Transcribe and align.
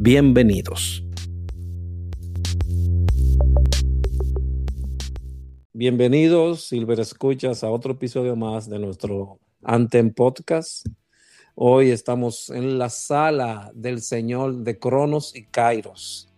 Bienvenidos. 0.00 1.02
Bienvenidos, 5.72 6.68
Silver 6.68 7.00
Escuchas, 7.00 7.64
a 7.64 7.70
otro 7.70 7.94
episodio 7.94 8.36
más 8.36 8.70
de 8.70 8.78
nuestro 8.78 9.40
Antem 9.64 10.12
Podcast. 10.12 10.86
Hoy 11.56 11.90
estamos 11.90 12.48
en 12.50 12.78
la 12.78 12.90
sala 12.90 13.72
del 13.74 14.00
Señor 14.00 14.58
de 14.58 14.78
Cronos 14.78 15.34
y 15.34 15.46
Kairos. 15.46 16.28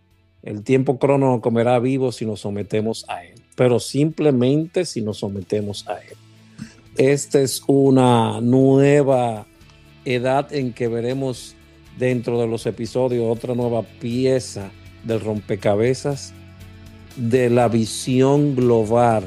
El 0.41 0.63
tiempo 0.63 0.97
crono 0.97 1.39
comerá 1.39 1.77
vivo 1.77 2.11
si 2.11 2.25
nos 2.25 2.39
sometemos 2.39 3.05
a 3.09 3.23
él, 3.25 3.43
pero 3.55 3.79
simplemente 3.79 4.85
si 4.85 5.01
nos 5.01 5.19
sometemos 5.19 5.87
a 5.87 5.99
él. 5.99 6.17
Esta 6.97 7.39
es 7.39 7.61
una 7.67 8.41
nueva 8.41 9.45
edad 10.03 10.51
en 10.51 10.73
que 10.73 10.87
veremos 10.87 11.55
dentro 12.01 12.41
de 12.41 12.47
los 12.47 12.65
episodios 12.65 13.25
otra 13.29 13.53
nueva 13.53 13.83
pieza 13.83 14.71
del 15.03 15.21
rompecabezas 15.21 16.33
de 17.15 17.51
la 17.51 17.67
visión 17.67 18.55
global 18.55 19.23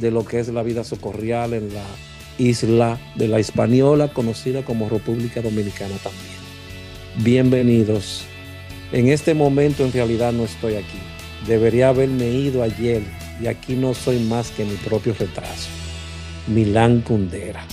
de 0.00 0.10
lo 0.10 0.24
que 0.24 0.40
es 0.40 0.48
la 0.48 0.64
vida 0.64 0.82
socorrial 0.82 1.54
en 1.54 1.72
la 1.72 1.84
isla 2.36 2.98
de 3.14 3.28
la 3.28 3.38
Hispaniola, 3.38 4.12
conocida 4.12 4.64
como 4.64 4.88
República 4.88 5.40
Dominicana 5.40 5.94
también. 6.02 6.40
Bienvenidos. 7.18 8.24
En 8.90 9.08
este 9.08 9.34
momento 9.34 9.84
en 9.84 9.92
realidad 9.92 10.32
no 10.32 10.44
estoy 10.44 10.74
aquí. 10.74 10.98
Debería 11.46 11.90
haberme 11.90 12.28
ido 12.28 12.64
ayer 12.64 13.02
y 13.40 13.46
aquí 13.46 13.74
no 13.74 13.94
soy 13.94 14.18
más 14.18 14.50
que 14.50 14.64
mi 14.64 14.74
propio 14.74 15.14
retraso. 15.16 15.68
Milán 16.48 17.02
Kundera. 17.02 17.64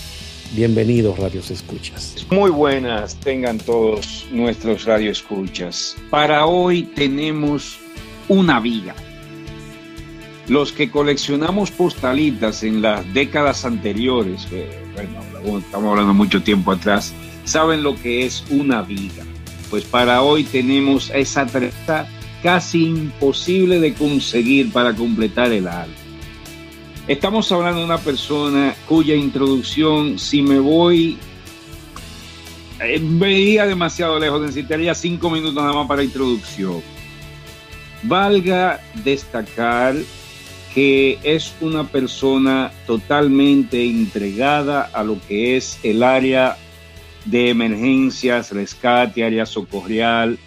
Bienvenidos, 0.54 1.20
Radios 1.20 1.52
Escuchas. 1.52 2.26
Muy 2.32 2.50
buenas, 2.50 3.16
tengan 3.20 3.58
todos 3.58 4.26
nuestros 4.32 4.86
Radio 4.86 5.12
Escuchas. 5.12 5.96
Para 6.10 6.46
hoy 6.46 6.84
tenemos 6.84 7.78
una 8.30 8.60
viga. 8.60 8.96
Los 10.48 10.72
que 10.72 10.90
coleccionamos 10.90 11.70
postalitas 11.72 12.64
en 12.64 12.82
las 12.82 13.14
décadas 13.14 13.66
anteriores, 13.66 14.48
bueno, 15.44 15.60
estamos 15.60 15.92
hablando 15.92 16.14
mucho 16.14 16.42
tiempo 16.42 16.72
atrás, 16.72 17.14
saben 17.44 17.84
lo 17.84 17.96
que 17.96 18.26
es 18.26 18.46
una 18.50 18.82
viga. 18.82 19.26
Pues 19.70 19.84
para 19.84 20.22
hoy 20.22 20.46
tenemos 20.46 21.12
esa 21.14 21.46
tarea 21.46 22.08
casi 22.42 22.86
imposible 22.86 23.80
de 23.82 23.94
conseguir 23.94 24.72
para 24.72 24.96
completar 24.96 25.52
el 25.52 25.68
álbum. 25.68 26.07
Estamos 27.08 27.50
hablando 27.54 27.80
de 27.80 27.86
una 27.86 28.00
persona 28.00 28.76
cuya 28.86 29.16
introducción, 29.16 30.20
si 30.20 30.42
me 30.42 30.60
voy, 30.60 31.18
eh, 32.82 33.00
veía 33.02 33.66
demasiado 33.66 34.20
lejos, 34.20 34.42
necesitaría 34.42 34.94
cinco 34.94 35.30
minutos 35.30 35.56
nada 35.56 35.72
más 35.72 35.88
para 35.88 36.04
introducción. 36.04 36.82
Valga 38.04 38.82
destacar 39.06 39.96
que 40.74 41.18
es 41.24 41.56
una 41.62 41.86
persona 41.86 42.74
totalmente 42.86 43.86
entregada 43.86 44.82
a 44.82 45.02
lo 45.02 45.18
que 45.30 45.56
es 45.56 45.80
el 45.84 46.04
área 46.04 46.58
de 47.24 47.52
emergencias, 47.52 48.52
rescate, 48.52 49.24
área 49.24 49.46
socorrial, 49.46 50.38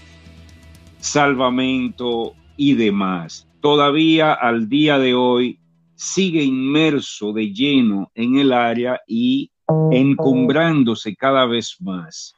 salvamento 0.99 2.35
y 2.59 2.75
demás. 2.75 3.47
Todavía 3.63 4.35
al 4.35 4.69
día 4.69 4.99
de 4.99 5.15
hoy 5.15 5.60
sigue 6.01 6.43
inmerso 6.43 7.31
de 7.35 7.53
lleno 7.53 8.11
en 8.15 8.39
el 8.39 8.55
área 8.55 8.99
y 9.07 9.51
encumbrándose 9.93 11.15
cada 11.15 11.45
vez 11.45 11.77
más. 11.79 12.35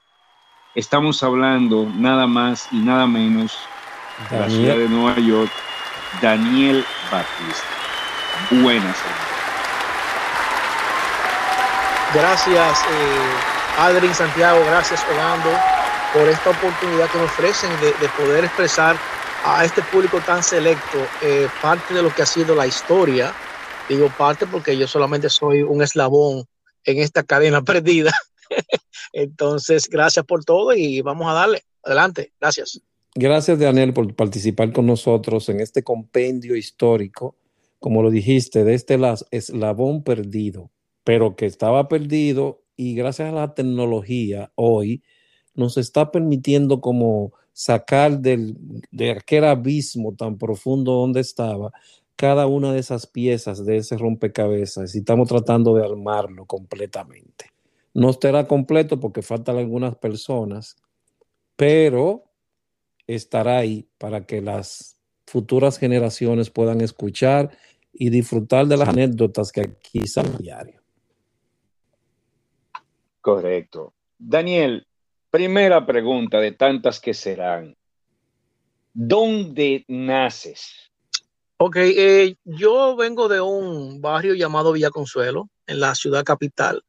Estamos 0.75 1.23
hablando 1.23 1.89
nada 1.97 2.27
más 2.27 2.67
y 2.73 2.79
nada 2.79 3.07
menos 3.07 3.57
de 4.31 4.41
la 4.41 4.51
ciudad 4.51 4.77
de 4.77 4.89
Nueva 4.89 5.17
York, 5.21 5.53
Daniel 6.21 6.85
Batista. 7.11 8.63
Buenas. 8.63 8.97
Gracias, 12.15 12.81
eh, 12.81 13.79
Adrien 13.79 14.15
Santiago, 14.15 14.59
gracias, 14.67 15.05
Orlando, 15.09 15.51
por 16.13 16.29
esta 16.29 16.51
oportunidad 16.51 17.09
que 17.11 17.19
me 17.19 17.25
ofrecen 17.25 17.71
de, 17.81 18.09
poder 18.09 18.45
expresar 18.45 18.97
a 19.45 19.65
este 19.65 19.83
público 19.83 20.21
tan 20.21 20.43
selecto 20.43 20.99
eh, 21.21 21.49
parte 21.61 21.95
de 21.95 22.03
lo 22.03 22.13
que 22.13 22.23
ha 22.23 22.27
sido 22.27 22.57
la 22.57 22.67
historia 22.67 23.33
Digo 23.89 24.09
parte 24.17 24.47
porque 24.47 24.77
yo 24.77 24.87
solamente 24.87 25.29
soy 25.29 25.63
un 25.63 25.83
eslabón 25.83 26.45
en 26.85 26.99
esta 26.99 27.23
cadena 27.23 27.63
perdida. 27.65 28.13
Entonces, 29.13 29.89
gracias 29.89 30.25
por 30.25 30.45
todo 30.45 30.75
y 30.75 31.01
vamos 31.01 31.29
a 31.29 31.35
darle. 31.35 31.63
Adelante, 31.83 32.33
gracias. 32.41 32.81
Gracias, 33.15 33.59
Daniel, 33.59 33.93
por 33.93 34.15
participar 34.15 34.73
con 34.73 34.87
nosotros 34.87 35.49
en 35.49 35.61
este 35.61 35.83
compendio 35.83 36.57
histórico, 36.57 37.37
como 37.79 38.03
lo 38.03 38.11
dijiste, 38.11 38.65
de 38.65 38.75
este 38.75 38.99
eslabón 39.31 40.03
perdido, 40.03 40.71
pero 41.05 41.37
que 41.37 41.45
estaba 41.45 41.89
perdido 41.89 42.63
y 42.77 42.95
gracias 42.95 43.29
a 43.29 43.33
la 43.33 43.55
tecnología 43.55 44.51
hoy 44.55 45.03
nos 45.55 45.77
está 45.77 46.11
permitiendo 46.11 46.81
como 46.81 47.33
sacar 47.53 48.21
del, 48.21 48.57
de 48.91 49.11
aquel 49.11 49.45
abismo 49.45 50.15
tan 50.15 50.39
profundo 50.39 50.93
donde 50.93 51.21
estaba 51.21 51.71
cada 52.17 52.47
una 52.47 52.73
de 52.73 52.81
esas 52.81 53.07
piezas 53.07 53.65
de 53.65 53.79
ese 53.79 53.97
rompecabezas 53.97 54.95
y 54.95 54.99
estamos 54.99 55.29
tratando 55.29 55.75
de 55.75 55.85
armarlo 55.85 56.47
completamente. 56.47 57.47
No 57.95 58.11
estará 58.11 58.47
completo 58.47 59.01
porque 59.01 59.23
faltan 59.23 59.59
algunas 59.59 59.97
personas, 59.97 60.77
pero 61.57 62.25
estará 63.07 63.59
ahí 63.59 63.89
para 63.99 64.25
que 64.25 64.41
las 64.41 64.97
futuras 65.27 65.79
generaciones 65.79 66.51
puedan 66.51 66.81
escuchar 66.81 67.57
y 67.93 68.11
disfrutar 68.11 68.67
de 68.67 68.77
las 68.77 68.89
anécdotas 68.89 69.53
que 69.53 69.63
aquí 69.63 70.07
salen 70.07 70.37
diario. 70.39 70.81
Correcto. 73.21 73.95
Daniel, 74.19 74.87
primera 75.31 75.85
pregunta 75.87 76.41
de 76.41 76.53
tantas 76.53 77.01
que 77.01 77.15
serán. 77.15 77.77
¿Dónde 78.95 79.85
naces? 79.89 80.92
Ok, 81.65 81.77
eh, 81.77 82.35
yo 82.43 82.97
vengo 82.97 83.29
de 83.29 83.41
un 83.41 84.01
barrio 84.01 84.35
llamado 84.35 84.73
Villa 84.73 84.91
Consuelo, 84.91 85.49
en 85.69 85.79
la 85.79 85.95
ciudad 85.95 86.25
capital. 86.25 86.83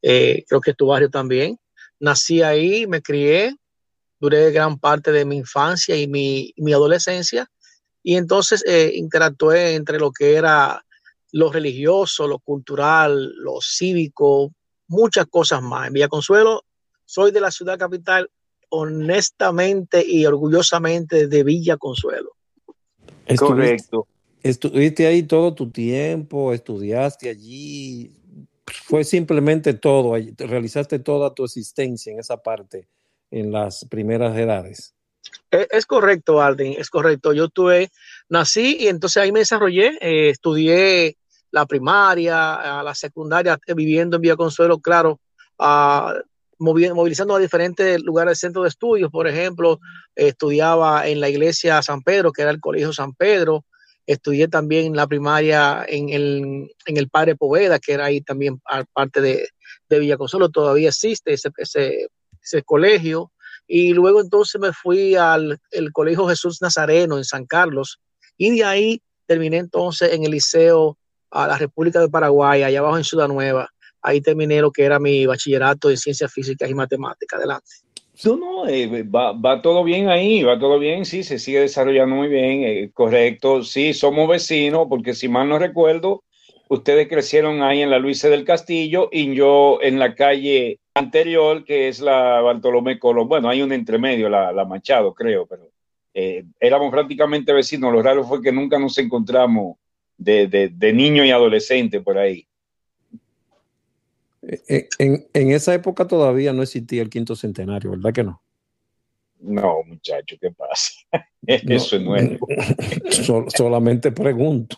Eh, 0.00 0.44
creo 0.46 0.60
que 0.60 0.70
es 0.70 0.76
tu 0.76 0.86
barrio 0.86 1.10
también. 1.10 1.58
Nací 1.98 2.40
ahí, 2.40 2.86
me 2.86 3.02
crié, 3.02 3.56
duré 4.20 4.52
gran 4.52 4.78
parte 4.78 5.10
de 5.10 5.24
mi 5.24 5.38
infancia 5.38 5.96
y 5.96 6.06
mi, 6.06 6.54
adolescencia. 6.72 7.50
Y 8.00 8.14
entonces 8.14 8.62
eh, 8.64 8.92
interactué 8.94 9.74
entre 9.74 9.98
lo 9.98 10.12
que 10.12 10.36
era 10.36 10.84
lo 11.32 11.50
religioso, 11.50 12.28
lo 12.28 12.38
cultural, 12.38 13.34
lo 13.34 13.58
cívico, 13.60 14.52
muchas 14.86 15.26
cosas 15.26 15.62
más. 15.62 15.88
En 15.88 15.94
Villa 15.94 16.08
Consuelo 16.08 16.62
soy 17.04 17.32
de 17.32 17.40
la 17.40 17.50
ciudad 17.50 17.76
capital, 17.76 18.30
honestamente 18.68 20.04
y 20.06 20.24
orgullosamente 20.26 21.26
de 21.26 21.42
Villa 21.42 21.76
Consuelo. 21.76 22.35
Correcto. 23.38 24.06
Estuviste 24.42 25.06
ahí 25.06 25.24
todo 25.24 25.54
tu 25.54 25.70
tiempo, 25.70 26.52
estudiaste 26.52 27.28
allí, 27.28 28.12
fue 28.66 29.04
simplemente 29.04 29.74
todo, 29.74 30.14
realizaste 30.36 30.98
toda 30.98 31.34
tu 31.34 31.44
existencia 31.44 32.12
en 32.12 32.20
esa 32.20 32.36
parte, 32.36 32.88
en 33.30 33.50
las 33.50 33.84
primeras 33.86 34.36
edades. 34.36 34.94
E, 35.50 35.66
es, 35.70 35.86
correcto, 35.86 36.40
Alden, 36.40 36.74
es 36.78 36.90
correcto. 36.90 37.32
Yo 37.32 37.48
tuve, 37.48 37.90
nací 38.28 38.76
y 38.80 38.88
entonces 38.88 39.22
ahí 39.22 39.32
me 39.32 39.40
desarrollé, 39.40 39.98
eh, 40.00 40.30
estudié 40.30 41.16
la 41.50 41.66
primaria, 41.66 42.82
la 42.82 42.94
secundaria, 42.94 43.58
eh, 43.66 43.74
viviendo 43.74 44.16
en 44.16 44.22
Villa 44.22 44.36
Consuelo, 44.36 44.78
claro, 44.78 45.20
movilizando 46.58 47.34
a 47.34 47.38
diferentes 47.38 48.00
lugares 48.02 48.30
del 48.30 48.36
centro 48.36 48.62
de 48.62 48.68
estudios. 48.68 49.10
Por 49.10 49.26
ejemplo, 49.28 49.80
estudiaba 50.14 51.06
en 51.08 51.20
la 51.20 51.28
iglesia 51.28 51.82
San 51.82 52.02
Pedro, 52.02 52.32
que 52.32 52.42
era 52.42 52.50
el 52.50 52.60
Colegio 52.60 52.92
San 52.92 53.14
Pedro. 53.14 53.64
Estudié 54.06 54.48
también 54.48 54.94
la 54.94 55.06
primaria 55.06 55.84
en 55.88 56.10
el, 56.10 56.70
en 56.86 56.96
el 56.96 57.08
Padre 57.08 57.34
Poveda, 57.34 57.78
que 57.78 57.92
era 57.92 58.06
ahí 58.06 58.20
también 58.20 58.60
parte 58.92 59.20
de, 59.20 59.48
de 59.88 59.98
Villaconsuelo. 59.98 60.48
Todavía 60.48 60.88
existe 60.88 61.32
ese, 61.32 61.50
ese, 61.56 62.08
ese 62.42 62.62
colegio. 62.62 63.32
y 63.66 63.92
luego 63.94 64.20
entonces 64.20 64.60
me 64.60 64.72
fui 64.72 65.16
al 65.16 65.58
el 65.72 65.92
Colegio 65.92 66.28
Jesús 66.28 66.62
Nazareno 66.62 67.18
en 67.18 67.24
San 67.24 67.46
Carlos 67.46 68.00
y 68.36 68.56
de 68.56 68.64
ahí 68.64 69.02
terminé 69.26 69.58
entonces 69.58 70.12
en 70.12 70.24
el 70.24 70.30
Liceo 70.30 70.96
a 71.30 71.46
la 71.46 71.58
República 71.58 72.00
de 72.00 72.08
Paraguay, 72.08 72.62
allá 72.62 72.78
abajo 72.78 72.96
en 72.96 73.04
Ciudad 73.04 73.28
Nueva. 73.28 73.68
Ahí 74.06 74.20
terminé 74.20 74.60
lo 74.60 74.70
que 74.70 74.84
era 74.84 75.00
mi 75.00 75.26
bachillerato 75.26 75.90
en 75.90 75.96
ciencias 75.96 76.32
físicas 76.32 76.70
y 76.70 76.74
matemáticas. 76.74 77.40
Adelante. 77.40 77.66
No, 78.24 78.36
no, 78.36 78.68
eh, 78.68 79.02
va, 79.02 79.60
todo 79.60 79.82
bien 79.82 80.08
ahí, 80.08 80.44
va 80.44 80.60
todo 80.60 80.78
bien, 80.78 81.04
sí, 81.04 81.24
se 81.24 81.40
sigue 81.40 81.60
desarrollando 81.60 82.14
muy 82.14 82.28
bien, 82.28 82.62
eh, 82.62 82.90
correcto, 82.94 83.62
sí, 83.62 83.92
somos 83.92 84.26
vecinos, 84.26 84.86
porque 84.88 85.12
si 85.12 85.28
mal 85.28 85.48
no 85.48 85.58
recuerdo, 85.58 86.22
ustedes 86.68 87.08
crecieron 87.08 87.62
ahí 87.62 87.82
en 87.82 87.90
la 87.90 87.98
Luisa 87.98 88.30
del 88.30 88.44
Castillo 88.44 89.10
y 89.12 89.34
yo 89.34 89.80
en 89.82 89.98
la 89.98 90.14
calle 90.14 90.78
anterior, 90.94 91.64
que 91.64 91.88
es 91.88 92.00
la 92.00 92.40
Bartolomé 92.40 92.98
Colón, 92.98 93.28
bueno, 93.28 93.50
hay 93.50 93.60
un 93.60 93.72
entremedio, 93.72 94.30
la, 94.30 94.50
la 94.50 94.64
Machado, 94.64 95.12
creo, 95.12 95.44
pero 95.44 95.68
eh, 96.14 96.44
éramos 96.58 96.90
prácticamente 96.90 97.52
vecinos, 97.52 97.92
lo 97.92 98.02
raro 98.02 98.24
fue 98.24 98.40
que 98.40 98.52
nunca 98.52 98.78
nos 98.78 98.96
encontramos 98.96 99.76
de, 100.16 100.46
de, 100.46 100.68
de 100.68 100.92
niño 100.94 101.22
y 101.22 101.32
adolescente 101.32 102.00
por 102.00 102.16
ahí. 102.16 102.46
Eh, 104.48 104.88
en, 104.98 105.26
en, 105.32 105.50
esa 105.50 105.74
época 105.74 106.06
todavía 106.06 106.52
no 106.52 106.62
existía 106.62 107.02
el 107.02 107.10
quinto 107.10 107.34
centenario, 107.34 107.90
¿verdad 107.90 108.12
que 108.12 108.22
no? 108.22 108.40
No, 109.40 109.82
muchacho, 109.84 110.36
¿qué 110.40 110.52
pasa? 110.52 110.92
Eso 111.46 111.98
no, 111.98 112.14
es 112.16 112.30
nuevo. 112.30 112.46
solamente 113.48 114.12
pregunto. 114.12 114.76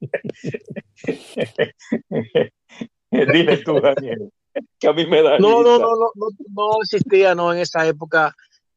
Dile 3.10 3.56
tú, 3.58 3.80
Daniel, 3.80 4.32
que 4.78 4.88
a 4.88 4.92
mí 4.92 5.06
me 5.06 5.22
da. 5.22 5.38
No, 5.38 5.62
no, 5.62 5.78
no, 5.78 5.90
no, 5.90 6.10
no, 6.14 6.28
no 6.50 6.70
existía, 6.82 7.34
no, 7.34 7.52
en 7.52 7.60
esa 7.60 7.86
época 7.86 8.34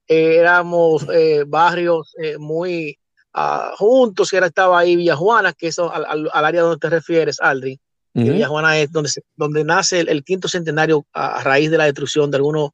eh, 0.08 0.38
éramos 0.38 1.08
eh, 1.14 1.44
barrios 1.48 2.16
eh, 2.22 2.38
muy 2.38 2.98
uh, 3.34 3.76
juntos, 3.78 4.32
y 4.32 4.36
ahora 4.36 4.48
estaba 4.48 4.80
ahí 4.80 4.96
Villajuana, 4.96 5.54
que 5.54 5.68
eso 5.68 5.92
al, 5.92 6.06
al, 6.06 6.30
al, 6.32 6.46
área 6.46 6.62
donde 6.62 6.80
te 6.80 6.90
refieres, 6.90 7.42
Aldrin. 7.42 7.80
Uh 8.14 8.22
-huh. 8.22 8.34
Villajuana 8.34 8.78
es 8.80 8.92
donde, 8.92 9.10
donde 9.36 9.64
nace 9.64 10.02
el, 10.02 10.10
el, 10.10 10.24
quinto 10.24 10.48
centenario 10.48 11.06
a 11.14 11.42
raíz 11.44 11.72
de 11.72 11.78
la 11.78 11.86
destrucción 11.86 12.30
de 12.30 12.38
algunos 12.38 12.72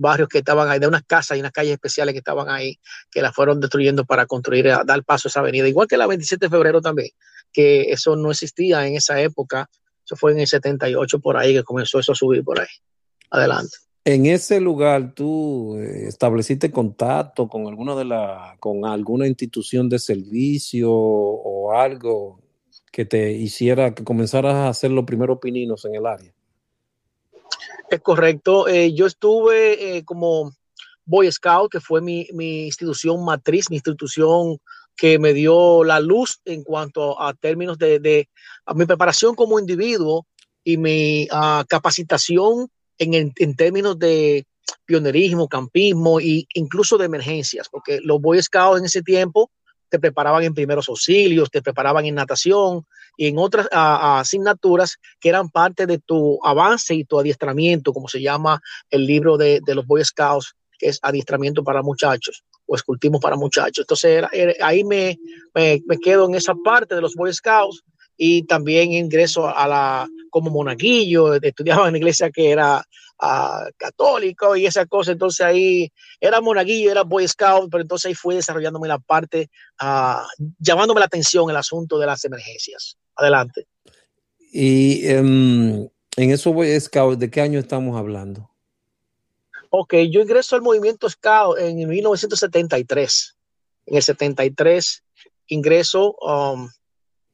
barrios 0.00 0.28
que 0.28 0.38
estaban 0.38 0.68
ahí, 0.68 0.78
de 0.78 0.86
unas 0.86 1.04
casas 1.04 1.36
y 1.36 1.40
unas 1.40 1.52
calles 1.52 1.74
especiales 1.74 2.14
que 2.14 2.18
estaban 2.18 2.48
ahí, 2.48 2.78
que 3.10 3.20
las 3.20 3.34
fueron 3.34 3.60
destruyendo 3.60 4.04
para 4.04 4.26
construir, 4.26 4.68
a 4.68 4.82
dar 4.82 5.04
paso 5.04 5.28
a 5.28 5.30
esa 5.30 5.40
avenida, 5.40 5.68
igual 5.68 5.86
que 5.86 5.98
la 5.98 6.06
27 6.06 6.46
de 6.46 6.50
febrero 6.50 6.80
también, 6.80 7.10
que 7.52 7.90
eso 7.90 8.16
no 8.16 8.30
existía 8.30 8.86
en 8.86 8.96
esa 8.96 9.20
época, 9.20 9.68
eso 10.04 10.16
fue 10.16 10.32
en 10.32 10.40
el 10.40 10.46
78 10.46 11.20
por 11.20 11.36
ahí 11.36 11.52
que 11.52 11.62
comenzó 11.62 11.98
eso 11.98 12.12
a 12.12 12.14
subir 12.14 12.42
por 12.42 12.60
ahí. 12.60 12.66
Adelante. 13.30 13.76
En 14.04 14.24
ese 14.24 14.58
lugar 14.60 15.12
tú 15.14 15.76
eh, 15.76 16.08
estableciste 16.08 16.70
contacto 16.72 17.48
con 17.48 17.66
alguna 17.66 17.94
de 17.94 18.06
la, 18.06 18.56
con 18.58 18.86
alguna 18.86 19.28
institución 19.28 19.88
de 19.90 19.98
servicio 19.98 20.90
o 20.90 21.72
algo 21.72 22.39
que 22.90 23.04
te 23.04 23.32
hiciera 23.32 23.94
que 23.94 24.04
comenzaras 24.04 24.54
a 24.54 24.68
hacer 24.68 24.90
los 24.90 25.04
primeros 25.04 25.38
pininos 25.38 25.84
en 25.84 25.94
el 25.94 26.06
área. 26.06 26.32
Es 27.88 28.00
correcto. 28.00 28.68
Eh, 28.68 28.94
yo 28.94 29.06
estuve 29.06 29.96
eh, 29.96 30.04
como 30.04 30.52
Boy 31.04 31.30
Scout, 31.30 31.72
que 31.72 31.80
fue 31.80 32.00
mi, 32.00 32.26
mi, 32.32 32.66
institución 32.66 33.24
matriz, 33.24 33.68
mi 33.70 33.76
institución 33.76 34.58
que 34.96 35.18
me 35.18 35.32
dio 35.32 35.82
la 35.82 35.98
luz 35.98 36.40
en 36.44 36.62
cuanto 36.62 37.20
a 37.20 37.34
términos 37.34 37.78
de, 37.78 37.98
de 37.98 38.28
a 38.66 38.74
mi 38.74 38.86
preparación 38.86 39.34
como 39.34 39.58
individuo 39.58 40.26
y 40.62 40.76
mi 40.76 41.26
uh, 41.32 41.64
capacitación 41.66 42.68
en, 42.98 43.32
en, 43.34 43.56
términos 43.56 43.98
de 43.98 44.44
pionerismo, 44.84 45.48
campismo 45.48 46.20
e 46.20 46.46
incluso 46.54 46.98
de 46.98 47.06
emergencias, 47.06 47.68
porque 47.70 47.98
los 48.02 48.20
Boy 48.20 48.42
Scouts 48.42 48.78
en 48.78 48.84
ese 48.84 49.02
tiempo 49.02 49.50
te 49.90 49.98
preparaban 49.98 50.44
en 50.44 50.54
primeros 50.54 50.88
auxilios, 50.88 51.50
te 51.50 51.60
preparaban 51.60 52.06
en 52.06 52.14
natación 52.14 52.86
y 53.16 53.26
en 53.26 53.38
otras 53.38 53.68
asignaturas 53.70 54.96
que 55.20 55.28
eran 55.28 55.50
parte 55.50 55.86
de 55.86 55.98
tu 55.98 56.38
avance 56.44 56.94
y 56.94 57.04
tu 57.04 57.18
adiestramiento, 57.18 57.92
como 57.92 58.08
se 58.08 58.22
llama 58.22 58.62
el 58.88 59.04
libro 59.04 59.36
de, 59.36 59.60
de 59.66 59.74
los 59.74 59.86
Boy 59.86 60.04
Scouts, 60.04 60.54
que 60.78 60.88
es 60.88 60.98
adiestramiento 61.02 61.62
para 61.62 61.82
muchachos 61.82 62.44
o 62.66 62.76
escultismo 62.76 63.20
para 63.20 63.36
muchachos. 63.36 63.82
Entonces 63.82 64.10
era, 64.10 64.30
ahí 64.62 64.84
me, 64.84 65.18
me, 65.54 65.82
me, 65.86 65.98
quedo 65.98 66.26
en 66.26 66.36
esa 66.36 66.54
parte 66.54 66.94
de 66.94 67.02
los 67.02 67.14
Boy 67.14 67.32
Scouts 67.34 67.82
y 68.16 68.44
también 68.44 68.92
ingreso 68.92 69.48
a 69.48 69.66
la 69.66 70.08
como 70.30 70.50
monaguillo, 70.50 71.34
estudiaba 71.34 71.86
en 71.86 71.92
la 71.92 71.98
iglesia 71.98 72.30
que 72.30 72.50
era 72.50 72.84
uh, 73.22 73.70
católico 73.76 74.56
y 74.56 74.66
esa 74.66 74.86
cosa, 74.86 75.12
entonces 75.12 75.44
ahí 75.44 75.92
era 76.20 76.40
monaguillo, 76.40 76.90
era 76.90 77.02
Boy 77.02 77.26
Scout, 77.28 77.70
pero 77.70 77.82
entonces 77.82 78.06
ahí 78.06 78.14
fui 78.14 78.34
desarrollándome 78.34 78.88
la 78.88 78.98
parte, 78.98 79.50
uh, 79.82 80.46
llamándome 80.58 81.00
la 81.00 81.06
atención 81.06 81.50
el 81.50 81.56
asunto 81.56 81.98
de 81.98 82.06
las 82.06 82.24
emergencias. 82.24 82.96
Adelante. 83.16 83.66
Y 84.52 85.06
um, 85.14 85.88
en 86.16 86.30
eso 86.30 86.52
Boy 86.52 86.80
Scout, 86.80 87.18
¿de 87.18 87.30
qué 87.30 87.40
año 87.40 87.58
estamos 87.58 87.96
hablando? 87.98 88.50
Ok, 89.70 89.94
yo 90.10 90.20
ingreso 90.20 90.56
al 90.56 90.62
movimiento 90.62 91.08
Scout 91.08 91.58
en 91.58 91.88
1973. 91.88 93.36
En 93.86 93.96
el 93.96 94.02
73 94.02 95.04
ingreso, 95.50 96.14
um, 96.20 96.70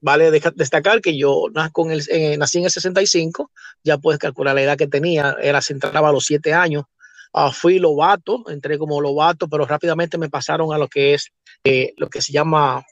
vale 0.07 0.31
destacar 0.31 1.01
que 1.01 1.19
yo 1.19 1.47
el, 1.91 2.03
eh, 2.11 2.39
nací 2.39 2.59
en 2.59 2.65
el 2.65 2.71
65, 2.71 3.51
ya 3.83 3.99
puedes 3.99 4.21
calcular 4.21 4.55
la 4.55 4.63
edad 4.63 4.79
que 4.79 4.87
tenía, 4.87 5.35
era 5.43 5.61
se 5.61 5.73
entraba 5.73 6.11
a 6.11 6.13
los 6.13 6.25
siete 6.25 6.55
años. 6.55 6.85
Uh, 7.33 7.51
fui 7.51 7.81
lobato, 7.81 8.45
entré 8.49 8.79
como 8.79 9.01
lobato, 9.01 9.49
pero 9.49 9.67
rápidamente 9.67 10.17
me 10.17 10.31
pasaron 10.31 10.73
a 10.73 10.79
lo 10.79 10.87
que 10.87 11.15
es 11.15 11.33
eh, 11.65 11.93
lo 11.97 12.09
que 12.09 12.23
se 12.23 12.33
llama 12.33 12.85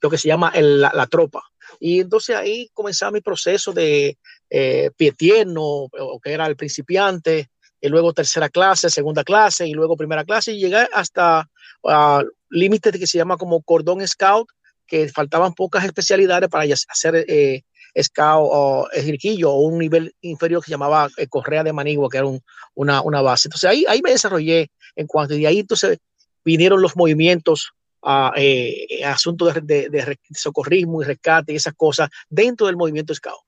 lo 0.00 0.10
que 0.10 0.18
se 0.18 0.26
llama 0.26 0.50
el, 0.52 0.80
la, 0.80 0.90
la, 0.92 1.06
tropa. 1.06 1.44
Y 1.78 2.00
entonces 2.00 2.34
ahí 2.34 2.68
comenzaba 2.74 3.12
mi 3.12 3.20
proceso 3.20 3.72
de 3.72 4.18
eh, 4.50 4.90
pie 4.96 5.12
tierno, 5.12 5.86
que 6.24 6.32
era 6.32 6.46
el 6.48 6.56
principiante, 6.56 7.50
y 7.80 7.88
luego 7.88 8.12
tercera 8.12 8.48
clase, 8.48 8.90
segunda 8.90 9.22
clase, 9.22 9.68
y 9.68 9.74
luego 9.74 9.96
primera 9.96 10.24
clase, 10.24 10.52
y 10.52 10.58
llegué 10.58 10.88
hasta 10.92 11.48
uh, 11.84 12.24
límites 12.50 12.98
que 12.98 13.06
se 13.06 13.18
llama 13.18 13.36
como 13.36 13.62
cordón 13.62 14.04
scout, 14.08 14.48
que 14.86 15.08
faltaban 15.08 15.54
pocas 15.54 15.84
especialidades 15.84 16.48
para 16.48 16.64
hacer 16.64 17.24
eh, 17.28 17.62
scout 18.00 18.48
o 18.50 18.88
esquillo 18.92 19.52
o 19.52 19.60
un 19.66 19.78
nivel 19.78 20.14
inferior 20.22 20.62
que 20.62 20.66
se 20.66 20.72
llamaba 20.72 21.08
eh, 21.16 21.26
correa 21.26 21.62
de 21.62 21.72
manigua, 21.72 22.08
que 22.10 22.18
era 22.18 22.26
un, 22.26 22.40
una, 22.74 23.02
una, 23.02 23.20
base. 23.20 23.48
Entonces 23.48 23.68
ahí, 23.68 23.84
ahí 23.88 24.00
me 24.02 24.10
desarrollé 24.10 24.70
en 24.96 25.06
cuanto, 25.06 25.34
y 25.34 25.40
de 25.40 25.46
ahí 25.46 25.60
entonces 25.60 25.98
vinieron 26.44 26.80
los 26.80 26.96
movimientos 26.96 27.72
a 28.02 28.32
eh, 28.36 29.04
asuntos 29.04 29.54
de, 29.62 29.88
de, 29.88 30.18
socorrismo 30.34 31.02
y 31.02 31.04
rescate 31.04 31.52
y 31.52 31.56
esas 31.56 31.74
cosas 31.74 32.10
dentro 32.28 32.66
del 32.66 32.76
movimiento 32.76 33.14
scout. 33.14 33.40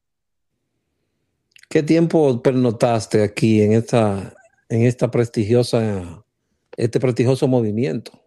¿Qué 1.69 1.83
tiempo 1.83 2.41
pernotaste 2.41 3.23
aquí 3.23 3.63
en 3.63 3.73
esta, 3.73 4.35
en 4.69 4.83
esta 4.83 5.11
prestigiosa, 5.11 6.25
este 6.77 7.01
prestigioso 7.01 7.49
movimiento? 7.49 8.24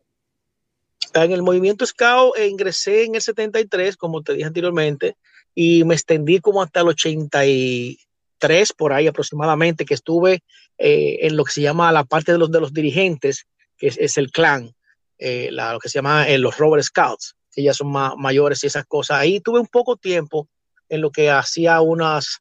En 1.26 1.32
el 1.32 1.44
movimiento 1.44 1.86
Scout 1.86 2.38
eh, 2.38 2.48
ingresé 2.48 3.06
en 3.06 3.16
el 3.16 3.22
73, 3.22 3.98
como 3.98 4.22
te 4.22 4.34
dije 4.34 4.46
anteriormente, 4.46 5.16
y 5.60 5.84
me 5.86 5.96
extendí 5.96 6.40
como 6.40 6.62
hasta 6.62 6.82
el 6.82 6.90
83, 6.90 8.74
por 8.74 8.94
ahí 8.94 9.08
aproximadamente, 9.08 9.86
que 9.86 9.96
estuve 9.96 10.44
eh, 10.78 11.18
en 11.22 11.36
lo 11.36 11.44
que 11.44 11.52
se 11.52 11.62
llama 11.62 11.92
la 11.92 12.04
parte 12.04 12.32
de 12.32 12.38
los, 12.38 12.52
de 12.52 12.62
los 12.62 12.74
dirigentes, 12.74 13.48
que 13.76 13.88
es, 13.88 14.18
el 14.18 14.32
clan, 14.32 14.76
eh, 15.18 15.50
lo 15.52 15.80
que 15.80 15.90
se 15.90 15.98
llama 15.98 16.28
eh, 16.28 16.38
los 16.38 16.60
Robert 16.60 16.84
Scouts, 16.84 17.36
que 17.52 17.64
ya 17.64 17.74
son 17.74 17.92
ma 17.92 18.16
mayores 18.16 18.64
y 18.64 18.68
esas 18.68 18.86
cosas. 18.86 19.18
Ahí 19.18 19.40
tuve 19.40 19.60
un 19.60 19.66
poco 19.66 19.96
tiempo 19.96 20.48
en 20.90 21.02
lo 21.02 21.10
que 21.10 21.32
hacía 21.32 21.82
unas 21.82 22.40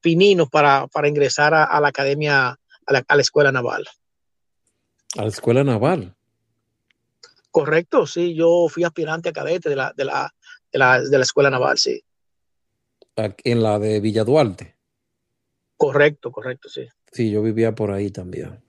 pininos 0.00 0.48
para, 0.48 0.86
para 0.86 1.08
ingresar 1.08 1.52
a, 1.52 1.78
la 1.80 1.88
academia, 1.88 2.56
a 2.86 3.14
la 3.16 3.20
escuela 3.20 3.52
naval. 3.52 3.86
A 5.18 5.22
la 5.22 5.28
escuela 5.28 5.62
naval. 5.62 6.14
Correcto, 7.50 8.06
sí, 8.06 8.34
yo 8.34 8.68
fui 8.68 8.84
aspirante 8.84 9.28
a 9.28 9.32
cadete 9.32 9.68
de 9.68 9.76
la, 9.76 9.92
de 9.96 10.04
la, 10.04 10.32
de 10.72 10.78
la, 10.78 11.00
de 11.00 11.18
la 11.18 11.24
Escuela 11.24 11.50
Naval, 11.50 11.78
sí. 11.78 12.02
En 13.44 13.62
la 13.62 13.78
de 13.78 14.00
Villa 14.00 14.24
Duarte. 14.24 14.76
Correcto, 15.76 16.30
correcto, 16.30 16.68
sí. 16.68 16.86
Sí, 17.10 17.30
yo 17.30 17.42
vivía 17.42 17.74
por 17.74 17.90
ahí 17.90 18.10
también. 18.10 18.62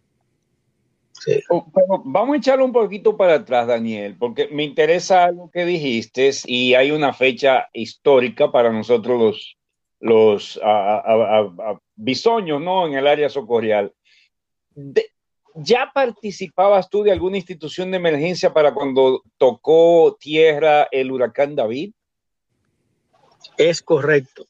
Sí. 1.13 1.41
Pero 1.47 2.01
vamos 2.05 2.33
a 2.33 2.37
echarlo 2.37 2.65
un 2.65 2.71
poquito 2.71 3.15
para 3.15 3.35
atrás, 3.35 3.67
Daniel, 3.67 4.15
porque 4.17 4.47
me 4.47 4.63
interesa 4.63 5.25
algo 5.25 5.51
que 5.51 5.65
dijiste 5.65 6.31
y 6.45 6.73
hay 6.73 6.89
una 6.89 7.13
fecha 7.13 7.69
histórica 7.73 8.51
para 8.51 8.71
nosotros 8.71 9.19
los, 9.19 9.57
los 9.99 10.59
a, 10.63 10.97
a, 10.97 11.39
a, 11.41 11.79
bisoños, 11.95 12.59
¿no? 12.59 12.87
En 12.87 12.95
el 12.95 13.05
área 13.05 13.29
socorrial. 13.29 13.93
De, 14.73 15.10
¿Ya 15.55 15.91
participabas 15.93 16.89
tú 16.89 17.03
de 17.03 17.11
alguna 17.11 17.37
institución 17.37 17.91
de 17.91 17.97
emergencia 17.97 18.53
para 18.53 18.73
cuando 18.73 19.23
tocó 19.37 20.17
tierra 20.19 20.87
el 20.91 21.11
huracán 21.11 21.55
David? 21.55 21.93
Es 23.57 23.81
correcto. 23.81 24.47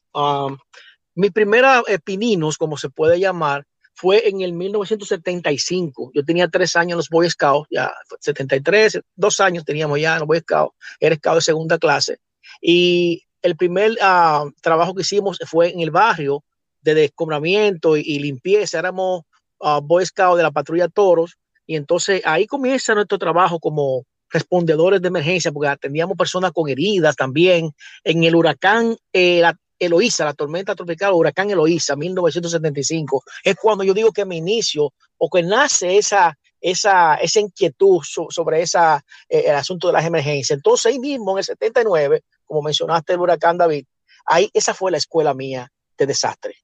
Mi 1.14 1.30
primera 1.30 1.82
eh, 1.88 1.98
Pininos, 1.98 2.56
como 2.56 2.76
se 2.76 2.88
puede 2.88 3.18
llamar, 3.18 3.66
fue 3.94 4.28
en 4.28 4.40
el 4.40 4.52
1975. 4.52 6.12
Yo 6.14 6.24
tenía 6.24 6.48
tres 6.48 6.76
años 6.76 6.92
en 6.92 6.96
los 6.98 7.08
Boy 7.08 7.28
Scouts, 7.28 7.68
ya 7.70 7.92
73, 8.20 9.00
dos 9.14 9.40
años 9.40 9.64
teníamos 9.64 10.00
ya 10.00 10.14
en 10.14 10.20
los 10.20 10.28
Boy 10.28 10.40
Scouts, 10.40 10.74
era 10.98 11.16
scout 11.16 11.36
de 11.36 11.40
segunda 11.42 11.78
clase. 11.78 12.18
Y 12.60 13.24
el 13.42 13.56
primer 13.56 13.92
uh, 13.92 14.50
trabajo 14.60 14.94
que 14.94 15.02
hicimos 15.02 15.38
fue 15.46 15.70
en 15.70 15.80
el 15.80 15.90
barrio 15.90 16.42
de 16.80 16.94
descobramiento 16.94 17.96
y, 17.96 18.02
y 18.04 18.18
limpieza. 18.18 18.78
Éramos 18.78 19.24
uh, 19.62 19.80
Boy 19.80 20.04
Scouts 20.04 20.36
de 20.36 20.42
la 20.42 20.50
patrulla 20.50 20.88
Toros. 20.88 21.36
Y 21.66 21.76
entonces 21.76 22.22
ahí 22.24 22.46
comienza 22.46 22.94
nuestro 22.94 23.18
trabajo 23.18 23.58
como 23.58 24.04
respondedores 24.28 25.00
de 25.00 25.08
emergencia, 25.08 25.52
porque 25.52 25.68
atendíamos 25.68 26.16
personas 26.16 26.52
con 26.52 26.68
heridas 26.68 27.14
también. 27.16 27.72
En 28.02 28.24
el 28.24 28.34
huracán 28.34 28.96
eh, 29.12 29.42
Eloísa, 29.78 30.24
la 30.24 30.34
tormenta 30.34 30.74
tropical, 30.74 31.12
huracán 31.12 31.50
Eloísa, 31.50 31.96
1975, 31.96 33.24
es 33.44 33.56
cuando 33.56 33.84
yo 33.84 33.94
digo 33.94 34.12
que 34.12 34.24
mi 34.24 34.38
inicio 34.38 34.92
o 35.18 35.28
que 35.28 35.42
nace 35.42 35.98
esa, 35.98 36.36
esa, 36.60 37.16
esa 37.16 37.40
inquietud 37.40 38.00
so, 38.02 38.26
sobre 38.30 38.62
esa, 38.62 39.04
eh, 39.28 39.44
el 39.46 39.56
asunto 39.56 39.88
de 39.88 39.94
las 39.94 40.06
emergencias. 40.06 40.56
Entonces 40.56 40.86
ahí 40.86 40.98
mismo, 40.98 41.32
en 41.32 41.38
el 41.38 41.44
79, 41.44 42.22
como 42.44 42.62
mencionaste 42.62 43.14
el 43.14 43.20
huracán 43.20 43.58
David, 43.58 43.84
ahí 44.26 44.48
esa 44.54 44.72
fue 44.72 44.90
la 44.90 44.98
escuela 44.98 45.34
mía 45.34 45.70
de 45.98 46.06
desastre. 46.06 46.61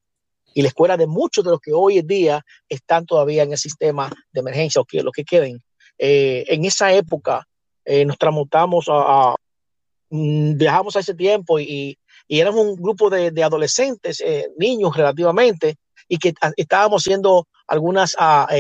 Y 0.59 0.63
la 0.63 0.71
escuela 0.71 0.97
de 0.97 1.07
muchos 1.07 1.45
de 1.45 1.53
los 1.53 1.61
que 1.61 1.73
hoy 1.73 1.99
en 1.99 2.07
día 2.09 2.45
están 2.69 3.07
todavía 3.07 3.45
en 3.45 3.53
el 3.53 3.59
sistema 3.59 4.11
de 4.33 4.41
emergencia 4.41 4.81
o 4.81 4.85
que 4.85 5.05
los 5.05 5.13
que 5.13 5.23
queden. 5.23 5.63
Eh, 5.97 6.47
en 6.49 6.65
esa 6.65 6.93
época 6.93 7.47
eh, 7.85 8.05
nos 8.05 8.19
transmutamos 8.19 8.87
a, 8.89 9.37
mm, 10.11 10.57
viajamos 10.57 10.97
a 10.97 10.99
ese 10.99 11.15
tiempo 11.15 11.61
y, 11.61 11.97
y 12.27 12.41
éramos 12.41 12.67
un 12.67 12.75
grupo 12.75 13.09
de, 13.09 13.41
adolescentes, 13.41 14.21
eh, 14.21 14.49
niños 14.57 14.97
relativamente, 14.97 15.77
y 16.09 16.19
que 16.19 16.35
estábamos 16.57 17.05
haciendo 17.05 17.47
algunas, 17.69 18.17
a, 18.19 18.49
ah, 18.51 18.57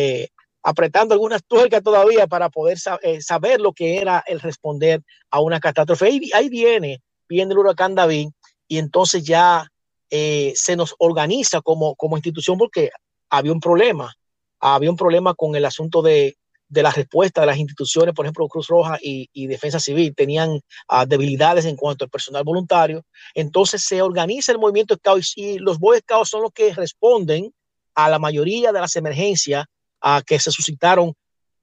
apretando 0.62 1.14
algunas 1.14 1.42
tuercas 1.48 1.82
todavía 1.82 2.28
para 2.28 2.48
poder 2.48 2.78
sa 2.78 3.00
saber 3.18 3.60
lo 3.60 3.72
que 3.72 3.98
era 3.98 4.22
el 4.24 4.38
responder 4.38 5.02
a 5.32 5.40
una 5.40 5.58
catástrofe. 5.58 6.06
Ahí, 6.06 6.30
ahí 6.32 6.48
viene, 6.48 7.02
viene 7.28 7.50
el 7.54 7.58
huracán 7.58 7.96
David, 7.96 8.28
y 8.68 8.78
entonces 8.78 9.24
ya 9.24 9.68
eh, 10.10 10.52
se 10.54 10.76
nos 10.76 10.94
organiza 10.98 11.60
como, 11.60 11.94
como 11.96 12.16
institución 12.16 12.58
porque 12.58 12.90
había 13.30 13.52
un 13.52 13.60
problema, 13.60 14.14
había 14.60 14.90
un 14.90 14.96
problema 14.96 15.34
con 15.34 15.54
el 15.54 15.64
asunto 15.64 16.02
de, 16.02 16.36
de 16.68 16.82
la 16.82 16.90
respuesta 16.90 17.40
de 17.40 17.46
las 17.46 17.58
instituciones, 17.58 18.14
por 18.14 18.24
ejemplo, 18.24 18.48
Cruz 18.48 18.68
Roja 18.68 18.98
y, 19.02 19.28
y 19.32 19.46
Defensa 19.46 19.80
Civil, 19.80 20.14
tenían 20.14 20.50
uh, 20.50 21.06
debilidades 21.06 21.64
en 21.64 21.76
cuanto 21.76 22.04
al 22.04 22.10
personal 22.10 22.44
voluntario. 22.44 23.04
Entonces 23.34 23.82
se 23.82 24.02
organiza 24.02 24.52
el 24.52 24.58
movimiento 24.58 24.94
Scout 24.94 25.24
y 25.36 25.58
los 25.58 25.78
Boy 25.78 25.98
Scouts 25.98 26.30
son 26.30 26.42
los 26.42 26.52
que 26.52 26.74
responden 26.74 27.52
a 27.94 28.08
la 28.08 28.18
mayoría 28.18 28.72
de 28.72 28.80
las 28.80 28.96
emergencias 28.96 29.64
uh, 30.04 30.20
que 30.26 30.38
se 30.38 30.50
suscitaron 30.50 31.14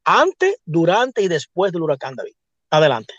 antes, 0.04 0.58
durante 0.66 1.22
y 1.22 1.28
después 1.28 1.72
del 1.72 1.82
huracán 1.82 2.16
David. 2.16 2.34
Adelante. 2.70 3.14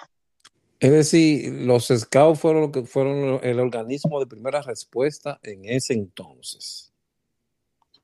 Es 0.79 0.91
decir, 0.91 1.53
los 1.63 1.87
Scouts 1.87 2.39
fueron, 2.39 2.71
que 2.71 2.83
fueron 2.85 3.41
el 3.43 3.61
organismo 3.61 4.21
de 4.21 4.27
primera 4.27 4.61
respuesta 4.61 5.39
en 5.43 5.65
ese 5.65 5.95
entonces. 5.95 6.93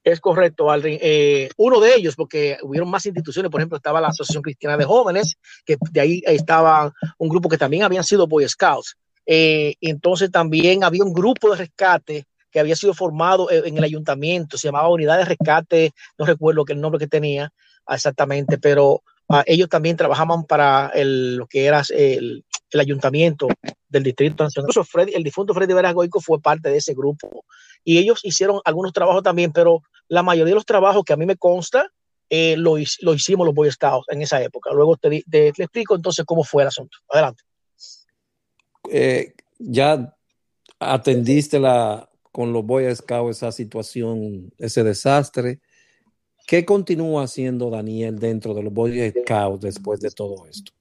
Es 0.04 0.20
correcto, 0.20 0.70
Aldrin. 0.70 0.98
Eh, 1.00 1.48
uno 1.56 1.78
de 1.80 1.94
ellos, 1.94 2.16
porque 2.16 2.58
hubieron 2.62 2.90
más 2.90 3.06
instituciones, 3.06 3.50
por 3.50 3.60
ejemplo, 3.60 3.76
estaba 3.76 4.00
la 4.00 4.08
Asociación 4.08 4.42
Cristiana 4.42 4.76
de 4.76 4.84
Jóvenes, 4.84 5.36
que 5.64 5.76
de 5.92 6.00
ahí 6.00 6.22
estaba 6.26 6.92
un 7.18 7.28
grupo 7.28 7.48
que 7.48 7.58
también 7.58 7.84
habían 7.84 8.02
sido 8.02 8.26
Boy 8.26 8.48
Scouts. 8.48 8.96
Eh, 9.26 9.74
entonces 9.80 10.30
también 10.30 10.82
había 10.82 11.04
un 11.04 11.12
grupo 11.12 11.50
de 11.50 11.56
rescate 11.56 12.24
que 12.50 12.58
había 12.58 12.74
sido 12.74 12.92
formado 12.92 13.50
en 13.50 13.78
el 13.78 13.84
ayuntamiento, 13.84 14.58
se 14.58 14.68
llamaba 14.68 14.90
Unidad 14.90 15.18
de 15.18 15.24
Rescate, 15.24 15.92
no 16.18 16.26
recuerdo 16.26 16.64
el 16.68 16.80
nombre 16.80 16.98
que 16.98 17.06
tenía 17.06 17.50
exactamente, 17.88 18.58
pero 18.58 19.02
uh, 19.28 19.42
ellos 19.46 19.70
también 19.70 19.96
trabajaban 19.96 20.44
para 20.44 20.90
el, 20.94 21.36
lo 21.36 21.46
que 21.46 21.64
era 21.64 21.82
el, 21.90 22.44
el 22.72 22.80
ayuntamiento 22.80 23.48
del 23.88 24.02
Distrito 24.02 24.44
Nacional. 24.44 24.68
Incluso 24.68 24.84
Freddy, 24.84 25.12
el 25.14 25.22
difunto 25.22 25.54
Freddy 25.54 25.74
Veragoico 25.74 26.20
fue 26.20 26.40
parte 26.40 26.70
de 26.70 26.78
ese 26.78 26.94
grupo 26.94 27.44
y 27.84 27.98
ellos 27.98 28.20
hicieron 28.24 28.60
algunos 28.64 28.92
trabajos 28.92 29.22
también, 29.22 29.52
pero 29.52 29.82
la 30.08 30.22
mayoría 30.22 30.52
de 30.52 30.56
los 30.56 30.66
trabajos 30.66 31.04
que 31.04 31.12
a 31.12 31.16
mí 31.16 31.26
me 31.26 31.36
consta 31.36 31.90
eh, 32.30 32.56
lo, 32.56 32.76
lo, 33.00 33.14
hicimos 33.14 33.44
los 33.44 33.54
Boy 33.54 33.70
Scouts 33.70 34.06
en 34.08 34.22
esa 34.22 34.42
época. 34.42 34.72
Luego 34.72 34.96
te, 34.96 35.22
te, 35.30 35.52
te 35.52 35.62
explico 35.62 35.94
entonces 35.94 36.24
cómo 36.24 36.44
fue 36.44 36.62
el 36.62 36.68
asunto. 36.68 36.96
Adelante. 37.10 37.42
Eh, 38.90 39.34
ya 39.58 40.16
atendiste 40.78 41.60
la, 41.60 42.08
con 42.30 42.52
los 42.52 42.64
Boy 42.64 42.94
Scouts 42.94 43.36
esa 43.36 43.52
situación, 43.52 44.50
ese 44.58 44.82
desastre. 44.82 45.60
¿Qué 46.46 46.64
continúa 46.64 47.24
haciendo 47.24 47.70
Daniel 47.70 48.18
dentro 48.18 48.54
de 48.54 48.62
los 48.62 48.72
Boy 48.72 49.10
Scouts 49.10 49.60
después 49.60 50.00
de 50.00 50.10
todo 50.10 50.46
esto? 50.46 50.72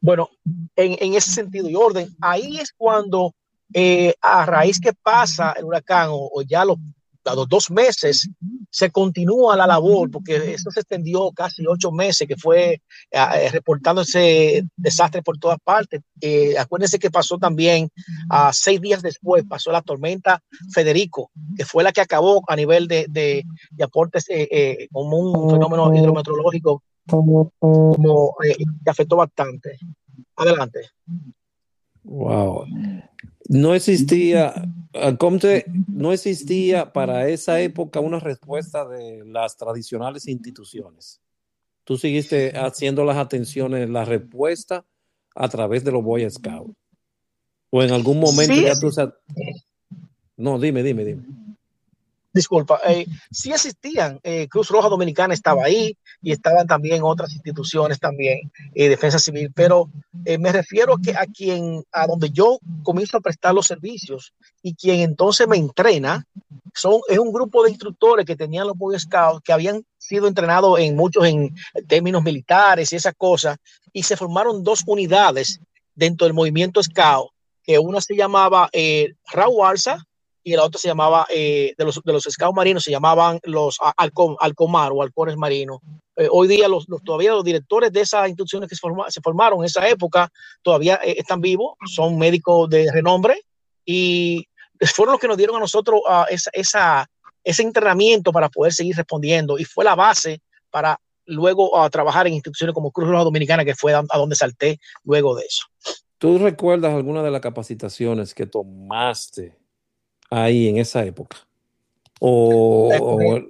Bueno, 0.00 0.28
en, 0.76 0.96
en 1.00 1.14
ese 1.14 1.30
sentido 1.30 1.68
y 1.68 1.74
orden, 1.74 2.08
ahí 2.20 2.58
es 2.58 2.72
cuando 2.76 3.34
eh, 3.74 4.14
a 4.22 4.46
raíz 4.46 4.80
que 4.80 4.92
pasa 4.92 5.52
el 5.52 5.64
huracán 5.64 6.08
o, 6.10 6.30
o 6.32 6.42
ya 6.42 6.64
los, 6.64 6.78
los, 7.24 7.48
dos 7.48 7.70
meses 7.70 8.28
se 8.70 8.90
continúa 8.90 9.56
la 9.56 9.66
labor 9.66 10.10
porque 10.10 10.54
eso 10.54 10.70
se 10.70 10.80
extendió 10.80 11.30
casi 11.32 11.66
ocho 11.66 11.92
meses 11.92 12.26
que 12.26 12.36
fue 12.36 12.80
eh, 13.10 13.50
reportando 13.50 14.02
ese 14.02 14.64
desastre 14.76 15.22
por 15.22 15.38
todas 15.38 15.58
partes. 15.62 16.00
Eh, 16.20 16.56
acuérdense 16.56 16.98
que 16.98 17.10
pasó 17.10 17.38
también 17.38 17.90
uh, 18.30 18.50
seis 18.52 18.80
días 18.80 19.02
después, 19.02 19.44
pasó 19.46 19.70
la 19.70 19.82
tormenta 19.82 20.42
Federico, 20.72 21.30
que 21.56 21.66
fue 21.66 21.84
la 21.84 21.92
que 21.92 22.00
acabó 22.00 22.42
a 22.48 22.56
nivel 22.56 22.88
de, 22.88 23.06
de, 23.10 23.44
de 23.70 23.84
aportes 23.84 24.24
eh, 24.30 24.88
como 24.92 25.18
un 25.18 25.50
fenómeno 25.50 25.94
hidrometeorológico 25.94 26.82
como 27.08 27.52
que 28.84 28.90
afectó 28.90 29.16
bastante. 29.16 29.78
Adelante. 30.36 30.80
Wow. 32.04 32.66
No 33.48 33.74
existía, 33.74 34.54
Comte, 35.18 35.64
no 35.86 36.12
existía 36.12 36.92
para 36.92 37.28
esa 37.28 37.60
época 37.60 38.00
una 38.00 38.20
respuesta 38.20 38.86
de 38.86 39.24
las 39.24 39.56
tradicionales 39.56 40.28
instituciones. 40.28 41.20
Tú 41.84 41.96
seguiste 41.96 42.56
haciendo 42.56 43.04
las 43.04 43.16
atenciones, 43.16 43.88
la 43.88 44.04
respuesta 44.04 44.84
a 45.34 45.48
través 45.48 45.84
de 45.84 45.92
los 45.92 46.04
Boy 46.04 46.28
Scouts. 46.28 46.74
O 47.70 47.82
en 47.82 47.90
algún 47.92 48.20
momento 48.20 48.54
sí, 48.54 48.62
ya 48.62 48.78
tú... 48.78 48.90
No, 50.36 50.58
dime, 50.58 50.82
dime, 50.82 51.04
dime 51.04 51.47
disculpa, 52.32 52.80
eh, 52.86 53.06
sí 53.30 53.52
existían, 53.52 54.20
eh, 54.22 54.48
Cruz 54.48 54.68
Roja 54.68 54.88
Dominicana 54.88 55.34
estaba 55.34 55.64
ahí 55.64 55.96
y 56.22 56.32
estaban 56.32 56.66
también 56.66 57.02
otras 57.02 57.32
instituciones 57.32 57.98
también, 57.98 58.50
eh, 58.74 58.88
Defensa 58.88 59.18
Civil, 59.18 59.50
pero 59.54 59.90
eh, 60.24 60.38
me 60.38 60.52
refiero 60.52 60.94
a, 60.94 61.00
que, 61.00 61.12
a 61.12 61.26
quien, 61.26 61.82
a 61.92 62.06
donde 62.06 62.30
yo 62.30 62.58
comienzo 62.82 63.16
a 63.16 63.20
prestar 63.20 63.54
los 63.54 63.66
servicios 63.66 64.34
y 64.62 64.74
quien 64.74 65.00
entonces 65.00 65.48
me 65.48 65.56
entrena, 65.56 66.24
son, 66.74 67.00
es 67.08 67.18
un 67.18 67.32
grupo 67.32 67.64
de 67.64 67.70
instructores 67.70 68.26
que 68.26 68.36
tenían 68.36 68.66
los 68.66 68.76
Boy 68.76 68.98
Scouts, 68.98 69.42
que 69.42 69.52
habían 69.52 69.84
sido 69.96 70.28
entrenados 70.28 70.78
en 70.78 70.96
muchos 70.96 71.24
en 71.24 71.54
términos 71.86 72.22
militares 72.22 72.92
y 72.92 72.96
esas 72.96 73.14
cosas, 73.16 73.56
y 73.92 74.02
se 74.02 74.16
formaron 74.16 74.62
dos 74.62 74.82
unidades 74.86 75.60
dentro 75.94 76.26
del 76.26 76.34
movimiento 76.34 76.82
Scout, 76.82 77.30
que 77.62 77.78
una 77.78 78.00
se 78.00 78.14
llamaba 78.14 78.68
eh, 78.72 79.14
Raúl 79.32 79.66
Alza, 79.66 80.04
y 80.52 80.56
la 80.56 80.64
otra 80.64 80.80
se 80.80 80.88
llamaba, 80.88 81.26
eh, 81.28 81.74
de, 81.76 81.84
los, 81.84 82.00
de 82.02 82.12
los 82.12 82.24
scouts 82.24 82.54
marinos, 82.54 82.84
se 82.84 82.90
llamaban 82.90 83.38
los 83.44 83.78
Alcom, 83.96 84.36
Alcomar 84.40 84.92
o 84.92 85.02
Halcones 85.02 85.36
Marinos. 85.36 85.80
Eh, 86.16 86.28
hoy 86.30 86.48
día 86.48 86.68
los, 86.68 86.86
todavía 87.04 87.32
los 87.32 87.44
directores 87.44 87.92
de 87.92 88.00
esas 88.00 88.28
instituciones 88.28 88.68
que 88.68 88.74
se, 88.74 88.82
se 89.08 89.20
formaron 89.20 89.60
en 89.60 89.66
esa 89.66 89.86
época 89.88 90.30
todavía 90.62 90.98
eh, 91.04 91.16
están 91.18 91.40
vivos, 91.40 91.74
son 91.86 92.18
médicos 92.18 92.68
de 92.70 92.90
renombre 92.90 93.42
y 93.84 94.46
fueron 94.94 95.12
los 95.12 95.20
que 95.20 95.28
nos 95.28 95.36
dieron 95.36 95.56
a 95.56 95.60
nosotros 95.60 96.00
uh, 96.08 96.24
esa, 96.30 96.50
esa, 96.54 97.10
ese 97.44 97.62
entrenamiento 97.62 98.32
para 98.32 98.48
poder 98.48 98.72
seguir 98.72 98.96
respondiendo 98.96 99.58
y 99.58 99.64
fue 99.64 99.84
la 99.84 99.94
base 99.94 100.40
para 100.70 100.98
luego 101.26 101.78
uh, 101.78 101.90
trabajar 101.90 102.26
en 102.26 102.34
instituciones 102.34 102.74
como 102.74 102.90
Cruz 102.90 103.08
Roja 103.08 103.24
Dominicana, 103.24 103.64
que 103.64 103.74
fue 103.74 103.92
a, 103.92 104.02
a 104.08 104.18
donde 104.18 104.34
salté 104.34 104.80
luego 105.04 105.36
de 105.36 105.44
eso. 105.44 105.66
¿Tú 106.18 106.38
recuerdas 106.38 106.94
alguna 106.94 107.22
de 107.22 107.30
las 107.30 107.40
capacitaciones 107.40 108.34
que 108.34 108.46
tomaste 108.46 109.56
ahí 110.30 110.68
en 110.68 110.78
esa 110.78 111.04
época? 111.04 111.38
O, 112.20 112.90
o... 113.00 113.40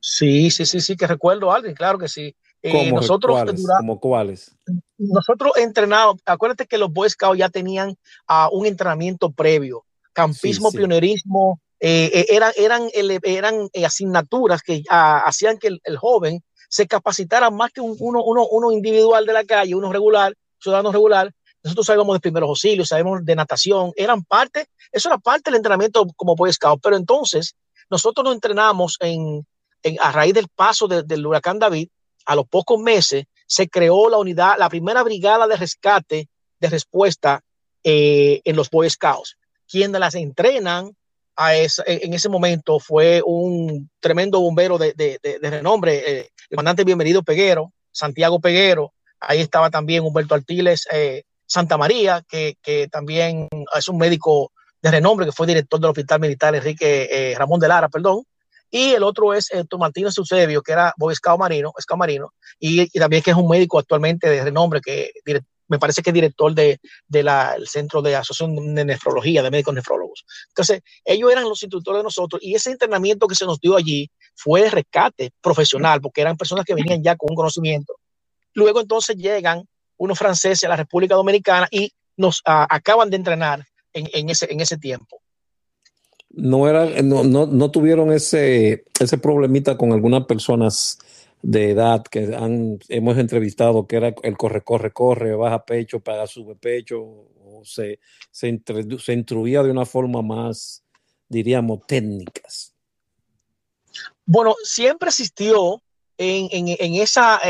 Sí, 0.00 0.50
sí, 0.50 0.66
sí, 0.66 0.80
sí, 0.80 0.96
que 0.96 1.06
recuerdo 1.06 1.50
a 1.50 1.56
alguien, 1.56 1.74
claro 1.74 1.98
que 1.98 2.08
sí. 2.08 2.34
Eh, 2.62 2.90
nosotros, 2.90 3.36
¿Cuáles? 3.36 3.62
Durante, 3.62 3.80
¿Como 3.80 4.00
cuáles? 4.00 4.56
Nosotros 4.98 5.52
entrenamos, 5.56 6.16
acuérdate 6.24 6.66
que 6.66 6.78
los 6.78 6.92
Boy 6.92 7.08
Scouts 7.08 7.38
ya 7.38 7.48
tenían 7.48 7.90
uh, 8.28 8.48
un 8.52 8.66
entrenamiento 8.66 9.30
previo, 9.30 9.84
campismo, 10.12 10.70
sí, 10.70 10.72
sí. 10.72 10.78
pionerismo, 10.78 11.60
eh, 11.80 12.26
eran, 12.30 12.52
eran, 12.56 12.88
eran 12.92 13.68
eh, 13.72 13.86
asignaturas 13.86 14.62
que 14.62 14.78
uh, 14.90 15.22
hacían 15.24 15.58
que 15.58 15.68
el, 15.68 15.80
el, 15.84 15.96
joven 15.96 16.42
se 16.68 16.88
capacitara 16.88 17.50
más 17.50 17.70
que 17.70 17.80
un, 17.80 17.96
uno, 18.00 18.24
uno, 18.24 18.46
uno 18.50 18.72
individual 18.72 19.24
de 19.24 19.32
la 19.32 19.44
calle, 19.44 19.76
uno 19.76 19.92
regular, 19.92 20.34
ciudadano 20.58 20.90
regular, 20.90 21.32
nosotros 21.62 21.86
sabemos 21.86 22.14
de 22.14 22.20
primeros 22.20 22.48
auxilios, 22.48 22.88
sabemos 22.88 23.24
de 23.24 23.34
natación, 23.34 23.92
eran 23.96 24.24
parte, 24.24 24.66
eso 24.92 25.08
era 25.08 25.18
parte 25.18 25.50
del 25.50 25.56
entrenamiento 25.56 26.06
como 26.16 26.36
Boy 26.36 26.52
Scout, 26.52 26.80
pero 26.82 26.96
entonces 26.96 27.54
nosotros 27.90 28.24
nos 28.24 28.34
entrenamos 28.34 28.96
en, 29.00 29.46
a 30.00 30.12
raíz 30.12 30.34
del 30.34 30.48
paso 30.48 30.88
del 30.88 31.26
huracán 31.26 31.58
David, 31.58 31.88
a 32.26 32.34
los 32.34 32.46
pocos 32.46 32.78
meses 32.80 33.24
se 33.46 33.68
creó 33.68 34.10
la 34.10 34.18
unidad, 34.18 34.56
la 34.58 34.68
primera 34.68 35.02
brigada 35.02 35.46
de 35.46 35.56
rescate 35.56 36.28
de 36.60 36.68
respuesta 36.68 37.42
eh, 37.82 38.40
en 38.44 38.56
los 38.56 38.68
Boy 38.68 38.90
Scouts. 38.90 39.36
Quienes 39.66 39.98
las 39.98 40.14
entrenan 40.14 40.94
a 41.36 41.56
en 41.56 42.14
ese 42.14 42.28
momento 42.28 42.80
fue 42.80 43.22
un 43.24 43.88
tremendo 44.00 44.40
bombero 44.40 44.76
de, 44.76 45.18
renombre, 45.40 45.96
eh, 45.98 46.30
el 46.50 46.56
comandante 46.56 46.84
Bienvenido 46.84 47.22
Peguero, 47.22 47.72
Santiago 47.92 48.40
Peguero, 48.40 48.92
ahí 49.20 49.40
estaba 49.40 49.70
también 49.70 50.04
Humberto 50.04 50.34
Artiles 50.34 50.86
eh, 50.92 51.22
Santa 51.48 51.76
María, 51.76 52.22
que, 52.28 52.56
que, 52.62 52.86
también 52.88 53.48
es 53.76 53.88
un 53.88 53.98
médico 53.98 54.52
de 54.80 54.90
renombre, 54.92 55.26
que 55.26 55.32
fue 55.32 55.46
director 55.46 55.80
del 55.80 55.90
Hospital 55.90 56.20
Militar 56.20 56.54
Enrique 56.54 57.34
Ramón 57.36 57.58
de 57.58 57.66
Lara, 57.66 57.88
perdón, 57.88 58.22
y 58.70 58.90
el 58.90 59.02
otro 59.02 59.32
es 59.32 59.50
el 59.50 59.66
Martínez 59.78 60.16
Eusebio, 60.18 60.62
que 60.62 60.72
era 60.72 60.92
Boy 60.96 61.14
Scout 61.14 61.38
Marino, 61.38 61.72
Scout 61.80 61.98
Marino 61.98 62.34
y, 62.58 62.86
también 62.98 63.22
que 63.22 63.30
es 63.30 63.36
un 63.36 63.48
médico 63.48 63.78
actualmente 63.78 64.28
de 64.28 64.44
renombre, 64.44 64.80
que 64.80 65.10
me 65.68 65.78
parece 65.78 66.02
que 66.02 66.10
es 66.10 66.14
director 66.14 66.54
del 66.54 66.78
de, 67.08 67.66
Centro 67.66 68.02
de 68.02 68.16
Asociación 68.16 68.74
de 68.74 68.84
Nefrología, 68.84 69.42
de 69.42 69.50
Médicos 69.50 69.74
Nefrólogos. 69.74 70.24
Entonces, 70.48 70.82
ellos 71.04 71.30
eran 71.30 71.44
los 71.44 71.62
instructores 71.62 72.00
de 72.00 72.04
nosotros 72.04 72.42
y 72.42 72.54
ese 72.54 72.70
entrenamiento 72.70 73.26
que 73.26 73.34
se 73.34 73.44
nos 73.44 73.60
dio 73.60 73.76
allí 73.76 74.10
fue 74.34 74.62
de 74.62 74.70
rescate 74.70 75.30
profesional, 75.40 76.00
porque 76.00 76.20
eran 76.20 76.36
personas 76.36 76.64
que 76.64 76.74
venían 76.74 77.02
ya 77.02 77.16
con 77.16 77.30
un 77.30 77.36
conocimiento. 77.36 77.94
Luego 78.54 78.80
entonces 78.80 79.16
llegan 79.16 79.64
unos 79.98 80.18
franceses 80.18 80.64
a 80.64 80.68
la 80.68 80.76
República 80.76 81.14
Dominicana 81.14 81.68
y 81.70 81.92
nos 82.16 82.42
acaban 82.44 83.10
de 83.10 83.16
entrenar 83.16 83.66
en, 83.92 84.08
en, 84.12 84.30
ese, 84.30 84.50
en 84.50 84.60
ese 84.60 84.78
tiempo 84.78 85.20
no, 86.30 86.68
era, 86.68 87.02
no, 87.02 87.24
no, 87.24 87.46
no, 87.46 87.70
tuvieron 87.70 88.12
ese, 88.12 88.84
ese 89.00 89.18
problemita 89.18 89.76
con 89.76 89.92
algunas 89.92 90.24
personas 90.26 90.98
de 91.42 91.70
edad 91.70 92.02
que 92.02 92.34
han, 92.36 92.78
hemos 92.88 93.16
entrevistado, 93.18 93.86
que 93.86 93.96
era 93.96 94.14
el 94.22 94.36
corre, 94.36 94.62
corre, 94.62 94.92
corre, 94.92 95.34
baja 95.34 95.64
pecho, 95.64 96.00
paga, 96.00 96.26
sube 96.26 96.54
pecho, 96.54 97.00
o 97.00 97.62
se, 97.64 98.00
se, 98.30 98.60
se 98.98 99.12
instruía 99.12 99.62
de 99.62 99.70
una 99.70 99.86
forma 99.86 100.22
más, 100.22 100.84
diríamos, 101.28 101.80
técnicas. 101.86 102.74
Bueno, 104.24 104.54
siempre 104.62 105.08
existió 105.08 105.82
en, 106.18 106.48
en, 106.50 106.76
en 106.78 106.94
esa 107.00 107.40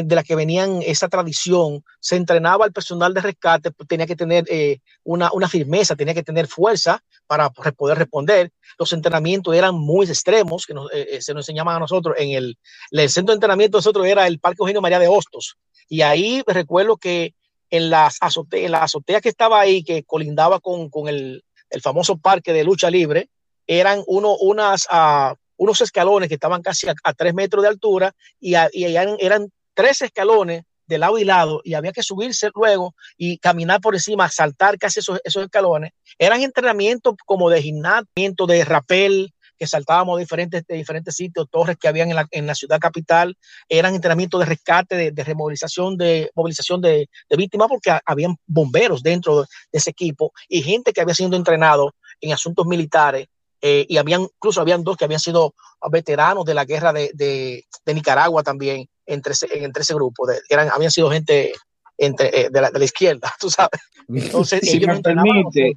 de 0.00 0.14
la 0.14 0.24
que 0.24 0.34
venían 0.34 0.80
esa 0.82 1.08
tradición, 1.08 1.84
se 2.00 2.16
entrenaba 2.16 2.64
el 2.64 2.72
personal 2.72 3.12
de 3.12 3.20
rescate, 3.20 3.70
pues, 3.72 3.86
tenía 3.86 4.06
que 4.06 4.16
tener 4.16 4.44
eh, 4.48 4.80
una, 5.04 5.30
una, 5.32 5.48
firmeza, 5.48 5.94
tenía 5.94 6.14
que 6.14 6.22
tener 6.22 6.46
fuerza 6.46 7.02
para 7.26 7.50
poder 7.50 7.98
responder. 7.98 8.50
Los 8.78 8.92
entrenamientos 8.94 9.54
eran 9.54 9.74
muy 9.74 10.06
extremos, 10.06 10.64
que 10.64 10.72
eh, 10.72 11.06
eh, 11.10 11.22
se 11.22 11.34
nos 11.34 11.42
enseñaban 11.42 11.76
a 11.76 11.80
nosotros. 11.80 12.16
En 12.18 12.30
el, 12.30 12.58
el 12.90 13.10
centro 13.10 13.32
de 13.32 13.36
entrenamiento 13.36 13.76
de 13.76 13.80
nosotros 13.80 14.06
era 14.06 14.26
el 14.26 14.38
Parque 14.38 14.58
Eugenio 14.60 14.80
María 14.80 14.98
de 14.98 15.08
Hostos. 15.08 15.56
Y 15.88 16.00
ahí 16.00 16.42
recuerdo 16.46 16.96
que 16.96 17.34
en 17.68 17.90
las 17.90 18.16
azoteas, 18.20 18.70
la 18.70 18.84
azotea 18.84 19.20
que 19.20 19.28
estaba 19.28 19.60
ahí, 19.60 19.84
que 19.84 20.04
colindaba 20.04 20.60
con, 20.60 20.88
con 20.88 21.08
el, 21.08 21.44
el, 21.68 21.80
famoso 21.82 22.16
parque 22.16 22.54
de 22.54 22.64
lucha 22.64 22.90
libre, 22.90 23.28
eran 23.66 24.02
uno, 24.06 24.36
unas, 24.36 24.86
uh, 24.90 25.34
unos 25.56 25.80
escalones 25.80 26.28
que 26.28 26.34
estaban 26.34 26.62
casi 26.62 26.88
a, 26.88 27.12
tres 27.14 27.34
metros 27.34 27.62
de 27.62 27.68
altura 27.68 28.14
y, 28.40 28.54
a, 28.54 28.68
eran 28.72 29.50
tres 29.74 30.02
escalones 30.02 30.64
de 30.86 30.98
lado 30.98 31.18
y 31.18 31.24
lado 31.24 31.60
y 31.64 31.74
había 31.74 31.92
que 31.92 32.02
subirse 32.02 32.50
luego 32.54 32.94
y 33.16 33.38
caminar 33.38 33.80
por 33.80 33.94
encima, 33.94 34.28
saltar 34.28 34.78
casi 34.78 35.00
esos, 35.00 35.20
esos 35.24 35.44
escalones. 35.44 35.92
Eran 36.18 36.42
entrenamientos 36.42 37.14
como 37.24 37.50
de 37.50 37.62
gimnasio, 37.62 38.06
de 38.46 38.64
rapel, 38.64 39.32
que 39.58 39.66
saltábamos 39.68 40.16
de 40.16 40.24
diferentes, 40.24 40.66
de 40.66 40.74
diferentes 40.74 41.14
sitios, 41.14 41.48
torres 41.48 41.76
que 41.80 41.86
habían 41.86 42.10
en 42.10 42.16
la, 42.16 42.26
en 42.32 42.48
la 42.48 42.54
ciudad 42.54 42.80
capital, 42.80 43.36
eran 43.68 43.94
entrenamientos 43.94 44.40
de 44.40 44.46
rescate, 44.46 44.96
de, 44.96 45.12
de 45.12 45.24
removilización, 45.24 45.96
de 45.96 46.30
movilización 46.34 46.80
de, 46.80 47.08
de, 47.30 47.36
víctimas, 47.36 47.68
porque 47.68 47.96
habían 48.04 48.34
bomberos 48.44 49.04
dentro 49.04 49.42
de 49.42 49.46
ese 49.70 49.90
equipo 49.90 50.32
y 50.48 50.62
gente 50.62 50.92
que 50.92 51.00
había 51.00 51.14
sido 51.14 51.36
entrenado 51.36 51.94
en 52.20 52.32
asuntos 52.32 52.66
militares 52.66 53.28
eh, 53.64 53.86
y 53.88 53.96
habían, 53.96 54.22
incluso 54.22 54.60
habían 54.60 54.82
dos 54.82 54.96
que 54.96 55.04
habían 55.04 55.20
sido 55.20 55.54
veteranos 55.88 56.44
de 56.44 56.54
la 56.54 56.64
guerra 56.64 56.92
de, 56.92 57.12
de, 57.14 57.64
de 57.86 57.94
Nicaragua 57.94 58.42
también 58.42 58.88
entre 59.06 59.34
ese, 59.34 59.46
entre 59.64 59.82
ese 59.82 59.94
grupo, 59.94 60.26
de, 60.26 60.40
eran, 60.50 60.68
habían 60.70 60.90
sido 60.90 61.10
gente 61.10 61.52
entre, 61.96 62.28
eh, 62.28 62.48
de, 62.50 62.60
la, 62.60 62.70
de, 62.72 62.78
la, 62.80 62.84
izquierda, 62.84 63.32
tú 63.40 63.48
sabes. 63.48 63.80
Entonces, 64.08 64.60
si 64.68 64.80
me 64.80 65.00
permite, 65.00 65.74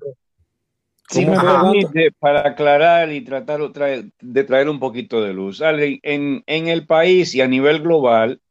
si 1.10 1.26
me 1.28 1.40
permite, 1.40 2.12
para 2.18 2.48
aclarar 2.48 3.12
y 3.12 3.22
tratar 3.22 3.62
de 3.62 4.44
traer 4.44 4.68
un 4.68 4.80
poquito 4.80 5.22
de 5.22 5.34
luz, 5.34 5.62
en, 5.62 6.44
en 6.46 6.68
el 6.68 6.88
país 6.88 7.36
y 7.36 7.42
a 7.42 7.48
nivel 7.48 7.82
global, 7.82 8.42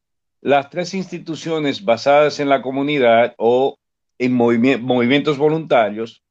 las 0.40 0.70
tres 0.70 0.94
instituciones 0.94 1.84
basadas 1.84 2.38
en 2.38 2.48
la 2.48 2.62
comunidad 2.62 3.34
o 3.38 3.78
en 4.18 4.32
movi 4.32 4.78
movimientos 4.78 5.38
voluntarios 5.38 6.23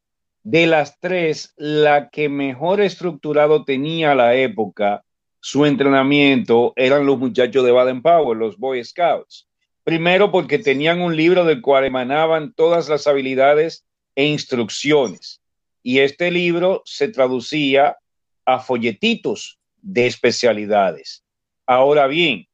de 0.43 0.67
las 0.67 0.99
tres, 0.99 1.53
la 1.57 2.09
que 2.09 2.29
mejor 2.29 2.81
estructurado 2.81 3.63
tenía 3.63 4.11
a 4.11 4.15
la 4.15 4.35
época 4.35 5.03
su 5.39 5.65
entrenamiento 5.65 6.71
eran 6.77 7.05
los 7.05 7.19
muchachos 7.19 7.65
de 7.65 7.71
Baden 7.71 8.01
Powell, 8.01 8.39
los 8.39 8.57
Boy 8.57 8.83
Scouts. 8.83 9.47
Primero 9.83 10.31
porque 10.31 10.57
tenían 10.57 11.01
un 11.01 11.17
libro 11.17 11.43
del 11.43 11.61
cual 11.61 11.83
emanaban 11.83 12.53
todas 12.53 12.87
las 12.87 13.07
habilidades 13.07 13.85
e 14.15 14.25
instrucciones. 14.25 15.41
Y 15.81 15.99
este 15.99 16.31
libro 16.31 16.81
se 16.85 17.09
traducía 17.09 17.97
a 18.45 18.59
folletitos 18.59 19.59
de 19.81 20.07
especialidades. 20.07 21.25
Ahora 21.65 22.07
bien, 22.07 22.47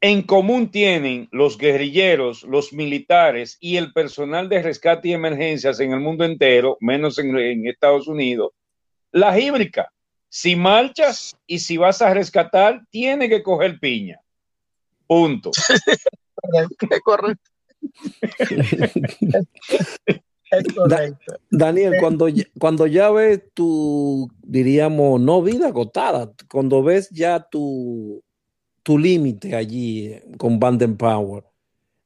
en 0.00 0.22
común 0.22 0.70
tienen 0.70 1.28
los 1.30 1.58
guerrilleros, 1.58 2.42
los 2.44 2.72
militares 2.72 3.58
y 3.60 3.76
el 3.76 3.92
personal 3.92 4.48
de 4.48 4.62
rescate 4.62 5.08
y 5.08 5.12
emergencias 5.12 5.78
en 5.80 5.92
el 5.92 6.00
mundo 6.00 6.24
entero, 6.24 6.78
menos 6.80 7.18
en, 7.18 7.36
en 7.36 7.66
Estados 7.66 8.08
Unidos, 8.08 8.52
la 9.12 9.38
híbrica. 9.38 9.92
Si 10.28 10.56
marchas 10.56 11.36
y 11.46 11.58
si 11.58 11.76
vas 11.76 12.00
a 12.00 12.14
rescatar, 12.14 12.82
tiene 12.90 13.28
que 13.28 13.42
coger 13.42 13.78
piña. 13.80 14.20
Punto. 15.06 15.50
es 16.90 17.00
correcto. 17.04 17.50
es 20.50 20.74
correcto. 20.74 21.34
Daniel, 21.50 21.94
cuando, 22.00 22.28
cuando 22.58 22.86
ya 22.86 23.10
ves 23.10 23.42
tu, 23.54 24.30
diríamos, 24.40 25.20
no 25.20 25.42
vida 25.42 25.68
agotada, 25.68 26.32
cuando 26.48 26.82
ves 26.84 27.10
ya 27.10 27.40
tu 27.40 28.22
tu 28.82 28.98
límite 28.98 29.54
allí 29.54 30.08
eh, 30.08 30.24
con 30.38 30.58
Banden 30.58 30.96
Power. 30.96 31.44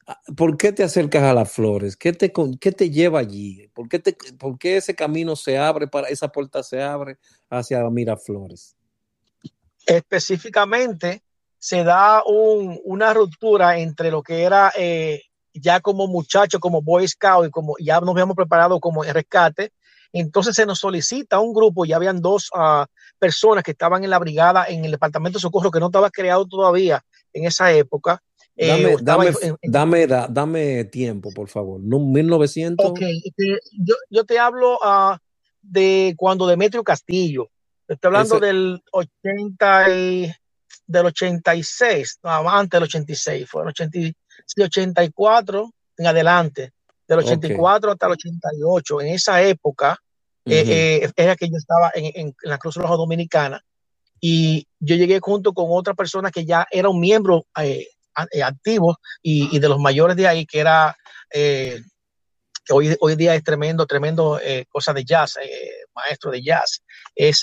Ah, 0.06 0.20
¿Por 0.36 0.56
qué 0.56 0.72
te 0.72 0.82
acercas 0.82 1.22
a 1.22 1.32
las 1.32 1.50
flores? 1.50 1.96
¿Qué 1.96 2.12
te, 2.12 2.32
qué 2.60 2.72
te 2.72 2.90
lleva 2.90 3.20
allí? 3.20 3.68
¿Por 3.72 3.88
qué, 3.88 4.00
¿Por 4.38 4.58
qué 4.58 4.76
ese 4.76 4.94
camino 4.94 5.34
se 5.34 5.56
abre, 5.56 5.86
para 5.86 6.08
esa 6.08 6.28
puerta 6.28 6.62
se 6.62 6.82
abre 6.82 7.18
hacia 7.48 7.88
Miraflores? 7.88 8.76
Específicamente, 9.86 11.22
se 11.58 11.84
da 11.84 12.22
un, 12.26 12.78
una 12.84 13.14
ruptura 13.14 13.78
entre 13.78 14.10
lo 14.10 14.22
que 14.22 14.42
era 14.42 14.72
eh, 14.76 15.22
ya 15.54 15.80
como 15.80 16.06
muchacho, 16.06 16.60
como 16.60 16.82
Boy 16.82 17.08
Scout 17.08 17.46
y 17.46 17.50
como 17.50 17.74
ya 17.78 18.00
nos 18.00 18.10
habíamos 18.10 18.36
preparado 18.36 18.80
como 18.80 19.02
rescate, 19.02 19.72
entonces 20.12 20.54
se 20.54 20.66
nos 20.66 20.78
solicita 20.78 21.40
un 21.40 21.52
grupo, 21.52 21.84
ya 21.84 21.96
habían 21.96 22.20
dos 22.20 22.50
uh, 22.54 22.84
personas 23.18 23.64
que 23.64 23.72
estaban 23.72 24.04
en 24.04 24.10
la 24.10 24.18
brigada 24.18 24.66
en 24.66 24.84
el 24.84 24.90
departamento 24.90 25.38
de 25.38 25.42
socorro 25.42 25.70
que 25.70 25.80
no 25.80 25.86
estaba 25.86 26.10
creado 26.10 26.46
todavía 26.46 27.02
en 27.32 27.44
esa 27.44 27.72
época. 27.72 28.22
Dame, 28.56 28.92
eh, 28.92 28.96
dame, 29.00 29.26
en, 29.26 29.56
en, 29.60 29.72
dame, 29.72 30.06
dame, 30.06 30.84
tiempo, 30.84 31.30
por 31.32 31.48
favor. 31.48 31.80
¿No, 31.80 31.98
1900. 31.98 32.86
Ok, 32.86 33.00
yo, 33.72 33.94
yo 34.10 34.24
te 34.24 34.38
hablo 34.38 34.74
uh, 34.74 35.16
de 35.60 36.14
cuando 36.16 36.46
Demetrio 36.46 36.84
Castillo. 36.84 37.50
Estoy 37.88 38.08
hablando 38.08 38.36
Ese... 38.36 38.46
del 38.46 38.82
80 38.92 39.90
y, 39.90 40.32
del 40.86 41.06
86, 41.06 42.20
no, 42.22 42.50
antes 42.50 42.78
del 42.78 42.84
86, 42.84 43.48
fue 43.48 43.62
el 43.62 43.68
80, 43.68 43.98
sí, 44.46 44.62
84 44.62 45.70
en 45.96 46.06
adelante, 46.06 46.72
del 47.06 47.18
84 47.20 47.92
okay. 47.92 47.92
hasta 47.92 48.06
el 48.06 48.12
88. 48.12 49.00
En 49.00 49.08
esa 49.08 49.42
época, 49.42 49.98
Uh 50.46 50.50
-huh. 50.50 50.64
eh, 50.68 51.10
era 51.16 51.36
que 51.36 51.48
yo 51.48 51.56
estaba 51.56 51.90
en, 51.94 52.12
en, 52.14 52.36
la 52.42 52.58
Cruz 52.58 52.76
Roja 52.76 52.96
Dominicana 52.96 53.64
y 54.20 54.66
yo 54.78 54.96
llegué 54.96 55.20
junto 55.20 55.52
con 55.52 55.66
otra 55.68 55.94
persona 55.94 56.30
que 56.30 56.44
ya 56.44 56.66
era 56.70 56.88
un 56.88 57.00
miembro 57.00 57.46
eh, 57.60 57.86
activo 58.42 58.98
y, 59.22 59.54
y, 59.54 59.58
de 59.58 59.68
los 59.68 59.78
mayores 59.78 60.16
de 60.16 60.26
ahí, 60.26 60.46
que 60.46 60.60
era, 60.60 60.96
eh, 61.30 61.80
que 62.64 62.72
hoy, 62.72 62.96
hoy 63.00 63.16
día 63.16 63.34
es 63.34 63.44
tremendo, 63.44 63.86
tremendo 63.86 64.40
eh, 64.40 64.64
cosa 64.68 64.94
de 64.94 65.04
jazz, 65.04 65.34
maestro 65.94 66.30
de 66.30 66.42
jazz, 66.42 66.82
es 67.14 67.42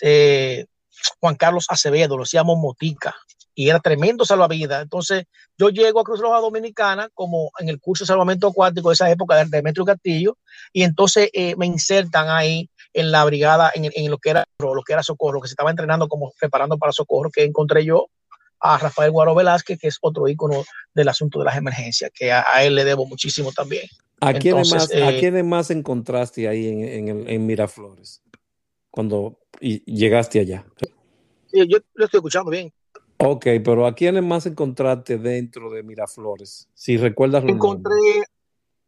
Juan 1.19 1.35
Carlos 1.35 1.65
Acevedo, 1.69 2.17
lo 2.17 2.23
decíamos 2.23 2.57
Motica, 2.57 3.15
y 3.53 3.69
era 3.69 3.79
tremendo 3.79 4.25
salvavidas. 4.25 4.81
Entonces, 4.81 5.25
yo 5.57 5.69
llego 5.69 5.99
a 5.99 6.03
Cruz 6.03 6.19
Roja 6.19 6.39
Dominicana 6.39 7.09
como 7.13 7.51
en 7.59 7.69
el 7.69 7.79
curso 7.79 8.03
de 8.03 8.07
salvamento 8.07 8.47
acuático 8.47 8.89
de 8.89 8.93
esa 8.93 9.11
época 9.11 9.35
de 9.35 9.45
Demetrio 9.45 9.85
Castillo, 9.85 10.39
y 10.73 10.81
entonces 10.81 11.29
eh, 11.33 11.55
me 11.57 11.67
insertan 11.67 12.27
ahí 12.29 12.70
en 12.93 13.12
la 13.12 13.23
brigada, 13.25 13.71
en, 13.73 14.10
lo 14.10 14.17
que 14.17 14.32
era 14.32 14.45
lo 14.60 14.82
que 14.84 14.93
era 14.93 15.04
socorro, 15.04 15.41
que 15.41 15.47
se 15.47 15.54
estaba 15.54 15.69
entrenando 15.69 16.08
como 16.08 16.32
preparando 16.39 16.77
para 16.77 16.91
socorro, 16.91 17.30
que 17.30 17.43
encontré 17.43 17.86
yo 17.86 18.08
a 18.60 18.77
Rafael 18.77 19.12
Guaro 19.12 19.34
Velázquez, 19.34 19.80
que 19.80 19.88
es 19.88 19.97
otro 20.01 20.27
ícono 20.27 20.63
del 20.93 21.10
asunto 21.10 21.39
de 21.39 21.45
las 21.45 21.58
emergencias, 21.58 22.12
que 22.13 22.32
a, 22.32 22.43
él 22.63 22.75
le 22.75 22.84
debo 22.84 23.06
muchísimo 23.06 23.51
también. 23.51 23.88
¿A 24.19 24.34
quiénes 24.34 24.71
más, 24.71 24.89
eh, 24.91 25.43
más 25.43 25.71
encontraste 25.71 26.47
ahí 26.47 26.67
en, 26.67 27.27
en, 27.27 27.45
Miraflores 27.45 28.21
cuando 28.91 29.39
llegaste 29.60 30.39
allá? 30.39 30.65
yo 31.51 31.80
lo 31.95 32.06
estoy 32.06 32.19
escuchando 32.19 32.51
bien. 32.51 32.71
Ok, 33.17 33.45
pero 33.63 33.86
¿a 33.86 33.93
quiénes 33.95 34.23
más 34.23 34.45
encontraste 34.45 35.17
dentro 35.17 35.71
de 35.71 35.84
Miraflores? 35.84 36.67
Si 36.73 36.97
recuerdas 36.97 37.43
Encontré 37.45 37.93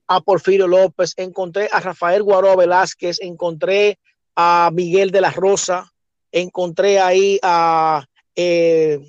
a 0.08 0.22
Porfirio 0.22 0.68
López, 0.68 1.14
encontré 1.18 1.70
a 1.72 1.80
Rafael 1.80 2.24
Guaró 2.24 2.56
Velázquez, 2.56 3.20
encontré 3.22 3.98
a 4.36 4.70
Miguel 4.74 5.12
de 5.12 5.22
la 5.22 5.32
Rosa, 5.32 5.92
encontré 6.32 7.00
ahí 7.00 7.40
a 7.42 8.06
eh, 8.36 9.00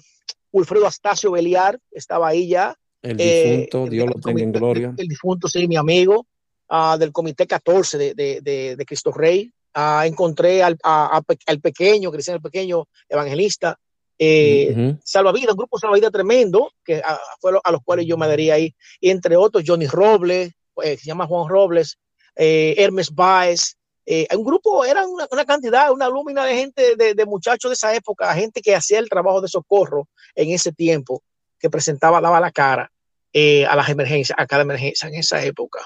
Ulfredo 0.53 0.87
Astacio 0.87 1.33
Beliar, 1.33 1.79
estaba 1.91 2.29
ahí 2.29 2.49
ya. 2.49 2.77
El 3.03 3.17
difunto, 3.17 3.87
eh, 3.87 3.91
Dios 3.91 4.07
lo 4.07 4.21
tenga 4.21 4.43
en 4.43 4.53
gloria. 4.53 4.95
El, 4.97 5.09
difunto, 5.09 5.49
sí, 5.49 5.67
mi 5.67 5.77
amigo, 5.77 6.27
uh, 6.71 6.97
del 6.97 7.13
Comité 7.13 7.47
14 7.47 7.99
de, 7.99 8.15
de, 8.15 8.77
de, 8.77 8.85
Cristo 8.87 9.13
Rey. 9.13 9.51
Uh, 9.77 10.03
encontré 10.05 10.63
al, 10.63 10.79
al 10.83 11.61
pequeño, 11.61 12.13
Cristiano 12.13 12.37
el 12.37 12.43
Pequeño, 12.43 12.87
evangelista. 13.09 13.79
Eh, 14.19 14.97
Salvavidas, 15.03 15.51
un 15.51 15.57
grupo 15.57 15.79
Salvavidas 15.79 16.13
tremendo, 16.13 16.71
que 16.85 16.99
a, 16.99 17.19
fue 17.41 17.53
a 17.63 17.73
los 17.73 17.83
cuales 17.83 18.07
yo 18.07 18.17
me 18.17 18.29
daría 18.29 18.55
ahí, 18.55 18.75
entre 19.01 19.37
otros 19.37 19.65
Johnny 19.67 19.87
Robles, 19.87 20.53
eh, 20.83 20.97
se 20.97 21.05
llama 21.05 21.27
Juan 21.27 21.49
Robles, 21.49 21.99
eh, 22.37 22.75
Hermes 22.79 23.11
Baez, 23.15 23.77
eh, 24.07 24.27
un 24.37 24.45
grupo, 24.45 24.85
era 24.85 25.07
una, 25.07 25.45
cantidad, 25.45 25.91
una 25.93 26.09
lúmina 26.09 26.45
de 26.45 26.57
gente, 26.57 26.97
de, 26.97 27.27
muchachos 27.27 27.71
de 27.71 27.75
esa 27.75 27.95
época, 27.95 28.35
gente 28.35 28.61
que 28.61 28.75
hacía 28.75 28.99
el 28.99 29.09
trabajo 29.09 29.41
de 29.41 29.49
socorro 29.49 30.09
en 30.35 30.51
ese 30.51 30.73
tiempo, 30.73 31.23
que 31.59 31.71
presentaba, 31.71 32.21
daba 32.21 32.41
la 32.41 32.53
cara 32.53 32.91
a 33.35 33.77
las 33.77 33.89
emergencias, 33.89 34.39
a 34.39 34.47
cada 34.47 34.63
emergencia 34.63 35.09
en 35.09 35.15
esa 35.15 35.43
época. 35.43 35.81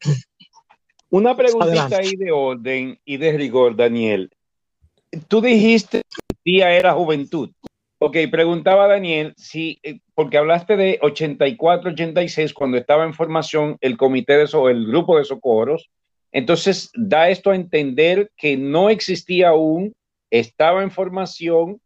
Una 1.10 1.36
preguntita 1.36 1.98
ahí 1.98 2.16
de 2.16 2.32
orden 2.32 2.98
y 3.04 3.16
de 3.16 3.32
rigor, 3.32 3.76
Daniel. 3.76 4.30
Tú 5.28 5.40
dijiste 5.40 6.02
día 6.44 6.70
era 6.70 6.94
juventud. 6.94 7.50
Ok, 8.00 8.16
preguntaba 8.30 8.86
Daniel 8.86 9.34
si, 9.36 9.80
eh, 9.82 9.98
porque 10.14 10.38
hablaste 10.38 10.76
de 10.76 11.00
84, 11.02 11.90
86, 11.90 12.54
cuando 12.54 12.76
estaba 12.76 13.04
en 13.04 13.12
formación 13.12 13.76
el 13.80 13.96
comité 13.96 14.36
de 14.36 14.46
so, 14.46 14.68
el 14.68 14.86
grupo 14.86 15.18
de 15.18 15.24
socorros. 15.24 15.90
Entonces, 16.30 16.90
da 16.94 17.28
esto 17.28 17.50
a 17.50 17.56
entender 17.56 18.30
que 18.36 18.56
no 18.56 18.88
existía 18.88 19.48
aún, 19.48 19.94
estaba 20.30 20.82
en 20.84 20.92
formación 20.92 21.80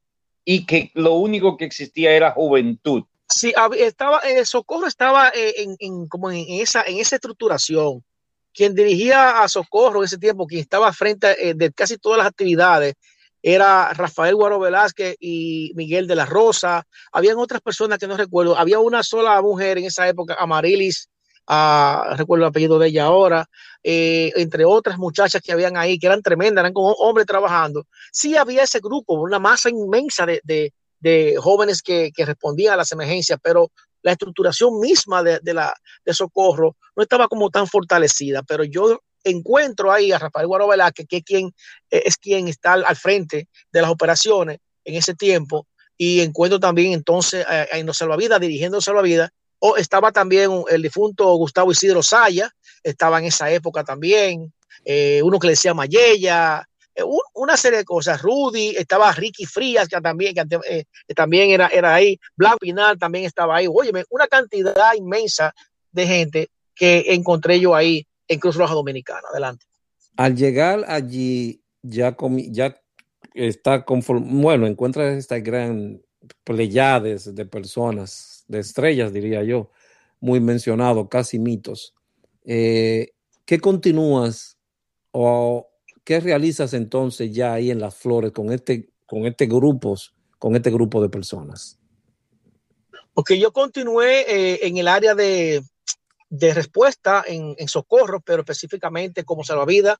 y 0.44 0.66
que 0.66 0.90
lo 0.94 1.14
único 1.14 1.56
que 1.56 1.64
existía 1.64 2.12
era 2.12 2.32
juventud. 2.32 3.04
Sí, 3.28 3.54
estaba, 3.78 4.18
el 4.18 4.38
eh, 4.38 4.44
Socorro 4.44 4.88
estaba 4.88 5.30
eh, 5.30 5.66
en, 5.78 6.08
como 6.08 6.30
en, 6.30 6.44
esa, 6.48 6.82
en 6.82 6.98
esa 6.98 7.16
estructuración. 7.16 8.04
Quien 8.52 8.74
dirigía 8.74 9.42
a 9.42 9.48
Socorro 9.48 10.00
en 10.00 10.04
ese 10.04 10.18
tiempo, 10.18 10.46
quien 10.46 10.60
estaba 10.60 10.92
frente 10.92 11.54
de 11.54 11.72
casi 11.72 11.96
todas 11.96 12.18
las 12.18 12.26
actividades, 12.26 12.96
era 13.42 13.92
Rafael 13.92 14.36
Guaro 14.36 14.60
Velázquez 14.60 15.16
y 15.18 15.72
Miguel 15.74 16.06
de 16.06 16.14
la 16.14 16.26
Rosa. 16.26 16.86
Habían 17.10 17.38
otras 17.38 17.60
personas 17.60 17.98
que 17.98 18.06
no 18.06 18.16
recuerdo. 18.16 18.56
Había 18.56 18.78
una 18.78 19.02
sola 19.02 19.40
mujer 19.42 19.78
en 19.78 19.84
esa 19.84 20.08
época, 20.08 20.36
Amarilis, 20.38 21.08
uh, 21.48 22.14
recuerdo 22.14 22.44
el 22.44 22.50
apellido 22.50 22.78
de 22.78 22.88
ella 22.88 23.06
ahora, 23.06 23.48
eh, 23.82 24.32
entre 24.36 24.64
otras 24.64 24.96
muchachas 24.96 25.42
que 25.42 25.52
habían 25.52 25.76
ahí, 25.76 25.98
que 25.98 26.06
eran 26.06 26.22
tremendas, 26.22 26.62
eran 26.62 26.72
como 26.72 26.92
hombres 26.92 27.26
trabajando. 27.26 27.86
Sí 28.12 28.36
había 28.36 28.62
ese 28.62 28.78
grupo, 28.78 29.14
una 29.14 29.40
masa 29.40 29.68
inmensa 29.70 30.24
de, 30.24 30.40
de, 30.44 30.72
de 31.00 31.36
jóvenes 31.38 31.82
que, 31.82 32.12
que, 32.14 32.24
respondían 32.24 32.74
a 32.74 32.76
las 32.76 32.92
emergencias, 32.92 33.40
pero 33.42 33.72
la 34.02 34.12
estructuración 34.12 34.78
misma 34.78 35.22
de, 35.22 35.40
de, 35.42 35.54
la, 35.54 35.74
de 36.04 36.14
socorro 36.14 36.76
no 36.94 37.02
estaba 37.02 37.26
como 37.26 37.50
tan 37.50 37.66
fortalecida. 37.66 38.42
Pero 38.42 38.64
yo 38.64 39.00
encuentro 39.24 39.92
ahí 39.92 40.12
a 40.12 40.18
Rafael 40.18 40.46
Guaro 40.46 40.68
Velázquez, 40.68 41.06
que 41.08 41.18
es 41.18 41.24
quien, 41.24 41.54
eh, 41.90 42.02
es 42.04 42.16
quien 42.16 42.48
está 42.48 42.74
al, 42.74 42.96
frente 42.96 43.48
de 43.72 43.82
las 43.82 43.90
operaciones 43.90 44.58
en 44.84 44.94
ese 44.96 45.14
tiempo, 45.14 45.66
y 45.96 46.20
encuentro 46.20 46.58
también 46.58 46.92
entonces 46.92 47.46
a, 47.46 47.62
a 47.62 47.78
los 47.82 47.96
Salvavidas, 47.96 48.40
dirigiendo 48.40 48.80
Salvavidas, 48.80 49.30
o 49.60 49.76
estaba 49.76 50.10
también 50.10 50.50
el 50.70 50.82
difunto 50.82 51.32
Gustavo 51.36 51.70
Isidro 51.70 52.02
Saya, 52.02 52.50
estaba 52.82 53.20
en 53.20 53.26
esa 53.26 53.48
época 53.50 53.84
también, 53.84 54.52
eh, 54.84 55.20
uno 55.22 55.38
que 55.38 55.46
le 55.46 55.52
decía 55.52 55.72
Mayella, 55.72 56.68
eh, 56.94 57.02
una 57.34 57.56
serie 57.56 57.78
de 57.78 57.84
cosas, 57.84 58.20
Rudy, 58.20 58.70
estaba 58.76 59.12
Ricky 59.12 59.46
Frías, 59.46 59.88
que 59.88 60.00
también, 60.00 60.34
que, 60.34 61.14
también 61.14 61.50
era, 61.50 61.68
era 61.68 61.94
ahí, 61.94 62.18
Blanco 62.34 62.58
Pinal 62.58 62.98
también 62.98 63.24
estaba 63.24 63.56
ahí, 63.56 63.68
oye, 63.72 63.92
una 64.10 64.26
cantidad 64.26 64.94
inmensa 64.94 65.54
de 65.92 66.06
gente 66.06 66.50
que 66.74 67.04
encontré 67.08 67.60
yo 67.60 67.74
ahí 67.74 68.06
en 68.32 68.40
Cruz 68.40 68.56
Roja 68.56 68.74
Dominicana. 68.74 69.22
Adelante. 69.30 69.66
Al 70.16 70.36
llegar 70.36 70.84
allí, 70.88 71.62
ya, 71.82 72.16
ya 72.50 72.80
está 73.34 73.84
conforme, 73.84 74.42
bueno, 74.42 74.66
encuentra 74.66 75.12
esta 75.12 75.38
gran 75.38 76.02
pleyades 76.44 77.34
de 77.34 77.46
personas, 77.46 78.44
de 78.48 78.60
estrellas, 78.60 79.12
diría 79.12 79.42
yo, 79.42 79.70
muy 80.20 80.40
mencionado, 80.40 81.08
casi 81.08 81.38
mitos. 81.38 81.94
Eh, 82.44 83.12
¿Qué 83.44 83.58
continúas 83.58 84.58
o 85.10 85.68
qué 86.04 86.20
realizas 86.20 86.74
entonces 86.74 87.32
ya 87.32 87.54
ahí 87.54 87.70
en 87.70 87.80
las 87.80 87.94
flores 87.94 88.32
con 88.32 88.52
este, 88.52 88.90
con 89.06 89.26
este 89.26 89.46
grupos, 89.46 90.14
con 90.38 90.54
este 90.56 90.70
grupo 90.70 91.02
de 91.02 91.08
personas? 91.08 91.78
Porque 93.14 93.38
yo 93.38 93.52
continué 93.52 94.22
eh, 94.28 94.60
en 94.62 94.78
el 94.78 94.88
área 94.88 95.14
de, 95.14 95.62
de 96.32 96.54
respuesta 96.54 97.22
en, 97.26 97.68
socorro, 97.68 98.22
pero 98.22 98.40
específicamente 98.40 99.22
como 99.22 99.44
salvavidas. 99.44 99.98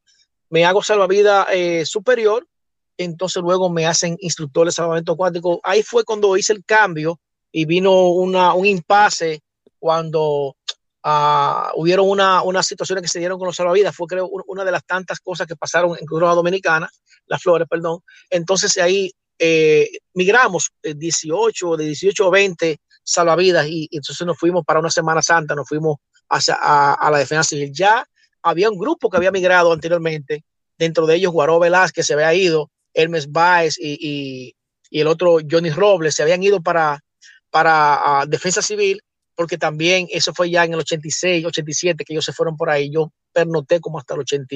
Me 0.48 0.64
hago 0.64 0.82
salvavidas 0.82 1.46
eh, 1.52 1.84
superior, 1.84 2.48
entonces 2.96 3.42
luego 3.42 3.68
me 3.68 3.86
hacen 3.86 4.16
instructor 4.18 4.64
de 4.64 4.72
salvamento 4.72 5.12
acuático. 5.12 5.60
Ahí 5.62 5.82
fue 5.82 6.04
cuando 6.04 6.34
hice 6.38 6.54
el 6.54 6.64
cambio 6.64 7.20
y 7.50 7.66
vino 7.66 8.08
una, 8.08 8.54
un 8.54 8.64
impasse 8.64 9.42
cuando 9.78 10.56
uh, 11.04 11.68
hubieron 11.74 12.08
una, 12.08 12.42
unas 12.42 12.66
situaciones 12.66 13.02
que 13.02 13.08
se 13.08 13.18
dieron 13.18 13.38
con 13.38 13.46
los 13.46 13.56
salvavidas. 13.56 13.94
Fue 13.94 14.06
creo 14.06 14.26
una 14.46 14.64
de 14.64 14.70
las 14.72 14.86
tantas 14.86 15.20
cosas 15.20 15.46
que 15.46 15.56
pasaron 15.56 15.98
en 16.00 16.06
Cruz 16.06 16.22
Dominicana, 16.22 16.88
las 17.26 17.42
flores, 17.42 17.68
perdón. 17.68 18.00
Entonces 18.30 18.78
ahí 18.78 19.12
eh, 19.38 19.86
migramos 20.14 20.70
de 20.82 20.94
18, 20.94 21.76
de 21.76 21.84
18 21.84 22.26
a 22.26 22.30
20 22.30 22.78
salvavidas 23.04 23.66
y, 23.66 23.86
y 23.90 23.98
entonces 23.98 24.26
nos 24.26 24.38
fuimos 24.38 24.64
para 24.64 24.80
una 24.80 24.88
Semana 24.88 25.20
Santa, 25.20 25.54
nos 25.54 25.68
fuimos 25.68 25.98
hacia, 26.32 26.56
a, 26.60 27.10
la 27.10 27.18
defensa 27.18 27.44
civil. 27.44 27.72
Ya 27.72 28.06
había 28.42 28.70
un 28.70 28.78
grupo 28.78 29.08
que 29.08 29.16
había 29.16 29.30
migrado 29.30 29.72
anteriormente, 29.72 30.44
dentro 30.78 31.06
de 31.06 31.16
ellos 31.16 31.32
Guaró 31.32 31.58
Velázquez 31.60 32.06
se 32.06 32.14
había 32.14 32.34
ido, 32.34 32.70
Hermes 32.94 33.30
Baez 33.30 33.78
y, 33.78 34.54
el 34.90 35.06
otro 35.06 35.38
Johnny 35.50 35.70
Robles 35.70 36.14
se 36.14 36.22
habían 36.22 36.42
ido 36.42 36.60
para, 36.60 37.02
para 37.50 38.24
defensa 38.28 38.60
civil, 38.60 39.00
porque 39.34 39.56
también 39.56 40.06
eso 40.10 40.34
fue 40.34 40.50
ya 40.50 40.64
en 40.64 40.74
el 40.74 40.80
86, 40.80 41.46
87 41.46 42.04
que 42.04 42.12
ellos 42.12 42.26
se 42.26 42.34
fueron 42.34 42.58
por 42.58 42.68
ahí. 42.68 42.90
Yo 42.90 43.10
pernoté 43.32 43.80
como 43.80 43.98
hasta 43.98 44.12
el 44.12 44.20
80, 44.20 44.54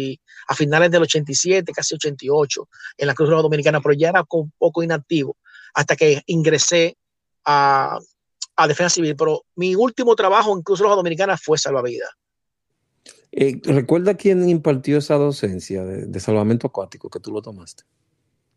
a 0.48 0.54
finales 0.54 0.90
del 0.90 1.02
87, 1.02 1.72
casi 1.72 1.94
88, 1.94 2.68
en 2.98 3.06
la 3.06 3.14
Cruz 3.14 3.30
Roja 3.30 3.42
Dominicana, 3.42 3.80
pero 3.80 3.94
ya 3.94 4.10
era 4.10 4.26
un 4.30 4.52
poco 4.58 4.82
inactivo 4.82 5.38
hasta 5.72 5.96
que 5.96 6.22
ingresé 6.26 6.96
a, 7.46 7.98
a 8.56 8.66
defensa 8.66 8.94
civil, 8.94 9.14
pero 9.16 9.44
mi 9.54 9.74
último 9.74 10.16
trabajo 10.16 10.54
en 10.56 10.62
Cruz 10.62 10.80
Roja 10.80 10.96
Dominicana 10.96 11.36
fue 11.36 11.58
salvavidas. 11.58 12.10
Eh, 13.32 13.60
¿Recuerda 13.64 14.14
quién 14.14 14.48
impartió 14.48 14.96
esa 14.96 15.16
docencia 15.16 15.84
de, 15.84 16.20
salvamento 16.20 16.66
acuático 16.66 17.10
que 17.10 17.20
tú 17.20 17.30
lo 17.32 17.42
tomaste? 17.42 17.84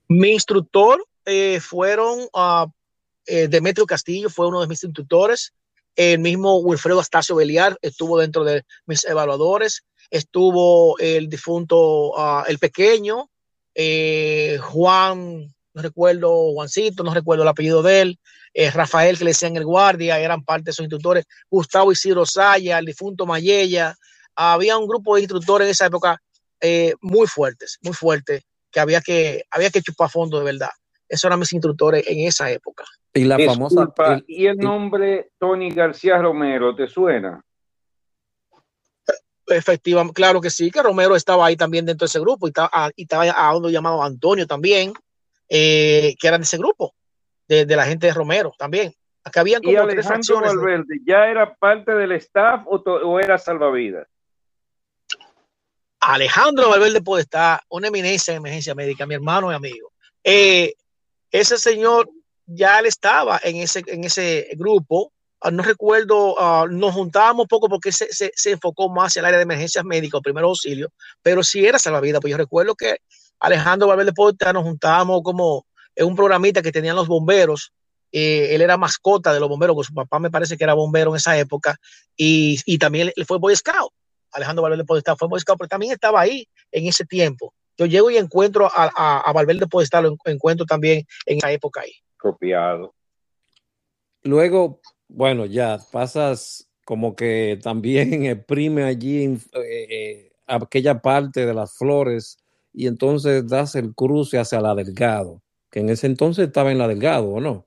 Mi 0.07 0.31
instructor 0.31 1.05
eh, 1.25 1.59
fueron 1.59 2.21
uh, 2.33 2.65
Demetrio 3.25 3.85
Castillo, 3.85 4.29
fue 4.29 4.47
uno 4.47 4.61
de 4.61 4.67
mis 4.67 4.83
instructores. 4.83 5.53
El 5.95 6.19
mismo 6.19 6.59
Wilfredo 6.59 7.01
Astacio 7.01 7.35
Beliar 7.35 7.77
estuvo 7.81 8.17
dentro 8.17 8.45
de 8.45 8.63
mis 8.85 9.03
evaluadores. 9.03 9.83
Estuvo 10.09 10.97
el 10.97 11.27
difunto, 11.27 12.11
uh, 12.11 12.43
el 12.47 12.57
pequeño, 12.57 13.29
Juan, 14.61 15.53
no 15.73 15.81
recuerdo, 15.81 16.53
Juancito, 16.53 17.03
no 17.03 17.13
recuerdo 17.13 17.43
el 17.43 17.49
apellido 17.49 17.81
de 17.81 18.01
él. 18.01 18.19
Eh, 18.53 18.71
Rafael, 18.71 19.17
que 19.17 19.23
le 19.23 19.31
decían 19.31 19.55
el 19.55 19.65
guardia, 19.65 20.19
eran 20.19 20.43
parte 20.43 20.65
de 20.65 20.73
sus 20.73 20.83
instructores, 20.83 21.25
Gustavo 21.49 21.91
Isidro 21.91 22.25
Saya, 22.25 22.79
el 22.79 22.85
difunto 22.85 23.25
Mayella, 23.25 23.95
había 24.35 24.77
un 24.77 24.87
grupo 24.87 25.15
de 25.15 25.21
instructores 25.21 25.67
en 25.67 25.71
esa 25.71 25.85
época 25.85 26.21
eh, 26.61 26.93
muy 27.01 27.27
fuertes, 27.27 27.77
muy 27.81 27.93
fuertes, 27.93 28.43
que 28.71 28.79
había 28.79 29.01
que, 29.01 29.43
había 29.51 29.69
que 29.69 29.81
chupar 29.81 30.09
fondo 30.09 30.39
de 30.39 30.45
verdad. 30.45 30.69
Esos 31.07 31.25
eran 31.25 31.39
mis 31.39 31.53
instructores 31.53 32.05
en 32.07 32.19
esa 32.19 32.49
época. 32.51 32.85
Y 33.13 33.25
la 33.25 33.37
famosa. 33.39 33.91
¿Y 34.27 34.45
el 34.45 34.57
nombre 34.57 35.31
Tony 35.39 35.71
García 35.71 36.19
Romero 36.19 36.75
te 36.75 36.87
suena? 36.87 37.43
Efectivamente, 39.47 40.13
claro 40.13 40.39
que 40.39 40.51
sí, 40.51 40.69
que 40.69 40.83
Romero 40.83 41.15
estaba 41.15 41.47
ahí 41.47 41.55
también 41.55 41.85
dentro 41.85 42.05
de 42.05 42.09
ese 42.09 42.19
grupo 42.19 42.45
y 42.45 42.51
estaba, 42.51 42.69
ah, 42.71 42.91
y 42.95 43.03
estaba 43.03 43.29
a 43.31 43.57
uno 43.57 43.69
llamado 43.69 44.03
Antonio 44.03 44.45
también, 44.45 44.93
eh, 45.49 46.15
que 46.19 46.27
era 46.27 46.37
de 46.37 46.43
ese 46.43 46.57
grupo, 46.57 46.93
de, 47.47 47.65
la 47.65 47.85
gente 47.85 48.07
de 48.07 48.13
Romero 48.13 48.53
también. 48.57 48.93
Acá 49.23 49.41
habían 49.41 49.61
como 49.61 49.73
¿Y 49.73 49.75
Alejandro 49.75 50.41
Valverde 50.41 50.99
ya 51.05 51.27
era 51.27 51.53
parte 51.55 51.93
del 51.93 52.13
staff 52.13 52.63
o, 52.65 53.19
era 53.19 53.37
salvavidas? 53.37 54.07
Alejandro 55.99 56.69
Valverde 56.69 57.01
puede 57.01 57.23
estar 57.23 57.59
una 57.69 57.87
eminencia 57.89 58.31
en 58.31 58.37
emergencia 58.37 58.73
médica, 58.73 59.05
mi 59.05 59.15
hermano 59.15 59.51
y 59.51 59.55
amigo. 59.55 59.91
Eh, 60.23 60.73
ese 61.31 61.57
señor 61.57 62.09
ya 62.45 62.79
él 62.79 62.85
estaba 62.85 63.39
en 63.43 63.57
ese, 63.57 63.83
en 63.87 64.03
ese 64.05 64.49
grupo 64.55 65.11
Ah, 65.41 65.51
no 65.51 65.63
recuerdo, 65.63 66.35
ah, 66.37 66.65
nos 66.69 66.93
juntábamos 66.93 67.47
poco 67.47 67.69
porque 67.69 67.93
se, 67.93 68.07
se, 68.11 68.51
enfocó 68.51 68.89
más 68.89 69.07
hacia 69.07 69.21
el 69.21 69.25
área 69.25 69.37
de 69.37 69.43
emergencias 69.43 69.85
médicas, 69.85 70.19
primer 70.21 70.43
auxilio, 70.43 70.91
pero 71.21 71.43
sí 71.43 71.65
era 71.65 71.79
salvavidas, 71.79 72.19
pues 72.19 72.31
yo 72.31 72.37
recuerdo 72.37 72.75
que 72.75 72.97
Alejandro 73.39 73.87
Valverde 73.87 74.13
Porta 74.13 74.53
nos 74.53 74.63
juntábamos 74.63 75.21
como 75.23 75.65
en 75.95 76.07
un 76.07 76.15
programita 76.15 76.61
que 76.61 76.71
tenían 76.71 76.95
los 76.95 77.07
bomberos, 77.07 77.73
eh, 78.11 78.55
él 78.55 78.61
era 78.61 78.77
mascota 78.77 79.33
de 79.33 79.39
los 79.39 79.49
bomberos, 79.49 79.75
porque 79.75 79.87
su 79.87 79.93
papá 79.93 80.19
me 80.19 80.31
parece 80.31 80.57
que 80.57 80.63
era 80.63 80.73
bombero 80.73 81.11
en 81.11 81.17
esa 81.17 81.37
época, 81.37 81.77
y, 82.15 82.59
y 82.65 82.77
también 82.77 83.11
él 83.15 83.25
fue 83.25 83.37
Boy 83.37 83.55
Scout, 83.55 83.91
Alejandro 84.31 84.63
Valverde 84.63 84.85
Podestá 84.85 85.15
fue 85.15 85.27
Boy 85.27 85.39
Scout, 85.39 85.57
pero 85.57 85.67
también 85.67 85.91
estaba 85.91 86.21
ahí 86.21 86.47
en 86.71 86.87
ese 86.87 87.05
tiempo. 87.05 87.53
Yo 87.77 87.85
llego 87.85 88.11
y 88.11 88.17
encuentro 88.17 88.65
a, 88.65 88.91
a, 88.95 89.21
a 89.21 89.33
Valverde 89.33 89.67
Podestá, 89.67 90.01
lo 90.01 90.15
encuentro 90.25 90.65
también 90.65 91.05
en 91.25 91.37
esa 91.37 91.51
época 91.51 91.81
ahí. 91.81 91.93
Copiado. 92.17 92.93
Luego, 94.23 94.81
bueno, 95.07 95.45
ya 95.45 95.79
pasas 95.91 96.69
como 96.85 97.15
que 97.15 97.59
también 97.61 98.25
exprime 98.25 98.83
allí 98.83 99.25
eh, 99.53 99.87
eh, 99.89 100.31
aquella 100.47 101.01
parte 101.01 101.45
de 101.45 101.53
las 101.53 101.77
flores 101.77 102.37
y 102.73 102.87
entonces 102.87 103.47
das 103.47 103.75
el 103.75 103.93
cruce 103.93 104.39
hacia 104.39 104.61
la 104.61 104.75
Delgado, 104.75 105.41
que 105.69 105.79
en 105.79 105.89
ese 105.89 106.07
entonces 106.07 106.47
estaba 106.47 106.71
en 106.71 106.77
la 106.77 106.87
Delgado, 106.87 107.29
¿o 107.29 107.39
no? 107.39 107.65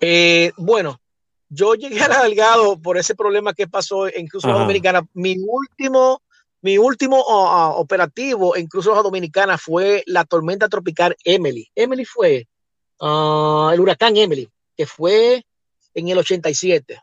Eh, 0.00 0.52
bueno, 0.56 1.00
yo 1.48 1.74
llegué 1.74 2.00
a 2.00 2.08
la 2.08 2.22
Delgado 2.22 2.80
por 2.80 2.98
ese 2.98 3.14
problema 3.14 3.54
que 3.54 3.68
pasó 3.68 4.08
en 4.08 4.26
Cruz 4.26 4.44
Roja 4.44 4.60
Dominicana. 4.60 5.06
Mi 5.14 5.36
último, 5.38 6.22
mi 6.62 6.78
último 6.78 7.20
operativo 7.20 8.56
en 8.56 8.66
Cruz 8.66 8.86
Roja 8.86 9.02
Dominicana 9.02 9.56
fue 9.56 10.02
la 10.06 10.24
tormenta 10.24 10.68
tropical 10.68 11.16
Emily. 11.24 11.70
Emily 11.74 12.04
fue 12.04 12.48
ah, 13.00 13.70
el 13.72 13.80
huracán 13.80 14.16
Emily, 14.16 14.48
que 14.76 14.86
fue 14.86 15.44
en 15.94 16.08
el 16.08 16.18
87. 16.18 17.00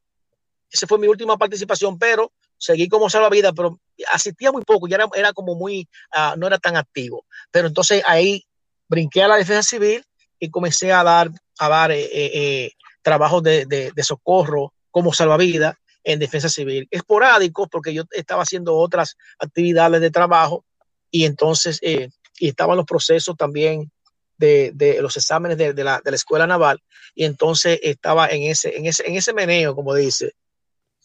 Esa 0.69 0.87
fue 0.87 0.99
mi 0.99 1.07
última 1.07 1.37
participación, 1.37 1.97
pero 1.97 2.31
seguí 2.61 2.87
como 2.87 3.09
salvavidas, 3.09 3.53
pero 3.55 3.79
asistía 4.11 4.51
muy 4.51 4.63
poco, 4.63 4.87
ya 4.87 4.97
era, 4.97 5.09
era 5.15 5.33
como 5.33 5.55
muy, 5.55 5.89
uh, 6.15 6.37
no 6.37 6.47
era 6.47 6.59
tan 6.59 6.77
activo. 6.77 7.25
Pero 7.49 7.67
entonces 7.67 8.03
ahí 8.05 8.45
brinqué 8.87 9.23
a 9.23 9.27
la 9.27 9.37
defensa 9.37 9.63
civil 9.63 10.03
y 10.39 10.49
comencé 10.49 10.93
a 10.93 11.03
dar, 11.03 11.31
a 11.59 11.69
dar 11.69 11.91
eh, 11.91 12.03
eh, 12.03 12.31
eh 12.33 12.71
trabajos 13.01 13.41
de, 13.41 13.65
de, 13.65 13.91
de, 13.95 14.03
socorro 14.03 14.73
como 14.91 15.11
salvavidas 15.11 15.75
en 16.03 16.19
defensa 16.19 16.49
civil, 16.49 16.87
esporádicos, 16.91 17.67
porque 17.71 17.95
yo 17.95 18.03
estaba 18.11 18.43
haciendo 18.43 18.75
otras 18.75 19.17
actividades 19.39 20.01
de 20.01 20.11
trabajo 20.11 20.63
y 21.09 21.25
entonces 21.25 21.79
eh, 21.81 22.09
y 22.39 22.49
estaban 22.49 22.77
los 22.77 22.85
procesos 22.85 23.35
también 23.37 23.91
de, 24.37 24.97
los 25.01 25.15
exámenes 25.17 25.57
de, 25.57 25.83
la, 25.83 26.01
escuela 26.05 26.47
naval 26.47 26.81
y 27.13 27.25
entonces 27.25 27.79
estaba 27.83 28.27
en 28.27 28.43
ese, 28.43 28.75
en 28.75 28.87
ese, 28.87 29.07
en 29.07 29.15
ese 29.15 29.33
meneo, 29.33 29.75
como 29.75 29.93
dice. 29.93 30.33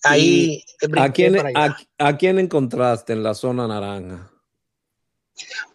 Ahí. 0.02 0.64
¿A 0.96 1.10
quién, 1.10 1.36
a, 1.98 2.16
quién 2.16 2.38
encontraste 2.38 3.12
en 3.12 3.22
la 3.22 3.34
zona 3.34 3.66
naranja? 3.66 4.30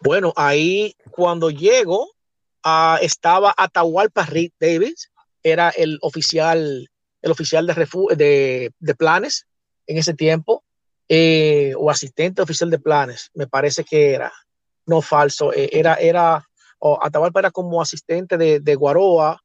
Bueno, 0.00 0.32
ahí 0.36 0.96
cuando 1.10 1.50
llego, 1.50 2.04
uh, 2.64 2.96
estaba 3.00 3.54
Atahualpa 3.56 4.24
Rick 4.26 4.54
Davis, 4.58 5.10
era 5.42 5.70
el 5.70 5.98
oficial, 6.02 6.88
el 7.20 7.30
oficial 7.30 7.66
de, 7.66 7.74
de, 8.16 8.72
de 8.78 8.94
planes 8.94 9.46
en 9.86 9.98
ese 9.98 10.14
tiempo, 10.14 10.64
eh, 11.08 11.74
o 11.76 11.90
asistente 11.90 12.40
oficial 12.42 12.70
de 12.70 12.78
planes, 12.78 13.30
me 13.34 13.46
parece 13.46 13.84
que 13.84 14.14
era, 14.14 14.32
no 14.86 15.02
falso, 15.02 15.52
eh, 15.52 15.68
era, 15.72 15.96
era 15.96 16.48
o 16.78 16.98
Atahualpa 17.02 17.40
era 17.40 17.50
como 17.50 17.82
asistente 17.82 18.36
de, 18.38 18.60
de 18.60 18.74
Guaroa, 18.74 19.40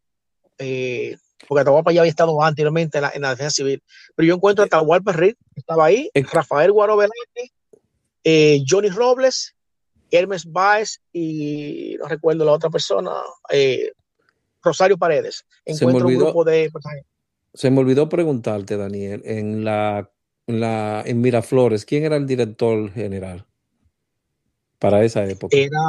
eh, 0.58 1.18
porque 1.47 1.62
Atahualpa 1.62 1.91
ya 1.91 2.02
había 2.02 2.10
estado 2.10 2.41
anteriormente 2.41 2.97
en 2.97 3.21
la, 3.21 3.30
defensa 3.30 3.52
civil. 3.52 3.84
Pero 4.15 4.28
yo 4.28 4.36
encuentro 4.36 4.63
a 4.63 4.65
Atahualpa 4.65 5.12
Reed, 5.12 5.36
estaba 5.56 5.86
ahí, 5.86 6.10
Rafael 6.32 6.71
Guaro 6.71 6.97
Velázquez, 6.97 7.52
eh, 8.23 8.63
Johnny 8.67 8.89
Robles, 8.89 9.56
Hermes 10.12 10.45
Baez 10.45 11.02
y 11.13 11.95
no 12.00 12.08
recuerdo 12.08 12.45
la 12.45 12.54
otra 12.54 12.69
persona, 12.69 13.12
eh, 13.50 13.91
Rosario 14.62 14.97
Paredes. 14.97 15.45
Encuentro 15.65 16.08
un 16.08 16.17
grupo 16.17 16.43
de 16.43 16.71
Se 17.54 17.69
me 17.69 17.80
olvidó 17.80 18.10
preguntarte, 18.10 18.78
Daniel, 18.78 19.21
en 19.26 19.63
la, 19.63 20.10
en 20.47 20.60
la 20.60 21.04
en 21.06 21.21
Miraflores, 21.21 21.86
¿quién 21.86 22.06
era 22.06 22.15
el 22.17 22.26
director 22.26 22.91
general 22.91 23.45
para 24.80 25.04
esa 25.04 25.26
época? 25.26 25.56
Era 25.56 25.80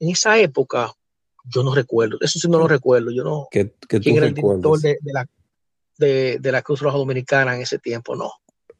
en 0.00 0.10
esa 0.10 0.38
época, 0.38 0.92
yo 1.48 1.62
no 1.62 1.74
recuerdo, 1.74 2.18
eso 2.20 2.38
sí 2.38 2.48
no 2.48 2.58
lo 2.58 2.68
recuerdo, 2.68 3.10
yo 3.10 3.24
no. 3.24 3.48
¿Quién 3.50 3.72
era 4.16 4.26
el 4.26 4.34
director 4.34 4.80
de, 4.80 4.98
la, 5.04 5.26
de, 5.96 6.52
la, 6.52 6.62
Cruz 6.62 6.80
Roja 6.80 6.98
Dominicana 6.98 7.54
en 7.56 7.62
ese 7.62 7.78
tiempo? 7.78 8.14
No. 8.14 8.32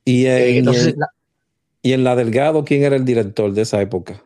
¿Y, 0.05 0.27
eh, 0.27 0.63
y, 1.83 1.93
en 1.93 2.05
la 2.05 2.17
Delgado, 2.17 2.65
quién 2.65 2.83
era 2.83 2.97
el 2.97 3.05
director 3.05 3.53
de 3.53 3.63
esa 3.63 3.81
época? 3.81 4.23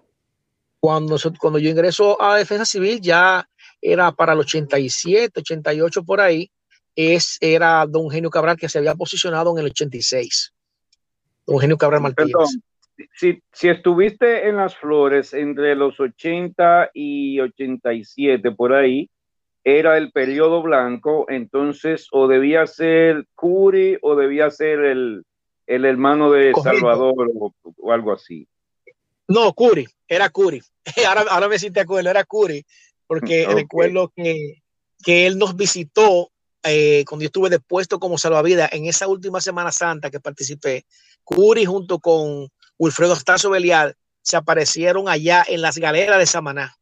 Cuando, 0.81 1.17
cuando 1.39 1.59
yo 1.59 1.71
ingreso 1.71 2.21
a 2.21 2.37
Defensa 2.37 2.65
Civil, 2.65 3.01
ya 3.01 3.49
era 3.81 4.13
para 4.13 4.33
el 4.33 4.41
87, 4.41 5.41
88 5.41 6.03
por 6.03 6.21
ahí, 6.21 6.51
es, 6.95 7.39
era 7.41 7.87
don 7.87 8.05
Eugenio 8.05 8.31
Cabral 8.31 8.57
que 8.57 8.69
se 8.69 8.79
había 8.79 8.95
posicionado 8.95 9.53
en 9.53 9.59
el 9.59 9.67
86. 9.67 10.53
Don 11.47 11.55
Eugenio 11.55 11.77
Cabral 11.77 12.01
Martínez 12.01 12.35
si, 13.15 13.43
si, 13.53 13.69
estuviste 13.69 14.49
en 14.49 14.57
las 14.57 14.77
flores 14.77 15.33
entre 15.35 15.75
los 15.75 15.99
80 15.99 16.91
y 16.95 17.41
87 17.41 18.53
por 18.53 18.73
ahí, 18.73 19.09
era 19.65 19.97
el 19.97 20.11
periodo 20.11 20.63
blanco, 20.63 21.27
entonces 21.29 22.09
o 22.11 22.27
debía 22.27 22.67
ser 22.67 23.27
Curi 23.35 23.97
o 24.03 24.17
debía 24.17 24.51
ser 24.51 24.81
el, 24.81 25.25
el 25.67 25.85
hermano 25.85 26.31
de 26.31 26.53
Salvador 26.63 27.31
o, 27.35 27.93
algo 27.93 28.13
así. 28.13 28.49
No, 29.29 29.53
Curi, 29.53 29.87
era 30.09 30.29
Curi. 30.31 30.61
Ahora, 31.07 31.25
ahora 31.31 31.49
me 31.49 31.59
siento 31.59 31.81
acuerdo, 31.81 32.11
era 32.11 32.25
Curi, 32.25 32.65
porque 33.07 33.47
recuerdo 33.55 34.13
que, 34.15 34.63
que 35.05 35.27
él 35.27 35.39
nos 35.39 35.57
visitó 35.57 36.31
eh, 36.65 37.05
cuando 37.09 37.23
yo 37.23 37.27
estuve 37.27 37.51
depuesto 37.51 37.99
como 37.99 38.19
salvavidas 38.19 38.73
en 38.73 38.87
esa 38.87 39.09
última 39.09 39.41
Semana 39.41 39.73
Santa 39.73 40.11
que 40.11 40.21
participé. 40.21 40.85
Curi 41.25 41.65
junto 41.65 41.99
con 42.01 42.49
Wilfredo 42.83 43.13
Astacio 43.13 43.49
Belial 43.49 43.95
se 44.23 44.37
aparecieron 44.37 45.09
allá 45.09 45.45
en 45.47 45.63
las 45.63 45.79
galeras 45.79 46.19
de 46.19 46.27
Samaná, 46.27 46.75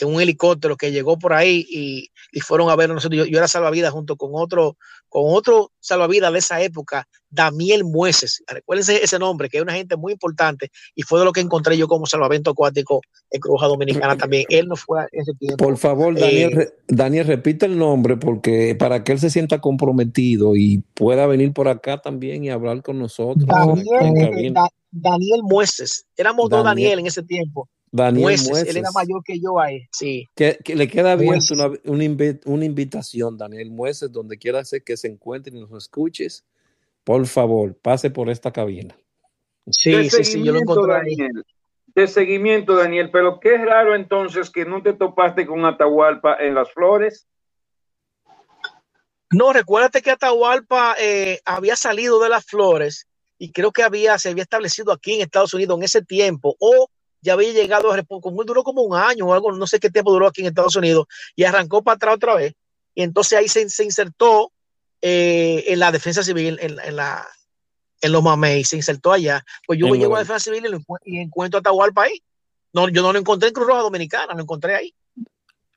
en 0.00 0.14
un 0.14 0.20
helicóptero 0.20 0.76
que 0.76 0.92
llegó 0.92 1.18
por 1.18 1.32
ahí 1.32 1.64
y, 1.68 2.10
fueron 2.40 2.68
a 2.68 2.76
ver 2.76 2.90
nosotros. 2.90 3.28
Yo, 3.28 3.38
era 3.38 3.46
salvavidas 3.46 3.92
junto 3.92 4.16
con 4.16 4.30
otro, 4.34 4.76
con 5.08 5.22
otro 5.26 5.70
salvavidas 5.78 6.32
de 6.32 6.40
esa 6.40 6.60
época, 6.60 7.06
Daniel 7.30 7.84
Mueces. 7.84 8.42
Recuérdense 8.46 9.04
ese 9.04 9.18
nombre, 9.20 9.48
que 9.48 9.58
es 9.58 9.62
una 9.62 9.74
gente 9.74 9.96
muy 9.96 10.12
importante 10.12 10.70
y 10.94 11.02
fue 11.02 11.20
de 11.20 11.24
lo 11.24 11.32
que 11.32 11.40
encontré 11.40 11.78
yo 11.78 11.86
como 11.86 12.06
salvamento 12.06 12.50
acuático 12.50 13.00
en 13.30 13.40
Cruja 13.40 13.66
Dominicana 13.66 14.16
también. 14.16 14.44
Él 14.48 14.66
no 14.66 14.74
fue 14.74 15.06
ese 15.12 15.32
tiempo. 15.34 15.64
Por 15.64 15.76
favor, 15.76 16.18
Daniel, 16.18 16.60
eh, 16.60 16.68
Daniel, 16.88 17.26
repite 17.26 17.66
el 17.66 17.78
nombre 17.78 18.16
porque 18.16 18.74
para 18.74 19.04
que 19.04 19.12
él 19.12 19.20
se 19.20 19.30
sienta 19.30 19.60
comprometido 19.60 20.56
y 20.56 20.82
pueda 20.94 21.26
venir 21.26 21.52
por 21.52 21.68
acá 21.68 22.02
también 22.02 22.44
y 22.44 22.50
hablar 22.50 22.82
con 22.82 22.98
nosotros. 22.98 23.46
Daniel, 23.46 24.54
Daniel 24.90 25.40
Mueces. 25.42 26.06
Éramos 26.16 26.48
dos 26.48 26.64
Daniel 26.64 27.00
en 27.00 27.06
ese 27.06 27.22
tiempo. 27.22 27.68
Daniel 27.96 28.24
Mueces, 28.24 28.68
Él 28.68 28.78
era 28.78 28.90
mayor 28.90 29.22
que 29.22 29.38
yo 29.38 29.60
ahí, 29.60 29.86
sí. 29.92 30.28
Que, 30.34 30.58
le 30.66 30.88
queda 30.88 31.12
abierta 31.12 31.54
una, 31.84 32.02
una, 32.44 32.64
invitación, 32.64 33.38
Daniel 33.38 33.70
Mueces, 33.70 34.10
donde 34.10 34.36
quiera 34.36 34.62
que 34.84 34.96
se 34.96 35.06
encuentre 35.06 35.56
y 35.56 35.60
nos 35.60 35.70
escuches. 35.70 36.44
Por 37.04 37.24
favor, 37.28 37.76
pase 37.76 38.10
por 38.10 38.30
esta 38.30 38.50
cabina. 38.50 38.96
Sí, 39.70 40.10
sí, 40.10 40.24
sí, 40.24 40.42
yo 40.42 40.52
lo 40.52 40.58
encontré 40.58 40.92
ahí. 40.92 41.16
De 41.94 42.08
seguimiento, 42.08 42.74
Daniel, 42.74 43.10
pero 43.12 43.38
qué 43.38 43.58
raro 43.58 43.94
entonces 43.94 44.50
que 44.50 44.64
no 44.64 44.82
te 44.82 44.94
topaste 44.94 45.46
con 45.46 45.64
Atahualpa 45.64 46.36
en 46.40 46.56
las 46.56 46.72
flores. 46.72 47.28
No, 49.30 49.52
recuérdate 49.52 50.02
que 50.02 50.10
Atahualpa 50.10 50.96
eh, 50.98 51.38
había 51.44 51.76
salido 51.76 52.20
de 52.20 52.28
las 52.28 52.44
flores 52.44 53.06
y 53.38 53.52
creo 53.52 53.70
que 53.70 53.84
había, 53.84 54.18
se 54.18 54.30
había 54.30 54.42
establecido 54.42 54.92
aquí 54.92 55.14
en 55.14 55.20
Estados 55.20 55.54
Unidos 55.54 55.78
en 55.78 55.84
ese 55.84 56.02
tiempo, 56.02 56.56
o 56.58 56.88
ya 57.24 57.32
había 57.32 57.52
llegado 57.52 57.90
a 57.90 58.02
como 58.02 58.44
duró 58.44 58.62
como 58.62 58.82
un 58.82 58.96
año 58.96 59.26
o 59.26 59.34
algo, 59.34 59.50
no 59.50 59.66
sé 59.66 59.80
qué 59.80 59.90
tiempo 59.90 60.12
duró 60.12 60.26
aquí 60.26 60.42
en 60.42 60.48
Estados 60.48 60.76
Unidos, 60.76 61.06
y 61.34 61.44
arrancó 61.44 61.82
para 61.82 61.96
atrás 61.96 62.14
otra 62.16 62.34
vez. 62.34 62.54
Y 62.94 63.02
entonces 63.02 63.38
ahí 63.38 63.48
se, 63.48 63.68
se 63.70 63.82
insertó 63.82 64.52
eh, 65.00 65.64
en 65.68 65.78
la 65.78 65.90
defensa 65.90 66.22
civil, 66.22 66.58
en, 66.60 66.96
la, 66.96 67.26
en 68.00 68.12
los 68.12 68.22
Mamey, 68.22 68.64
se 68.64 68.76
insertó 68.76 69.12
allá. 69.12 69.42
Pues 69.66 69.78
yo 69.78 69.94
llego 69.94 70.16
a 70.16 70.20
Defensa 70.20 70.50
Civil 70.50 70.64
y, 71.04 71.18
encuentro 71.18 71.58
a 71.58 71.60
Atahualpa 71.60 72.04
ahí. 72.04 72.22
No, 72.72 72.88
yo 72.88 73.02
no 73.02 73.12
lo 73.12 73.18
encontré 73.18 73.48
en 73.48 73.54
Cruz 73.54 73.66
Roja 73.66 73.82
Dominicana, 73.82 74.34
lo 74.34 74.42
encontré 74.42 74.74
ahí. 74.74 74.94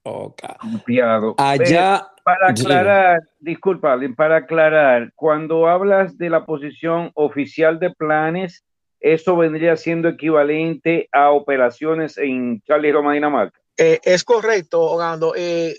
Okay. 0.03 0.99
Allá. 1.37 2.07
Para 2.23 2.49
aclarar, 2.49 3.21
disculpa, 3.39 3.97
para 4.17 4.37
aclarar, 4.37 5.13
cuando 5.15 5.67
hablas 5.67 6.17
de 6.17 6.29
la 6.29 6.45
posición 6.45 7.11
oficial 7.13 7.79
de 7.79 7.91
planes, 7.91 8.65
eso 8.99 9.37
vendría 9.37 9.75
siendo 9.77 10.09
equivalente 10.09 11.09
a 11.11 11.31
operaciones 11.31 12.17
en 12.17 12.61
Charlie 12.61 12.91
Roma, 12.91 13.13
Dinamarca. 13.13 13.59
Eh, 13.77 13.99
es 14.03 14.23
correcto, 14.23 14.81
Ogando. 14.81 15.33
Eh, 15.35 15.75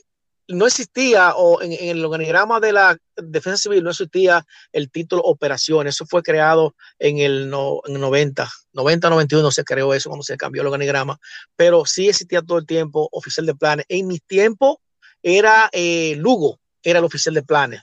no 0.48 0.66
existía, 0.66 1.34
o 1.36 1.60
en, 1.60 1.72
el 1.72 2.04
organigrama 2.04 2.58
de 2.58 2.72
la 2.72 2.96
Defensa 3.16 3.58
Civil 3.58 3.84
no 3.84 3.90
existía 3.90 4.44
el 4.72 4.90
título 4.90 5.22
operaciones. 5.22 5.94
Eso 5.94 6.06
fue 6.06 6.22
creado 6.22 6.74
en 6.98 7.18
el, 7.18 7.50
90, 7.50 8.48
90, 8.72 9.10
91 9.10 9.50
se 9.50 9.64
creó 9.64 9.92
eso, 9.92 10.08
cuando 10.08 10.22
se 10.22 10.36
cambió 10.36 10.62
el 10.62 10.68
organigrama, 10.68 11.18
pero 11.54 11.84
sí 11.84 12.08
existía 12.08 12.40
todo 12.40 12.58
el 12.58 12.66
tiempo 12.66 13.08
oficial 13.12 13.46
de 13.46 13.54
planes. 13.54 13.84
En 13.88 14.06
mi 14.06 14.20
tiempo 14.20 14.80
era 15.22 15.68
eh, 15.72 16.16
Lugo, 16.16 16.58
era 16.82 17.00
el 17.00 17.04
oficial 17.04 17.34
de 17.34 17.42
planes, 17.42 17.82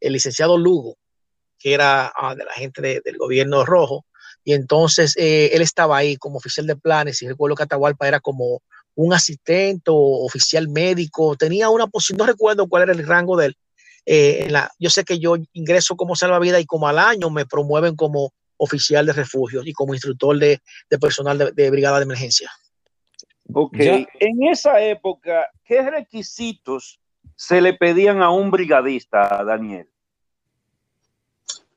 el 0.00 0.12
licenciado 0.12 0.56
Lugo, 0.56 0.96
que 1.58 1.74
era 1.74 2.12
ah, 2.14 2.34
de 2.36 2.44
la 2.44 2.52
gente 2.52 2.80
del 3.04 3.18
gobierno 3.18 3.64
rojo. 3.64 4.06
Y 4.44 4.52
entonces 4.52 5.16
eh, 5.16 5.50
él 5.52 5.62
estaba 5.62 5.96
ahí 5.96 6.16
como 6.16 6.36
oficial 6.36 6.66
de 6.66 6.76
planes 6.76 7.22
y 7.22 7.28
recuerdo 7.28 7.56
que 7.56 7.62
Atahualpa 7.62 8.06
era 8.06 8.20
como 8.20 8.62
un 8.94 9.12
asistente 9.12 9.90
o 9.90 10.24
oficial 10.24 10.68
médico, 10.68 11.36
tenía 11.36 11.70
una 11.70 11.86
posición, 11.86 12.18
no 12.18 12.26
recuerdo 12.26 12.68
cuál 12.68 12.84
era 12.84 12.92
el 12.92 13.06
rango 13.06 13.36
de 13.36 13.46
él. 13.46 13.56
Eh, 14.06 14.46
la, 14.50 14.70
yo 14.78 14.90
sé 14.90 15.04
que 15.04 15.18
yo 15.18 15.36
ingreso 15.54 15.96
como 15.96 16.14
salvavidas 16.14 16.60
y 16.60 16.66
como 16.66 16.86
al 16.86 16.98
año 16.98 17.30
me 17.30 17.46
promueven 17.46 17.96
como 17.96 18.32
oficial 18.56 19.06
de 19.06 19.14
refugio 19.14 19.62
y 19.64 19.72
como 19.72 19.94
instructor 19.94 20.38
de, 20.38 20.60
personal 21.00 21.52
de, 21.54 21.70
brigada 21.70 21.98
de 21.98 22.04
emergencia. 22.04 22.50
Ok, 23.52 23.76
en 23.78 24.42
esa 24.44 24.80
época, 24.80 25.48
¿qué 25.64 25.82
requisitos 25.90 27.00
se 27.36 27.60
le 27.60 27.74
pedían 27.74 28.22
a 28.22 28.30
un 28.30 28.50
brigadista, 28.50 29.42
Daniel? 29.44 29.88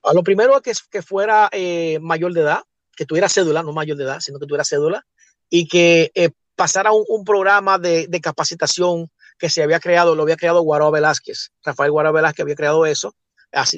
A 0.07 0.13
lo 0.13 0.23
primero 0.23 0.59
es 0.63 0.83
que, 0.83 1.01
fuera 1.01 1.49
eh, 1.51 1.99
mayor 2.01 2.33
de 2.33 2.41
edad, 2.41 2.61
que 2.95 3.05
tuviera 3.05 3.27
cédula, 3.27 3.61
no 3.61 3.73
mayor 3.73 3.97
de 3.97 4.05
edad, 4.05 4.19
sino 4.21 4.39
que 4.39 4.45
tuviera 4.45 4.63
cédula, 4.63 5.05
y 5.49 5.67
que 5.67 6.11
eh, 6.15 6.29
pasar 6.55 6.87
a 6.87 6.91
un, 6.93 7.25
programa 7.25 7.77
de, 7.77 8.07
capacitación 8.21 9.09
que 9.37 9.49
se 9.49 9.61
había 9.61 9.79
creado, 9.79 10.15
lo 10.15 10.23
había 10.23 10.37
creado 10.37 10.61
Guaró 10.61 10.91
Velázquez. 10.91 11.51
Rafael 11.63 11.91
Guaró 11.91 12.13
Velázquez 12.13 12.43
había 12.43 12.55
creado 12.55 12.85
eso, 12.85 13.15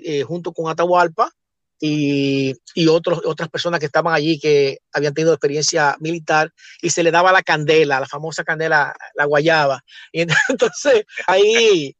eh, 0.03 0.23
junto 0.23 0.53
con 0.53 0.69
Atahualpa 0.69 1.31
y, 1.79 2.55
y 2.75 2.87
otros, 2.87 3.21
otras 3.25 3.49
personas 3.49 3.79
que 3.79 3.87
estaban 3.87 4.13
allí 4.13 4.39
que 4.39 4.79
habían 4.93 5.15
tenido 5.15 5.33
experiencia 5.33 5.97
militar 5.99 6.53
y 6.81 6.91
se 6.91 7.01
le 7.01 7.11
daba 7.11 7.31
la 7.31 7.41
candela, 7.41 7.99
la 7.99 8.07
famosa 8.07 8.43
candela, 8.43 8.95
la 9.15 9.25
guayaba. 9.25 9.83
Y 10.11 10.21
entonces 10.49 11.05
ahí 11.25 11.95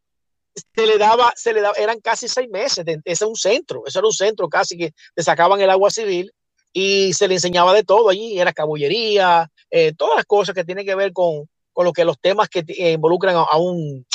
se 0.76 0.86
le 0.86 0.98
daba, 0.98 1.32
se 1.36 1.54
le 1.54 1.62
daba, 1.62 1.76
eran 1.78 2.00
casi 2.00 2.28
seis 2.28 2.50
meses, 2.50 2.86
ese 2.88 3.02
es 3.06 3.22
un 3.22 3.36
centro, 3.36 3.84
eso 3.86 4.00
era 4.00 4.08
un 4.08 4.14
centro 4.14 4.48
casi 4.48 4.78
que 4.78 4.94
te 5.16 5.24
sacaban 5.24 5.60
el 5.62 5.70
agua 5.70 5.92
civil 5.92 6.32
y 6.74 7.14
se 7.14 7.28
le 7.28 7.36
enseñaba 7.36 7.74
de 7.74 7.84
todo 7.84 8.10
allí, 8.10 8.40
era 8.40 8.54
cabullería, 8.54 9.50
eh, 9.72 9.94
todas 9.98 10.18
las 10.18 10.26
cosas 10.26 10.56
que 10.56 10.64
tienen 10.64 10.86
que 10.86 10.96
ver 10.96 11.14
con, 11.14 11.50
con 11.74 11.86
lo 11.86 11.94
que 11.94 12.06
los 12.06 12.20
temas 12.20 12.50
que 12.50 12.64
eh, 12.68 12.94
involucran 12.94 13.36
a, 13.36 13.58
un, 13.58 14.06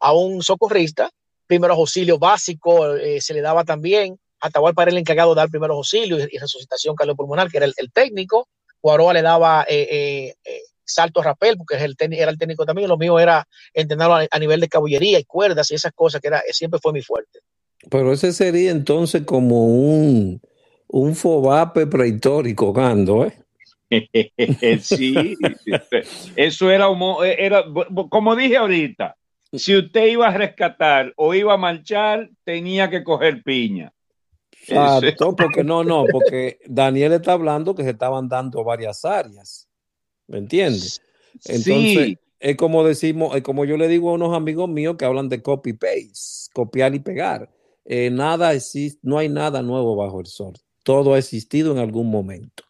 a 0.00 0.12
un 0.12 0.42
socorrista, 0.42 1.10
primeros 1.46 1.76
auxilios 1.76 2.18
básicos, 2.18 2.98
eh, 3.00 3.20
se 3.20 3.34
le 3.34 3.40
daba 3.40 3.64
también, 3.64 4.18
Atahualpa 4.40 4.82
era 4.82 4.90
el 4.90 4.98
encargado 4.98 5.34
de 5.34 5.40
dar 5.40 5.48
primeros 5.48 5.76
auxilios 5.76 6.28
y, 6.30 6.38
resucitación 6.38 6.94
cardiopulmonar, 6.94 7.50
que 7.50 7.56
era 7.56 7.66
el, 7.66 7.92
técnico, 7.92 8.48
Guaroa 8.82 9.14
le 9.14 9.22
daba 9.22 9.64
salto 10.84 11.20
a 11.20 11.24
rapel, 11.24 11.56
porque 11.56 11.76
el 11.76 11.96
era 11.98 12.30
el 12.30 12.38
técnico 12.38 12.64
también, 12.64 12.88
lo 12.88 12.98
mío 12.98 13.18
era 13.18 13.46
entrenarlo 13.72 14.26
a, 14.30 14.38
nivel 14.38 14.60
de 14.60 14.68
cabullería 14.68 15.18
y 15.18 15.24
cuerdas 15.24 15.70
y 15.70 15.74
esas 15.74 15.92
cosas, 15.92 16.20
que 16.20 16.28
era, 16.28 16.42
siempre 16.50 16.80
fue 16.82 16.92
mi 16.92 17.02
fuerte. 17.02 17.40
Pero 17.90 18.12
ese 18.12 18.32
sería 18.32 18.70
entonces 18.70 19.22
como 19.22 19.66
un, 19.66 20.40
un 20.88 21.14
fobape 21.14 21.86
prehistórico, 21.86 22.72
Gando, 22.72 23.26
¿eh? 23.26 23.38
sí, 24.80 25.36
eso 26.34 26.70
era, 26.70 26.88
era, 27.38 27.64
como 28.08 28.34
dije 28.34 28.56
ahorita, 28.56 29.16
si 29.52 29.76
usted 29.76 30.06
iba 30.06 30.28
a 30.28 30.36
rescatar 30.36 31.12
o 31.16 31.34
iba 31.34 31.54
a 31.54 31.58
marchar, 31.58 32.30
tenía 32.44 32.90
que 32.90 33.04
coger 33.04 33.42
piña. 33.42 33.92
Exacto, 34.66 35.36
porque 35.36 35.62
no, 35.62 35.84
no, 35.84 36.04
porque 36.10 36.58
Daniel 36.66 37.12
está 37.12 37.32
hablando 37.32 37.74
que 37.74 37.84
se 37.84 37.90
estaban 37.90 38.28
dando 38.28 38.64
varias 38.64 39.04
áreas, 39.04 39.68
¿me 40.26 40.38
entiendes? 40.38 41.02
Entonces, 41.46 42.18
es 42.40 42.56
como 42.56 42.84
decimos, 42.84 43.34
es 43.34 43.42
como 43.42 43.64
yo 43.64 43.76
le 43.76 43.88
digo 43.88 44.10
a 44.10 44.14
unos 44.14 44.34
amigos 44.34 44.68
míos 44.68 44.96
que 44.98 45.04
hablan 45.04 45.28
de 45.28 45.42
copy 45.42 45.72
paste, 45.72 46.50
copiar 46.52 46.94
y 46.94 47.00
pegar. 47.00 47.50
Eh, 47.84 48.10
nada 48.10 48.52
existe, 48.52 49.00
no 49.02 49.18
hay 49.18 49.28
nada 49.28 49.62
nuevo 49.62 49.96
bajo 49.96 50.20
el 50.20 50.26
sol. 50.26 50.54
Todo 50.82 51.14
ha 51.14 51.18
existido 51.18 51.72
en 51.72 51.78
algún 51.78 52.10
momento. 52.10 52.64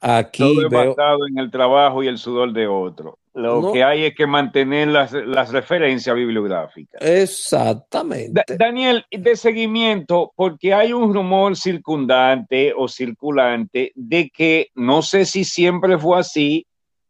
Aquí 0.00 0.42
Todo 0.42 0.66
es 0.66 0.70
basado 0.70 1.26
en 1.26 1.38
el 1.38 1.50
trabajo 1.50 2.02
y 2.02 2.08
el 2.08 2.18
sudor 2.18 2.52
de 2.52 2.66
otro. 2.66 3.18
Lo 3.36 3.70
que 3.70 3.84
hay 3.84 4.04
es 4.04 4.14
que 4.14 4.26
mantener 4.26 4.88
las, 4.88 5.12
referencias 5.52 6.16
bibliográficas. 6.16 7.02
Exactamente. 7.02 8.44
Daniel, 8.56 9.04
de 9.10 9.36
seguimiento, 9.36 10.32
porque 10.34 10.72
hay 10.72 10.94
un 10.94 11.12
rumor 11.12 11.54
circundante 11.54 12.72
o 12.74 12.88
circulante 12.88 13.92
de 13.94 14.30
que 14.30 14.70
no 14.74 15.02
sé 15.02 15.26
si 15.26 15.44
siempre 15.44 15.98
fue 15.98 16.18
así 16.18 16.66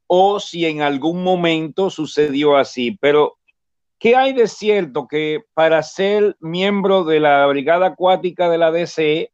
o 0.09 0.41
si 0.41 0.67
en 0.67 0.83
algún 0.83 1.23
momento 1.23 1.91
sucedió 1.91 2.57
así, 2.57 2.99
pero 3.01 3.37
¿qué 3.97 4.17
hay 4.17 4.33
de 4.33 4.49
cierto 4.49 5.07
que 5.07 5.45
para 5.55 5.81
ser 5.85 6.37
miembro 6.41 7.05
de 7.05 7.21
la 7.21 7.47
Brigada 7.47 7.87
Acuática 7.87 8.51
de 8.51 8.59
la 8.59 8.73
DCE 8.73 9.31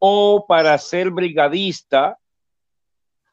o 0.00 0.44
para 0.48 0.76
ser 0.78 1.10
brigadista, 1.10 2.18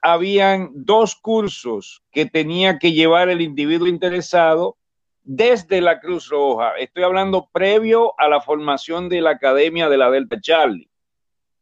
habían 0.02 0.72
dos 0.74 1.16
cursos 1.16 2.04
que 2.12 2.26
tenía 2.26 2.80
que 2.80 2.94
llevar 2.94 3.30
el 3.30 3.42
individuo 3.42 3.88
interesado 3.88 4.78
desde 5.24 5.82
la 5.82 6.00
Cruz 6.00 6.30
Roja. 6.30 6.76
Estoy 6.78 7.04
hablando 7.04 7.50
previo 7.52 8.14
a 8.18 8.28
la 8.28 8.42
formación 8.42 9.10
de 9.10 9.22
la 9.22 9.32
Academia 9.32 9.90
de 9.90 9.98
la 9.98 10.10
Delta 10.10 10.40
Charlie. 10.42 10.90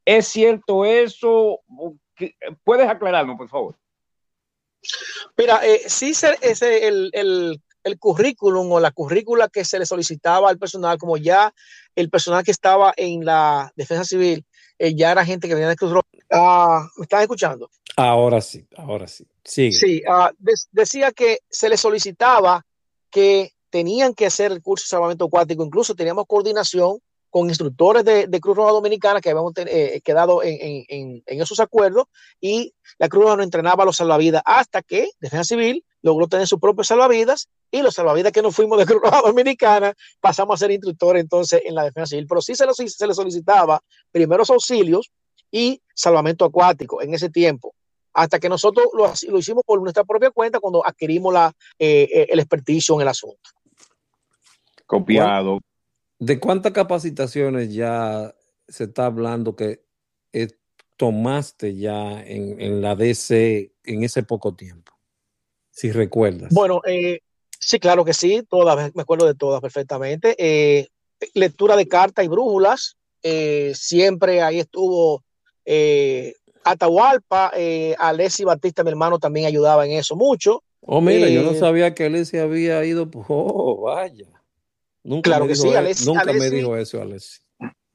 ¿Es 0.06 0.28
cierto 0.28 0.86
eso? 0.86 1.60
¿Puedes 2.64 2.88
aclararnos, 2.90 3.38
por 3.38 3.50
favor? 3.50 3.76
Mira, 5.36 5.66
eh, 5.66 5.82
sí, 5.88 6.12
ese, 6.12 6.88
el, 6.88 7.10
el, 7.14 7.62
el 7.84 8.00
currículum 8.00 8.72
o 8.72 8.80
la 8.80 8.92
currícula 8.92 9.50
que 9.50 9.66
se 9.66 9.80
le 9.80 9.86
solicitaba 9.86 10.50
al 10.50 10.58
personal, 10.58 10.98
como 10.98 11.18
ya 11.18 11.54
el 11.96 12.10
personal 12.10 12.44
que 12.44 12.52
estaba 12.52 12.94
en 12.96 13.26
la 13.26 13.72
defensa 13.76 14.04
civil, 14.04 14.46
eh, 14.80 14.96
ya 14.96 15.12
era 15.12 15.26
gente 15.26 15.48
que 15.48 15.56
venía 15.56 15.70
de 15.70 15.76
Cruz 15.76 15.92
Roja. 15.92 16.08
Ah, 16.32 16.88
¿Me 16.98 17.04
están 17.04 17.22
escuchando? 17.22 17.70
Ahora 18.00 18.42
sí, 18.42 18.64
ahora 18.78 19.08
sí. 19.08 19.26
Sí, 19.44 20.04
ah, 20.08 20.32
decía 20.72 21.12
que 21.12 21.40
se 21.50 21.68
le 21.68 21.78
solicitaba 21.78 22.64
que 23.10 23.54
tenían 23.72 24.14
que 24.14 24.28
hacer 24.28 24.52
el 24.52 24.62
curso 24.62 24.84
de 24.84 24.90
salvamento 24.90 25.26
acuático, 25.26 25.64
incluso 25.64 25.96
teníamos 25.96 26.26
coordinación 26.28 27.00
con 27.32 27.50
instructores 27.50 28.06
de, 28.06 28.40
Cruz 28.40 28.56
Roja 28.56 28.72
Dominicana 28.72 29.20
que 29.20 29.32
habíamos 29.32 29.54
eh, 29.58 30.00
quedado 30.04 30.42
en, 30.44 31.24
esos 31.26 31.60
acuerdos 31.60 32.06
y 32.40 32.72
la 33.00 33.10
Cruz 33.10 33.24
Roja 33.24 33.38
no 33.38 33.44
entrenaba 33.44 33.82
a 33.82 33.86
los 33.88 33.98
salvavidas 33.98 34.44
hasta 34.46 34.84
que 34.84 35.10
Defensa 35.20 35.44
Civil 35.44 35.84
logró 36.04 36.28
tener 36.28 36.46
sus 36.46 36.60
propios 36.60 36.88
salvavidas 36.88 37.50
y 37.72 37.82
los 37.82 37.96
salvavidas 37.96 38.32
que 38.32 38.44
nos 38.44 38.56
fuimos 38.56 38.78
de 38.78 38.86
Cruz 38.86 39.02
Roja 39.02 39.22
Dominicana 39.22 39.94
pasamos 40.22 40.54
a 40.54 40.58
ser 40.60 40.72
instructores 40.72 41.22
entonces 41.22 41.64
en 41.66 41.74
la 41.74 41.84
Defensa 41.84 42.12
Civil, 42.12 42.28
pero 42.28 42.42
sí 42.42 42.54
se, 42.54 42.66
se 42.90 43.08
le 43.08 43.14
solicitaba 43.16 43.82
primeros 44.12 44.52
auxilios 44.52 45.12
y 45.52 45.82
salvamento 45.96 46.46
acuático 46.46 47.02
en 47.02 47.16
ese 47.16 47.30
tiempo 47.30 47.74
hasta 48.18 48.40
que 48.40 48.50
nosotros 48.50 48.88
lo, 48.94 49.38
hicimos 49.38 49.64
por 49.64 49.80
nuestra 49.80 50.04
propia 50.04 50.32
cuenta 50.32 50.60
cuando 50.60 50.84
adquirimos 50.84 51.32
la, 51.32 51.54
eh, 51.78 52.10
eh, 52.12 52.28
el 52.32 52.40
experticio 52.40 52.96
en 52.96 53.02
el 53.02 53.08
asunto. 53.10 53.52
Copiado. 54.88 55.60
¿De 56.18 56.40
cuántas 56.40 56.72
capacitaciones 56.72 57.72
ya 57.72 58.34
se 58.68 58.86
está 58.86 59.06
hablando 59.06 59.56
que 59.56 59.84
eh, 60.34 60.48
tomaste 60.96 61.76
ya 61.78 62.24
en, 62.26 62.82
la 62.82 62.96
DC 62.96 63.72
en 63.84 64.04
ese 64.04 64.24
poco 64.24 64.56
tiempo? 64.56 64.94
Si 65.70 65.92
recuerdas. 65.92 66.52
Bueno, 66.52 66.82
sí, 67.60 67.80
claro 67.80 68.04
que 68.04 68.16
sí, 68.16 68.42
todas, 68.50 68.96
me 68.96 69.02
acuerdo 69.04 69.28
de 69.28 69.36
todas 69.36 69.62
perfectamente. 69.62 70.90
lectura 71.36 71.76
de 71.76 71.88
cartas 71.88 72.26
y 72.26 72.30
brújulas, 72.30 72.98
siempre 73.76 74.42
ahí 74.42 74.60
estuvo 74.60 75.24
Atahualpa, 76.72 77.52
eh, 77.56 77.96
Alessi 77.98 78.44
Batista, 78.44 78.84
mi 78.84 78.90
hermano, 78.90 79.20
también 79.20 79.46
ayudaba 79.46 79.86
en 79.86 79.94
eso 79.94 80.16
mucho. 80.16 80.64
Oh, 80.82 81.02
mira, 81.02 81.28
yo 81.30 81.44
no 81.44 81.52
eh, 81.52 81.60
sabía 81.60 81.94
que 81.94 82.06
Alessi 82.06 82.38
había 82.38 82.84
ido. 82.86 83.10
Oh, 83.30 83.82
vaya. 83.82 84.28
Nunca 85.04 85.30
claro 85.30 85.46
me 85.46 85.50
que 85.50 85.56
sí, 85.56 85.74
Alessi, 85.74 86.06
Nunca 86.06 86.34
me 86.34 86.50
dijo 86.50 86.76
eso, 86.76 87.02
Alessi. 87.02 87.40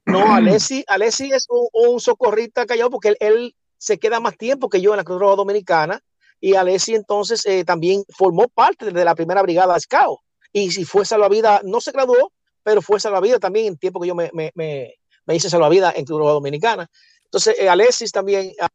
No, 0.07 0.35
Alessi, 0.35 0.85
Alessi 0.87 1.31
es 1.33 1.47
un, 1.49 2.01
socorrista 2.01 2.67
callado 2.67 2.91
porque 2.91 3.15
él, 3.21 3.55
se 3.79 3.99
queda 3.99 4.21
más 4.21 4.37
tiempo 4.37 4.69
que 4.69 4.81
yo 4.81 4.93
en 4.93 4.99
la 4.99 5.05
Cruz 5.05 5.21
Roja 5.21 5.37
Dominicana 5.37 6.01
y 6.41 6.55
Alessi 6.55 6.95
entonces 6.95 7.45
eh, 7.47 7.65
también 7.65 8.05
formó 8.17 8.49
parte 8.49 8.91
de 8.91 9.05
la 9.05 9.15
primera 9.15 9.43
brigada 9.43 9.79
Scout 9.79 10.21
y 10.53 10.71
si 10.71 10.85
fue 10.85 11.05
salvavidas, 11.05 11.65
no 11.65 11.81
se 11.81 11.93
graduó, 11.93 12.33
pero 12.63 12.83
fue 12.83 13.01
salvavidas 13.01 13.41
también 13.41 13.67
en 13.67 13.77
tiempo 13.77 14.01
que 14.01 14.09
yo 14.09 14.15
me, 14.15 14.31
me, 14.33 14.53
me, 14.55 14.95
me 15.27 15.35
hice 15.35 15.51
salvavidas 15.51 15.97
en 15.97 16.05
Cruz 16.05 16.19
Roja 16.19 16.33
Dominicana. 16.33 16.89
Entonces, 17.33 17.57
eh, 17.59 17.69
Alessis 17.69 18.13
también, 18.13 18.53
ah, 18.61 18.69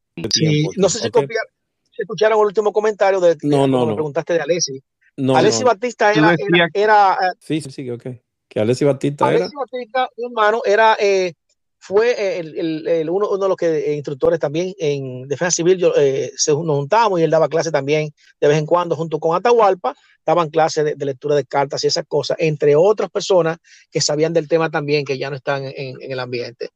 no 0.78 0.90
sé 0.90 1.00
si 1.00 1.12
escucharon 2.00 2.40
el 2.40 2.46
último 2.46 2.74
comentario 2.74 3.20
de 3.20 3.38
no, 3.44 3.68
no, 3.68 3.86
me 3.86 3.94
preguntaste 3.94 4.34
de 4.34 4.42
Alessi. 4.42 4.82
No, 5.16 5.38
Alessi 5.38 5.64
Batista 5.64 6.12
era, 6.12 6.36
era, 6.74 7.14
ah, 7.14 7.34
sí, 7.40 7.62
sí, 7.62 7.90
ok. 7.90 8.08
Que 8.48 8.60
Alessi 8.60 8.84
Batista 8.84 9.30
era. 9.30 9.46
Alessi 9.46 9.56
Batista, 9.56 10.10
hermano, 10.18 10.62
era 10.66 10.98
eh, 11.00 11.34
fue 11.80 12.12
eh, 12.12 12.40
el, 12.40 12.88
el, 12.88 13.10
uno, 13.10 13.30
uno, 13.30 13.38
de 13.38 13.48
los 13.48 13.58
que, 13.58 13.78
eh, 13.78 13.96
instructores 13.96 14.40
también 14.40 14.74
en 14.78 15.28
defensa 15.28 15.52
civil, 15.52 15.78
yo, 15.78 15.94
eh, 15.96 16.32
se, 16.36 16.52
nos 16.52 16.78
juntamos 16.78 17.20
y 17.20 17.24
él 17.24 17.30
daba 17.30 17.48
clase 17.48 17.72
también 17.72 18.12
de 18.42 18.48
vez 18.48 18.58
en 18.58 18.66
cuando 18.66 18.96
junto 18.96 19.20
con 19.20 19.36
Atahualpa, 19.36 19.96
daban 20.26 20.50
clases 20.50 20.98
de, 20.98 21.06
lectura 21.06 21.36
de 21.36 21.46
cartas 21.46 21.84
y 21.84 21.88
esas 21.88 22.06
cosas, 22.06 22.38
entre 22.40 22.76
otras 22.76 23.10
personas 23.10 23.58
que 23.90 24.02
sabían 24.02 24.34
del 24.34 24.48
tema 24.48 24.70
también, 24.70 25.06
que 25.06 25.18
ya 25.18 25.30
no 25.30 25.38
están 25.38 25.64
en, 25.64 26.02
en 26.02 26.12
el 26.12 26.20
ambiente. 26.20 26.72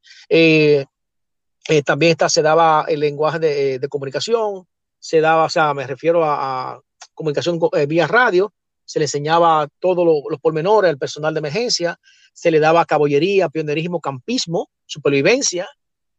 También 1.86 2.12
está, 2.12 2.30
se 2.30 2.41
daba 2.41 2.86
el 2.88 2.99
lenguaje 2.99 3.39
de, 3.39 3.80
de, 3.80 3.88
comunicación, 3.88 4.68
se 4.99 5.22
daba, 5.22 5.45
o 5.45 5.49
sea, 5.49 5.74
me 5.74 5.88
refiero 5.88 6.24
a, 6.24 6.74
a 6.74 6.82
comunicación 7.14 7.59
vía 7.88 8.07
radio, 8.07 8.53
se 8.86 8.99
le 8.99 9.05
enseñaba 9.05 9.68
todos 9.80 10.05
los 10.05 10.39
pormenores 10.39 10.89
al 10.89 10.97
personal 10.97 11.34
de 11.34 11.39
emergencia, 11.39 11.99
se 12.34 12.51
le 12.51 12.59
daba 12.59 12.86
caballería, 12.86 13.49
pionerismo, 13.49 14.01
campismo, 14.01 14.70
supervivencia, 14.86 15.68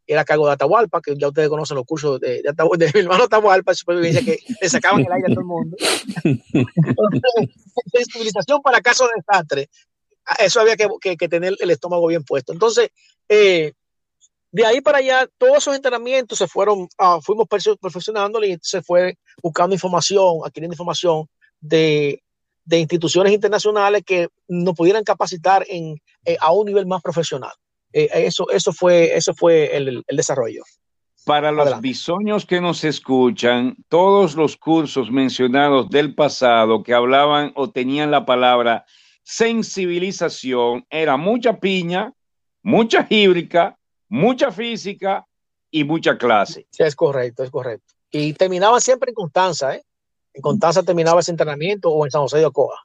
era 0.05 0.25
cargo 0.25 0.47
de 0.47 0.53
Atahualpa, 0.53 1.01
que 1.01 1.15
ya 1.17 1.27
ustedes 1.27 1.49
conocen 1.49 1.77
los 1.77 1.85
cursos 1.85 2.19
de, 2.19 2.41
de, 2.41 2.53
de 2.77 2.91
mi 2.93 2.99
hermano 3.01 3.23
Atahualpa, 3.23 3.73
supervivencia, 3.73 4.21
que 4.23 4.39
le 4.61 4.69
sacaban 4.69 5.01
el 5.01 5.11
aire 5.11 5.31
a 5.31 5.35
todo 5.35 5.41
el 5.41 5.45
mundo. 5.45 5.77
Sensibilización 7.93 8.61
para 8.61 8.81
casos 8.81 9.07
de 9.07 9.21
desastre. 9.21 9.69
Eso 10.39 10.61
había 10.61 10.75
que, 10.75 11.17
que, 11.17 11.29
tener 11.29 11.55
el 11.59 11.69
estómago 11.69 12.07
bien 12.07 12.23
puesto. 12.23 12.53
Entonces, 12.53 12.89
eh, 13.29 13.73
de 14.53 14.65
ahí 14.65 14.79
para 14.79 14.99
allá, 14.99 15.27
todos 15.37 15.57
esos 15.57 15.75
entrenamientos 15.75 16.37
se 16.37 16.47
fueron, 16.47 16.83
uh, 16.83 17.19
fuimos 17.21 17.45
perfeccionando 17.49 18.41
y 18.45 18.57
se 18.61 18.81
fue 18.81 19.17
buscando 19.41 19.75
información, 19.75 20.37
adquiriendo 20.45 20.75
información 20.75 21.27
de 21.59 22.23
de 22.65 22.79
instituciones 22.79 23.33
internacionales 23.33 24.03
que 24.05 24.29
nos 24.47 24.75
pudieran 24.75 25.03
capacitar 25.03 25.65
en, 25.67 25.97
eh, 26.25 26.37
a 26.39 26.51
un 26.51 26.65
nivel 26.65 26.85
más 26.85 27.01
profesional. 27.01 27.51
Eh, 27.91 28.09
eso, 28.13 28.49
eso 28.49 28.71
fue, 28.71 29.15
eso 29.15 29.33
fue 29.33 29.75
el, 29.75 30.03
el 30.07 30.17
desarrollo. 30.17 30.63
Para 31.25 31.51
los 31.51 31.79
bisoños 31.79 32.45
que 32.45 32.59
nos 32.59 32.83
escuchan, 32.83 33.77
todos 33.87 34.35
los 34.35 34.57
cursos 34.57 35.09
mencionados 35.09 35.89
del 35.89 36.15
pasado 36.15 36.83
que 36.83 36.93
hablaban 36.93 37.53
o 37.55 37.69
tenían 37.69 38.11
la 38.11 38.25
palabra 38.25 38.85
sensibilización, 39.23 40.85
era 40.89 41.15
mucha 41.15 41.59
piña, 41.59 42.13
mucha 42.61 43.07
híbrica, 43.09 43.77
mucha 44.13 44.51
física 44.51 45.25
y 45.71 45.83
mucha 45.83 46.17
clase. 46.17 46.67
Sí, 46.69 46.83
es 46.83 46.95
correcto, 46.95 47.43
es 47.43 47.49
correcto. 47.49 47.93
Y 48.11 48.33
terminaban 48.33 48.79
siempre 48.79 49.09
en 49.09 49.15
Constanza, 49.15 49.75
¿eh? 49.75 49.83
en 50.35 50.41
Constanza 50.41 50.83
terminaba 50.83 51.19
ese 51.19 51.31
entrenamiento 51.31 51.89
o 51.89 52.05
en 52.05 52.11
San 52.11 52.21
José 52.21 52.37
de 52.37 52.45
Ocoa. 52.45 52.79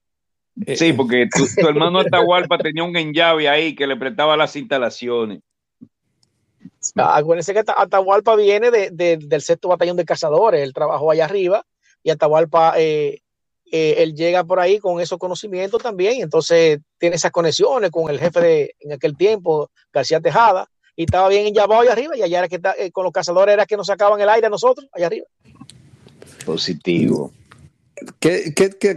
Sí, 0.75 0.87
eh, 0.87 0.95
porque 0.95 1.29
tu, 1.31 1.69
hermano 1.69 2.01
Atahualpa 2.01 2.57
tenía 2.57 2.83
un 2.83 2.97
enllave 2.97 3.47
ahí 3.47 3.75
que 3.75 3.87
le 3.87 3.97
prestaba 3.97 4.39
las 4.39 4.57
instalaciones. 4.57 5.41
Ah, 6.97 7.19
acuérdense 7.19 7.53
que 7.53 7.61
Atahualpa 7.61 8.35
viene 8.35 8.71
del 8.71 9.43
sexto 9.43 9.69
batallón 9.69 9.99
de 9.99 10.07
cazadores, 10.07 10.63
él 10.63 10.73
trabajó 10.73 11.11
allá 11.11 11.27
arriba 11.27 11.63
y 12.03 12.11
Atahualpa, 12.11 12.73
eh, 12.79 13.21
eh, 13.71 13.97
él 13.99 14.15
llega 14.15 14.45
por 14.45 14.61
ahí 14.61 14.79
con 14.79 14.99
esos 15.01 15.19
conocimientos 15.19 15.83
también, 15.83 16.17
y 16.17 16.23
entonces 16.23 16.81
tiene 16.97 17.17
esas 17.17 17.33
conexiones 17.33 17.91
con 17.91 18.09
el 18.09 18.19
jefe 18.19 18.41
de 18.41 18.75
en 18.81 18.93
aquel 18.93 19.15
tiempo, 19.15 19.71
García 19.93 20.21
Tejada, 20.21 20.69
y 20.99 21.05
estaba 21.05 21.29
bien 21.29 21.47
enllavado 21.47 21.83
allá 21.83 21.93
arriba, 21.93 22.17
y 22.17 22.23
allá 22.23 22.39
era 22.41 22.49
que 22.49 22.91
con 22.91 23.05
los 23.05 23.13
cazadores 23.13 23.53
era 23.53 23.67
que 23.67 23.77
nos 23.77 23.87
sacaban 23.87 24.21
el 24.21 24.29
aire 24.29 24.49
a 24.49 24.51
nosotros, 24.51 24.89
allá 24.93 25.07
arriba. 25.07 25.27
Positivo. 26.45 27.33
¿Qué, 28.19 28.53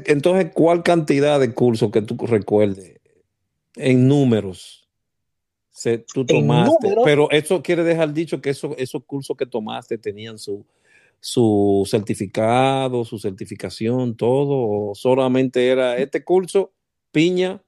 entonces, 0.08 0.52
¿cuál 0.52 0.82
cantidad 0.82 1.40
de 1.40 1.54
cursos 1.54 1.92
que 1.92 2.02
tú 2.02 2.18
recuerdes 2.26 3.00
en 3.76 4.08
números 4.08 4.90
se, 5.70 6.00
tú 6.00 6.26
tomaste? 6.26 6.96
Pero 7.06 7.30
eso 7.30 7.62
quiere 7.62 7.84
dejar 7.84 8.12
dicho 8.14 8.42
que 8.42 8.50
eso, 8.50 8.74
esos 8.80 9.04
cursos 9.06 9.38
que 9.38 9.46
tomaste 9.46 10.00
tenían 10.00 10.40
su, 10.40 10.66
su 11.20 11.88
certificado, 11.88 13.06
su 13.06 13.20
certificación, 13.20 14.18
todo, 14.18 14.90
o 14.90 14.96
solamente 14.96 15.68
era 15.68 15.98
este 15.98 16.24
curso, 16.24 16.72
piña, 17.12 17.62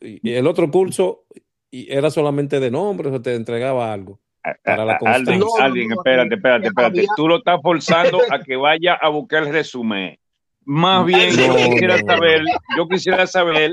y 0.00 0.32
el 0.32 0.48
otro 0.48 0.68
curso 0.72 1.22
y 1.70 1.92
era 1.92 2.10
solamente 2.10 2.60
de 2.60 2.70
nombre, 2.70 3.10
o 3.10 3.20
te 3.20 3.34
entregaba 3.34 3.92
algo. 3.92 4.20
Para 4.64 4.84
la 4.84 4.98
alguien, 5.04 5.42
alguien, 5.58 5.92
espérate, 5.92 6.36
espérate, 6.36 6.68
espérate. 6.68 7.06
Tú 7.16 7.26
lo 7.26 7.38
estás 7.38 7.60
forzando 7.60 8.20
a 8.30 8.38
que 8.38 8.56
vaya 8.56 8.94
a 8.94 9.08
buscar 9.08 9.42
el 9.42 9.52
resumen. 9.52 10.16
Más 10.64 11.04
bien, 11.04 11.36
yo 11.36 11.56
quisiera 11.56 11.98
saber, 11.98 12.42
yo 12.76 12.88
quisiera 12.88 13.26
saber 13.26 13.72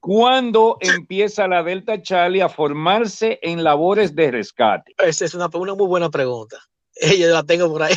cuándo 0.00 0.78
empieza 0.80 1.48
la 1.48 1.62
Delta 1.62 2.00
Charlie 2.00 2.40
a 2.40 2.48
formarse 2.48 3.38
en 3.42 3.64
labores 3.64 4.14
de 4.14 4.30
rescate. 4.30 4.94
Esa 4.98 5.24
es 5.24 5.34
una, 5.34 5.48
una 5.52 5.74
muy 5.74 5.86
buena 5.86 6.10
pregunta. 6.10 6.58
Yo 7.18 7.28
la 7.28 7.42
tengo 7.42 7.70
por 7.70 7.82
ahí. 7.82 7.94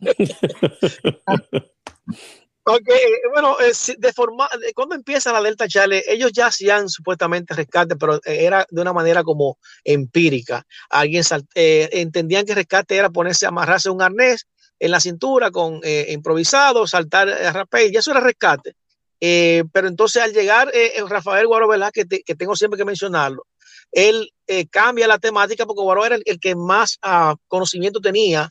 ok, 2.64 2.88
bueno, 3.32 3.56
de 3.98 4.12
forma, 4.12 4.48
cuando 4.74 4.94
empieza 4.94 5.32
la 5.32 5.42
Delta 5.42 5.68
Charlie, 5.68 6.02
ellos 6.06 6.32
ya 6.32 6.46
hacían 6.46 6.88
supuestamente 6.88 7.54
rescate, 7.54 7.96
pero 7.96 8.20
era 8.24 8.66
de 8.70 8.80
una 8.80 8.92
manera 8.92 9.22
como 9.24 9.58
empírica. 9.84 10.66
Alguien 10.90 11.24
eh, 11.54 11.88
entendían 11.92 12.46
que 12.46 12.54
rescate 12.54 12.96
era 12.96 13.10
ponerse, 13.10 13.46
amarrarse 13.46 13.90
un 13.90 14.02
arnés 14.02 14.46
en 14.82 14.90
la 14.90 14.98
cintura 14.98 15.52
con 15.52 15.80
eh, 15.84 16.06
improvisado, 16.08 16.88
saltar 16.88 17.28
a 17.28 17.38
eh, 17.38 17.52
rapel, 17.52 17.92
y 17.92 17.96
eso 17.96 18.10
era 18.10 18.18
rescate. 18.18 18.74
Eh, 19.20 19.62
pero 19.72 19.86
entonces 19.86 20.20
al 20.20 20.32
llegar 20.32 20.72
Rafael 21.08 21.46
Guaro, 21.46 21.68
¿verdad? 21.68 21.92
Que, 21.92 22.04
tengo 22.04 22.56
siempre 22.56 22.76
que 22.76 22.84
mencionarlo, 22.84 23.46
él 23.92 24.32
cambia 24.72 25.06
la 25.06 25.20
temática 25.20 25.66
porque 25.66 25.82
Guaro 25.82 26.04
era 26.04 26.16
el, 26.16 26.40
que 26.40 26.56
más 26.56 26.98
ah, 27.02 27.36
conocimiento 27.46 28.00
tenía 28.00 28.50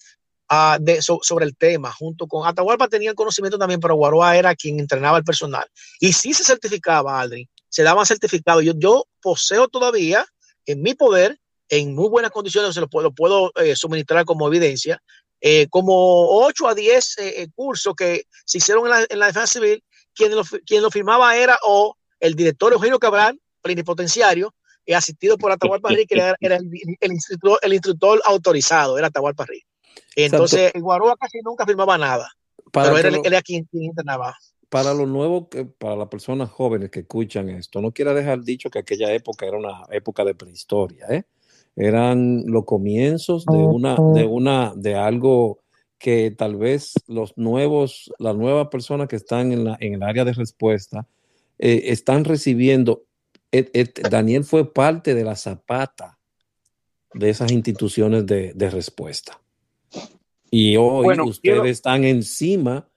de, 0.79 1.01
sobre 1.01 1.45
el 1.45 1.55
tema, 1.55 1.91
junto 1.91 2.27
con 2.27 2.47
Atahualpa 2.47 2.87
tenía 2.87 3.09
el 3.09 3.15
conocimiento 3.15 3.57
también, 3.57 3.79
pero 3.79 3.95
Guaroa 3.95 4.35
era 4.35 4.55
quien 4.55 4.79
entrenaba 4.79 5.17
el 5.17 5.23
personal. 5.23 5.65
Y 5.99 6.13
sí 6.13 6.33
se 6.33 6.43
certificaba, 6.43 7.21
Aldrin, 7.21 7.47
se 7.69 7.83
daban 7.83 8.05
certificados. 8.05 8.63
Yo, 8.63 8.73
yo 8.75 9.05
poseo 9.21 9.67
todavía 9.67 10.25
en 10.65 10.81
mi 10.81 10.93
poder, 10.93 11.39
en 11.69 11.95
muy 11.95 12.09
buenas 12.09 12.31
condiciones, 12.31 12.73
se 12.73 12.81
lo 12.81 12.89
puedo, 12.89 13.13
puedo 13.13 13.51
suministrar 13.75 14.25
como 14.25 14.47
evidencia, 14.47 15.01
eh, 15.43 15.67
como 15.69 16.45
8 16.45 16.67
a 16.67 16.75
10 16.75 17.17
eh, 17.17 17.41
eh, 17.41 17.47
cursos 17.55 17.95
que 17.95 18.25
se 18.45 18.59
hicieron 18.59 18.85
en 18.85 18.91
la, 18.91 19.05
en 19.09 19.19
la 19.19 19.25
defensa 19.25 19.47
civil, 19.47 19.83
quien 20.13 20.35
lo, 20.35 20.43
quien 20.65 20.83
lo 20.83 20.91
firmaba 20.91 21.35
era 21.35 21.57
o 21.63 21.95
el 22.19 22.35
director 22.35 22.71
Eugenio 22.71 22.99
Cabral, 22.99 23.41
plenipotenciario, 23.61 24.53
asistido 24.95 25.37
por 25.37 25.51
Atahualpa 25.51 25.89
Riz, 25.89 26.05
que 26.07 26.15
era, 26.15 26.35
el, 26.39 26.69
el, 26.99 27.11
instructor, 27.11 27.57
el, 27.63 27.73
instructor, 27.73 28.21
autorizado, 28.25 28.99
era 28.99 29.07
Atahualpa 29.07 29.45
Riz. 29.45 29.63
Entonces, 30.15 30.71
en 30.73 30.81
Guaroa 30.81 31.15
casi 31.17 31.39
nunca 31.41 31.65
firmaba 31.65 31.97
nada, 31.97 32.29
pero 32.71 32.97
era, 32.97 33.09
lo, 33.11 33.23
era 33.23 33.41
quien, 33.41 33.65
quien 33.65 33.85
entrenaba 33.85 34.35
para 34.71 34.93
los 34.93 35.05
nuevos, 35.05 35.47
para 35.77 35.97
las 35.97 36.07
personas 36.07 36.49
jóvenes 36.49 36.89
que 36.91 37.01
escuchan 37.01 37.49
esto, 37.49 37.81
no 37.81 37.91
quiera 37.91 38.13
dejar 38.13 38.41
dicho 38.41 38.69
que 38.69 38.79
aquella 38.79 39.13
época 39.13 39.45
era 39.45 39.57
una 39.57 39.83
época 39.91 40.23
de 40.23 40.33
prehistoria, 40.33 41.07
¿eh? 41.09 41.23
eran 41.75 42.45
los 42.45 42.63
comienzos 42.63 43.45
de 43.45 43.57
una, 43.57 43.97
de 44.13 44.25
una, 44.25 44.71
de 44.73 44.95
algo 44.95 45.59
que 45.97 46.31
tal 46.31 46.55
vez 46.55 46.93
los 47.07 47.37
nuevos, 47.37 48.13
las 48.17 48.33
nuevas 48.37 48.69
personas 48.69 49.09
que 49.09 49.17
están 49.17 49.51
en, 49.51 49.65
la, 49.65 49.77
en 49.81 49.95
el 49.95 50.03
área 50.03 50.23
de 50.23 50.31
respuesta 50.31 51.05
eh, 51.59 51.83
están 51.87 52.23
recibiendo. 52.23 53.03
Daniel 54.09 54.45
fue 54.45 54.73
parte 54.73 55.13
de 55.13 55.25
la 55.25 55.35
zapata 55.35 56.17
de 57.13 57.29
esas 57.29 57.51
instituciones 57.51 58.25
de, 58.25 58.53
de 58.53 58.69
respuesta. 58.69 59.41
Y 60.51 60.75
hoy 60.75 61.17
ustedes 61.21 61.71
están 61.71 62.03
encima 62.03 62.87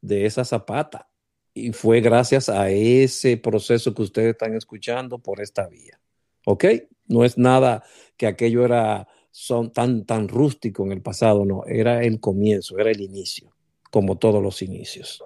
de 0.00 0.24
esa 0.24 0.44
zapata. 0.44 1.08
Y 1.52 1.72
fue 1.72 2.00
gracias 2.00 2.48
a 2.48 2.70
ese 2.70 3.36
proceso 3.36 3.94
que 3.94 4.02
ustedes 4.02 4.30
están 4.30 4.54
escuchando 4.56 5.18
por 5.18 5.40
esta 5.40 5.68
vía. 5.68 6.00
¿Ok? 6.46 6.64
No 7.06 7.24
es 7.24 7.36
nada 7.36 7.84
que 8.16 8.26
aquello 8.26 8.64
era 8.64 9.06
son 9.30 9.72
tan, 9.72 10.06
tan 10.06 10.28
rústico 10.28 10.84
en 10.84 10.92
el 10.92 11.02
pasado, 11.02 11.44
no, 11.44 11.64
era 11.66 12.04
el 12.04 12.20
comienzo, 12.20 12.78
era 12.78 12.90
el 12.92 13.00
inicio, 13.00 13.52
como 13.90 14.16
todos 14.16 14.42
los 14.42 14.62
inicios. 14.62 15.22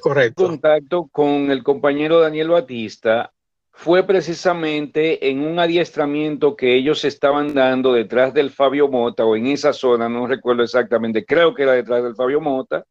Correcto. 0.00 0.46
Contacto 0.46 1.08
con 1.12 1.50
el 1.50 1.62
compañero 1.62 2.20
Daniel 2.20 2.48
Batista 2.48 3.32
fue 3.72 4.06
precisamente 4.06 5.30
en 5.30 5.40
un 5.40 5.58
adiestramiento 5.58 6.56
que 6.56 6.74
ellos 6.74 7.04
estaban 7.04 7.54
dando 7.54 7.92
detrás 7.92 8.34
del 8.34 8.50
Fabio 8.50 8.88
Mota 8.88 9.24
o 9.24 9.36
en 9.36 9.46
esa 9.46 9.72
zona, 9.72 10.08
no 10.08 10.26
recuerdo 10.26 10.62
exactamente, 10.62 11.24
creo 11.24 11.54
que 11.54 11.62
era 11.62 11.72
detrás 11.72 12.02
del 12.02 12.14
Fabio 12.14 12.40
Mota. 12.40 12.84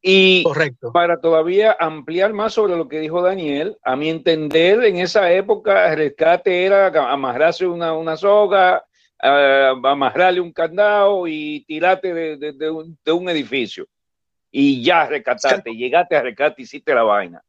Y 0.00 0.44
Correcto. 0.44 0.92
para 0.92 1.20
todavía 1.20 1.76
ampliar 1.78 2.32
más 2.32 2.54
sobre 2.54 2.76
lo 2.76 2.86
que 2.86 3.00
dijo 3.00 3.20
Daniel, 3.20 3.76
a 3.82 3.96
mi 3.96 4.08
entender, 4.08 4.84
en 4.84 4.98
esa 4.98 5.32
época 5.32 5.90
el 5.90 5.98
rescate 5.98 6.64
era 6.64 6.86
amarrarse 7.12 7.66
una, 7.66 7.92
una 7.94 8.16
soga, 8.16 8.84
uh, 9.20 9.86
amarrarle 9.86 10.40
un 10.40 10.52
candado 10.52 11.26
y 11.26 11.64
tirarte 11.66 12.14
de, 12.14 12.36
de, 12.36 12.52
de, 12.52 12.70
un, 12.70 12.96
de 13.04 13.10
un 13.10 13.28
edificio. 13.28 13.86
Y 14.52 14.84
ya 14.84 15.06
rescataste, 15.06 15.74
llegaste 15.74 16.14
a 16.14 16.22
rescate, 16.22 16.62
hiciste 16.62 16.94
la 16.94 17.02
vaina. 17.02 17.42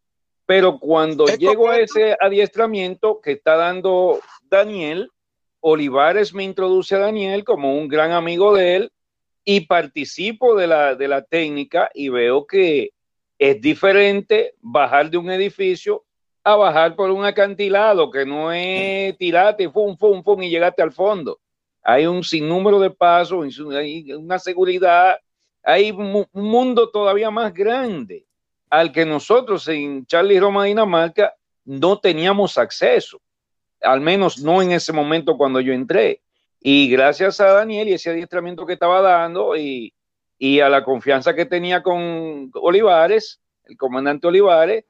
Pero 0.49 0.79
cuando 0.79 1.27
llego 1.27 1.69
a 1.69 1.77
ese 1.77 2.17
adiestramiento 2.19 3.21
que 3.21 3.33
está 3.33 3.55
dando 3.55 4.19
Daniel, 4.49 5.11
Olivares 5.59 6.33
me 6.33 6.43
introduce 6.43 6.95
a 6.95 6.97
Daniel 6.97 7.43
como 7.43 7.77
un 7.77 7.87
gran 7.87 8.13
amigo 8.13 8.55
de 8.55 8.75
él 8.77 8.91
y 9.45 9.67
participo 9.67 10.55
de 10.55 10.65
la, 10.65 10.95
de 10.95 11.07
la 11.07 11.21
técnica 11.21 11.91
y 11.93 12.09
veo 12.09 12.47
que 12.47 12.93
es 13.37 13.61
diferente 13.61 14.55
bajar 14.59 15.11
de 15.11 15.17
un 15.17 15.29
edificio 15.29 16.03
a 16.43 16.55
bajar 16.55 16.95
por 16.95 17.11
un 17.11 17.25
acantilado, 17.25 18.09
que 18.09 18.25
no 18.25 18.51
es 18.51 19.15
tirarte, 19.19 19.69
fum, 19.69 19.95
fum, 19.95 20.23
fum, 20.23 20.41
y 20.41 20.49
llegaste 20.49 20.81
al 20.81 20.91
fondo. 20.91 21.39
Hay 21.83 22.07
un 22.07 22.23
sinnúmero 22.23 22.79
de 22.79 22.89
pasos, 22.89 23.45
hay 23.71 24.13
una 24.13 24.39
seguridad, 24.39 25.15
hay 25.61 25.91
un 25.91 26.25
mundo 26.33 26.89
todavía 26.89 27.29
más 27.29 27.53
grande 27.53 28.25
al 28.69 28.91
que 28.91 29.05
nosotros 29.05 29.67
en 29.67 30.05
Charlie 30.05 30.39
Roma, 30.39 30.65
Dinamarca, 30.65 31.33
no 31.65 31.99
teníamos 31.99 32.57
acceso, 32.57 33.19
al 33.81 34.01
menos 34.01 34.39
no 34.39 34.61
en 34.61 34.71
ese 34.71 34.93
momento 34.93 35.37
cuando 35.37 35.59
yo 35.59 35.73
entré. 35.73 36.21
Y 36.61 36.89
gracias 36.89 37.39
a 37.39 37.53
Daniel 37.53 37.87
y 37.87 37.93
ese 37.93 38.09
adiestramiento 38.09 38.65
que 38.65 38.73
estaba 38.73 39.01
dando 39.01 39.55
y, 39.55 39.93
y 40.37 40.59
a 40.59 40.69
la 40.69 40.83
confianza 40.83 41.33
que 41.33 41.45
tenía 41.45 41.81
con 41.81 42.51
Olivares, 42.53 43.39
el 43.65 43.77
comandante 43.77 44.27
Olivares, 44.27 44.83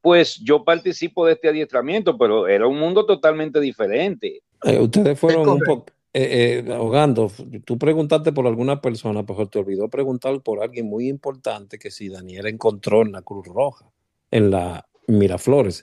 pues 0.00 0.36
yo 0.36 0.64
participo 0.64 1.24
de 1.24 1.32
este 1.32 1.48
adiestramiento, 1.48 2.18
pero 2.18 2.46
era 2.46 2.66
un 2.66 2.78
mundo 2.78 3.06
totalmente 3.06 3.58
diferente. 3.58 4.42
Eh, 4.62 4.78
ustedes 4.78 5.18
fueron 5.18 5.48
un 5.48 5.60
poco, 5.60 5.86
eh, 6.16 6.62
eh, 6.66 6.72
ahogando, 6.72 7.30
tú 7.64 7.76
preguntaste 7.76 8.32
por 8.32 8.46
alguna 8.46 8.80
persona, 8.80 9.26
pero 9.26 9.48
te 9.48 9.58
olvidó 9.58 9.88
preguntar 9.88 10.40
por 10.42 10.62
alguien 10.62 10.86
muy 10.86 11.08
importante 11.08 11.76
que 11.76 11.90
si 11.90 12.08
Daniel 12.08 12.46
encontró 12.46 13.02
en 13.02 13.12
la 13.12 13.22
Cruz 13.22 13.46
Roja, 13.46 13.90
en 14.30 14.50
la 14.50 14.86
Miraflores. 15.08 15.82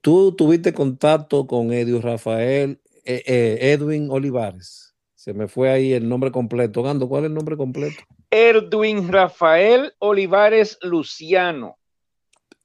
Tú 0.00 0.36
tuviste 0.36 0.72
contacto 0.72 1.46
con 1.46 1.72
Edio 1.72 2.00
Rafael, 2.00 2.80
eh, 3.04 3.22
eh, 3.26 3.58
Edwin 3.72 4.08
Olivares. 4.10 4.94
Se 5.14 5.34
me 5.34 5.48
fue 5.48 5.70
ahí 5.70 5.92
el 5.92 6.08
nombre 6.08 6.30
completo. 6.30 6.82
Gando, 6.82 7.08
¿cuál 7.08 7.24
es 7.24 7.28
el 7.28 7.34
nombre 7.34 7.56
completo? 7.56 7.96
Edwin 8.30 9.10
Rafael 9.10 9.92
Olivares 9.98 10.78
Luciano. 10.82 11.76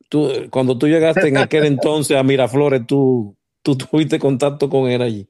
Tú, 0.09 0.29
cuando 0.49 0.77
tú 0.77 0.87
llegaste 0.87 1.29
en 1.29 1.37
aquel 1.37 1.65
entonces 1.65 2.17
a 2.17 2.23
Miraflores, 2.23 2.85
tú, 2.85 3.35
tú 3.61 3.75
tuviste 3.75 4.19
contacto 4.19 4.69
con 4.69 4.89
él 4.89 5.01
allí. 5.01 5.27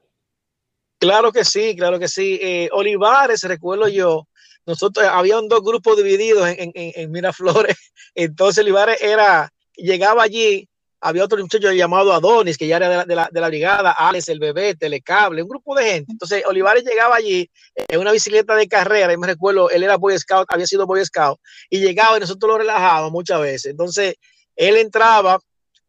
Claro 1.02 1.32
que 1.32 1.44
sí, 1.44 1.76
claro 1.76 1.98
que 1.98 2.08
sí. 2.08 2.38
Eh, 2.40 2.70
Olivares, 2.74 3.42
recuerdo 3.42 3.88
yo, 3.88 4.28
nosotros 4.68 5.04
habían 5.08 5.48
dos 5.48 5.64
grupos 5.64 5.98
divididos 5.98 6.48
en, 6.48 6.72
en, 6.76 6.94
en, 6.96 7.12
Miraflores. 7.12 7.76
Entonces 8.16 8.64
Olivares 8.64 9.02
era, 9.02 9.52
llegaba 9.76 10.22
allí, 10.22 10.70
había 11.00 11.24
otro 11.24 11.40
muchacho 11.40 11.72
llamado 11.72 12.14
Adonis, 12.14 12.56
que 12.56 12.68
ya 12.68 12.76
era 12.76 12.88
de 12.88 12.98
la, 12.98 13.06
de 13.06 13.16
la, 13.16 13.30
de 13.32 13.42
la 13.42 13.48
brigada, 13.48 13.94
Alex, 13.94 14.30
el 14.30 14.38
bebé, 14.38 14.76
Telecable, 14.76 15.42
un 15.42 15.50
grupo 15.50 15.74
de 15.74 15.86
gente. 15.86 16.12
Entonces 16.12 16.44
Olivares 16.46 16.84
llegaba 16.84 17.16
allí 17.16 17.50
en 17.74 18.00
una 18.00 18.12
bicicleta 18.12 18.54
de 18.54 18.68
carrera, 18.68 19.12
y 19.12 19.18
me 19.18 19.26
recuerdo, 19.26 19.72
él 19.72 19.82
era 19.82 19.98
Boy 19.98 20.20
Scout, 20.20 20.46
había 20.50 20.68
sido 20.68 20.86
Boy 20.86 21.04
Scout, 21.04 21.40
y 21.68 21.80
llegaba 21.80 22.18
y 22.18 22.20
nosotros 22.20 22.48
lo 22.48 22.60
relajábamos 22.60 23.12
muchas 23.12 23.42
veces. 23.42 23.72
Entonces 23.72 24.18
él 24.56 24.76
entraba, 24.76 25.40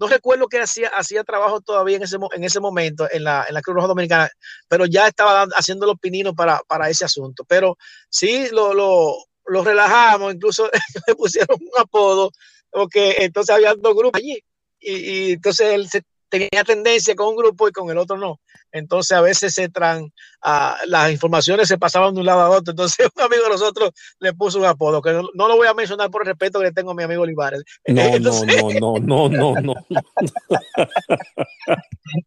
no 0.02 0.08
recuerdo 0.08 0.48
que 0.48 0.58
hacía, 0.58 0.88
hacía 0.88 1.22
trabajo 1.22 1.60
todavía 1.60 1.96
en 1.96 2.02
ese, 2.02 2.16
en 2.32 2.42
ese 2.42 2.58
momento 2.58 3.06
en 3.12 3.22
la, 3.22 3.46
en 3.46 3.54
la 3.54 3.62
Cruz 3.62 3.76
Roja 3.76 3.86
Dominicana, 3.86 4.28
pero 4.66 4.84
ya 4.84 5.06
estaba 5.06 5.44
haciendo 5.54 5.86
los 5.86 5.96
pininos 6.00 6.34
para, 6.34 6.60
para 6.66 6.90
ese 6.90 7.04
asunto. 7.04 7.44
Pero 7.46 7.78
sí, 8.08 8.48
lo, 8.50 8.74
lo, 8.74 9.14
lo 9.46 9.62
relajamos, 9.62 10.34
incluso 10.34 10.68
le 11.06 11.14
pusieron 11.14 11.56
un 11.60 11.80
apodo, 11.80 12.32
porque 12.68 13.14
entonces 13.18 13.54
había 13.54 13.74
dos 13.76 13.94
grupos 13.94 14.18
allí, 14.20 14.42
y, 14.80 14.92
y 14.92 15.32
entonces 15.34 15.68
él 15.68 15.88
se, 15.88 16.02
tenía 16.32 16.64
tendencia 16.64 17.14
con 17.14 17.28
un 17.28 17.36
grupo 17.36 17.68
y 17.68 17.72
con 17.72 17.90
el 17.90 17.98
otro 17.98 18.16
no. 18.16 18.40
Entonces 18.72 19.14
a 19.14 19.20
veces 19.20 19.52
se 19.52 19.68
tran, 19.68 20.04
uh, 20.04 20.86
las 20.86 21.12
informaciones 21.12 21.68
se 21.68 21.76
pasaban 21.76 22.14
de 22.14 22.20
un 22.20 22.26
lado 22.26 22.40
a 22.40 22.48
otro. 22.48 22.70
Entonces 22.72 23.06
un 23.16 23.22
amigo 23.22 23.42
de 23.44 23.50
nosotros 23.50 23.90
le 24.18 24.32
puso 24.32 24.58
un 24.58 24.64
apodo, 24.64 25.02
que 25.02 25.12
no, 25.12 25.28
no 25.34 25.48
lo 25.48 25.56
voy 25.56 25.66
a 25.66 25.74
mencionar 25.74 26.10
por 26.10 26.22
el 26.22 26.28
respeto 26.28 26.58
que 26.58 26.66
le 26.66 26.72
tengo 26.72 26.92
a 26.92 26.94
mi 26.94 27.02
amigo 27.02 27.22
Olivares. 27.22 27.62
No, 27.86 28.00
Entonces, 28.00 28.46
no, 28.46 28.70
no, 28.70 28.98
no, 28.98 29.28
no, 29.28 29.54
no, 29.60 29.74
no. 29.74 29.74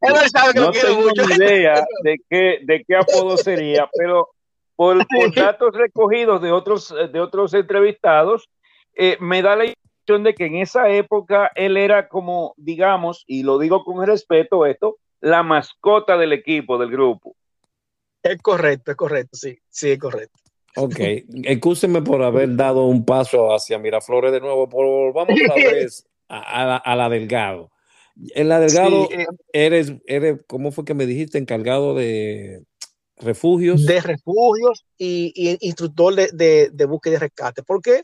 él 0.01 0.29
sabe 0.31 0.53
que 0.53 0.59
no 0.59 0.71
tengo 0.71 1.01
mucho. 1.01 1.23
idea 1.35 1.83
de 2.03 2.17
qué, 2.29 2.59
de 2.61 2.85
qué 2.87 2.95
apodo 2.95 3.37
sería, 3.37 3.89
pero 3.97 4.29
por, 4.75 5.03
por 5.07 5.33
datos 5.35 5.73
recogidos 5.73 6.43
de 6.43 6.51
otros, 6.51 6.93
de 7.11 7.19
otros 7.19 7.55
entrevistados, 7.55 8.49
eh, 8.95 9.17
me 9.19 9.41
da 9.41 9.55
la 9.55 9.65
de 10.05 10.35
que 10.35 10.45
en 10.45 10.57
esa 10.57 10.89
época 10.89 11.51
él 11.55 11.77
era 11.77 12.07
como, 12.07 12.53
digamos, 12.57 13.23
y 13.27 13.43
lo 13.43 13.57
digo 13.57 13.83
con 13.83 14.05
respeto 14.05 14.65
esto, 14.65 14.97
la 15.19 15.43
mascota 15.43 16.17
del 16.17 16.33
equipo, 16.33 16.77
del 16.77 16.91
grupo. 16.91 17.35
Es 18.21 18.41
correcto, 18.41 18.91
es 18.91 18.97
correcto, 18.97 19.37
sí, 19.37 19.57
sí, 19.69 19.91
es 19.91 19.99
correcto. 19.99 20.39
Ok, 20.77 20.99
excúsenme 21.43 22.01
por 22.01 22.21
haber 22.21 22.55
dado 22.55 22.85
un 22.85 23.05
paso 23.05 23.53
hacia 23.53 23.79
Miraflores 23.79 24.31
de 24.31 24.41
nuevo, 24.41 24.67
por, 24.67 25.13
vamos 25.13 25.39
otra 25.41 25.55
vez 25.71 26.05
a, 26.27 26.39
a, 26.39 26.65
la, 26.65 26.75
a, 26.77 26.95
la, 26.95 27.09
Delgado. 27.09 27.71
En 28.33 28.49
la 28.49 28.59
Delgado 28.59 29.07
sí, 29.09 29.15
eh, 29.15 29.25
eres, 29.53 29.93
eres, 30.05 30.39
¿cómo 30.47 30.71
fue 30.71 30.85
que 30.85 30.93
me 30.93 31.05
dijiste? 31.05 31.37
Encargado 31.37 31.95
de 31.95 32.63
refugios. 33.17 33.85
De 33.85 34.01
refugios 34.01 34.85
y, 34.97 35.31
y 35.35 35.57
instructor 35.65 36.13
de, 36.13 36.29
de, 36.33 36.69
de, 36.71 36.85
búsqueda 36.85 37.15
y 37.15 37.17
rescate. 37.17 37.63
¿Por 37.63 37.81
qué? 37.81 38.03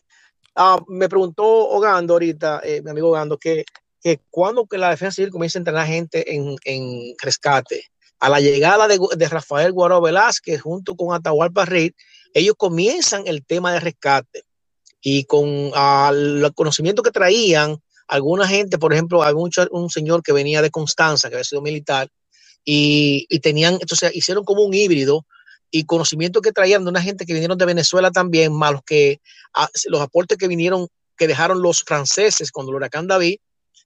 Uh, 0.55 0.83
me 0.87 1.07
preguntó 1.07 1.45
Ogando 1.45 2.13
ahorita, 2.13 2.61
eh, 2.63 2.81
mi 2.81 2.91
amigo 2.91 3.09
Ogando, 3.09 3.37
que, 3.37 3.63
que 4.01 4.19
cuando 4.29 4.67
la 4.71 4.89
defensa 4.89 5.15
civil 5.15 5.31
comienza 5.31 5.57
a 5.57 5.61
entrenar 5.61 5.87
gente 5.87 6.35
en, 6.35 6.55
en 6.65 7.15
rescate, 7.21 7.85
a 8.19 8.29
la 8.29 8.39
llegada 8.39 8.87
de, 8.87 8.99
de 9.15 9.29
Rafael 9.29 9.71
Guaró 9.71 10.01
Velázquez 10.01 10.61
junto 10.61 10.95
con 10.95 11.15
Atahualpa 11.15 11.65
Reed, 11.65 11.93
ellos 12.33 12.55
comienzan 12.57 13.23
el 13.25 13.45
tema 13.45 13.73
de 13.73 13.79
rescate. 13.79 14.43
Y 15.01 15.23
con 15.23 15.47
uh, 15.47 16.09
el 16.11 16.51
conocimiento 16.53 17.01
que 17.01 17.11
traían 17.11 17.81
alguna 18.07 18.47
gente, 18.47 18.77
por 18.77 18.93
ejemplo, 18.93 19.21
un 19.71 19.89
señor 19.89 20.21
que 20.21 20.33
venía 20.33 20.61
de 20.61 20.69
Constanza, 20.69 21.29
que 21.29 21.35
había 21.35 21.43
sido 21.45 21.61
militar, 21.61 22.09
y, 22.63 23.25
y 23.29 23.39
tenían, 23.39 23.75
entonces 23.75 24.13
hicieron 24.13 24.43
como 24.43 24.63
un 24.63 24.73
híbrido 24.73 25.25
y 25.71 25.85
conocimiento 25.85 26.41
que 26.41 26.51
traían 26.51 26.83
de 26.83 26.89
una 26.89 27.01
gente 27.01 27.25
que 27.25 27.33
vinieron 27.33 27.57
de 27.57 27.65
Venezuela 27.65 28.11
también, 28.11 28.53
más 28.53 28.73
los 28.73 28.83
que 28.83 29.21
a, 29.53 29.69
los 29.85 30.01
aportes 30.01 30.37
que 30.37 30.47
vinieron, 30.47 30.87
que 31.17 31.27
dejaron 31.27 31.61
los 31.61 31.83
franceses 31.83 32.51
cuando 32.51 32.71
el 32.71 32.75
huracán 32.75 33.07
David. 33.07 33.37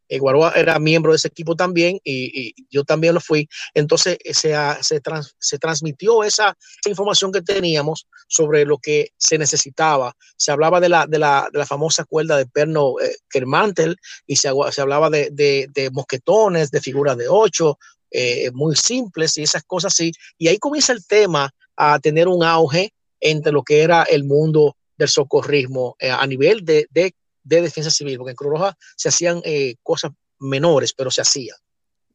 Eh, 0.07 0.19
Guaroa 0.19 0.51
era 0.55 0.77
miembro 0.77 1.11
de 1.11 1.15
ese 1.15 1.29
equipo 1.29 1.55
también 1.55 1.99
y, 2.03 2.53
yo 2.69 2.83
también 2.83 3.15
lo 3.15 3.19
fui. 3.19 3.47
Entonces 3.73 4.17
se, 4.33 4.55
se, 4.81 4.99
trans, 4.99 5.35
transmitió 5.59 6.23
esa, 6.23 6.49
esa, 6.49 6.89
información 6.89 7.31
que 7.31 7.41
teníamos 7.41 8.07
sobre 8.27 8.65
lo 8.65 8.77
que 8.77 9.09
se 9.17 9.39
necesitaba. 9.39 10.13
Se 10.37 10.51
hablaba 10.51 10.79
de 10.79 10.89
la, 10.89 11.07
de 11.07 11.17
la, 11.17 11.49
de 11.51 11.57
la 11.57 11.65
famosa 11.65 12.03
cuerda 12.03 12.37
de 12.37 12.45
perno 12.45 12.99
eh, 13.01 13.15
Kermantel 13.29 13.97
y 14.27 14.35
se, 14.35 14.49
se 14.71 14.81
hablaba 14.81 15.09
de, 15.09 15.29
de, 15.31 15.67
de, 15.73 15.89
mosquetones, 15.89 16.69
de 16.69 16.81
figuras 16.81 17.17
de 17.17 17.27
ocho, 17.27 17.79
eh, 18.11 18.51
muy 18.53 18.75
simples 18.75 19.37
y 19.37 19.43
esas 19.43 19.63
cosas 19.63 19.93
así. 19.93 20.11
Y 20.37 20.47
ahí 20.47 20.57
comienza 20.57 20.93
el 20.93 21.05
tema 21.05 21.51
a 21.75 21.99
tener 21.99 22.27
un 22.27 22.43
auge 22.43 22.93
entre 23.19 23.51
lo 23.51 23.63
que 23.63 23.81
era 23.81 24.03
el 24.03 24.23
mundo 24.23 24.75
del 24.97 25.09
socorrismo 25.09 25.95
eh, 25.99 26.09
a 26.09 26.25
nivel 26.27 26.63
de, 26.63 26.87
de, 26.91 27.13
de, 27.43 27.61
defensa 27.61 27.89
civil, 27.89 28.17
porque 28.17 28.31
en 28.31 28.35
Cruz 28.35 28.51
Roja 28.51 28.77
se 28.95 29.09
hacían 29.09 29.41
eh, 29.43 29.75
cosas 29.83 30.11
menores, 30.39 30.93
pero 30.93 31.11
se 31.11 31.21
hacían. 31.21 31.57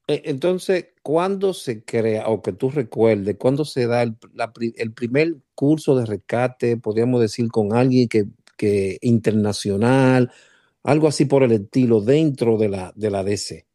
Entonces, 0.07 0.87
¿cuándo 1.03 1.55
se 1.55 1.85
crea, 1.85 2.27
o 2.29 2.43
que 2.43 2.53
tú 2.53 2.71
recuerdes, 2.71 3.37
cuándo 3.37 3.65
se 3.65 3.87
da 3.87 4.03
el, 4.03 4.17
el 4.77 4.93
primer 4.93 5.37
curso 5.55 5.95
de 5.97 6.05
rescate, 6.05 6.77
podríamos 6.77 7.21
decir, 7.21 7.49
con 7.49 7.77
alguien 7.77 8.09
que, 8.09 8.27
que 8.57 8.99
internacional, 9.03 10.33
algo 10.83 11.07
así 11.07 11.27
por 11.27 11.45
el 11.45 11.53
estilo, 11.53 12.01
dentro 12.01 12.59
de 12.59 12.69
la, 12.69 12.93
de 12.97 13.11
la 13.11 13.23
DC? 13.23 13.67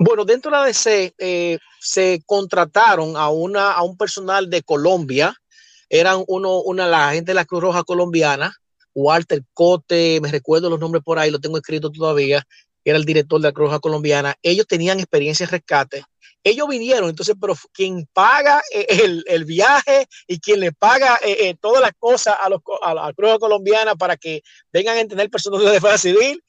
Bueno, 0.00 0.24
dentro 0.24 0.50
de 0.50 0.56
la 0.56 0.64
DC 0.64 1.14
eh, 1.18 1.58
se 1.80 2.22
contrataron 2.26 3.16
a, 3.16 3.28
una, 3.28 3.72
a 3.72 3.82
un 3.82 3.96
personal 3.96 4.50
de 4.50 4.62
Colombia, 4.62 5.34
eran 5.88 6.24
uno, 6.26 6.60
una, 6.60 6.86
la 6.86 7.12
gente 7.12 7.30
de 7.30 7.34
la 7.34 7.44
Cruz 7.44 7.62
Roja 7.62 7.84
colombiana, 7.84 8.54
Walter 8.94 9.42
Cote, 9.52 10.20
me 10.20 10.30
recuerdo 10.30 10.70
los 10.70 10.80
nombres 10.80 11.02
por 11.04 11.18
ahí, 11.18 11.30
lo 11.30 11.40
tengo 11.40 11.58
escrito 11.58 11.90
todavía, 11.90 12.44
era 12.84 12.98
el 12.98 13.04
director 13.04 13.40
de 13.40 13.48
la 13.48 13.52
Cruz 13.52 13.68
Roja 13.68 13.80
Colombiana, 13.80 14.34
ellos 14.42 14.66
tenían 14.66 14.98
experiencia 14.98 15.44
en 15.44 15.50
rescate. 15.50 16.04
Ellos 16.46 16.68
vinieron, 16.68 17.08
entonces, 17.08 17.34
pero 17.40 17.56
quien 17.72 18.06
paga 18.12 18.60
eh, 18.70 18.86
el, 18.88 19.24
el 19.26 19.46
viaje 19.46 20.06
y 20.26 20.38
quien 20.38 20.60
le 20.60 20.72
paga 20.72 21.18
eh, 21.24 21.48
eh, 21.48 21.56
todas 21.58 21.80
las 21.80 21.92
cosas 21.98 22.36
a, 22.42 22.50
los, 22.50 22.60
a 22.82 22.92
la 22.92 23.12
Cruz 23.14 23.30
Roja 23.30 23.38
Colombiana 23.38 23.94
para 23.94 24.18
que 24.18 24.42
vengan 24.70 24.98
a 24.98 25.00
entender 25.00 25.30
personas 25.30 25.60
de 25.60 25.70
defensa 25.70 25.96
civil, 25.96 26.44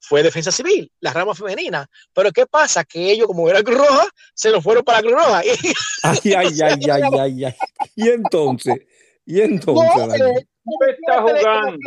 fue 0.00 0.22
defensa 0.22 0.50
civil, 0.50 0.90
la 1.00 1.12
rama 1.12 1.34
femenina. 1.34 1.88
Pero 2.12 2.32
¿qué 2.32 2.46
pasa? 2.46 2.84
Que 2.84 3.12
ellos, 3.12 3.26
como 3.26 3.48
era 3.48 3.62
Cruz 3.62 3.78
Roja, 3.78 4.08
se 4.34 4.50
nos 4.50 4.64
fueron 4.64 4.84
para 4.84 5.00
Cruz 5.00 5.12
Roja. 5.12 5.38
ay, 6.02 6.34
ay, 6.34 6.34
ay, 6.34 6.90
ay, 6.90 7.02
ay, 7.18 7.44
ay. 7.44 7.54
Y 7.94 8.08
entonces, 8.08 8.76
y 9.26 9.40
entonces. 9.40 10.08
No, 10.08 10.14
eh, 10.14 10.46
está 11.00 11.22
jugando. 11.22 11.78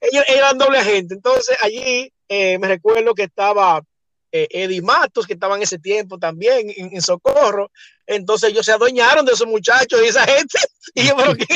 ellos 0.00 0.24
eran 0.28 0.58
doble 0.58 0.78
agente. 0.78 1.14
Entonces, 1.14 1.56
allí 1.60 2.12
eh, 2.28 2.58
me 2.58 2.68
recuerdo 2.68 3.14
que 3.14 3.24
estaba 3.24 3.82
eh, 4.36 4.48
Eddie 4.50 4.82
Matos, 4.82 5.28
que 5.28 5.34
estaba 5.34 5.54
en 5.54 5.62
ese 5.62 5.78
tiempo 5.78 6.18
también 6.18 6.66
en, 6.76 7.00
Socorro. 7.00 7.70
Entonces 8.04 8.50
ellos 8.50 8.66
se 8.66 8.72
adueñaron 8.72 9.24
de 9.24 9.32
esos 9.32 9.46
muchachos 9.46 10.00
y 10.02 10.08
esa 10.08 10.26
gente. 10.26 10.58
Y 10.96 11.06
yo, 11.06 11.16
pero 11.16 11.34
que, 11.34 11.46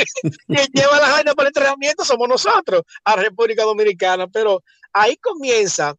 lleva 0.72 1.00
la 1.00 1.10
vaina 1.10 1.34
para 1.34 1.48
el 1.48 1.54
entrenamiento 1.56 2.04
somos 2.04 2.28
nosotros, 2.28 2.82
a 3.04 3.16
la 3.16 3.22
República 3.22 3.64
Dominicana. 3.64 4.28
Pero 4.28 4.62
ahí 4.92 5.16
comienza 5.16 5.94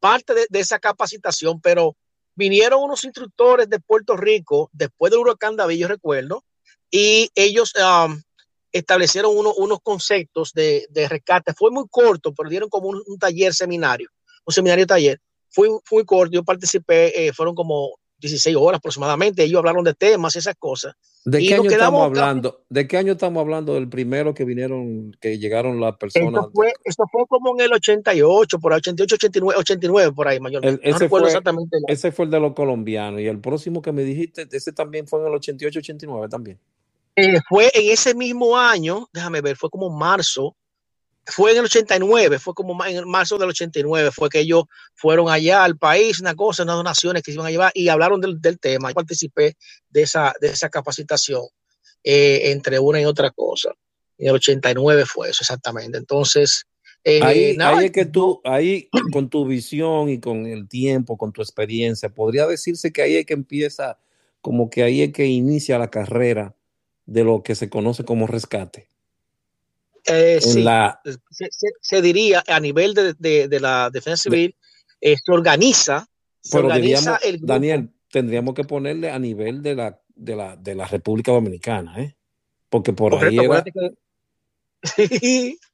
parte 0.00 0.34
de, 0.48 0.60
esa 0.60 0.78
capacitación, 0.78 1.60
pero 1.60 1.96
vinieron 2.34 2.82
unos 2.82 3.04
instructores 3.04 3.68
de 3.68 3.80
Puerto 3.80 4.16
Rico 4.16 4.70
después 4.72 5.10
del 5.10 5.20
huracán 5.20 5.56
David, 5.56 5.78
yo 5.78 5.88
recuerdo, 5.88 6.44
y 6.90 7.30
ellos 7.34 7.72
um, 7.76 8.20
establecieron 8.72 9.32
unos 9.34 9.78
conceptos 9.82 10.52
de, 10.52 10.86
rescate. 11.08 11.54
Fue 11.54 11.70
muy 11.70 11.86
corto, 11.90 12.32
pero 12.34 12.48
dieron 12.48 12.68
como 12.68 12.88
un, 12.88 13.18
taller 13.18 13.54
seminario, 13.54 14.08
un 14.44 14.54
seminario 14.54 14.86
taller. 14.86 15.20
Fue 15.50 15.68
muy 15.90 16.04
corto, 16.04 16.32
yo 16.32 16.44
participé, 16.44 17.26
eh, 17.26 17.32
fueron 17.32 17.54
como 17.54 17.98
16 18.18 18.56
horas 18.56 18.78
aproximadamente. 18.78 19.42
Ellos 19.42 19.58
hablaron 19.58 19.84
de 19.84 19.94
temas 19.94 20.36
esas 20.36 20.54
cosas. 20.56 20.94
¿De 21.24 21.38
qué 21.38 21.54
año 21.54 21.68
estamos 21.68 22.02
hablando? 22.04 22.64
¿De 22.68 22.86
qué 22.86 22.96
año 22.98 23.12
estamos 23.12 23.40
hablando? 23.40 23.74
Del 23.74 23.88
primero 23.88 24.32
que 24.32 24.44
vinieron, 24.44 25.12
que 25.20 25.38
llegaron 25.38 25.80
las 25.80 25.96
personas. 25.96 26.46
Esto 26.84 27.04
fue, 27.10 27.26
como 27.26 27.54
en 27.54 27.64
el 27.64 27.72
88, 27.72 28.58
por 28.60 28.72
88, 28.72 29.16
89, 29.16 29.58
89 29.58 30.12
por 30.12 30.28
ahí, 30.28 30.38
mayor. 30.38 30.64
ese, 30.64 31.08
fue, 31.08 31.22
exactamente 31.22 31.78
ese 31.88 32.12
fue 32.12 32.26
el 32.26 32.30
de 32.30 32.40
los 32.40 32.54
colombianos. 32.54 33.20
Y 33.20 33.26
el 33.26 33.40
próximo 33.40 33.82
que 33.82 33.90
me 33.90 34.04
dijiste, 34.04 34.46
ese 34.50 34.72
también 34.72 35.08
fue 35.08 35.20
en 35.20 35.26
el 35.26 35.34
88, 35.34 35.80
89 35.80 36.28
también. 36.28 36.58
Eh, 37.16 37.40
fue 37.48 37.70
en 37.74 37.90
ese 37.90 38.14
mismo 38.14 38.56
año, 38.56 39.08
déjame 39.12 39.40
ver, 39.40 39.56
fue 39.56 39.70
como 39.70 39.90
marzo, 39.90 40.54
fue 41.26 41.50
en 41.52 41.58
el 41.58 41.64
89, 41.64 42.38
fue 42.38 42.54
como 42.54 42.84
en 42.84 43.08
marzo 43.08 43.36
del 43.36 43.48
89, 43.48 44.10
fue 44.12 44.28
que 44.28 44.40
ellos 44.40 44.64
fueron 44.94 45.28
allá 45.28 45.64
al 45.64 45.76
país, 45.76 46.20
una 46.20 46.34
cosa, 46.34 46.62
unas 46.62 46.76
donaciones 46.76 47.22
que 47.22 47.32
se 47.32 47.34
iban 47.34 47.46
a 47.46 47.50
llevar 47.50 47.72
y 47.74 47.88
hablaron 47.88 48.20
del, 48.20 48.58
tema. 48.60 48.90
Yo 48.90 48.94
participé 48.94 49.56
de 49.90 50.02
esa, 50.02 50.32
de 50.40 50.48
esa 50.48 50.68
capacitación 50.68 51.42
eh, 52.04 52.52
entre 52.52 52.78
una 52.78 53.00
y 53.00 53.04
otra 53.04 53.30
cosa. 53.30 53.72
En 54.18 54.28
el 54.28 54.34
89 54.36 55.04
fue 55.06 55.30
eso 55.30 55.38
exactamente. 55.40 55.98
Entonces, 55.98 56.64
eh, 57.02 57.20
ahí, 57.22 57.56
ahí, 57.60 57.86
es 57.86 57.92
que 57.92 58.06
tú, 58.06 58.40
ahí 58.44 58.88
con 59.12 59.28
tu 59.28 59.44
visión 59.46 60.08
y 60.08 60.20
con 60.20 60.46
el 60.46 60.68
tiempo, 60.68 61.16
con 61.16 61.32
tu 61.32 61.42
experiencia, 61.42 62.08
podría 62.08 62.46
decirse 62.46 62.92
que 62.92 63.02
ahí 63.02 63.16
es 63.16 63.26
que 63.26 63.34
empieza, 63.34 63.98
como 64.40 64.70
que 64.70 64.84
ahí 64.84 65.02
es 65.02 65.12
que 65.12 65.26
inicia 65.26 65.78
la 65.78 65.90
carrera 65.90 66.54
de 67.04 67.24
lo 67.24 67.42
que 67.42 67.56
se 67.56 67.68
conoce 67.68 68.04
como 68.04 68.26
rescate. 68.26 68.88
Eh, 70.06 70.40
sí, 70.40 70.64
se, 71.80 72.02
diría 72.02 72.42
a 72.46 72.60
nivel 72.60 72.94
de, 72.94 73.58
la 73.60 73.90
defensa 73.90 74.24
civil, 74.24 74.54
eh, 75.00 75.16
se 75.22 75.32
organiza, 75.32 76.06
se 76.40 76.58
organiza 76.58 77.18
el 77.24 77.40
Daniel, 77.44 77.90
tendríamos 78.10 78.54
que 78.54 78.64
ponerle 78.64 79.10
a 79.10 79.18
nivel 79.18 79.62
de 79.62 79.74
la, 79.74 80.00
de 80.14 80.36
la, 80.36 80.56
de 80.56 80.74
la 80.74 80.86
República 80.86 81.32
Dominicana, 81.32 82.00
¿eh? 82.00 82.16
porque 82.68 82.92
por 82.92 83.14
ahí 83.24 83.38
era... 83.38 83.64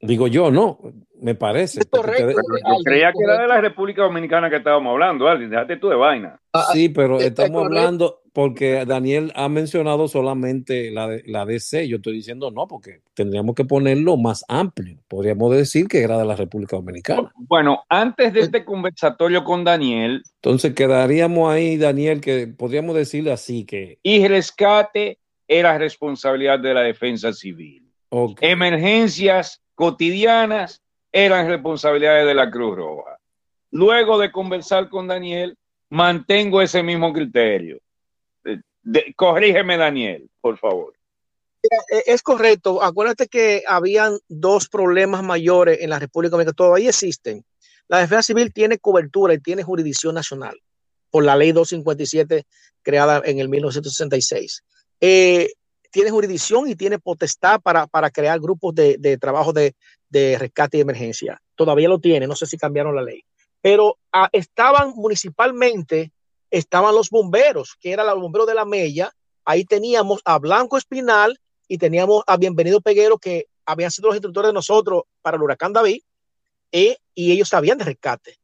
Digo 0.00 0.28
yo, 0.28 0.50
no, 0.50 0.78
me 1.20 1.34
parece. 1.34 1.80
correcto. 1.86 2.40
Yo 2.40 2.82
creía 2.84 3.12
que 3.12 3.24
era 3.24 3.40
de 3.40 3.48
la 3.48 3.60
República 3.60 4.02
Dominicana 4.02 4.48
que 4.48 4.56
estábamos 4.56 4.92
hablando, 4.92 5.26
Alvin, 5.26 5.50
déjate 5.50 5.76
tú 5.76 5.88
de 5.88 5.96
vaina. 5.96 6.40
Ah, 6.52 6.66
sí, 6.72 6.88
pero 6.88 7.18
estamos 7.18 7.64
hablando, 7.64 8.22
porque 8.32 8.84
Daniel 8.86 9.32
ha 9.34 9.48
mencionado 9.48 10.06
solamente 10.06 10.92
la, 10.92 11.18
la 11.26 11.44
DC, 11.44 11.88
yo 11.88 11.96
estoy 11.96 12.14
diciendo 12.14 12.52
no, 12.52 12.68
porque 12.68 13.00
tendríamos 13.14 13.56
que 13.56 13.64
ponerlo 13.64 14.16
más 14.16 14.44
amplio. 14.46 14.98
Podríamos 15.08 15.50
decir 15.56 15.88
que 15.88 16.02
era 16.02 16.16
de 16.16 16.24
la 16.24 16.36
República 16.36 16.76
Dominicana. 16.76 17.32
Bueno, 17.34 17.82
antes 17.88 18.32
de 18.32 18.40
este 18.40 18.64
conversatorio 18.64 19.42
con 19.42 19.64
Daniel. 19.64 20.22
Entonces 20.36 20.74
quedaríamos 20.74 21.50
ahí, 21.50 21.76
Daniel, 21.76 22.20
que 22.20 22.46
podríamos 22.46 22.94
decirle 22.94 23.32
así 23.32 23.64
que... 23.64 23.98
Y 24.04 24.28
rescate 24.28 25.18
era 25.48 25.76
responsabilidad 25.76 26.60
de 26.60 26.74
la 26.74 26.82
defensa 26.82 27.32
civil. 27.32 27.90
Emergencias 28.40 29.60
cotidianas 29.78 30.82
eran 31.12 31.46
responsabilidades 31.46 32.26
de 32.26 32.34
la 32.34 32.50
Cruz 32.50 32.76
Roja. 32.76 33.16
Luego 33.70 34.18
de 34.18 34.32
conversar 34.32 34.88
con 34.88 35.06
Daniel, 35.06 35.56
mantengo 35.88 36.60
ese 36.60 36.82
mismo 36.82 37.12
criterio. 37.12 37.78
corrígeme, 39.14 39.76
Daniel, 39.76 40.28
por 40.40 40.58
favor. 40.58 40.94
Eh, 41.62 42.02
es 42.06 42.22
correcto. 42.22 42.82
Acuérdate 42.82 43.28
que 43.28 43.62
habían 43.68 44.18
dos 44.26 44.68
problemas 44.68 45.22
mayores 45.22 45.78
en 45.80 45.90
la 45.90 46.00
República 46.00 46.32
Dominicana. 46.32 46.56
Todavía 46.56 46.88
existen. 46.88 47.44
La 47.86 47.98
defensa 47.98 48.22
civil 48.22 48.52
tiene 48.52 48.78
cobertura 48.78 49.34
y 49.34 49.38
tiene 49.38 49.62
jurisdicción 49.62 50.16
nacional 50.16 50.60
por 51.08 51.24
la 51.24 51.36
ley 51.36 51.52
257 51.52 52.46
creada 52.82 53.22
en 53.24 53.38
el 53.38 53.48
1966. 53.48 54.64
Eh, 55.00 55.52
tiene 55.98 56.12
jurisdicción 56.12 56.68
y 56.68 56.76
tiene 56.76 57.00
potestad 57.00 57.60
para, 57.60 58.10
crear 58.12 58.38
grupos 58.38 58.72
de, 58.72 59.18
trabajo 59.20 59.52
de, 59.52 59.74
rescate 60.38 60.78
y 60.78 60.80
emergencia. 60.80 61.42
Todavía 61.56 61.88
lo 61.88 61.98
tiene, 61.98 62.28
no 62.28 62.36
sé 62.36 62.46
si 62.46 62.56
cambiaron 62.56 62.94
la 62.94 63.02
ley. 63.02 63.24
Pero 63.60 63.98
ah, 64.12 64.28
estaban 64.30 64.92
municipalmente, 64.94 66.12
estaban 66.52 66.94
los 66.94 67.10
bomberos, 67.10 67.76
que 67.80 67.90
eran 67.90 68.06
los 68.06 68.20
bomberos 68.20 68.46
de 68.46 68.54
la 68.54 68.64
Mella. 68.64 69.10
Ahí 69.44 69.64
teníamos 69.64 70.20
a 70.24 70.38
Blanco 70.38 70.78
Espinal 70.78 71.40
y 71.66 71.78
teníamos 71.78 72.22
a 72.28 72.36
Bienvenido 72.36 72.80
Peguero, 72.80 73.18
que 73.18 73.48
habían 73.66 73.90
sido 73.90 74.06
los 74.06 74.14
instructores 74.14 74.50
de 74.50 74.54
nosotros 74.54 75.02
para 75.20 75.36
el 75.36 75.42
huracán 75.42 75.72
David, 75.72 76.02
eh, 76.70 76.96
y 77.12 77.32
ellos 77.32 77.48
sabían 77.48 77.76
de 77.76 77.86
rescate. 77.86 78.36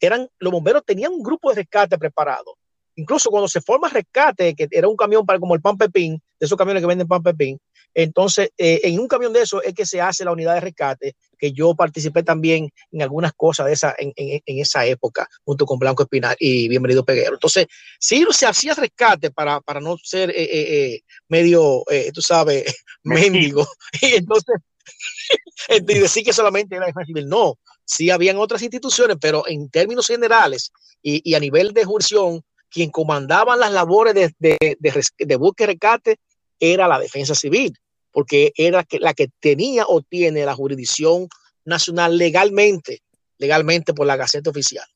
Eran, 0.00 0.30
los 0.38 0.50
bomberos 0.50 0.82
tenían 0.82 1.12
un 1.12 1.22
grupo 1.22 1.50
de 1.50 1.56
rescate 1.56 1.98
preparado 1.98 2.56
incluso 2.96 3.30
cuando 3.30 3.46
se 3.46 3.60
forma 3.60 3.88
rescate, 3.88 4.54
que 4.54 4.66
era 4.70 4.88
un 4.88 4.96
camión 4.96 5.24
para 5.24 5.38
como 5.38 5.54
el 5.54 5.60
pan 5.60 5.76
pepín, 5.76 6.20
de 6.38 6.46
esos 6.46 6.58
camiones 6.58 6.82
que 6.82 6.86
venden 6.86 7.08
pan 7.08 7.22
pepín, 7.22 7.58
entonces 7.96 8.50
eh, 8.58 8.80
en 8.84 9.00
un 9.00 9.08
camión 9.08 9.32
de 9.32 9.40
eso 9.40 9.62
es 9.62 9.72
que 9.72 9.86
se 9.86 10.02
hace 10.02 10.22
la 10.22 10.32
unidad 10.32 10.52
de 10.54 10.60
rescate, 10.60 11.16
que 11.38 11.52
yo 11.52 11.74
participé 11.74 12.22
también 12.22 12.68
en 12.92 13.02
algunas 13.02 13.32
cosas 13.32 13.66
de 13.66 13.72
esa, 13.72 13.94
en, 13.96 14.12
esa 14.44 14.84
época, 14.84 15.26
junto 15.44 15.64
con 15.64 15.78
Blanco 15.78 16.02
Espinal 16.02 16.36
y 16.38 16.68
Bienvenido 16.68 17.06
Peguero. 17.06 17.34
Entonces, 17.34 17.66
sí 17.98 18.22
se 18.32 18.44
hacía 18.44 18.74
rescate 18.74 19.30
para, 19.30 19.62
para 19.62 19.80
no 19.80 19.96
ser 20.02 20.28
eh, 20.30 20.34
eh, 20.36 21.00
medio, 21.28 21.84
tú 22.12 22.20
sabes, 22.20 22.64
mendigo. 23.02 23.66
y 24.02 24.16
entonces, 24.16 24.56
y 25.70 25.98
decir 25.98 26.22
que 26.22 26.34
solamente 26.34 26.76
era 26.76 26.92
civil, 27.06 27.28
no, 27.28 27.54
sí 27.86 28.10
habían 28.10 28.36
otras 28.36 28.60
instituciones, 28.60 29.16
pero 29.18 29.48
en 29.48 29.70
términos 29.70 30.06
generales 30.06 30.70
y, 31.02 31.22
y 31.24 31.34
a 31.34 31.40
nivel 31.40 31.72
de 31.72 31.86
jurisdicción, 31.86 32.42
quien 32.68 32.90
comandaba 32.90 33.56
las 33.56 33.72
labores 33.72 34.14
de, 34.14 34.34
de, 34.38 34.76
de, 35.18 35.36
búsqueda 35.36 35.64
y 35.64 35.72
rescate 35.72 36.18
era 36.60 36.88
la 36.88 36.98
defensa 36.98 37.34
civil, 37.34 37.76
porque 38.12 38.52
era 38.56 38.84
la 39.00 39.14
que 39.14 39.28
tenía 39.40 39.84
o 39.86 40.00
tiene 40.02 40.44
la 40.44 40.54
jurisdicción 40.54 41.28
nacional 41.64 42.16
legalmente, 42.16 43.00
legalmente 43.38 43.92
por 43.94 44.06
la 44.06 44.16
Gaceta 44.16 44.50
Oficial. 44.50 44.86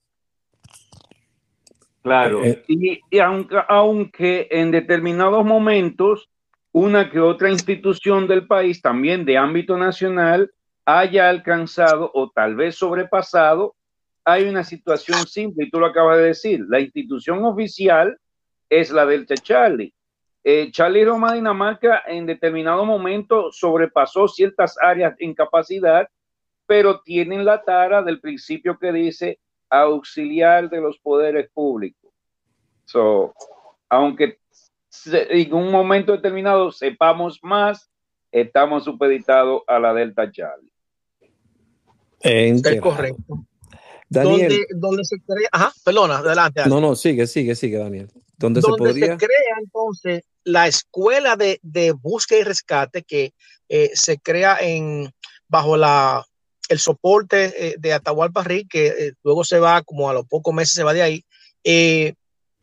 Claro, 2.02 2.42
eh, 2.44 2.64
eh. 2.66 3.00
y, 3.10 3.18
aunque, 3.18 3.56
aunque 3.68 4.48
en 4.50 4.70
determinados 4.70 5.44
momentos 5.44 6.30
una 6.72 7.10
que 7.10 7.20
otra 7.20 7.50
institución 7.50 8.26
del 8.26 8.46
país, 8.46 8.80
también 8.80 9.24
de 9.24 9.36
ámbito 9.36 9.76
nacional, 9.76 10.50
haya 10.86 11.28
alcanzado 11.28 12.10
o 12.14 12.30
tal 12.30 12.54
vez 12.54 12.76
sobrepasado 12.76 13.74
hay 14.24 14.44
una 14.44 14.64
situación 14.64 15.26
simple, 15.26 15.64
y 15.64 15.70
tú 15.70 15.80
lo 15.80 15.86
acabas 15.86 16.18
de 16.18 16.24
decir, 16.24 16.64
la 16.68 16.80
institución 16.80 17.44
oficial 17.44 18.16
es 18.68 18.90
la 18.90 19.06
del 19.06 19.26
Charlie. 19.26 19.92
Eh, 20.42 20.70
Charlie 20.72 21.04
Roma 21.04 21.34
Dinamarca 21.34 22.02
en 22.06 22.26
determinado 22.26 22.84
momento 22.84 23.52
sobrepasó 23.52 24.26
ciertas 24.26 24.76
áreas 24.80 25.16
de 25.16 25.26
incapacidad, 25.26 26.08
pero 26.66 27.00
tienen 27.00 27.44
la 27.44 27.62
tara 27.62 28.02
del 28.02 28.20
principio 28.20 28.78
que 28.78 28.92
dice 28.92 29.38
auxiliar 29.68 30.70
de 30.70 30.80
los 30.80 30.98
poderes 30.98 31.50
públicos. 31.52 32.10
So, 32.84 33.34
aunque 33.88 34.38
en 35.04 35.54
un 35.54 35.70
momento 35.70 36.12
determinado 36.12 36.72
sepamos 36.72 37.38
más, 37.42 37.90
estamos 38.32 38.84
supeditados 38.84 39.62
a 39.66 39.78
la 39.78 39.94
Delta 39.94 40.30
Charlie. 40.30 40.72
Es 42.20 42.80
correcto. 42.80 43.44
Daniel. 44.08 44.66
Donde, 44.74 45.04
se 45.04 45.16
crea, 45.20 45.48
ajá, 45.52 45.72
perdona, 45.84 46.18
adelante. 46.18 46.62
No, 46.66 46.80
no, 46.80 46.96
sigue, 46.96 47.26
sigue, 47.26 47.54
sigue, 47.54 47.78
Daniel. 47.78 48.10
Donde, 48.40 48.62
se, 48.62 48.68
podría... 48.68 49.06
se 49.06 49.16
crea 49.18 49.56
entonces 49.60 50.24
la 50.44 50.66
escuela 50.66 51.36
de, 51.36 51.60
de 51.62 51.92
búsqueda 51.92 52.40
y 52.40 52.44
rescate 52.44 53.02
que 53.02 53.34
eh, 53.68 53.90
se 53.94 54.18
crea 54.18 54.56
en 54.60 55.12
bajo 55.48 55.76
la 55.76 56.26
el 56.68 56.78
soporte 56.78 57.52
eh, 57.56 57.74
de 57.78 57.92
Atahualpa 57.92 58.44
Rick, 58.44 58.68
que 58.70 58.86
eh, 58.86 59.12
luego 59.24 59.44
se 59.44 59.58
va, 59.58 59.82
como 59.82 60.08
a 60.08 60.14
los 60.14 60.24
pocos 60.26 60.54
meses 60.54 60.74
se 60.74 60.84
va 60.84 60.92
de 60.92 61.02
ahí, 61.02 61.24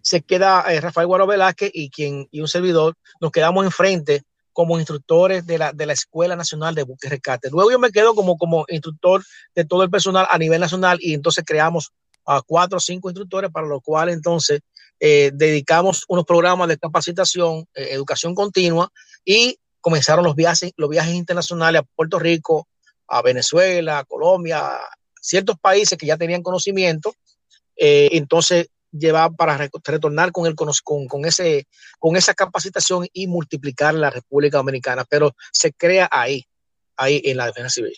se 0.01 0.21
queda 0.21 0.63
Rafael 0.80 1.07
Guaro 1.07 1.28
Velázquez 1.28 1.71
y, 1.73 1.89
quien, 1.89 2.28
y 2.32 2.39
un 2.39 2.47
servidor, 2.47 2.95
nos 3.19 3.32
quedamos 3.32 3.65
enfrente 3.65 4.23
como 4.53 4.80
instructores 4.80 5.45
de 5.45 5.57
la, 5.57 5.73
de 5.73 5.86
la 5.86 5.93
Escuela 5.93 6.38
Nacional 6.38 6.73
de 6.73 6.84
Búsqueda 6.84 7.09
y 7.09 7.11
Rescate. 7.11 7.49
Luego 7.51 7.69
yo 7.69 7.80
me 7.80 7.91
quedo 7.91 8.15
como, 8.15 8.38
como 8.38 8.65
instructor 8.69 9.23
de 9.53 9.65
todo 9.65 9.84
el 9.84 9.89
personal 9.89 10.25
a 10.30 10.38
nivel 10.38 10.61
nacional 10.61 10.97
y 11.01 11.13
entonces 11.13 11.43
creamos 11.45 11.91
a 12.25 12.41
cuatro 12.41 12.78
o 12.78 12.82
cinco 12.82 13.09
instructores 13.09 13.51
para 13.51 13.67
los 13.67 13.82
cuales 13.84 14.15
entonces 14.15 14.61
eh, 14.99 15.31
dedicamos 15.33 16.03
unos 16.07 16.25
programas 16.25 16.67
de 16.67 16.77
capacitación, 16.77 17.67
eh, 17.75 17.89
educación 17.91 18.33
continua 18.33 18.91
y 19.23 19.59
comenzaron 19.79 20.25
los 20.25 20.35
viajes, 20.35 20.71
los 20.75 20.89
viajes 20.89 21.13
internacionales 21.13 21.81
a 21.81 21.85
Puerto 21.95 22.19
Rico, 22.19 22.67
a 23.07 23.21
Venezuela, 23.21 23.99
a 23.99 24.05
Colombia, 24.05 24.63
ciertos 25.21 25.57
países 25.59 25.97
que 25.97 26.07
ya 26.07 26.17
tenían 26.17 26.41
conocimiento. 26.41 27.13
Eh, 27.75 28.09
entonces 28.13 28.67
llevar 28.91 29.35
para 29.35 29.69
retornar 29.83 30.31
con, 30.31 30.47
el, 30.47 30.55
con, 30.55 30.71
con, 31.07 31.25
ese, 31.25 31.67
con 31.99 32.15
esa 32.15 32.33
capacitación 32.33 33.05
y 33.13 33.27
multiplicar 33.27 33.93
la 33.93 34.09
República 34.09 34.57
Dominicana, 34.57 35.05
pero 35.07 35.35
se 35.51 35.73
crea 35.73 36.09
ahí, 36.11 36.45
ahí 36.95 37.21
en 37.23 37.37
la 37.37 37.45
defensa 37.45 37.69
civil. 37.69 37.95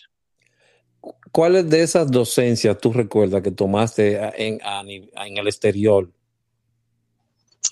¿Cuáles 1.32 1.70
de 1.70 1.82
esas 1.82 2.10
docencias 2.10 2.76
tú 2.78 2.92
recuerdas 2.92 3.40
que 3.40 3.52
tomaste 3.52 4.16
en, 4.36 4.60
en 4.62 5.38
el 5.38 5.46
exterior? 5.46 6.10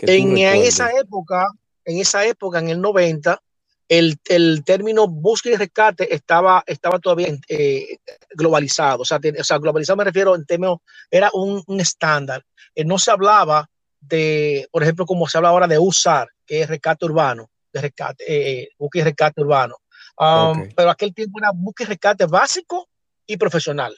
En, 0.00 0.36
en, 0.38 0.62
esa 0.62 0.90
época, 0.92 1.46
en 1.84 1.98
esa 1.98 2.24
época, 2.24 2.58
en 2.58 2.68
el 2.68 2.80
90, 2.80 3.40
el, 3.88 4.18
el, 4.26 4.64
término 4.64 5.08
búsqueda 5.08 5.54
y 5.54 5.56
rescate 5.56 6.14
estaba, 6.14 6.62
estaba 6.66 6.98
todavía 6.98 7.28
eh, 7.48 7.98
globalizado. 8.30 9.02
O 9.02 9.04
sea, 9.04 9.18
o 9.38 9.44
sea, 9.44 9.58
globalizado 9.58 9.96
me 9.96 10.04
refiero 10.04 10.34
en 10.34 10.44
términos, 10.44 10.78
era 11.10 11.30
un, 11.32 11.62
un 11.66 11.80
estándar. 11.80 12.44
Eh, 12.74 12.84
no 12.84 12.98
se 12.98 13.10
hablaba 13.10 13.68
de, 14.00 14.68
por 14.70 14.82
ejemplo, 14.82 15.06
como 15.06 15.26
se 15.26 15.38
habla 15.38 15.50
ahora 15.50 15.66
de 15.66 15.78
USAR, 15.78 16.28
que 16.46 16.62
es 16.62 16.68
rescate 16.68 17.04
urbano, 17.06 17.50
de 17.72 17.80
rescate, 17.80 18.24
eh, 18.26 18.68
búsqueda 18.78 19.02
y 19.02 19.04
rescate 19.04 19.40
urbano. 19.40 19.76
Um, 20.20 20.68
pero 20.74 20.90
aquel 20.90 21.14
tiempo 21.14 21.38
era 21.38 21.52
búsqueda 21.54 21.86
y 21.86 21.90
rescate 21.90 22.26
básico 22.26 22.88
y 23.26 23.36
profesional. 23.36 23.96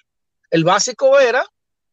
El 0.50 0.64
básico 0.64 1.18
era 1.18 1.44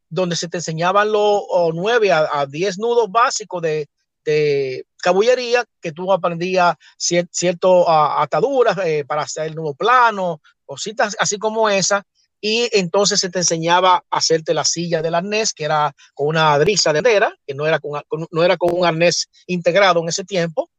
donde 0.10 0.36
se 0.36 0.48
te 0.48 0.58
enseñaban 0.58 1.12
los 1.12 1.44
nueve 1.74 2.12
a, 2.12 2.46
diez 2.46 2.78
nudos 2.78 3.10
básicos 3.12 3.62
de, 3.62 3.90
de 4.28 4.86
cabullería 4.98 5.64
que 5.82 5.94
tú 5.94 6.12
aprendías 6.12 6.76
ciertas 6.98 7.72
ataduras 7.88 8.78
eh, 8.84 9.06
para 9.08 9.22
hacer 9.22 9.48
el 9.48 9.56
nuevo 9.56 9.74
plano, 9.74 10.42
cositas 10.66 11.16
así 11.18 11.38
como 11.38 11.70
esa. 11.70 12.04
Y 12.40 12.70
entonces 12.74 13.20
se 13.20 13.30
te 13.30 13.40
enseñaba 13.40 13.96
a 13.96 14.18
hacerte 14.18 14.54
la 14.54 14.64
silla 14.64 15.02
del 15.02 15.16
arnés, 15.16 15.54
que 15.54 15.64
era 15.64 15.94
con 16.14 16.28
una 16.28 16.60
drisa 16.60 16.94
de 16.94 17.02
madera, 17.02 17.34
que 17.48 17.56
no 17.56 17.66
era 17.66 17.80
con, 17.80 18.02
no 18.30 18.44
era 18.44 18.58
con 18.58 18.74
un 18.74 18.86
arnés 18.86 19.28
integrado 19.48 20.02
en 20.02 20.10
ese 20.10 20.24
tiempo, 20.24 20.70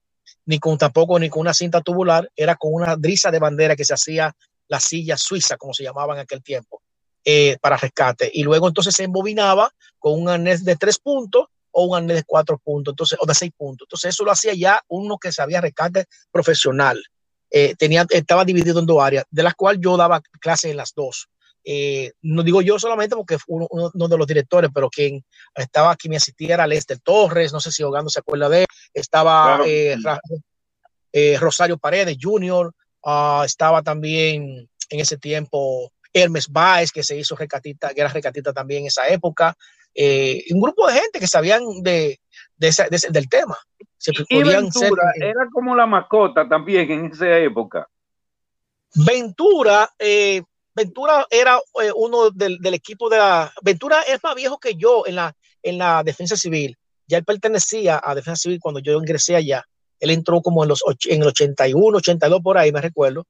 ni 0.44 0.58
con 0.58 0.76
tampoco 0.78 1.18
ni 1.18 1.30
con 1.30 1.40
una 1.40 1.54
cinta 1.54 1.80
tubular, 1.80 2.30
era 2.36 2.54
con 2.54 2.74
una 2.74 2.96
drisa 2.96 3.30
de 3.30 3.40
bandera 3.40 3.74
que 3.74 3.84
se 3.84 3.94
hacía 3.94 4.32
la 4.68 4.78
silla 4.78 5.16
suiza, 5.16 5.56
como 5.56 5.72
se 5.72 5.82
llamaba 5.82 6.14
en 6.14 6.20
aquel 6.20 6.42
tiempo, 6.42 6.82
eh, 7.24 7.56
para 7.60 7.78
rescate. 7.78 8.30
Y 8.32 8.44
luego 8.44 8.68
entonces 8.68 8.94
se 8.94 9.04
embobinaba 9.04 9.70
con 9.98 10.20
un 10.20 10.28
arnés 10.28 10.64
de 10.64 10.76
tres 10.76 10.98
puntos 10.98 11.46
o 11.78 11.84
un 11.84 11.96
arnés 11.96 12.16
de 12.16 12.24
cuatro 12.24 12.58
puntos, 12.58 12.92
entonces, 12.92 13.18
o 13.20 13.26
de 13.26 13.34
seis 13.34 13.52
puntos. 13.56 13.86
Entonces, 13.86 14.10
eso 14.10 14.24
lo 14.24 14.32
hacía 14.32 14.52
ya 14.52 14.82
uno 14.88 15.16
que 15.16 15.30
sabía 15.30 15.60
rescate 15.60 16.06
profesional. 16.32 17.00
Eh, 17.50 17.74
tenía, 17.78 18.04
estaba 18.10 18.44
dividido 18.44 18.80
en 18.80 18.86
dos 18.86 19.00
áreas, 19.00 19.24
de 19.30 19.42
las 19.44 19.54
cuales 19.54 19.80
yo 19.80 19.96
daba 19.96 20.20
clases 20.40 20.72
en 20.72 20.76
las 20.76 20.92
dos. 20.92 21.28
Eh, 21.64 22.12
no 22.22 22.42
digo 22.42 22.62
yo 22.62 22.78
solamente 22.78 23.14
porque 23.14 23.36
uno, 23.46 23.68
uno, 23.70 24.08
de 24.08 24.18
los 24.18 24.26
directores, 24.26 24.70
pero 24.74 24.90
quien 24.90 25.24
estaba 25.54 25.92
aquí 25.92 26.08
me 26.08 26.16
asistía 26.16 26.54
era 26.54 26.66
Lester 26.66 26.98
Torres, 26.98 27.52
no 27.52 27.60
sé 27.60 27.70
si 27.70 27.84
Hogando 27.84 28.10
se 28.10 28.20
acuerda 28.20 28.48
de 28.48 28.62
él, 28.62 28.66
estaba 28.92 29.60
eh, 29.64 31.36
Rosario 31.38 31.78
Paredes 31.78 32.16
Jr., 32.20 32.72
ah, 33.04 33.42
estaba 33.44 33.82
también 33.82 34.68
en 34.90 35.00
ese 35.00 35.16
tiempo 35.16 35.92
Hermes 36.12 36.48
Baez, 36.48 36.90
que 36.90 37.02
se 37.02 37.16
hizo 37.16 37.36
recatita, 37.36 37.94
que 37.94 38.00
era 38.00 38.10
recatita 38.10 38.52
también 38.52 38.82
en 38.82 38.86
esa 38.88 39.06
época, 39.08 39.56
eh, 40.00 40.44
un 40.52 40.60
grupo 40.60 40.86
de 40.86 40.92
gente 40.92 41.18
que 41.18 41.26
sabían 41.26 41.82
de, 41.82 42.20
del 42.56 43.28
tema. 43.28 43.58
y 44.28 44.42
Ventura 44.44 45.12
era 45.16 45.48
como 45.52 45.74
la 45.74 45.86
mascota 45.86 46.48
también 46.48 46.88
en 46.88 47.06
esa 47.06 47.36
época. 47.36 47.88
Ventura, 48.94 49.90
eh, 49.98 50.40
Ventura 50.72 51.26
era 51.28 51.58
eh, 51.82 51.90
uno 51.96 52.30
del, 52.30 52.60
equipo 52.72 53.10
de 53.10 53.18
la. 53.18 53.52
Ventura 53.60 54.02
es 54.02 54.22
más 54.22 54.36
viejo 54.36 54.58
que 54.58 54.76
yo 54.76 55.04
en 55.04 55.16
la, 55.16 55.34
en 55.64 55.78
la 55.78 56.04
defensa 56.04 56.36
civil. 56.36 56.78
Ya 57.08 57.18
él 57.18 57.24
pertenecía 57.24 58.00
a 58.00 58.14
defensa 58.14 58.42
civil 58.42 58.60
cuando 58.62 58.78
yo 58.78 58.92
ingresé 58.92 59.34
allá. 59.34 59.64
Él 59.98 60.10
entró 60.10 60.40
como 60.42 60.62
en, 60.62 60.68
los, 60.68 60.84
en 61.08 61.22
el 61.22 61.28
81, 61.28 61.98
82 61.98 62.40
por 62.40 62.56
ahí, 62.56 62.70
me 62.70 62.80
recuerdo, 62.80 63.26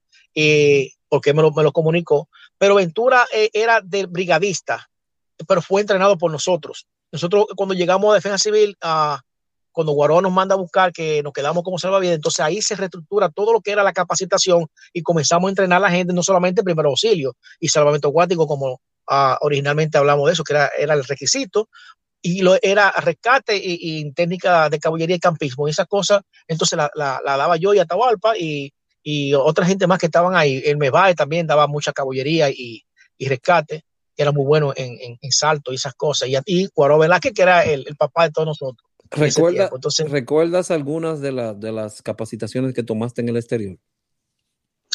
porque 1.07 1.33
me 1.33 1.41
lo, 1.41 1.51
me 1.51 1.63
lo 1.63 1.71
comunicó. 1.71 2.29
Pero 2.59 2.75
Ventura 2.75 3.25
era 3.53 3.81
del 3.81 4.05
brigadista 4.05 4.88
pero 5.47 5.61
fue 5.61 5.81
entrenado 5.81 6.17
por 6.17 6.31
nosotros. 6.31 6.87
Nosotros 7.11 7.45
cuando 7.55 7.75
llegamos 7.75 8.11
a 8.11 8.15
Defensa 8.15 8.37
Civil, 8.37 8.77
uh, 8.83 9.17
cuando 9.71 9.93
Guaró 9.93 10.21
nos 10.21 10.31
manda 10.31 10.55
a 10.55 10.57
buscar 10.57 10.91
que 10.91 11.23
nos 11.23 11.33
quedamos 11.33 11.63
como 11.63 11.79
salvavidas, 11.79 12.15
entonces 12.15 12.39
ahí 12.41 12.61
se 12.61 12.75
reestructura 12.75 13.29
todo 13.29 13.53
lo 13.53 13.61
que 13.61 13.71
era 13.71 13.83
la 13.83 13.93
capacitación 13.93 14.67
y 14.93 15.01
comenzamos 15.01 15.47
a 15.47 15.51
entrenar 15.51 15.77
a 15.77 15.81
la 15.81 15.91
gente, 15.91 16.13
no 16.13 16.23
solamente 16.23 16.61
en 16.61 16.65
primer 16.65 16.85
auxilio 16.85 17.35
y 17.59 17.69
salvamento 17.69 18.09
acuático, 18.09 18.47
como 18.47 18.73
uh, 18.73 19.35
originalmente 19.41 19.97
hablamos 19.97 20.27
de 20.27 20.33
eso, 20.33 20.43
que 20.43 20.53
era, 20.53 20.69
era 20.77 20.93
el 20.93 21.03
requisito, 21.03 21.69
y 22.21 22.41
lo, 22.41 22.57
era 22.61 22.91
rescate 22.91 23.55
y, 23.55 24.11
técnica 24.11 24.69
de 24.69 24.79
caballería 24.79 25.15
y 25.15 25.19
campismo, 25.19 25.67
y 25.67 25.71
esas 25.71 25.87
cosas, 25.87 26.21
entonces 26.47 26.75
la, 26.75 26.91
la, 26.93 27.21
la 27.23 27.37
daba 27.37 27.55
yo 27.55 27.73
y 27.73 27.79
Atahualpa 27.79 28.37
y, 28.37 28.73
y 29.01 29.33
otra 29.33 29.65
gente 29.65 29.87
más 29.87 29.99
que 29.99 30.07
estaban 30.07 30.35
ahí. 30.35 30.61
El 30.65 30.77
MEVAE 30.77 31.15
también 31.15 31.47
daba 31.47 31.67
mucha 31.67 31.93
caballería 31.93 32.49
y, 32.49 32.83
y 33.17 33.29
rescate 33.29 33.85
era 34.21 34.31
muy 34.31 34.45
bueno 34.45 34.73
en, 34.75 35.17
en, 35.21 35.31
salto 35.31 35.71
y 35.71 35.75
esas 35.75 35.93
cosas. 35.93 36.29
Y, 36.29 36.37
y 36.45 36.67
Cuaro 36.69 36.97
Velázquez, 36.97 37.33
que 37.33 37.41
era 37.41 37.63
el, 37.63 37.85
papá 37.97 38.23
de 38.23 38.31
todos 38.31 38.47
nosotros. 38.47 38.87
Recuerda, 39.11 39.69
Entonces, 39.73 40.09
¿Recuerdas 40.09 40.71
algunas 40.71 41.19
de, 41.19 41.31
de 41.57 41.71
las 41.71 42.01
capacitaciones 42.01 42.73
que 42.73 42.83
tomaste 42.83 43.21
en 43.21 43.29
el 43.29 43.37
exterior? 43.37 43.77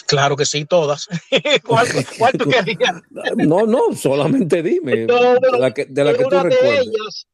Claro 0.06 0.36
que 0.36 0.44
sí, 0.44 0.64
todas. 0.64 1.08
¿Cuál, 1.66 2.32
tú 2.38 2.48
querías? 2.48 3.02
No, 3.36 3.66
no, 3.66 3.94
solamente 3.94 4.62
dime. 4.62 4.92
de 5.06 5.58
la 5.58 5.72
que, 5.72 5.86
de 5.86 6.04
la 6.04 6.14
que 6.14 6.24
tú 6.24 6.30
recuerdas. 6.30 7.26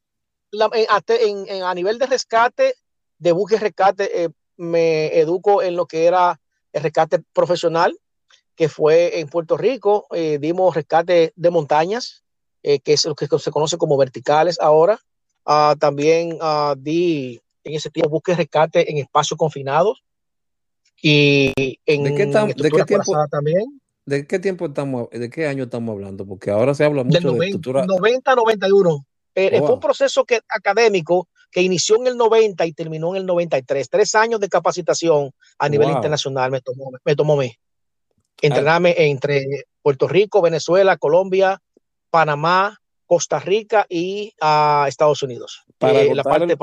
Eh, 0.53 1.63
a 1.63 1.75
nivel 1.75 1.99
de 1.99 2.07
rescate, 2.07 2.75
de 3.19 3.33
buque 3.33 3.59
rescate, 3.59 4.25
eh, 4.25 4.29
me 4.57 5.19
educo 5.19 5.63
en 5.63 5.77
lo 5.77 5.87
que 5.87 6.05
era 6.07 6.41
el 6.73 6.83
rescate 6.83 7.21
profesional, 7.33 7.97
que 8.61 8.69
fue 8.69 9.21
en 9.21 9.27
Puerto 9.27 9.57
Rico, 9.57 10.07
eh, 10.15 10.37
dimos 10.39 10.75
rescate 10.75 11.33
de 11.35 11.51
montañas, 11.51 12.25
eh, 12.63 12.79
que 12.79 12.93
es 12.93 13.07
lo 13.07 13.15
que 13.15 13.27
se 13.39 13.51
conoce 13.51 13.79
como 13.79 13.97
verticales 13.97 14.61
ahora. 14.61 15.01
Ah, 15.47 15.75
también 15.81 16.35
uh, 16.43 16.75
di 16.77 17.41
en 17.65 17.75
ese 17.75 17.89
tiempo 17.89 18.11
busque 18.11 18.35
rescate 18.35 18.91
en 18.91 18.99
espacios 18.99 19.39
confinados. 19.39 20.03
Y 21.01 21.55
en 21.87 22.05
¿De 22.05 22.15
qué, 22.15 22.27
tiempo 22.85 23.15
también. 23.31 23.81
¿De 24.05 24.27
qué 24.27 24.39
tiempo 24.39 24.67
estamos, 24.67 25.09
de 25.09 25.31
qué 25.31 25.47
año 25.47 25.65
estamos 25.65 25.95
hablando? 25.95 26.27
Porque 26.27 26.51
ahora 26.51 26.75
se 26.75 26.85
habla 26.85 27.03
mucho 27.03 27.17
Del 27.17 27.27
90, 27.29 27.41
de 27.41 27.47
estructura. 27.47 27.87
90, 27.87 28.35
91. 28.35 29.07
Eh, 29.37 29.59
Fue 29.61 29.73
un 29.73 29.81
proceso 29.81 30.23
que, 30.27 30.41
académico 30.51 31.29
que 31.51 31.63
inició 31.63 31.97
en 31.97 32.09
el 32.09 32.19
90 32.19 32.67
y 32.67 32.75
terminó 32.75 33.15
en 33.15 33.23
el 33.23 33.27
93. 33.27 33.89
Tres 33.89 34.15
años 34.17 34.39
de 34.39 34.51
capacitación 34.51 35.31
a 35.59 35.67
nivel 35.71 35.89
internacional 35.89 36.51
me 36.51 36.61
tomó, 36.61 36.91
me 37.03 37.17
tomó 37.17 37.39
mí 37.39 37.57
entrenarme 38.41 38.95
entre 38.97 39.67
Puerto 39.83 40.09
Rico, 40.09 40.43
Venezuela, 40.43 40.97
Colombia, 40.97 41.61
Panamá, 42.11 42.81
Costa 43.07 43.41
Rica 43.41 43.87
y 43.89 44.35
a 44.41 44.87
Estados 44.89 45.23
Unidos. 45.23 45.65
Para, 45.79 46.03
eh, 46.03 46.15
la 46.15 46.23
parte 46.23 46.53
el, 46.53 46.59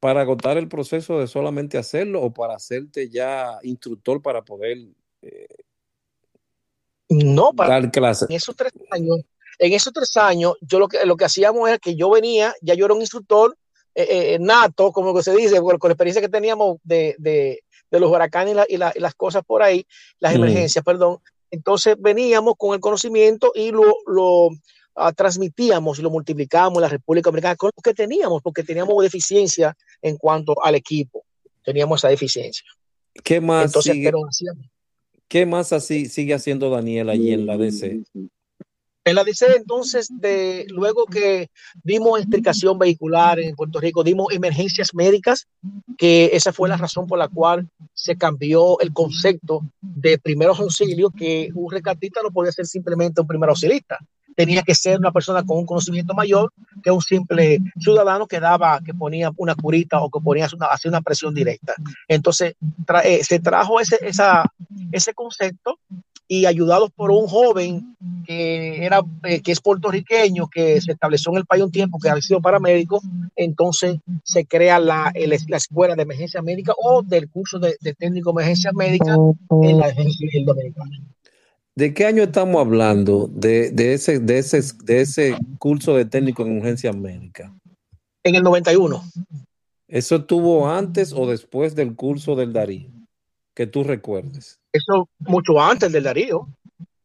para 0.00 0.22
agotar 0.22 0.56
el 0.56 0.68
proceso 0.68 1.18
de 1.18 1.26
solamente 1.26 1.76
hacerlo 1.76 2.22
o 2.22 2.32
para 2.32 2.54
hacerte 2.54 3.10
ya 3.10 3.58
instructor 3.62 4.22
para 4.22 4.42
poder 4.42 4.78
eh, 5.22 5.46
no 7.08 7.52
para 7.52 7.80
dar 7.80 7.90
clases. 7.90 8.30
En 8.30 8.36
esos 8.36 8.54
tres 8.54 8.72
años, 8.90 9.18
en 9.58 9.72
esos 9.72 9.92
tres 9.92 10.16
años, 10.16 10.54
yo 10.60 10.78
lo 10.78 10.88
que 10.88 11.04
lo 11.04 11.16
que 11.16 11.24
hacíamos 11.24 11.68
era 11.68 11.78
que 11.78 11.96
yo 11.96 12.10
venía, 12.10 12.54
ya 12.62 12.74
yo 12.74 12.84
era 12.84 12.94
un 12.94 13.00
instructor 13.00 13.56
eh, 13.94 14.38
nato, 14.40 14.92
como 14.92 15.14
que 15.14 15.22
se 15.22 15.34
dice, 15.34 15.60
con, 15.60 15.76
la 15.82 15.92
experiencia 15.92 16.22
que 16.22 16.28
teníamos 16.28 16.76
de, 16.84 17.16
de 17.18 17.64
los 17.90 18.10
huracanes 18.10 18.56
y, 18.68 18.76
las 18.76 19.14
cosas 19.14 19.42
por 19.44 19.62
ahí, 19.62 19.86
las 20.18 20.32
mm. 20.32 20.36
emergencias, 20.36 20.84
perdón. 20.84 21.18
Entonces 21.50 21.96
veníamos 21.98 22.54
con 22.56 22.74
el 22.74 22.80
conocimiento 22.80 23.52
y 23.54 23.70
lo, 23.70 23.96
lo 24.06 24.50
ah, 24.94 25.12
transmitíamos 25.12 25.98
y 25.98 26.02
lo 26.02 26.10
multiplicábamos 26.10 26.78
en 26.78 26.82
la 26.82 26.88
República 26.88 27.30
Dominicana 27.30 27.56
con 27.56 27.70
lo 27.74 27.82
que 27.82 27.94
teníamos, 27.94 28.42
porque 28.42 28.62
teníamos 28.62 29.02
deficiencia 29.02 29.76
en 30.02 30.16
cuanto 30.16 30.54
al 30.62 30.74
equipo. 30.74 31.24
Teníamos 31.64 32.00
esa 32.00 32.08
deficiencia. 32.08 32.64
¿Qué 33.24 33.40
más, 33.40 33.72
sigue, 33.82 34.12
¿qué 35.26 35.46
más 35.46 35.72
así 35.72 36.06
sigue 36.06 36.34
haciendo 36.34 36.70
Daniel 36.70 37.08
allí 37.08 37.32
en 37.32 37.46
la 37.46 37.56
DC? 37.56 38.02
La 39.14 39.24
DC, 39.24 39.56
entonces, 39.56 40.08
de, 40.10 40.66
luego 40.68 41.06
que 41.06 41.50
dimos 41.82 42.18
explicación 42.18 42.78
vehicular 42.78 43.38
en 43.38 43.54
Puerto 43.54 43.80
Rico, 43.80 44.02
dimos 44.02 44.32
emergencias 44.32 44.94
médicas, 44.94 45.46
que 45.96 46.30
esa 46.32 46.52
fue 46.52 46.68
la 46.68 46.76
razón 46.76 47.06
por 47.06 47.18
la 47.18 47.28
cual 47.28 47.68
se 47.94 48.16
cambió 48.16 48.80
el 48.80 48.92
concepto 48.92 49.62
de 49.80 50.18
primeros 50.18 50.60
auxilios, 50.60 51.10
que 51.16 51.50
un 51.54 51.70
rescatista 51.70 52.20
no 52.22 52.30
podía 52.30 52.52
ser 52.52 52.66
simplemente 52.66 53.20
un 53.20 53.26
primer 53.26 53.50
auxilista, 53.50 53.98
tenía 54.38 54.62
que 54.62 54.76
ser 54.76 55.00
una 55.00 55.10
persona 55.10 55.42
con 55.42 55.58
un 55.58 55.66
conocimiento 55.66 56.14
mayor 56.14 56.52
que 56.80 56.92
un 56.92 57.02
simple 57.02 57.58
ciudadano 57.80 58.28
que 58.28 58.38
daba, 58.38 58.80
que 58.86 58.94
ponía 58.94 59.32
una 59.36 59.56
curita 59.56 60.00
o 60.00 60.08
que 60.08 60.20
ponía 60.20 60.46
una, 60.54 60.66
hacía 60.66 60.92
una 60.92 61.00
presión 61.00 61.34
directa. 61.34 61.74
Entonces, 62.06 62.54
eh, 63.02 63.24
se 63.24 63.40
trajo 63.40 63.80
ese, 63.80 63.98
esa, 64.00 64.44
ese 64.92 65.12
concepto 65.12 65.80
y 66.28 66.46
ayudados 66.46 66.92
por 66.92 67.10
un 67.10 67.26
joven 67.26 67.96
que, 68.24 68.84
era, 68.84 69.00
eh, 69.24 69.40
que 69.40 69.50
es 69.50 69.60
puertorriqueño, 69.60 70.46
que 70.46 70.80
se 70.80 70.92
estableció 70.92 71.32
en 71.32 71.38
el 71.38 71.46
país 71.46 71.64
un 71.64 71.72
tiempo, 71.72 71.98
que 71.98 72.08
ha 72.08 72.20
sido 72.20 72.40
paramédico, 72.40 73.00
entonces 73.34 73.96
se 74.22 74.46
crea 74.46 74.78
la, 74.78 75.12
la 75.48 75.56
escuela 75.56 75.96
de 75.96 76.02
emergencia 76.02 76.42
médica 76.42 76.74
o 76.80 77.02
del 77.02 77.28
curso 77.28 77.58
de, 77.58 77.76
técnico 77.98 78.30
de 78.30 78.34
emergencia 78.34 78.70
médica 78.72 79.16
en 79.62 79.78
la 79.78 79.88
defensa 79.88 80.16
civil 80.16 80.44
dominicana. 80.44 80.96
¿De 81.78 81.94
qué 81.94 82.06
año 82.06 82.24
estamos 82.24 82.60
hablando 82.60 83.30
de, 83.30 83.70
de, 83.70 83.94
ese, 83.94 84.18
de, 84.18 84.38
ese, 84.38 84.60
de 84.82 85.00
ese 85.00 85.38
curso 85.60 85.94
de 85.94 86.06
técnico 86.06 86.42
en 86.42 86.58
urgencia 86.58 86.92
médica? 86.92 87.54
En 88.24 88.34
el 88.34 88.42
91. 88.42 89.00
¿Eso 89.86 90.16
estuvo 90.16 90.68
antes 90.68 91.12
o 91.12 91.24
después 91.28 91.76
del 91.76 91.94
curso 91.94 92.34
del 92.34 92.52
Darío? 92.52 92.90
Que 93.54 93.68
tú 93.68 93.84
recuerdes. 93.84 94.58
Eso 94.72 95.08
mucho 95.20 95.62
antes 95.62 95.92
del 95.92 96.02
Darío. 96.02 96.48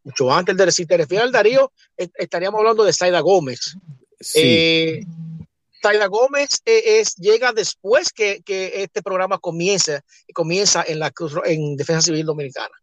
Mucho 0.03 0.33
antes 0.33 0.57
del 0.57 0.71
Si 0.71 0.87
te 0.87 0.97
refieres 0.97 1.27
al 1.27 1.31
Darío, 1.31 1.71
estaríamos 1.95 2.57
hablando 2.57 2.83
de 2.83 2.93
Saida 2.93 3.19
Gómez. 3.19 3.77
Sí. 4.19 4.39
Eh, 4.43 5.05
Gómez 6.09 6.63
eh, 6.65 6.99
es, 6.99 7.13
llega 7.17 7.53
después 7.53 8.11
que, 8.11 8.41
que, 8.41 8.81
este 8.81 9.03
programa 9.03 9.37
comienza, 9.37 10.01
comienza 10.33 10.83
en 10.87 10.97
la 10.97 11.13
en 11.45 11.75
Defensa 11.75 12.01
Civil 12.01 12.25
Dominicana. 12.25 12.73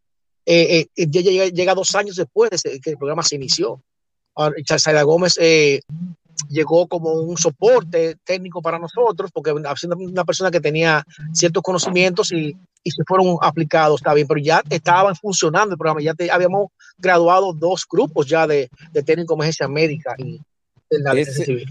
Eh, 0.46 0.86
eh 0.96 1.06
llega, 1.06 1.46
llega, 1.46 1.74
dos 1.74 1.94
años 1.94 2.16
después 2.16 2.50
de 2.50 2.80
que 2.80 2.90
el 2.90 2.96
programa 2.96 3.22
se 3.22 3.36
inició. 3.36 3.82
Saida 4.78 5.02
Gómez 5.02 5.36
eh, 5.38 5.80
llegó 6.48 6.88
como 6.88 7.12
un 7.12 7.36
soporte 7.36 8.16
técnico 8.24 8.62
para 8.62 8.78
nosotros, 8.78 9.30
porque 9.32 9.52
siendo 9.76 9.96
una 9.96 10.24
persona 10.24 10.50
que 10.50 10.60
tenía 10.60 11.04
ciertos 11.32 11.62
conocimientos 11.62 12.32
y, 12.32 12.56
y 12.82 12.90
se 12.90 13.02
fueron 13.06 13.36
aplicados, 13.42 14.00
está 14.00 14.14
bien, 14.14 14.26
pero 14.26 14.40
ya 14.40 14.62
estaban 14.70 15.14
funcionando 15.16 15.74
el 15.74 15.78
programa, 15.78 16.00
ya 16.00 16.14
habíamos 16.32 16.68
graduado 16.96 17.52
dos 17.52 17.86
grupos 17.90 18.26
ya 18.26 18.46
de, 18.46 18.70
de 18.92 19.02
técnico 19.02 19.34
de 19.34 19.38
emergencia 19.38 19.68
médica 19.68 20.14
y 20.18 20.40
la 20.90 21.12
ese, 21.12 21.44
civil. 21.44 21.68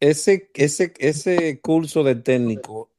Ese, 0.00 0.50
ese, 0.54 0.92
ese 0.98 1.60
curso 1.60 2.02
de 2.02 2.16
técnico 2.16 2.90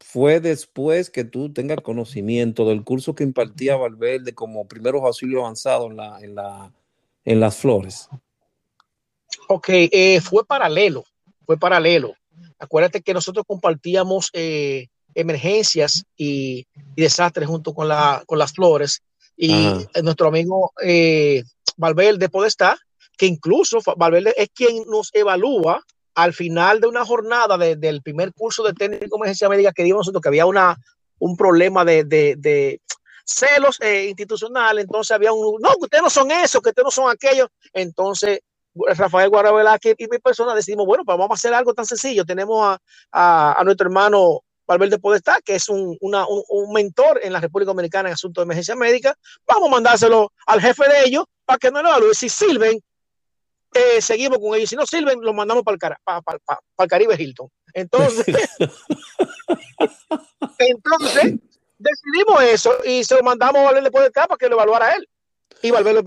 fue 0.00 0.40
después 0.40 1.10
que 1.10 1.24
tú 1.24 1.52
tengas 1.52 1.80
conocimiento 1.80 2.68
del 2.68 2.84
curso 2.84 3.14
que 3.14 3.24
impartía 3.24 3.76
Valverde 3.76 4.34
como 4.34 4.66
primeros 4.66 5.02
auxilios 5.02 5.40
avanzados 5.40 5.90
en, 5.90 5.96
la, 5.96 6.20
en, 6.20 6.34
la, 6.34 6.72
en 7.24 7.40
las 7.40 7.56
flores. 7.56 8.08
Ok, 9.48 9.68
eh, 9.70 10.20
fue 10.20 10.44
paralelo, 10.44 11.04
fue 11.46 11.58
paralelo. 11.58 12.14
Acuérdate 12.58 13.02
que 13.02 13.14
nosotros 13.14 13.44
compartíamos 13.46 14.30
eh, 14.32 14.88
emergencias 15.14 16.04
y, 16.16 16.66
desastres 16.96 17.48
junto 17.48 17.74
con, 17.74 17.88
la, 17.88 18.22
con 18.26 18.38
las 18.38 18.52
flores. 18.52 19.02
Y 19.36 19.54
nuestro 20.02 20.28
amigo 20.28 20.72
eh, 20.82 21.44
Valverde 21.76 22.28
Podestá, 22.28 22.76
que 23.16 23.26
incluso 23.26 23.78
Valverde 23.96 24.34
es 24.36 24.48
quien 24.52 24.82
nos 24.88 25.10
evalúa 25.14 25.84
al 26.18 26.34
final 26.34 26.80
de 26.80 26.88
una 26.88 27.04
jornada 27.04 27.56
del 27.56 28.02
primer 28.02 28.32
curso 28.34 28.64
de 28.64 28.72
técnico 28.72 29.16
emergencia 29.16 29.48
médica 29.48 29.70
que 29.72 29.84
dimos 29.84 30.00
nosotros, 30.00 30.20
que 30.20 30.28
había 30.28 30.46
una, 30.46 30.76
un 31.20 31.36
problema 31.36 31.84
de, 31.84 32.80
celos 33.24 33.78
eh, 33.80 34.06
institucionales, 34.08 34.84
entonces 34.84 35.12
había 35.12 35.32
un, 35.32 35.60
no, 35.60 35.70
que 35.74 35.84
ustedes 35.84 36.02
no 36.02 36.10
son 36.10 36.32
eso, 36.32 36.60
que 36.60 36.70
ustedes 36.70 36.84
no 36.84 36.90
son 36.90 37.08
aquellos, 37.08 37.46
entonces 37.72 38.40
Rafael 38.96 39.30
Guarabela 39.30 39.78
y 39.80 40.08
mi 40.10 40.18
persona 40.18 40.56
decidimos, 40.56 40.86
bueno, 40.86 41.04
pues 41.04 41.16
vamos 41.16 41.30
a 41.30 41.38
hacer 41.38 41.54
algo 41.54 41.72
tan 41.72 41.86
sencillo. 41.86 42.24
Tenemos 42.24 42.78
a, 43.12 43.62
nuestro 43.64 43.86
hermano 43.86 44.40
Valverde 44.66 44.98
Podestá, 44.98 45.38
que 45.44 45.54
es 45.54 45.68
un, 45.68 45.96
mentor 46.72 47.20
en 47.22 47.32
la 47.32 47.40
República 47.40 47.70
Dominicana 47.70 48.08
en 48.08 48.14
asuntos 48.14 48.42
de 48.42 48.46
emergencia 48.46 48.74
médica. 48.74 49.14
Vamos 49.46 49.68
a 49.68 49.72
mandárselo 49.72 50.32
al 50.46 50.60
jefe 50.60 50.82
de 50.88 51.04
ellos 51.04 51.24
para 51.44 51.58
que 51.58 51.70
no 51.70 51.82
lo 51.82 51.90
evalúe. 51.90 52.14
Si 52.14 52.28
sirven, 52.28 52.80
eh, 53.74 54.00
seguimos 54.00 54.38
con 54.38 54.54
ellos. 54.54 54.70
Si 54.70 54.76
no 54.76 54.86
sirven, 54.86 55.20
los 55.20 55.34
mandamos 55.34 55.64
para 55.64 55.76
el, 55.76 55.80
el 56.78 56.88
Caribe 56.88 57.16
Hilton. 57.18 57.48
Entonces, 57.74 58.26
entonces 60.58 61.34
decidimos 61.78 62.42
eso 62.42 62.72
y 62.84 63.04
se 63.04 63.16
lo 63.16 63.22
mandamos 63.22 63.60
a 63.60 63.64
Valverde 63.64 63.90
Podestá 63.90 64.26
para 64.26 64.38
que 64.38 64.48
lo 64.48 64.56
evaluara 64.56 64.94
él. 64.94 65.08
Y 65.62 65.70
Valverde 65.70 66.02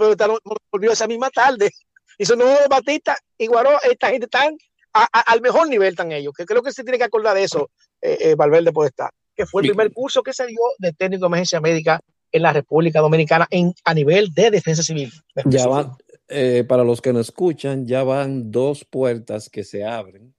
volvió 0.71 0.91
esa 0.91 1.07
misma 1.07 1.29
tarde 1.29 1.71
y 2.17 2.23
no 2.35 2.45
Batista 2.69 3.17
y 3.37 3.47
Guaró, 3.47 3.81
esta 3.81 4.09
gente 4.09 4.25
están 4.25 4.55
al 4.93 5.41
mejor 5.41 5.69
nivel 5.69 5.89
están 5.89 6.11
ellos, 6.11 6.33
que 6.37 6.45
creo 6.45 6.61
que 6.61 6.71
se 6.71 6.83
tiene 6.83 6.97
que 6.97 7.05
acordar 7.05 7.35
de 7.35 7.43
eso, 7.43 7.69
eh, 8.01 8.17
eh, 8.19 8.35
Valverde 8.35 8.71
puede 8.71 8.89
estar, 8.89 9.09
que 9.35 9.45
fue 9.45 9.61
el 9.61 9.69
primer 9.69 9.91
curso 9.93 10.21
que 10.21 10.33
se 10.33 10.45
dio 10.45 10.59
de 10.77 10.91
técnico 10.91 11.21
de 11.21 11.27
emergencia 11.27 11.61
médica 11.61 11.99
en 12.31 12.41
la 12.41 12.53
República 12.53 12.99
Dominicana 12.99 13.47
en, 13.49 13.73
a 13.85 13.93
nivel 13.93 14.33
de 14.33 14.51
defensa 14.51 14.83
civil. 14.83 15.11
Ya 15.45 15.65
van, 15.65 15.95
eh, 16.31 16.63
para 16.67 16.83
los 16.83 17.01
que 17.01 17.13
nos 17.13 17.27
escuchan, 17.27 17.85
ya 17.85 18.03
van 18.03 18.51
dos 18.51 18.85
puertas 18.85 19.49
que 19.49 19.63
se 19.63 19.83
abren 19.83 20.33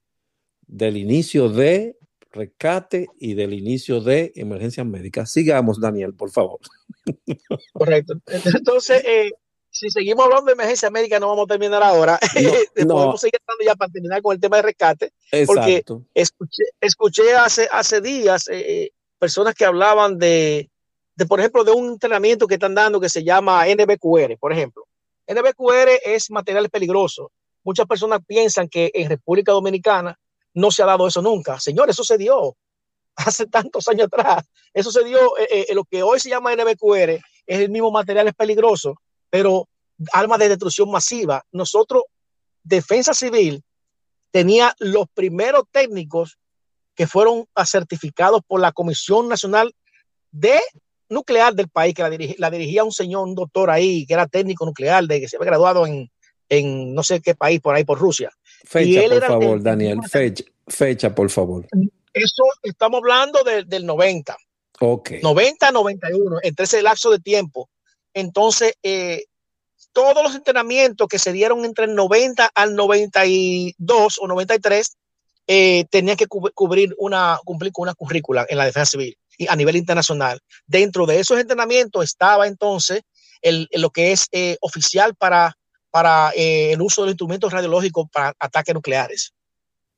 del 0.67 0.97
inicio 0.97 1.49
de 1.49 1.97
rescate 2.31 3.07
y 3.19 3.35
del 3.35 3.53
inicio 3.53 4.01
de 4.01 4.31
emergencia 4.35 4.83
médica. 4.83 5.25
Sigamos, 5.25 5.79
Daniel, 5.79 6.13
por 6.13 6.31
favor. 6.31 6.59
Correcto. 7.73 8.15
Entonces, 8.27 9.03
eh, 9.05 9.31
si 9.69 9.89
seguimos 9.89 10.25
hablando 10.25 10.47
de 10.47 10.53
emergencia 10.53 10.89
médica, 10.89 11.19
no 11.19 11.29
vamos 11.29 11.45
a 11.45 11.53
terminar 11.53 11.81
ahora. 11.83 12.19
No, 12.85 12.95
Podemos 12.95 13.21
seguir 13.21 13.39
hablando 13.47 13.65
ya 13.65 13.75
para 13.75 13.91
terminar 13.91 14.21
con 14.21 14.33
el 14.33 14.39
tema 14.39 14.57
de 14.57 14.61
rescate. 14.61 15.13
Porque 15.45 15.83
escuché, 16.13 16.63
escuché 16.79 17.33
hace, 17.33 17.67
hace 17.71 18.01
días 18.01 18.47
eh, 18.49 18.83
eh, 18.83 18.91
personas 19.17 19.55
que 19.55 19.65
hablaban 19.65 20.17
de, 20.17 20.69
de, 21.15 21.25
por 21.25 21.39
ejemplo, 21.39 21.63
de 21.63 21.71
un 21.71 21.93
entrenamiento 21.93 22.47
que 22.47 22.55
están 22.55 22.75
dando 22.75 22.99
que 22.99 23.09
se 23.09 23.23
llama 23.23 23.65
NBQR, 23.67 24.37
por 24.39 24.53
ejemplo. 24.53 24.85
NBQR 25.27 25.89
es 26.05 26.29
material 26.31 26.69
peligroso. 26.69 27.31
Muchas 27.63 27.85
personas 27.85 28.19
piensan 28.25 28.67
que 28.67 28.91
en 28.93 29.09
República 29.09 29.51
Dominicana 29.51 30.19
no 30.53 30.71
se 30.71 30.83
ha 30.83 30.85
dado 30.85 31.07
eso 31.07 31.21
nunca. 31.21 31.59
Señores, 31.59 31.95
eso 31.95 32.03
se 32.03 32.17
dio 32.17 32.55
hace 33.15 33.47
tantos 33.47 33.87
años 33.87 34.07
atrás. 34.07 34.45
Eso 34.73 34.91
se 34.91 35.03
dio, 35.03 35.37
eh, 35.37 35.67
lo 35.73 35.85
que 35.85 36.03
hoy 36.03 36.19
se 36.19 36.29
llama 36.29 36.55
NBQR 36.55 37.19
es 37.45 37.59
el 37.59 37.69
mismo 37.69 37.91
material 37.91 38.27
es 38.27 38.33
peligroso 38.33 38.95
pero 39.33 39.67
armas 40.11 40.37
de 40.37 40.49
destrucción 40.49 40.91
masiva. 40.91 41.43
Nosotros, 41.51 42.03
Defensa 42.61 43.15
Civil, 43.15 43.63
tenía 44.29 44.75
los 44.77 45.07
primeros 45.11 45.63
técnicos 45.71 46.37
que 46.93 47.07
fueron 47.07 47.47
certificados 47.65 48.41
por 48.45 48.61
la 48.61 48.71
Comisión 48.71 49.27
Nacional 49.27 49.73
de 50.29 50.61
Nuclear 51.09 51.53
del 51.53 51.69
país, 51.69 51.93
que 51.93 52.35
la, 52.37 52.49
dirigía 52.49 52.83
un 52.83 52.91
señor, 52.91 53.27
un 53.27 53.35
doctor 53.35 53.69
ahí, 53.69 54.05
que 54.05 54.13
era 54.13 54.27
técnico 54.27 54.65
nuclear, 54.65 55.05
de 55.05 55.21
que 55.21 55.27
se 55.27 55.37
había 55.37 55.47
graduado 55.47 55.85
en, 55.85 56.09
no 56.93 57.03
sé 57.03 57.21
qué 57.21 57.35
país, 57.35 57.59
por 57.61 57.75
ahí, 57.75 57.83
por 57.83 57.99
Rusia. 57.99 58.31
Fecha, 58.63 59.01
por 59.09 59.23
favor, 59.25 59.61
Daniel, 59.61 59.99
fecha, 60.09 60.43
fecha, 60.67 61.13
por 61.13 61.29
favor. 61.29 61.67
Eso 62.13 62.43
estamos 62.61 62.99
hablando 62.99 63.39
del 63.43 63.85
90. 63.85 64.37
Ok. 64.79 65.11
90 65.21 65.71
91, 65.71 66.37
entre 66.43 66.65
ese 66.65 66.81
lapso 66.81 67.11
de 67.11 67.19
tiempo 67.19 67.69
entonces, 68.13 68.75
eh, 68.83 69.25
todos 69.91 70.23
los 70.23 70.35
entrenamientos 70.35 71.07
que 71.07 71.19
se 71.19 71.33
dieron 71.33 71.65
entre 71.65 71.85
el 71.85 71.95
90 71.95 72.49
al 72.53 72.75
92 72.75 74.19
o 74.19 74.27
93 74.27 74.97
eh, 75.47 75.85
tenían 75.89 76.17
que 76.17 76.27
cubrir 76.27 76.95
una, 76.97 77.39
cumplir 77.43 77.71
con 77.71 77.83
una 77.83 77.93
currícula 77.93 78.45
en 78.47 78.57
la 78.57 78.65
defensa 78.65 78.91
civil 78.91 79.17
a 79.47 79.55
nivel 79.55 79.75
internacional. 79.75 80.39
Dentro 80.65 81.05
de 81.05 81.19
esos 81.19 81.39
entrenamientos 81.39 82.03
estaba 82.03 82.47
entonces 82.47 83.01
el, 83.41 83.67
lo 83.73 83.89
que 83.89 84.11
es 84.11 84.27
eh, 84.31 84.57
oficial 84.61 85.15
para, 85.15 85.57
para 85.91 86.31
el 86.35 86.81
uso 86.81 87.01
de 87.01 87.07
los 87.07 87.13
instrumentos 87.13 87.51
radiológicos 87.51 88.07
para 88.11 88.33
ataques 88.39 88.73
nucleares. 88.73 89.33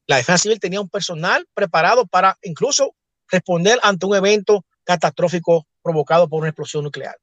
La 0.08 0.18
defensa 0.18 0.44
civil 0.44 0.60
tenía 0.60 0.82
un 0.82 0.90
personal 0.90 1.48
preparado 1.54 2.06
para 2.06 2.38
incluso 2.44 2.96
responder 3.30 3.80
ante 3.82 4.06
un 4.06 4.16
evento 4.16 4.66
catastrófico 4.84 5.66
provocado 5.82 6.28
por 6.28 6.40
una 6.40 6.50
explosión 6.50 6.84
nuclear. 6.84 7.16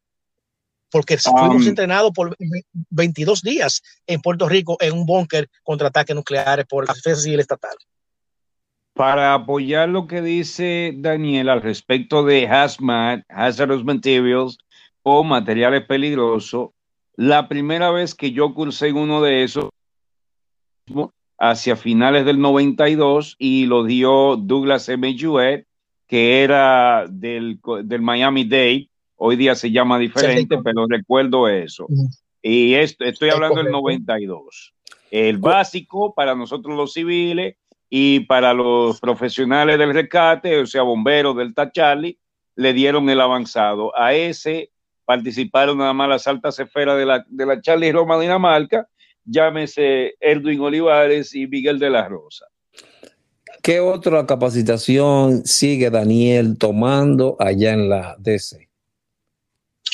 porque 0.90 1.16
fuimos 1.16 1.66
entrenados 1.66 2.12
por 2.12 2.36
22 2.90 3.40
días 3.40 3.80
en 4.06 4.20
Puerto 4.20 4.46
Rico 4.46 4.76
en 4.78 4.92
un 4.92 5.06
búnker 5.06 5.48
contra 5.62 5.88
ataques 5.88 6.14
nucleares 6.14 6.66
por 6.66 6.86
la 6.86 6.92
defensa 6.92 7.22
civil 7.22 7.40
estatal. 7.40 7.74
Para 8.94 9.34
apoyar 9.34 9.88
lo 9.88 10.06
que 10.06 10.20
dice 10.20 10.92
Daniel 10.96 11.48
al 11.48 11.62
respecto 11.62 12.24
de 12.24 12.46
hazmat, 12.46 13.24
hazardous 13.28 13.84
materials 13.84 14.58
o 15.02 15.24
materiales 15.24 15.86
peligrosos, 15.86 16.70
la 17.16 17.48
primera 17.48 17.90
vez 17.90 18.14
que 18.14 18.32
yo 18.32 18.54
cursé 18.54 18.88
en 18.88 18.96
uno 18.96 19.22
de 19.22 19.44
esos 19.44 19.70
hacia 21.38 21.76
finales 21.76 22.24
del 22.24 22.40
92 22.40 23.36
y 23.38 23.66
lo 23.66 23.84
dio 23.84 24.36
Douglas 24.36 24.88
M. 24.88 25.16
Jewett, 25.16 25.66
que 26.06 26.42
era 26.42 27.06
del, 27.08 27.58
del 27.84 28.02
Miami 28.02 28.44
Dade, 28.44 28.88
hoy 29.16 29.36
día 29.36 29.54
se 29.54 29.70
llama 29.70 29.98
diferente, 29.98 30.58
pero 30.62 30.86
recuerdo 30.86 31.48
eso. 31.48 31.86
Y 32.42 32.74
esto, 32.74 33.04
estoy 33.04 33.30
hablando 33.30 33.62
del 33.62 33.72
92. 33.72 34.74
El 35.10 35.38
básico 35.38 36.14
para 36.14 36.34
nosotros 36.34 36.76
los 36.76 36.92
civiles 36.92 37.56
y 37.94 38.20
para 38.20 38.54
los 38.54 38.98
profesionales 39.00 39.78
del 39.78 39.92
rescate, 39.92 40.58
o 40.58 40.66
sea, 40.66 40.80
bomberos 40.80 41.36
del 41.36 41.52
Charlie, 41.72 42.18
le 42.56 42.72
dieron 42.72 43.10
el 43.10 43.20
avanzado. 43.20 43.92
A 43.94 44.14
ese 44.14 44.70
participaron 45.04 45.76
nada 45.76 45.92
más 45.92 46.08
las 46.08 46.26
altas 46.26 46.58
esferas 46.58 46.96
de 46.96 47.04
la, 47.04 47.22
de 47.28 47.44
la 47.44 47.60
Charlie 47.60 47.92
Roma 47.92 48.18
Dinamarca, 48.18 48.88
llámese 49.26 50.14
Erwin 50.20 50.62
Olivares 50.62 51.34
y 51.34 51.46
Miguel 51.46 51.78
de 51.78 51.90
la 51.90 52.08
Rosa. 52.08 52.46
¿Qué 53.62 53.78
otra 53.80 54.24
capacitación 54.24 55.44
sigue 55.44 55.90
Daniel 55.90 56.56
tomando 56.56 57.36
allá 57.38 57.74
en 57.74 57.90
la 57.90 58.16
DC? 58.18 58.70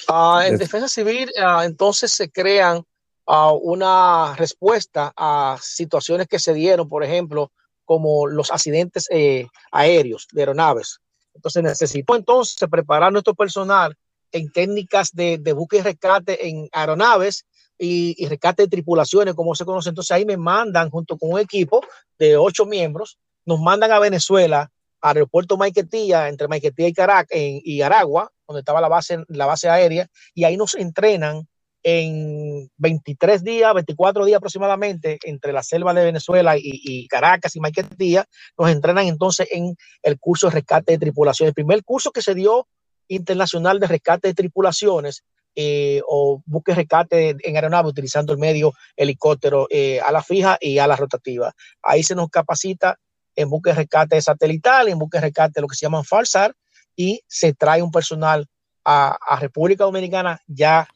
Ah, 0.07 0.45
en 0.47 0.57
defensa 0.57 0.87
civil, 0.87 1.29
ah, 1.43 1.65
entonces 1.65 2.13
se 2.13 2.31
crean 2.31 2.81
ah, 3.27 3.51
una 3.61 4.37
respuesta 4.37 5.13
a 5.17 5.59
situaciones 5.61 6.29
que 6.29 6.39
se 6.39 6.55
dieron, 6.55 6.89
por 6.89 7.03
ejemplo, 7.03 7.51
como 7.89 8.27
los 8.27 8.51
accidentes 8.51 9.07
eh, 9.11 9.47
aéreos 9.73 10.29
de 10.31 10.43
aeronaves. 10.43 11.01
Entonces 11.35 11.63
necesitó 11.63 12.17
entonces 12.17 12.69
preparar 12.69 13.11
nuestro 13.11 13.35
personal 13.35 13.97
en 14.31 14.53
técnicas 14.53 15.11
de, 15.15 15.39
de 15.39 15.57
y 15.73 15.81
rescate 15.81 16.49
en 16.49 16.69
aeronaves 16.71 17.47
y, 17.79 18.27
rescate 18.27 18.65
de 18.65 18.69
tripulaciones, 18.69 19.35
como 19.35 19.55
se 19.55 19.65
conoce. 19.65 19.89
Entonces 19.89 20.11
ahí 20.11 20.27
me 20.27 20.37
mandan 20.37 20.91
junto 20.91 21.17
con 21.17 21.33
un 21.33 21.39
equipo 21.41 21.81
de 22.19 22.37
ocho 22.37 22.67
miembros, 22.67 23.19
nos 23.47 23.59
mandan 23.59 23.91
a 23.91 24.01
Venezuela, 24.01 24.71
al 25.01 25.17
aeropuerto 25.17 25.57
Maiquetía, 25.57 26.29
entre 26.29 26.47
Maiquetía 26.47 26.89
y, 26.89 26.93
Caracas, 26.93 27.31
y 27.33 27.81
Aragua, 27.81 28.31
donde 28.47 28.61
estaba 28.61 28.83
la 28.83 28.89
base, 28.89 29.25
la 29.29 29.47
base 29.47 29.71
aérea, 29.71 30.11
y 30.35 30.45
ahí 30.45 30.59
nos 30.59 30.75
entrenan 30.75 31.49
en 31.83 32.71
23 32.77 33.45
días, 33.45 33.73
24 33.73 34.25
días 34.25 34.39
aproximadamente, 34.39 35.19
entre 35.25 35.53
la 35.53 35.63
selva 35.63 35.95
de 35.95 36.05
Venezuela 36.05 36.55
y, 36.57 37.07
Caracas 37.09 37.55
y 37.57 37.61
Maiquetía, 37.61 38.27
nos 38.59 38.71
entrenan 38.71 39.07
entonces 39.07 39.49
en 39.51 39.77
el 40.03 40.19
curso 40.19 40.49
de 40.49 40.55
rescate 40.55 40.93
de 40.93 40.99
tripulaciones. 40.99 41.51
El 41.51 41.55
primer 41.55 41.85
curso 41.85 42.11
que 42.11 42.23
se 42.23 42.35
dio 42.35 42.67
internacional 43.09 43.81
de 43.81 43.87
rescate 43.87 44.29
de 44.29 44.35
tripulaciones 44.35 45.25
eh, 45.55 46.03
o 46.07 46.43
buque 46.47 46.75
rescate 46.75 47.37
en 47.43 47.57
aeronave 47.57 47.89
utilizando 47.89 48.33
el 48.33 48.39
medio 48.39 48.73
helicóptero 48.97 49.67
eh, 49.71 50.01
a 50.01 50.13
la 50.13 50.23
fija 50.23 50.59
y 50.61 50.79
a 50.79 50.87
la 50.87 50.97
rotativa. 50.97 51.53
Ahí 51.83 52.03
se 52.03 52.15
nos 52.15 52.29
capacita 52.29 52.99
en 53.35 53.49
buque 53.49 53.73
rescate 53.73 54.21
satelital, 54.21 54.89
en 54.89 54.99
buque 54.99 55.21
rescate 55.21 55.61
lo 55.61 55.69
que 55.69 55.77
se 55.77 55.87
llaman 55.87 56.05
falsar, 56.05 56.55
y 56.95 57.23
se 57.29 57.55
trae 57.55 57.81
un 57.81 57.93
personal 57.93 58.47
a 58.91 59.39
República 59.39 59.85
Dominicana 59.85 60.41
ya 60.47 60.89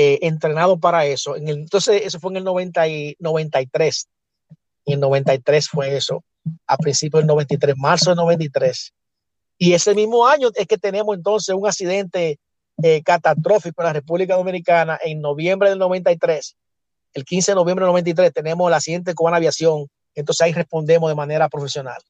eh, 0.00 0.20
entrenado 0.28 0.78
para 0.78 1.06
eso. 1.06 1.34
En 1.34 1.48
el, 1.48 1.56
entonces, 1.56 2.02
eso 2.04 2.20
fue 2.20 2.30
en 2.30 2.36
el 2.36 2.44
90 2.44 2.86
y 2.86 3.16
93. 3.18 4.08
Y 4.84 4.92
en 4.92 5.00
93 5.00 5.68
fue 5.68 5.96
eso, 5.96 6.22
a 6.68 6.76
principios 6.76 7.22
del 7.22 7.26
93, 7.26 7.74
marzo 7.76 8.10
del 8.10 8.18
93. 8.18 8.94
Y 9.58 9.72
ese 9.72 9.96
mismo 9.96 10.24
año 10.24 10.50
es 10.54 10.68
que 10.68 10.78
tenemos 10.78 11.16
entonces 11.16 11.52
un 11.52 11.66
accidente 11.66 12.38
eh, 12.80 13.02
catastrófico 13.02 13.82
en 13.82 13.86
la 13.86 13.92
República 13.92 14.36
Dominicana 14.36 15.00
en 15.02 15.20
noviembre 15.20 15.68
del 15.68 15.80
93. 15.80 16.56
El 17.14 17.24
15 17.24 17.50
de 17.50 17.56
noviembre 17.56 17.84
del 17.84 17.90
93 17.90 18.32
tenemos 18.32 18.68
el 18.68 18.74
accidente 18.74 19.14
con 19.14 19.34
aviación. 19.34 19.88
Entonces 20.14 20.42
ahí 20.42 20.52
respondemos 20.52 21.10
de 21.10 21.16
manera 21.16 21.48
profesional 21.48 22.00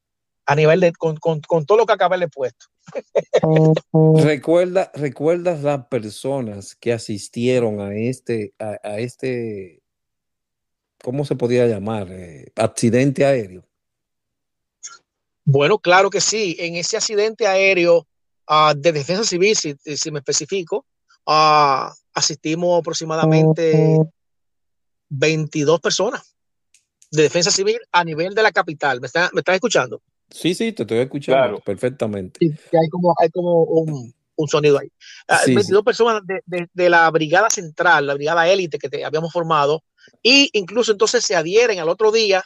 a 0.48 0.54
nivel 0.54 0.80
de, 0.80 0.92
con, 0.92 1.16
con, 1.18 1.42
con 1.42 1.66
todo 1.66 1.76
lo 1.76 1.84
que 1.84 1.92
acabé 1.92 2.16
de 2.16 2.26
puesto. 2.26 2.66
Recuerda, 4.16 4.90
¿Recuerdas 4.94 5.62
las 5.62 5.86
personas 5.88 6.74
que 6.74 6.94
asistieron 6.94 7.82
a 7.82 7.94
este, 7.94 8.54
a, 8.58 8.98
este, 8.98 9.82
¿cómo 11.04 11.26
se 11.26 11.36
podía 11.36 11.66
llamar? 11.66 12.08
Eh, 12.10 12.50
accidente 12.56 13.26
aéreo. 13.26 13.68
Bueno, 15.44 15.78
claro 15.78 16.08
que 16.08 16.22
sí. 16.22 16.56
En 16.58 16.76
ese 16.76 16.96
accidente 16.96 17.46
aéreo 17.46 18.06
uh, 18.48 18.74
de 18.74 18.92
defensa 18.92 19.24
civil, 19.24 19.54
si, 19.54 19.76
si 19.84 20.10
me 20.10 20.20
especifico, 20.20 20.86
uh, 21.26 21.92
asistimos 22.14 22.80
aproximadamente 22.80 23.98
22 25.10 25.78
personas 25.80 26.34
de 27.10 27.24
defensa 27.24 27.50
civil 27.50 27.78
a 27.92 28.02
nivel 28.02 28.34
de 28.34 28.42
la 28.42 28.50
capital. 28.50 28.98
¿Me 29.02 29.08
estás 29.08 29.30
está 29.34 29.54
escuchando? 29.54 30.00
Sí, 30.30 30.54
sí, 30.54 30.72
te 30.72 30.82
estoy 30.82 30.98
escuchando 30.98 31.60
perfectamente. 31.60 32.38
Sí, 32.40 32.52
hay 32.76 32.88
como, 32.88 33.14
hay 33.18 33.30
como 33.30 33.62
un, 33.62 34.14
un 34.36 34.48
sonido 34.48 34.78
ahí. 34.78 34.88
22 35.46 35.80
ah, 35.80 35.84
personas 35.84 36.26
de, 36.26 36.40
de, 36.46 36.68
de, 36.72 36.90
la 36.90 37.10
brigada 37.10 37.50
central, 37.50 38.06
la 38.06 38.14
brigada 38.14 38.48
élite 38.48 38.78
que 38.78 38.88
te 38.88 39.04
habíamos 39.04 39.32
formado, 39.32 39.82
y 40.22 40.50
incluso 40.52 40.92
entonces 40.92 41.24
se 41.24 41.36
adhieren 41.36 41.78
al 41.80 41.88
otro 41.88 42.12
día, 42.12 42.44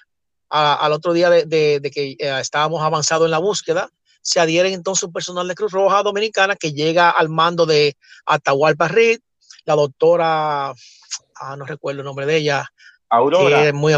a, 0.49 0.75
al 0.75 0.93
otro 0.93 1.13
día 1.13 1.31
de, 1.31 1.45
de 1.81 1.91
que 1.91 2.13
eh, 2.13 2.41
estábamos 2.41 2.83
avanzados 2.83 3.27
en 3.27 3.31
la 3.33 3.39
búsqueda, 3.39 3.91
se 4.23 4.39
adhieren 4.41 4.73
entonces 4.73 5.03
un 5.03 5.13
personal 5.13 5.49
de 5.49 5.55
Cruz 5.55 5.73
Roja 5.73 6.03
Dominicana 6.03 6.57
que 6.57 6.73
llega 6.73 7.11
al 7.11 7.29
mando 7.29 7.67
de 7.67 7.97
Atahualpa 8.25 8.89
Reed, 8.89 9.21
la 9.65 9.75
doctora, 9.75 10.71
ah, 10.71 11.57
no 11.57 11.65
recuerdo 11.65 12.01
el 12.01 12.07
nombre 12.07 12.27
de 12.27 12.37
ella, 12.37 12.65
Aurora. 13.09 13.73
muy, 13.73 13.97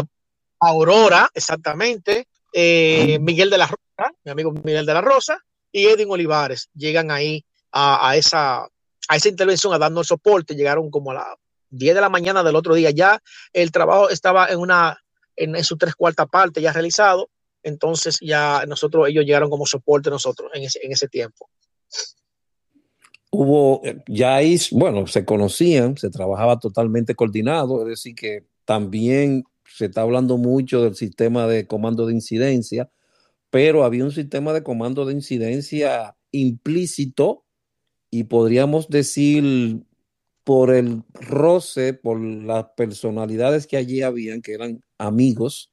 Aurora, 0.59 1.29
exactamente, 1.33 2.27
eh, 2.57 3.19
Miguel 3.19 3.49
de 3.49 3.57
la 3.57 3.67
Rosa, 3.67 4.13
mi 4.23 4.31
amigo 4.31 4.53
Miguel 4.53 4.85
de 4.85 4.93
la 4.93 5.01
Rosa, 5.01 5.43
y 5.73 5.87
Edwin 5.87 6.09
Olivares 6.09 6.69
llegan 6.73 7.11
ahí 7.11 7.43
a, 7.73 8.15
esa, 8.15 8.63
a 8.63 9.15
esa 9.17 9.27
intervención 9.27 9.73
a 9.73 9.77
darnos 9.77 10.07
soporte. 10.07 10.55
Llegaron 10.55 10.89
como 10.89 11.11
a 11.11 11.15
las 11.15 11.25
10 11.71 11.95
de 11.95 11.99
la 11.99 12.07
mañana 12.07 12.43
del 12.43 12.55
otro 12.55 12.73
día. 12.73 12.91
Ya 12.91 13.21
el 13.51 13.73
trabajo 13.73 14.09
estaba 14.09 14.47
en 14.47 14.59
una 14.59 14.97
en, 15.35 15.61
su 15.65 15.75
tres 15.75 15.95
cuarta 15.95 16.27
parte 16.27 16.61
ya 16.61 16.71
realizado. 16.71 17.29
Entonces 17.61 18.19
ya 18.21 18.63
nosotros, 18.65 19.09
ellos 19.09 19.25
llegaron 19.25 19.49
como 19.49 19.65
soporte 19.65 20.09
nosotros 20.09 20.49
en 20.53 20.63
ese, 20.63 20.79
en 20.81 20.93
ese 20.93 21.09
tiempo. 21.09 21.49
Hubo, 23.31 23.81
ya 24.07 24.35
ahí, 24.35 24.57
bueno, 24.71 25.07
se 25.07 25.25
conocían, 25.25 25.97
se 25.97 26.09
trabajaba 26.09 26.57
totalmente 26.57 27.15
coordinado, 27.15 27.81
es 27.81 27.89
decir, 27.89 28.15
que 28.15 28.45
también 28.63 29.43
se 29.67 29.85
está 29.85 30.01
hablando 30.01 30.37
mucho 30.37 30.81
del 30.81 30.95
sistema 30.95 31.47
de 31.47 31.67
comando 31.67 32.05
de 32.05 32.13
incidencia, 32.13 32.89
pero 33.49 33.83
había 33.83 34.03
un 34.03 34.11
sistema 34.11 34.53
de 34.53 34.63
comando 34.63 35.05
de 35.05 35.13
incidencia 35.13 36.15
implícito 36.31 37.43
y 38.09 38.25
podríamos 38.25 38.89
decir 38.89 39.83
por 40.43 40.73
el 40.73 41.03
roce, 41.13 41.93
por 41.93 42.19
las 42.19 42.65
personalidades 42.77 43.65
que 43.65 43.77
allí 43.77 44.01
habían, 44.01 44.41
que 44.41 44.53
eran 44.53 44.83
amigos, 44.97 45.71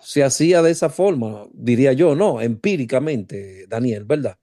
se 0.00 0.22
hacía 0.22 0.62
de 0.62 0.72
esa 0.72 0.90
forma, 0.90 1.46
diría 1.52 1.92
yo, 1.92 2.14
no, 2.14 2.40
empíricamente, 2.40 3.66
Daniel, 3.68 4.04
¿verdad? 4.04 4.36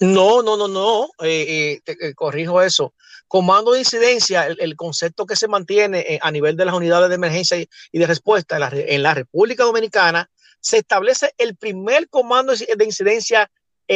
No, 0.00 0.42
no, 0.42 0.56
no, 0.56 0.68
no, 0.68 1.06
eh, 1.24 1.80
eh, 1.86 1.94
eh, 2.00 2.14
corrijo 2.14 2.60
eso. 2.60 2.92
Comando 3.28 3.72
de 3.72 3.80
incidencia, 3.80 4.46
el, 4.46 4.76
concepto 4.76 5.26
que 5.26 5.36
se 5.36 5.48
mantiene 5.48 6.18
a 6.22 6.30
nivel 6.30 6.56
de 6.56 6.64
las 6.64 6.74
unidades 6.74 7.08
de 7.08 7.16
emergencia 7.16 7.58
y, 7.58 7.98
de 7.98 8.06
respuesta 8.06 8.56
en 8.72 9.02
la, 9.02 9.14
República 9.14 9.64
Dominicana, 9.64 10.30
se 10.60 10.78
establece 10.78 11.32
el 11.36 11.56
primer 11.56 12.08
comando 12.08 12.54
de 12.54 12.84
incidencia 12.84 13.50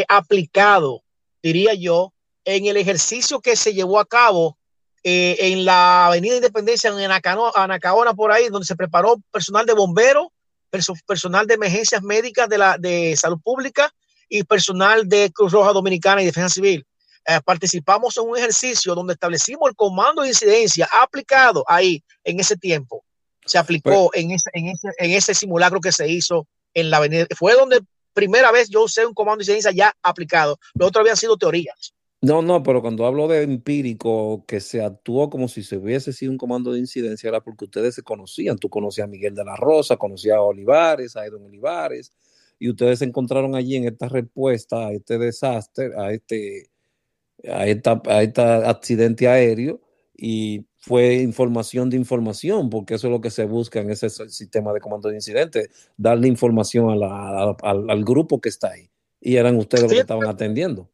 aplicado, 0.08 1.02
diría 1.42 1.74
yo, 1.74 2.12
en 2.44 2.66
el 2.66 2.76
ejercicio 2.76 3.40
que 3.40 3.56
se 3.56 3.72
llevó 3.72 4.00
a 4.00 4.06
cabo 4.06 4.58
en 5.02 5.64
la 5.64 6.06
Avenida 6.06 6.36
Independencia, 6.36 6.90
en 6.90 6.98
Anacaona, 6.98 8.14
por 8.14 8.32
ahí, 8.32 8.48
donde 8.48 8.66
se 8.66 8.76
preparó 8.76 9.16
personal 9.30 9.66
de 9.66 9.72
bomberos, 9.72 10.28
personal 11.06 11.46
de 11.46 11.54
emergencias 11.54 12.02
médicas 12.02 12.48
de, 12.48 12.58
la, 12.58 12.78
de 12.78 13.16
salud 13.16 13.40
pública 13.42 13.92
y 14.28 14.44
personal 14.44 15.08
de 15.08 15.30
Cruz 15.32 15.52
Roja 15.52 15.72
Dominicana 15.72 16.22
y 16.22 16.26
Defensa 16.26 16.48
Civil. 16.48 16.86
Eh, 17.26 17.40
participamos 17.44 18.16
en 18.16 18.28
un 18.28 18.36
ejercicio 18.36 18.94
donde 18.94 19.12
establecimos 19.14 19.68
el 19.68 19.76
comando 19.76 20.22
de 20.22 20.28
incidencia 20.28 20.88
aplicado 21.02 21.64
ahí 21.68 22.02
en 22.24 22.40
ese 22.40 22.56
tiempo. 22.56 23.04
Se 23.44 23.58
aplicó 23.58 24.10
pues 24.12 24.24
en, 24.24 24.30
ese, 24.32 24.50
en, 24.52 24.66
ese, 24.68 24.88
en 24.98 25.10
ese 25.12 25.34
simulacro 25.34 25.80
que 25.80 25.92
se 25.92 26.08
hizo 26.08 26.46
en 26.74 26.90
la 26.90 26.98
avenida. 26.98 27.26
Fue 27.36 27.54
donde 27.54 27.80
primera 28.12 28.50
vez 28.52 28.68
yo 28.68 28.84
usé 28.84 29.06
un 29.06 29.14
comando 29.14 29.38
de 29.38 29.44
incidencia 29.44 29.70
ya 29.72 29.94
aplicado. 30.02 30.58
Lo 30.74 30.86
otro 30.86 31.00
habían 31.00 31.16
sido 31.16 31.36
teorías. 31.36 31.94
No, 32.22 32.42
no, 32.42 32.62
pero 32.62 32.82
cuando 32.82 33.06
hablo 33.06 33.28
de 33.28 33.42
empírico, 33.42 34.44
que 34.46 34.60
se 34.60 34.82
actuó 34.84 35.30
como 35.30 35.48
si 35.48 35.62
se 35.62 35.78
hubiese 35.78 36.12
sido 36.12 36.32
un 36.32 36.36
comando 36.36 36.70
de 36.72 36.78
incidencia, 36.78 37.28
era 37.28 37.40
porque 37.40 37.64
ustedes 37.64 37.94
se 37.94 38.02
conocían. 38.02 38.58
Tú 38.58 38.68
conocías 38.68 39.06
a 39.06 39.10
Miguel 39.10 39.34
de 39.34 39.44
la 39.44 39.56
Rosa, 39.56 39.96
conocías 39.96 40.36
a 40.36 40.42
Olivares, 40.42 41.16
a 41.16 41.24
Edwin 41.24 41.44
Olivares, 41.44 42.12
y 42.58 42.68
ustedes 42.68 42.98
se 42.98 43.06
encontraron 43.06 43.54
allí 43.54 43.76
en 43.76 43.86
esta 43.86 44.06
respuesta 44.08 44.88
a 44.88 44.92
este 44.92 45.16
desastre, 45.16 45.92
a 45.96 46.12
este, 46.12 46.68
a 47.48 47.66
esta, 47.66 48.00
a 48.06 48.22
este 48.22 48.42
accidente 48.42 49.28
aéreo, 49.28 49.80
y 50.16 50.66
fue 50.78 51.16
información 51.16 51.90
de 51.90 51.96
información, 51.96 52.70
porque 52.70 52.94
eso 52.94 53.06
es 53.06 53.10
lo 53.12 53.20
que 53.20 53.30
se 53.30 53.44
busca 53.44 53.80
en 53.80 53.90
ese 53.90 54.10
sistema 54.10 54.72
de 54.72 54.80
comando 54.80 55.08
de 55.08 55.14
incidente, 55.14 55.70
darle 55.96 56.28
información 56.28 56.90
a 56.90 56.96
la, 56.96 57.56
al, 57.62 58.04
grupo 58.04 58.40
que 58.40 58.48
está 58.48 58.72
ahí. 58.72 58.90
Y 59.20 59.36
eran 59.36 59.56
ustedes 59.56 59.84
los 59.84 59.92
que 59.92 60.00
estaban 60.00 60.26
atendiendo 60.26 60.90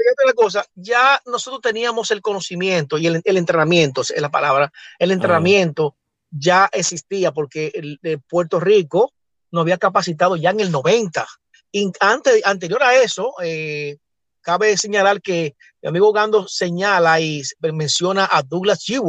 fíjate 0.00 0.26
la 0.26 0.32
cosa, 0.32 0.64
ya 0.74 1.20
nosotros 1.26 1.60
teníamos 1.60 2.10
el 2.10 2.22
conocimiento 2.22 2.96
y 2.96 3.06
el, 3.06 3.22
entrenamiento, 3.24 4.00
es 4.00 4.18
la 4.18 4.30
palabra, 4.30 4.72
el 4.98 5.10
entrenamiento 5.10 5.94
ya 6.30 6.68
existía 6.72 7.32
porque 7.32 7.70
el, 7.74 8.20
Puerto 8.28 8.60
Rico 8.60 9.12
nos 9.50 9.62
había 9.62 9.78
capacitado 9.78 10.36
ya 10.36 10.50
en 10.50 10.60
el 10.60 10.70
90. 10.70 11.26
Y 11.72 11.92
antes, 12.00 12.40
anterior 12.44 12.82
a 12.82 12.96
eso, 12.96 13.34
eh, 13.42 13.98
cabe 14.40 14.76
señalar 14.76 15.20
que 15.20 15.54
mi 15.82 15.88
amigo 15.88 16.12
Gando 16.12 16.46
señala 16.46 17.20
y 17.20 17.42
menciona 17.72 18.28
a 18.30 18.42
Douglas 18.42 18.84
G. 18.84 19.00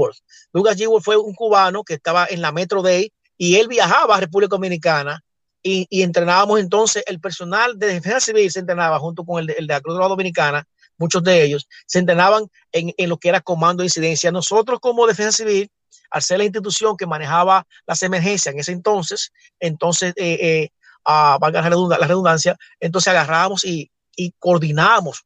Douglas 0.54 0.78
G. 0.78 1.02
fue 1.02 1.18
un 1.18 1.34
cubano 1.34 1.84
que 1.84 1.96
estaba 1.96 2.28
en 2.30 2.42
la 2.42 2.52
Metro 2.52 2.82
Day 2.82 3.12
y 3.38 3.56
él 3.56 3.68
viajaba 3.68 4.16
a 4.16 4.20
República 4.20 4.52
Dominicana 4.52 5.24
y, 5.64 5.88
entrenábamos 6.02 6.60
entonces 6.60 7.04
el 7.06 7.20
personal 7.20 7.78
de 7.78 7.88
defensa 7.88 8.20
civil 8.20 8.50
se 8.50 8.60
entrenaba 8.60 8.98
junto 9.00 9.24
con 9.24 9.42
el 9.42 9.48
de, 9.48 9.56
de 9.56 9.62
la 9.62 9.82
Cruz 9.82 9.98
Dominicana 9.98 10.66
muchos 11.02 11.24
de 11.24 11.44
ellos, 11.44 11.68
se 11.86 12.00
entrenaban 12.00 12.46
en, 12.72 13.10
lo 13.10 13.18
que 13.18 13.30
era 13.30 13.42
comando 13.42 13.82
de 13.82 13.88
incidencia. 13.88 14.32
Nosotros 14.32 14.80
como 14.80 15.08
defensa 15.08 15.32
civil, 15.32 15.70
al 16.12 16.22
ser 16.22 16.38
la 16.38 16.46
institución 16.46 16.96
que 16.96 17.08
manejaba 17.08 17.66
las 17.88 18.02
emergencias 18.04 18.54
en 18.54 18.60
ese 18.60 18.72
entonces, 18.72 19.32
entonces, 19.60 20.14
eh, 20.16 20.38
eh, 20.42 20.70
a, 21.04 21.38
valga 21.40 21.62
la 21.62 22.08
redundancia, 22.08 22.56
entonces 22.80 23.10
agarrábamos 23.10 23.66
y, 23.66 23.90
y 24.16 24.34
coordinábamos 24.38 25.26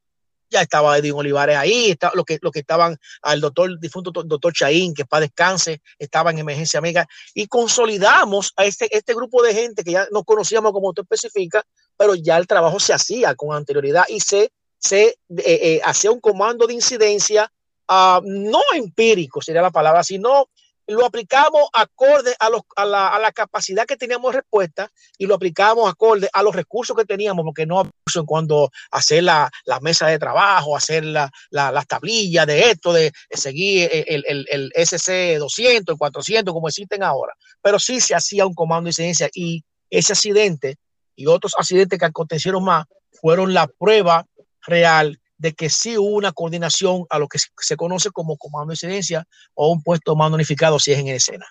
ya 0.55 0.61
estaba 0.61 0.97
Edwin 0.97 1.13
Olivares 1.13 1.57
ahí, 1.57 1.91
está, 1.91 2.11
lo, 2.13 2.23
que, 2.23 2.39
lo 2.41 2.51
que 2.51 2.59
estaban 2.59 2.97
al 3.21 3.41
doctor, 3.41 3.79
difunto 3.79 4.11
doctor 4.11 4.53
Chaín, 4.53 4.93
que 4.93 5.05
para 5.05 5.21
descanse, 5.21 5.81
estaba 5.99 6.31
en 6.31 6.39
emergencia 6.39 6.77
amiga, 6.77 7.07
y 7.33 7.47
consolidamos 7.47 8.53
a 8.55 8.65
este, 8.65 8.95
este 8.95 9.13
grupo 9.13 9.43
de 9.43 9.53
gente 9.53 9.83
que 9.83 9.91
ya 9.91 10.07
no 10.11 10.23
conocíamos 10.23 10.71
como 10.71 10.89
usted 10.89 11.03
especifica, 11.03 11.63
pero 11.97 12.15
ya 12.15 12.37
el 12.37 12.47
trabajo 12.47 12.79
se 12.79 12.93
hacía 12.93 13.35
con 13.35 13.55
anterioridad 13.55 14.05
y 14.07 14.19
se 14.19 14.51
se 14.85 15.03
eh, 15.07 15.17
eh, 15.29 15.81
hacía 15.83 16.11
un 16.11 16.19
comando 16.19 16.67
de 16.67 16.75
incidencia 16.75 17.51
uh, 17.89 18.21
no 18.23 18.61
empírico, 18.75 19.41
sería 19.41 19.61
la 19.61 19.71
palabra, 19.71 20.03
sino 20.03 20.49
lo 20.88 21.05
aplicamos 21.05 21.67
acorde 21.73 22.36
a, 22.39 22.49
los, 22.49 22.61
a, 22.75 22.86
la, 22.86 23.07
a, 23.09 23.19
la, 23.19 23.31
capacidad 23.31 23.86
que 23.86 23.97
teníamos 23.97 24.31
de 24.31 24.41
respuesta 24.41 24.91
y 25.17 25.25
lo 25.25 25.36
aplicamos 25.36 25.89
acorde 25.89 26.29
a 26.31 26.43
los 26.43 26.55
recursos 26.55 26.95
que 26.95 27.05
teníamos, 27.05 27.43
porque 27.43 27.65
no 27.65 27.81
en 27.81 28.25
cuando 28.25 28.69
hacer 28.91 29.23
la, 29.23 29.49
la, 29.65 29.79
mesa 29.79 30.07
de 30.07 30.19
trabajo, 30.19 30.75
hacer 30.75 31.03
la, 31.03 31.31
las 31.49 31.88
tablillas 31.88 32.45
de 32.45 32.69
esto, 32.71 32.93
de, 32.93 33.11
seguir 33.31 33.89
el, 33.91 34.23
el, 34.27 34.45
el, 34.49 34.71
SC 34.75 35.38
200, 35.38 35.93
el 35.93 35.97
400, 35.97 36.53
como 36.53 36.67
existen 36.67 37.03
ahora. 37.03 37.33
Pero 37.61 37.79
sí 37.79 37.99
se 37.99 38.15
hacía 38.15 38.45
un 38.45 38.53
comando 38.53 38.86
de 38.86 38.91
incidencia 38.91 39.29
y 39.33 39.63
ese 39.89 40.13
accidente 40.13 40.77
y 41.15 41.27
otros 41.27 41.53
accidentes 41.57 41.97
que 41.97 42.05
acontecieron 42.05 42.63
más 42.63 42.86
fueron 43.11 43.53
la 43.53 43.67
prueba 43.67 44.25
real 44.61 45.19
de 45.45 45.53
que 45.53 45.69
sí 45.69 45.95
hubo 45.95 46.15
una 46.15 46.31
coordinación 46.31 47.05
a 47.07 47.19
lo 47.19 47.27
que 47.27 47.37
se 47.37 47.77
conoce 47.77 48.09
como 48.09 48.35
comando 48.35 48.71
de 48.71 48.73
incidencia 48.73 49.27
o 49.53 49.71
un 49.71 49.83
puesto 49.83 50.15
más 50.15 50.31
unificado 50.31 50.79
si 50.79 50.91
es 50.91 50.97
en 50.97 51.09
escena. 51.09 51.45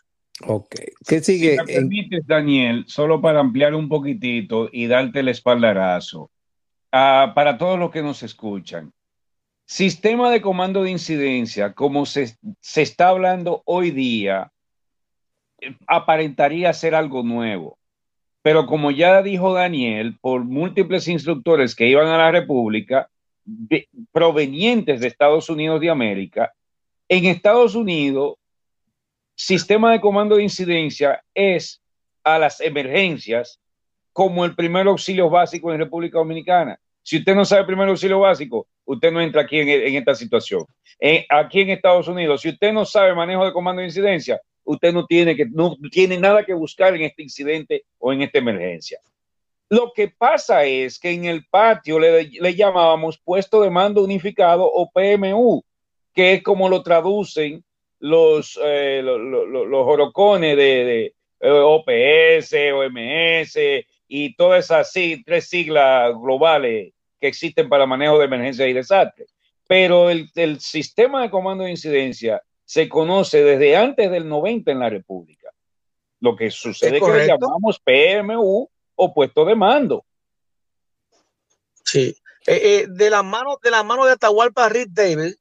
Ok. 0.49 0.75
¿Qué 1.07 1.21
sigue? 1.21 1.53
Si 1.53 1.57
me 1.59 1.65
permites, 1.65 2.27
Daniel, 2.27 2.85
solo 2.89 3.21
para 3.21 3.39
ampliar 3.39 3.73
un 3.73 3.89
poquitito 3.89 4.69
y 4.73 4.89
darte 4.89 5.21
el 5.21 5.29
espaldarazo, 5.29 6.23
uh, 6.93 7.33
para 7.35 7.57
todos 7.57 7.79
los 7.79 7.93
que 7.93 8.03
nos 8.03 8.25
escuchan. 8.25 8.93
Sistema 9.65 10.29
de 10.33 10.41
comando 10.41 10.83
de 10.83 10.91
incidencia, 10.91 11.73
como 11.73 12.05
se, 12.05 12.37
se 12.61 12.83
está 12.83 13.11
hablando 13.11 13.63
hoy 13.65 13.93
día, 13.93 14.51
aparentaría 15.87 16.73
ser 16.73 16.97
algo 16.97 17.23
nuevo. 17.23 17.79
Pero 18.43 18.67
como 18.67 18.91
ya 18.91 19.23
dijo 19.23 19.55
Daniel, 19.55 20.19
por 20.21 20.43
múltiples 20.43 21.07
instructores 21.07 21.77
que 21.77 21.87
iban 21.87 22.09
a 22.09 22.19
la 22.19 22.33
República, 22.33 23.09
provenientes 24.13 25.01
de 25.01 25.09
Estados 25.09 25.49
Unidos 25.49 25.81
de 25.81 25.91
América, 25.91 26.53
en 27.09 27.27
Estados 27.27 27.75
Unidos, 27.75 28.37
sistema 29.35 29.93
de 29.93 30.01
comando 30.01 30.37
de 30.37 30.45
incidencia 30.45 31.23
es 31.35 31.81
a 32.23 32.39
las 32.39 32.61
emergencias 32.61 33.61
como 34.13 34.45
el 34.45 34.55
primer 34.55 34.87
auxilio 34.87 35.29
básico 35.29 35.73
en 35.73 35.79
República 35.79 36.19
Dominicana. 36.19 36.79
Si 37.03 37.19
usted 37.19 37.35
no 37.35 37.45
sabe 37.45 37.63
el 37.63 37.67
primer 37.67 37.89
auxilio 37.89 38.21
básico, 38.21 38.67
usted 38.85 39.13
no 39.13 39.21
entra 39.21 39.43
aquí 39.43 39.59
en, 39.59 39.95
esta 39.97 40.15
situación. 40.15 40.65
Eh, 40.99 41.27
aquí 41.29 41.61
en 41.61 41.71
Estados 41.71 42.09
Unidos, 42.09 42.41
si 42.41 42.49
usted 42.49 42.73
no 42.73 42.85
sabe 42.85 43.15
manejo 43.15 43.45
de 43.45 43.53
comando 43.53 43.81
de 43.81 43.89
incidencia, 43.89 44.41
usted 44.65 44.93
no 44.93 45.05
tiene, 45.05 45.37
que, 45.37 45.47
no 45.47 45.77
tiene 45.91 46.19
nada 46.19 46.45
que 46.45 46.55
buscar 46.55 46.95
en 46.95 47.03
este 47.03 47.23
incidente 47.23 47.85
o 47.99 48.13
en 48.13 48.23
esta 48.23 48.39
emergencia. 48.39 48.99
Lo 49.75 49.93
que 49.93 50.07
pasa 50.07 50.65
es 50.65 51.01
que 51.01 51.11
en 51.11 51.25
el 51.25 51.47
patio 51.47 51.99
le, 51.99 52.31
le 52.31 52.55
llamábamos 52.55 53.19
puesto 53.19 53.61
de 53.61 53.71
mando 53.71 54.05
unificado 54.05 54.71
o 54.73 54.89
PMU, 54.89 55.65
que 56.15 56.35
es 56.35 56.45
como 56.45 56.69
lo 56.69 56.81
traducen 56.85 57.65
los, 57.99 58.57
eh, 58.63 59.03
los, 59.03 59.87
orocones 59.87 60.57
de, 60.57 61.13
de, 61.41 61.51
OPS, 61.51 62.55
OMS 62.73 63.59
y 64.07 64.37
todas 64.37 64.67
esas 64.67 64.93
tres 65.27 65.49
siglas 65.49 66.13
globales 66.23 66.93
que 67.21 67.27
existen 67.27 67.69
para 67.69 67.85
manejo 67.85 68.21
de 68.21 68.27
emergencias 68.27 68.69
y 68.69 68.75
desastres. 68.75 69.35
Pero 69.67 70.09
el, 70.09 70.31
el 70.37 70.61
sistema 70.61 71.23
de 71.23 71.31
comando 71.31 71.65
de 71.65 71.73
incidencia 71.73 72.41
se 72.65 72.89
conoce 72.89 73.43
desde 73.43 73.77
antes 73.77 74.09
del 74.09 74.29
90 74.29 74.71
en 74.71 74.79
la 74.79 74.89
República. 74.89 75.49
Lo 76.21 76.37
que 76.37 76.53
sucede 76.53 76.99
es 76.99 77.03
que 77.03 77.13
le 77.13 77.27
llamamos 77.27 77.81
PMU 77.81 78.69
o 78.97 79.13
puesto 79.13 79.45
de 79.45 79.55
mando. 79.55 80.05
Sí. 81.85 82.17
Eh, 82.47 82.61
eh, 82.63 82.87
de 82.89 83.11
la 83.11 83.23
mano 83.23 83.59
de 83.63 83.71
la 83.71 83.83
mano 83.83 84.05
de 84.05 84.13
Atahualpa 84.13 84.69
Reed 84.69 84.89
David, 84.91 85.35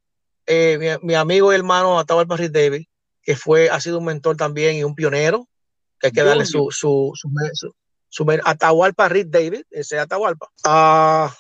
eh, 0.45 0.97
mi, 1.01 1.15
amigo 1.15 1.51
y 1.51 1.55
hermano 1.55 1.99
Atahualpa 1.99 2.37
Reed 2.37 2.51
David, 2.51 2.85
que 3.21 3.35
fue, 3.35 3.69
ha 3.69 3.79
sido 3.79 3.99
un 3.99 4.05
mentor 4.05 4.37
también 4.37 4.75
y 4.75 4.83
un 4.83 4.95
pionero, 4.95 5.47
que 5.99 6.07
hay 6.07 6.13
que 6.13 6.23
darle 6.23 6.45
su, 6.45 6.69
su, 6.71 7.11
su, 7.15 7.29
su, 8.07 8.41
Atahualpa 8.45 9.09
Reed 9.09 9.27
David, 9.27 9.63
ese 9.69 9.99
Atahualpa. 9.99 10.49
Ah, 10.63 11.33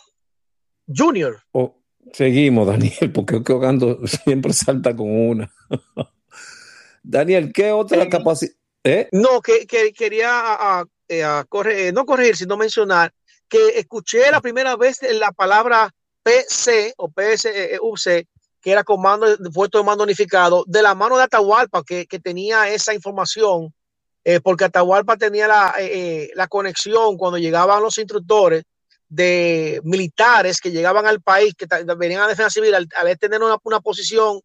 Junior. 0.87 1.41
Oh, 1.51 1.83
Seguimos, 2.11 2.67
Daniel, 2.67 3.11
porque 3.13 3.37
Ogando 3.53 4.05
siempre 4.07 4.53
salta 4.53 4.95
con 4.95 5.09
una. 5.09 5.53
Daniel, 7.03 7.51
¿qué 7.53 7.71
otra 7.71 8.07
capacidad? 8.09 8.53
¿Eh? 8.83 9.07
No, 9.11 9.41
que, 9.41 9.65
quería 9.93 10.85
eh, 11.07 11.23
corregir, 11.49 11.93
no 11.93 12.05
corregir, 12.05 12.37
sino 12.37 12.57
mencionar 12.57 13.13
que 13.47 13.79
escuché 13.79 14.31
la 14.31 14.41
primera 14.41 14.75
vez 14.75 14.99
la 15.01 15.31
palabra 15.31 15.93
PC 16.23 16.93
o 16.97 17.09
PSUC, 17.09 18.27
que 18.61 18.71
era 18.71 18.83
comando, 18.83 19.27
puesto 19.53 19.77
de 19.77 19.83
mando 19.83 20.03
unificado, 20.03 20.63
de 20.67 20.81
la 20.81 20.95
mano 20.95 21.17
de 21.17 21.23
Atahualpa, 21.23 21.83
que, 21.83 22.05
tenía 22.23 22.69
esa 22.69 22.93
información, 22.93 23.73
eh, 24.23 24.39
porque 24.39 24.63
Atahualpa 24.63 25.17
tenía 25.17 25.47
la, 25.47 25.75
la 26.33 26.47
conexión 26.47 27.17
cuando 27.17 27.37
llegaban 27.37 27.83
los 27.83 27.97
instructores 27.97 28.63
de 29.13 29.79
militares 29.83 30.59
que 30.59 30.71
llegaban 30.71 31.05
al 31.05 31.21
país, 31.21 31.53
que 31.55 31.67
venían 31.95 32.21
a 32.21 32.23
la 32.23 32.29
defensa 32.29 32.49
civil, 32.49 32.73
al, 32.73 32.87
tener 33.19 33.41
una, 33.43 33.79
posición 33.79 34.41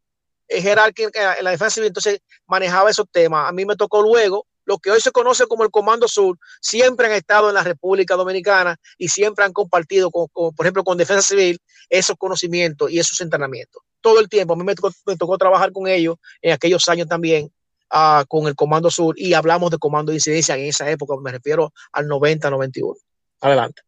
eh, 0.47 0.61
jerárquica 0.61 1.37
en 1.39 1.45
la 1.45 1.53
defensa 1.53 1.71
civil, 1.77 1.87
entonces 1.87 2.21
manejaba 2.47 2.91
esos 2.91 3.07
temas. 3.11 3.49
A 3.49 3.53
mí 3.53 3.65
me 3.65 3.77
tocó 3.77 4.03
luego, 4.03 4.47
lo 4.69 4.79
que 4.79 4.91
hoy 4.91 5.01
se 5.01 5.11
conoce 5.11 5.47
como 5.47 5.65
el 5.65 5.71
Comando 5.71 6.07
Sur, 6.07 6.39
siempre 6.61 7.07
han 7.07 7.15
estado 7.15 7.49
en 7.49 7.55
la 7.55 7.65
República 7.65 8.17
Dominicana 8.17 8.77
y 8.99 9.09
siempre 9.09 9.47
han 9.47 9.55
compartido, 9.55 10.11
con, 10.11 10.29
por 10.29 10.55
ejemplo, 10.61 10.85
con 10.85 10.99
Defensa 10.99 11.23
Civil, 11.23 11.59
esos 11.89 12.17
conocimientos 12.19 12.91
y 12.91 12.99
esos 12.99 13.19
entrenamientos. 13.23 13.83
Todo 14.03 14.21
el 14.21 14.29
tiempo, 14.29 14.53
a 14.53 14.57
mí 14.57 14.65
me 14.65 14.75
tocó, 15.17 15.39
trabajar 15.39 15.73
con 15.73 15.89
ellos 15.89 16.17
en 16.43 16.53
aquellos 16.53 16.87
años 16.89 17.09
también. 17.09 17.51
Uh, 17.91 18.23
con 18.29 18.47
el 18.47 18.55
Comando 18.55 18.91
Sur 18.91 19.15
y 19.19 19.33
hablamos 19.33 19.71
de 19.71 19.79
comando 19.79 20.13
de 20.13 20.17
incidencia 20.17 20.55
en 20.59 20.67
esa 20.67 20.91
época, 20.91 21.15
me 21.23 21.33
refiero 21.33 21.73
al 21.93 22.07
90-91. 22.07 22.95
Adelante. 23.41 23.81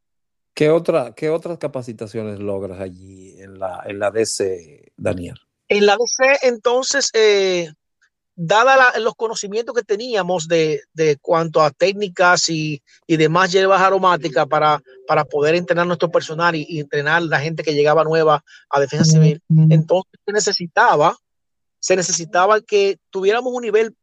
¿Qué, 0.54 0.70
otra, 0.70 1.12
¿Qué 1.14 1.28
otras 1.28 1.58
capacitaciones 1.58 2.38
logras 2.38 2.80
allí 2.80 3.38
en 3.38 3.58
la, 3.58 3.82
en 3.84 3.98
la 3.98 4.10
DC, 4.10 4.92
Daniel? 4.96 5.38
En 5.68 5.84
la 5.84 5.98
DC, 5.98 6.48
entonces, 6.48 7.10
eh, 7.12 7.70
dada 8.36 8.98
los 8.98 9.14
conocimientos 9.14 9.74
que 9.74 9.82
teníamos 9.82 10.48
de, 10.48 10.82
de 10.92 11.16
cuanto 11.20 11.60
a 11.60 11.70
técnicas 11.70 12.48
y, 12.48 12.82
y 13.06 13.16
demás 13.16 13.52
hierbas 13.52 13.80
aromáticas 13.82 14.46
para, 14.46 14.82
para 15.06 15.24
poder 15.24 15.54
entrenar 15.54 15.86
nuestro 15.86 16.10
personal 16.10 16.54
y, 16.54 16.64
y, 16.68 16.80
entrenar 16.80 17.22
la 17.22 17.40
gente 17.40 17.62
que 17.62 17.74
llegaba 17.74 18.04
nueva 18.04 18.42
a 18.68 18.80
defensa 18.80 19.04
civil, 19.04 19.42
entonces 19.68 20.12
se 20.24 20.32
necesitaba, 20.32 21.16
se 21.78 21.96
necesitaba 21.96 22.60
que 22.60 22.98
tuviéramos 23.10 23.52
un 23.52 23.62
nivel 23.62 23.94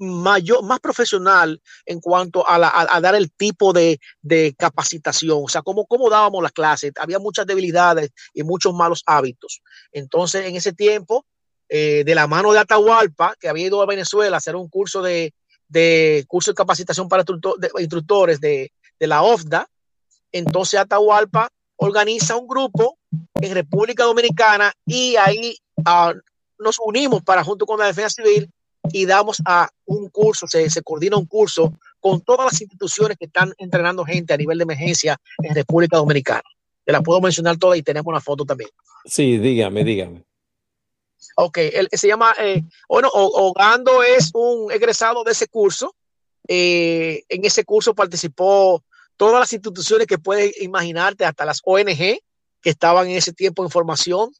mayor, 0.00 0.64
más 0.64 0.80
profesional 0.80 1.60
en 1.84 2.00
cuanto 2.00 2.46
a, 2.48 2.58
la, 2.58 2.68
a, 2.68 2.96
a 2.96 3.00
dar 3.00 3.14
el 3.14 3.30
tipo 3.30 3.72
de, 3.72 4.00
de, 4.22 4.54
capacitación, 4.58 5.42
o 5.44 5.48
sea, 5.48 5.62
cómo, 5.62 5.86
cómo 5.86 6.08
dábamos 6.08 6.42
las 6.42 6.52
clases. 6.52 6.92
Había 6.98 7.18
muchas 7.18 7.46
debilidades 7.46 8.10
y 8.32 8.42
muchos 8.42 8.72
malos 8.72 9.02
hábitos. 9.06 9.60
Entonces, 9.92 10.46
en 10.46 10.56
ese 10.56 10.72
tiempo, 10.72 11.26
eh, 11.72 12.02
de 12.04 12.14
la 12.16 12.26
mano 12.26 12.52
de 12.52 12.58
Atahualpa, 12.58 13.36
que 13.38 13.48
había 13.48 13.68
ido 13.68 13.80
a 13.80 13.86
Venezuela 13.86 14.36
a 14.36 14.38
hacer 14.38 14.56
un 14.56 14.68
curso 14.68 15.02
de, 15.02 15.32
de 15.68 16.24
curso 16.26 16.50
de 16.50 16.56
capacitación 16.56 17.08
para 17.08 17.24
instructores 17.78 18.40
de, 18.40 18.72
de 18.98 19.06
la 19.06 19.22
OFDA, 19.22 19.68
entonces 20.32 20.80
Atahualpa 20.80 21.48
organiza 21.76 22.36
un 22.36 22.48
grupo 22.48 22.98
en 23.40 23.54
República 23.54 24.02
Dominicana 24.02 24.72
y 24.84 25.14
ahí 25.14 25.56
uh, 25.76 26.12
nos 26.58 26.76
unimos 26.84 27.22
para 27.22 27.44
junto 27.44 27.66
con 27.66 27.78
la 27.78 27.86
Defensa 27.86 28.20
Civil 28.20 28.50
y 28.92 29.06
damos 29.06 29.40
a 29.44 29.68
un 29.86 30.08
curso, 30.08 30.48
se, 30.48 30.68
se, 30.70 30.82
coordina 30.82 31.16
un 31.16 31.26
curso 31.26 31.72
con 32.00 32.20
todas 32.20 32.52
las 32.52 32.60
instituciones 32.60 33.16
que 33.16 33.26
están 33.26 33.52
entrenando 33.58 34.04
gente 34.04 34.34
a 34.34 34.36
nivel 34.36 34.58
de 34.58 34.64
emergencia 34.64 35.16
en 35.40 35.54
República 35.54 35.98
Dominicana. 35.98 36.42
Te 36.84 36.90
la 36.90 37.00
puedo 37.00 37.20
mencionar 37.20 37.56
todas 37.58 37.78
y 37.78 37.82
tenemos 37.82 38.08
una 38.08 38.20
foto 38.20 38.44
también. 38.44 38.70
Sí, 39.04 39.38
dígame, 39.38 39.84
dígame. 39.84 40.24
Ok, 41.36 41.58
él 41.58 41.88
se 41.92 42.08
llama, 42.08 42.34
eh, 42.38 42.62
bueno, 42.88 43.08
Ogando 43.12 44.02
es 44.02 44.30
un 44.34 44.70
egresado 44.72 45.24
de 45.24 45.32
ese 45.32 45.48
curso. 45.48 45.94
Eh, 46.48 47.22
en 47.28 47.44
ese 47.44 47.64
curso 47.64 47.94
participó 47.94 48.82
todas 49.16 49.40
las 49.40 49.52
instituciones 49.52 50.06
que 50.06 50.18
puedes 50.18 50.60
imaginarte, 50.60 51.24
hasta 51.24 51.44
las 51.44 51.60
ONG 51.64 52.20
que 52.62 52.70
estaban 52.70 53.08
en 53.08 53.16
ese 53.16 53.32
tiempo 53.32 53.62
en 53.62 53.70
formación, 53.70 54.30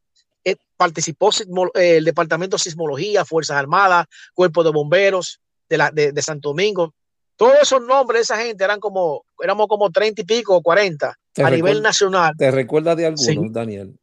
eh, 0.45 0.57
participó 0.77 1.31
el 1.75 2.05
Departamento 2.05 2.57
de 2.57 2.63
Sismología, 2.63 3.25
Fuerzas 3.25 3.57
Armadas, 3.57 4.07
Cuerpo 4.35 4.65
de 4.65 4.71
Bomberos 4.71 5.41
de, 5.69 5.79
la, 5.79 5.91
de, 5.91 6.13
de, 6.13 6.23
Santo 6.23 6.51
Domingo. 6.51 6.95
Todos 7.37 7.57
esos 7.63 7.83
nombres 7.83 8.21
de 8.21 8.23
esa 8.23 8.39
gente 8.39 8.65
eran 8.65 8.81
como, 8.81 9.25
éramos 9.43 9.67
como 9.67 9.91
30 9.91 10.23
y 10.23 10.25
pico 10.25 10.57
o 10.57 10.63
40 10.63 11.15
¿Te 11.33 11.43
a 11.43 11.51
nivel 11.51 11.81
nacional. 11.81 12.35
¿Te 12.37 12.51
recuerdas 12.51 12.97
de 12.97 13.07
algunos, 13.07 13.25
sí. 13.25 13.39
Daniel? 13.51 13.99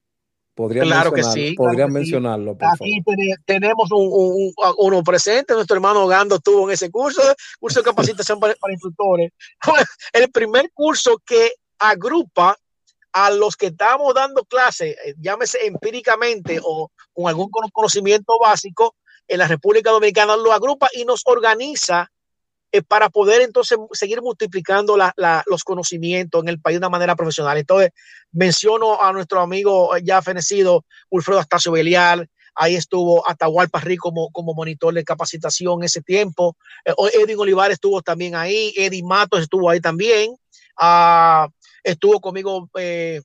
Podría 0.58 0.82
claro 0.82 1.12
que 1.12 1.24
sí. 1.24 1.54
Podrían 1.54 1.76
claro 1.76 1.94
mencionarlo. 1.94 2.58
Sí. 2.80 3.00
Aquí 3.00 3.34
tenemos 3.46 3.92
un, 3.92 4.10
un, 4.12 4.54
uno 4.80 5.04
presente, 5.04 5.54
nuestro 5.54 5.76
hermano 5.76 6.08
Gando 6.08 6.38
estuvo 6.38 6.68
en 6.68 6.74
ese 6.74 6.90
curso, 6.90 7.22
curso 7.60 7.82
de 7.82 7.86
capacitación 7.86 8.40
para, 8.40 8.56
para 8.56 8.74
instructores. 8.74 9.32
El 10.14 10.32
primer 10.32 10.72
curso 10.74 11.22
que 11.24 11.52
agrupa 11.78 12.58
a 13.14 13.30
los 13.30 13.56
que 13.56 13.68
estamos 13.68 14.12
dando 14.16 14.46
clases, 14.46 14.96
eh, 15.06 15.14
llámese 15.20 15.64
empíricamente 15.64 16.60
o 16.64 16.90
con 17.14 17.28
algún 17.28 17.52
conocimiento 17.72 18.40
básico, 18.40 18.96
en 19.28 19.38
la 19.38 19.48
República 19.48 19.92
Dominicana 19.92 20.36
lo 20.38 20.54
agrupa 20.54 20.88
y 20.92 21.06
nos 21.06 21.22
organiza 21.26 22.10
eh, 22.72 22.82
para 22.82 23.10
poder 23.10 23.42
entonces 23.42 23.78
seguir 23.94 24.22
multiplicando 24.22 24.98
los 25.46 25.64
conocimientos 25.64 26.42
en 26.44 26.50
el 26.50 26.60
país 26.60 26.76
de 26.76 26.80
una 26.80 26.90
manera 26.90 27.16
profesional. 27.16 27.58
Entonces, 27.58 27.92
menciono 28.32 29.02
a 29.02 29.14
nuestro 29.14 29.40
amigo 29.40 29.98
ya 29.98 30.22
fenecido, 30.22 30.84
Ulfredo 31.10 31.40
Astacio 31.40 31.72
Belial, 31.72 32.30
ahí 32.58 32.76
estuvo 32.76 33.28
Atahualpa 33.30 33.80
Rico 33.80 34.10
como, 34.10 34.30
como 34.32 34.54
monitor 34.54 34.94
de 34.94 35.04
capacitación 35.04 35.84
ese 35.84 36.02
tiempo, 36.02 36.58
eh, 36.84 36.94
Edwin 37.14 37.40
Olivares 37.40 37.76
estuvo 37.76 38.02
también 38.02 38.36
ahí, 38.36 38.74
Eddie 38.76 39.04
Matos 39.04 39.42
estuvo 39.42 39.70
ahí 39.70 39.80
también, 39.80 40.32
uh, 40.82 41.48
estuvo 41.84 42.20
conmigo 42.20 42.70
eh, 42.78 43.22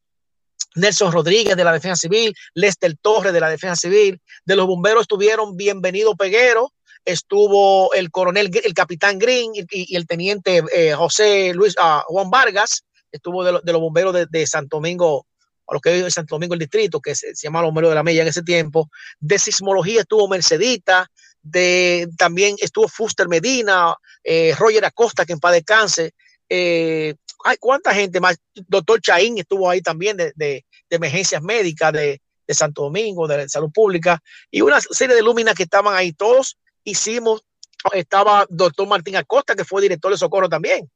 Nelson 0.75 1.13
Rodríguez 1.13 1.57
de 1.57 1.65
la 1.65 1.73
Defensa 1.73 1.97
Civil, 1.97 2.35
Lester 2.55 2.97
Torres 3.01 3.33
de 3.33 3.41
la 3.41 3.49
Defensa 3.49 3.77
Civil, 3.77 4.21
de 4.45 4.57
los 4.57 4.67
bomberos 4.67 5.03
estuvieron 5.03 5.57
Bienvenido 5.57 6.15
Peguero, 6.15 6.73
estuvo 7.05 7.93
el 7.95 8.11
coronel, 8.11 8.51
el 8.65 8.75
capitán 8.75 9.19
Green 9.19 9.53
y, 9.55 9.97
el 9.97 10.07
teniente 10.07 10.63
eh, 10.73 10.93
José 10.93 11.53
Luis 11.55 11.75
uh, 11.79 12.01
Juan 12.07 12.31
Vargas, 12.31 12.85
estuvo 13.11 13.45
de, 13.45 13.61
de 13.63 13.73
los 13.73 13.81
bomberos 13.81 14.15
de, 14.15 14.27
de, 14.27 14.47
Santo 14.47 14.77
Domingo, 14.77 15.27
a 15.67 15.75
lo 15.75 15.81
que 15.81 16.07
es 16.07 16.15
Santo 16.15 16.37
Domingo 16.37 16.55
el 16.55 16.61
distrito, 16.61 17.01
que 17.01 17.15
se, 17.15 17.35
se 17.35 17.47
llama 17.47 17.61
los 17.61 17.69
bomberos 17.69 17.91
de 17.91 17.95
la 17.97 18.03
Mella 18.03 18.23
en 18.23 18.29
ese 18.29 18.43
tiempo, 18.43 18.89
de 19.21 19.39
sismología 19.39 20.01
estuvo 20.03 20.29
Mercedita, 20.29 21.11
de 21.43 22.09
también 22.17 22.57
estuvo 22.61 22.89
Fuster 22.89 23.29
Medina, 23.29 23.95
eh, 24.23 24.55
Roger 24.57 24.85
Acosta, 24.85 25.27
que 25.27 25.33
en 25.33 25.41
paz 25.41 25.53
descanse, 25.53 26.13
eh, 26.49 27.15
ay, 27.45 27.57
cuánta 27.59 27.93
gente 27.95 28.21
más, 28.21 28.37
doctor 28.55 29.01
Chaín 29.01 29.39
estuvo 29.39 29.69
ahí 29.69 29.81
también 29.81 30.17
de, 30.17 30.33
de, 30.37 30.65
emergencias 30.91 31.43
médicas 31.43 31.93
de, 31.93 32.21
de, 32.47 32.55
Santo 32.55 32.83
Domingo, 32.83 33.27
de 33.27 33.49
salud 33.49 33.71
pública, 33.73 34.23
y 34.51 34.61
una 34.61 34.81
serie 34.81 35.17
de 35.17 35.23
lúminas 35.23 35.55
que 35.55 35.63
estaban 35.65 35.95
ahí 35.97 36.13
todos, 36.13 36.59
hicimos, 36.85 37.45
estaba 37.93 38.47
doctor 38.49 38.87
Martín 38.87 39.17
Acosta, 39.17 39.55
que 39.55 39.65
fue 39.65 39.83
director 39.83 40.11
de 40.11 40.19
socorro 40.19 40.49
también. 40.49 40.91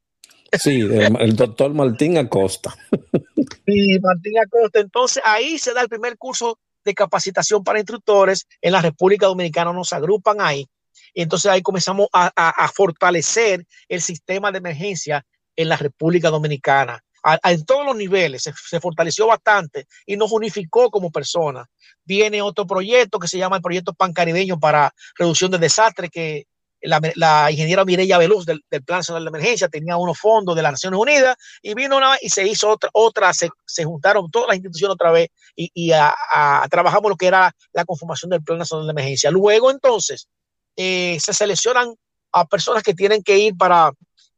Sí, 0.52 0.80
el, 0.80 1.16
el 1.20 1.36
doctor 1.36 1.72
Martín 1.74 2.18
Acosta. 2.18 2.74
Sí, 3.64 3.98
Martín 4.00 4.38
Acosta. 4.38 4.80
Entonces 4.80 5.22
ahí 5.24 5.58
se 5.58 5.74
da 5.74 5.82
el 5.82 5.88
primer 5.88 6.16
curso 6.16 6.58
de 6.84 6.94
capacitación 6.94 7.64
para 7.64 7.80
instructores 7.80 8.46
en 8.60 8.72
la 8.72 8.80
República 8.80 9.26
Dominicana, 9.26 9.72
nos 9.72 9.92
agrupan 9.92 10.40
ahí. 10.40 10.68
Y 11.12 11.22
entonces 11.22 11.50
ahí 11.50 11.62
comenzamos 11.62 12.08
a, 12.12 12.30
a, 12.34 12.50
a 12.50 12.68
fortalecer 12.68 13.66
el 13.88 14.00
sistema 14.00 14.52
de 14.52 14.58
emergencia 14.58 15.26
en 15.56 15.68
la 15.68 15.76
República 15.76 16.30
Dominicana. 16.30 17.02
En 17.42 17.64
todos 17.64 17.84
los 17.84 17.96
niveles 17.96 18.42
se, 18.42 18.80
fortaleció 18.80 19.26
bastante 19.26 19.86
y 20.06 20.16
nos 20.16 20.30
unificó 20.30 20.90
como 20.90 21.10
personas. 21.10 21.66
Viene 22.04 22.40
otro 22.40 22.66
proyecto 22.66 23.18
que 23.18 23.26
se 23.26 23.38
llama 23.38 23.56
el 23.56 23.62
proyecto 23.62 23.92
pancaribeño 23.94 24.60
para 24.60 24.94
reducción 25.16 25.50
de 25.50 25.58
desastres 25.58 26.10
que 26.10 26.46
la, 26.82 27.50
ingeniera 27.50 27.84
Mireya 27.84 28.18
Veluz 28.18 28.46
del, 28.46 28.64
del, 28.70 28.84
Plan 28.84 29.00
Nacional 29.00 29.24
de 29.24 29.28
Emergencia 29.28 29.68
tenía 29.68 29.96
unos 29.96 30.18
fondos 30.18 30.54
de 30.54 30.62
las 30.62 30.72
Naciones 30.72 31.00
Unidas 31.00 31.36
y 31.62 31.74
vino 31.74 31.96
una 31.96 32.16
y 32.20 32.28
se 32.28 32.46
hizo 32.46 32.68
otra, 32.68 32.90
otra 32.92 33.32
se, 33.32 33.50
se 33.66 33.84
juntaron 33.84 34.30
todas 34.30 34.48
las 34.48 34.56
instituciones 34.56 34.94
otra 34.94 35.10
vez 35.10 35.28
y, 35.56 35.70
y 35.74 35.92
a, 35.92 36.14
trabajamos 36.70 37.10
lo 37.10 37.16
que 37.16 37.26
era 37.26 37.52
la 37.72 37.84
conformación 37.84 38.30
del 38.30 38.42
Plan 38.42 38.58
Nacional 38.58 38.86
de 38.86 38.92
Emergencia. 38.92 39.30
Luego 39.30 39.70
entonces 39.70 40.28
eh, 40.76 41.18
se 41.20 41.32
seleccionan 41.32 41.94
a 42.30 42.44
personas 42.44 42.82
que 42.82 42.94
tienen 42.94 43.22
que 43.22 43.38
ir 43.38 43.56
para 43.56 43.90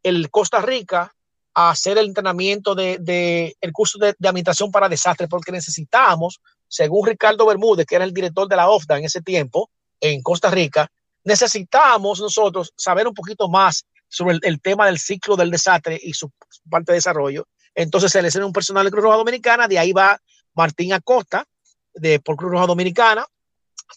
el 0.03 0.31
Costa 0.31 0.61
Rica 0.63 1.13
hacer 1.59 1.99
el 1.99 2.07
entrenamiento 2.07 2.75
de, 2.75 2.99
de 3.01 3.57
el 3.61 3.73
curso 3.73 3.99
de, 3.99 4.15
de, 4.19 4.29
administración 4.29 4.71
para 4.71 4.89
desastres, 4.89 5.29
porque 5.29 5.53
necesitábamos, 5.53 6.41
según 6.69 7.07
Ricardo 7.07 7.47
Bermúdez, 7.47 7.87
que 7.87 7.97
era 7.97 8.05
el 8.05 8.13
director 8.13 8.49
de 8.49 8.57
la 8.57 8.69
OFDA 8.69 8.99
en 8.99 9.05
ese 9.05 9.23
tiempo, 9.23 9.71
en 10.01 10.23
Costa 10.23 10.51
Rica, 10.51 10.91
necesitábamos 11.25 12.21
nosotros 12.21 12.73
saber 12.77 13.07
un 13.07 13.15
poquito 13.15 13.49
más 13.49 13.85
sobre 14.09 14.39
el, 14.43 14.61
tema 14.61 14.87
del 14.87 14.99
ciclo 14.99 15.37
del 15.37 15.51
desastre 15.51 15.99
y 16.03 16.13
su, 16.15 16.31
parte 16.71 16.93
de 16.93 16.97
desarrollo. 16.97 17.47
Entonces 17.75 18.11
se 18.11 18.23
le 18.23 18.45
un 18.45 18.53
personal 18.53 18.85
de 18.85 18.91
Cruz 18.91 19.05
Roja 19.05 19.19
Dominicana, 19.19 19.69
de 19.69 19.79
ahí 19.79 19.93
va 19.93 20.19
Martín 20.55 20.93
Acosta, 20.93 21.47
de, 21.95 22.19
por 22.21 22.37
Cruz 22.37 22.53
Roja 22.53 22.67
Dominicana, 22.67 23.27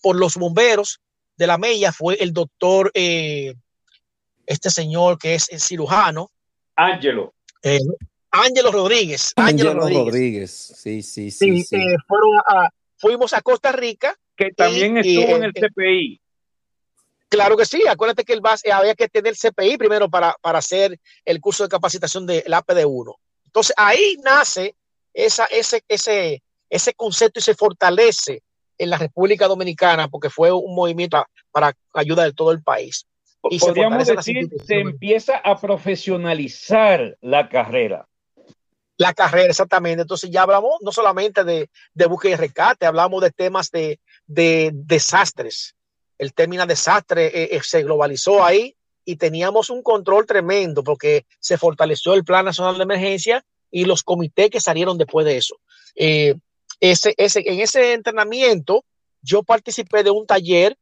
por 0.01 0.15
los 0.15 0.35
bomberos 0.35 0.99
de 1.37 1.47
la 1.47 1.57
Mella 1.57 1.91
fue 1.91 2.15
el 2.15 2.33
doctor 2.33 2.91
eh, 2.93 3.55
este 4.45 4.69
señor 4.69 5.17
que 5.17 5.35
es 5.35 5.49
el 5.49 5.59
cirujano. 5.59 6.29
Ángelo. 6.75 7.33
Eh, 7.63 7.79
Ángelo 8.31 8.71
Rodríguez. 8.71 9.33
Ángelo 9.35 9.73
Rodríguez. 9.73 10.05
Rodríguez. 10.05 10.51
Sí, 10.51 11.03
sí, 11.03 11.31
sí. 11.31 11.57
sí, 11.57 11.63
sí. 11.63 11.75
Eh, 11.75 11.95
fueron 12.07 12.37
a, 12.47 12.69
fuimos 12.97 13.33
a 13.33 13.41
Costa 13.41 13.71
Rica. 13.71 14.15
Que 14.35 14.51
también 14.51 14.97
y, 14.97 14.99
estuvo 14.99 15.31
y, 15.31 15.39
en 15.39 15.43
el 15.43 15.53
CPI. 15.53 16.21
Claro 17.29 17.55
que 17.55 17.65
sí, 17.65 17.81
acuérdate 17.87 18.25
que 18.25 18.33
el 18.33 18.41
base, 18.41 18.67
eh, 18.67 18.71
había 18.71 18.95
que 18.95 19.07
tener 19.07 19.35
CPI 19.35 19.77
primero 19.77 20.09
para, 20.09 20.35
para 20.41 20.59
hacer 20.59 20.99
el 21.23 21.39
curso 21.39 21.63
de 21.63 21.69
capacitación 21.69 22.25
del 22.25 22.43
de 22.43 22.51
APD1. 22.51 23.15
Entonces 23.45 23.73
ahí 23.77 24.17
nace 24.23 24.75
esa, 25.13 25.45
ese, 25.45 25.83
ese, 25.87 26.43
ese 26.69 26.93
concepto 26.93 27.39
y 27.39 27.43
se 27.43 27.55
fortalece 27.55 28.43
en 28.77 28.89
la 28.89 28.97
República 28.97 29.47
Dominicana 29.47 30.07
porque 30.07 30.29
fue 30.29 30.51
un 30.51 30.73
movimiento 30.73 31.23
para 31.51 31.73
ayuda 31.93 32.23
de 32.23 32.33
todo 32.33 32.51
el 32.51 32.63
país. 32.63 33.05
Y 33.49 33.59
Podríamos 33.59 34.05
decir, 34.05 34.49
se 34.65 34.79
empieza 34.79 35.37
a 35.37 35.59
profesionalizar 35.59 37.17
la 37.21 37.49
carrera. 37.49 38.07
La 38.97 39.13
carrera, 39.13 39.49
exactamente. 39.49 40.03
Entonces 40.03 40.29
ya 40.29 40.43
hablamos 40.43 40.75
no 40.81 40.91
solamente 40.91 41.43
de, 41.43 41.69
de 41.93 42.05
búsqueda 42.05 42.33
y 42.33 42.35
rescate, 42.35 42.85
hablamos 42.85 43.21
de 43.21 43.31
temas 43.31 43.71
de, 43.71 43.99
de 44.27 44.69
desastres. 44.73 45.75
El 46.19 46.33
término 46.33 46.67
desastre 46.67 47.27
eh, 47.27 47.49
eh, 47.55 47.61
se 47.63 47.81
globalizó 47.81 48.43
ahí 48.43 48.75
y 49.03 49.15
teníamos 49.15 49.71
un 49.71 49.81
control 49.81 50.27
tremendo 50.27 50.83
porque 50.83 51.25
se 51.39 51.57
fortaleció 51.57 52.13
el 52.13 52.23
Plan 52.23 52.45
Nacional 52.45 52.77
de 52.77 52.83
Emergencia 52.83 53.43
y 53.71 53.85
los 53.85 54.03
comités 54.03 54.51
que 54.51 54.59
salieron 54.59 54.99
después 54.99 55.25
de 55.25 55.37
eso. 55.37 55.55
Eh, 55.95 56.35
ese, 56.79 57.15
ese, 57.17 57.41
en 57.45 57.59
ese 57.59 57.93
entrenamiento 57.93 58.85
yo 59.23 59.41
participé 59.41 60.03
de 60.03 60.11
un 60.11 60.27
taller 60.27 60.77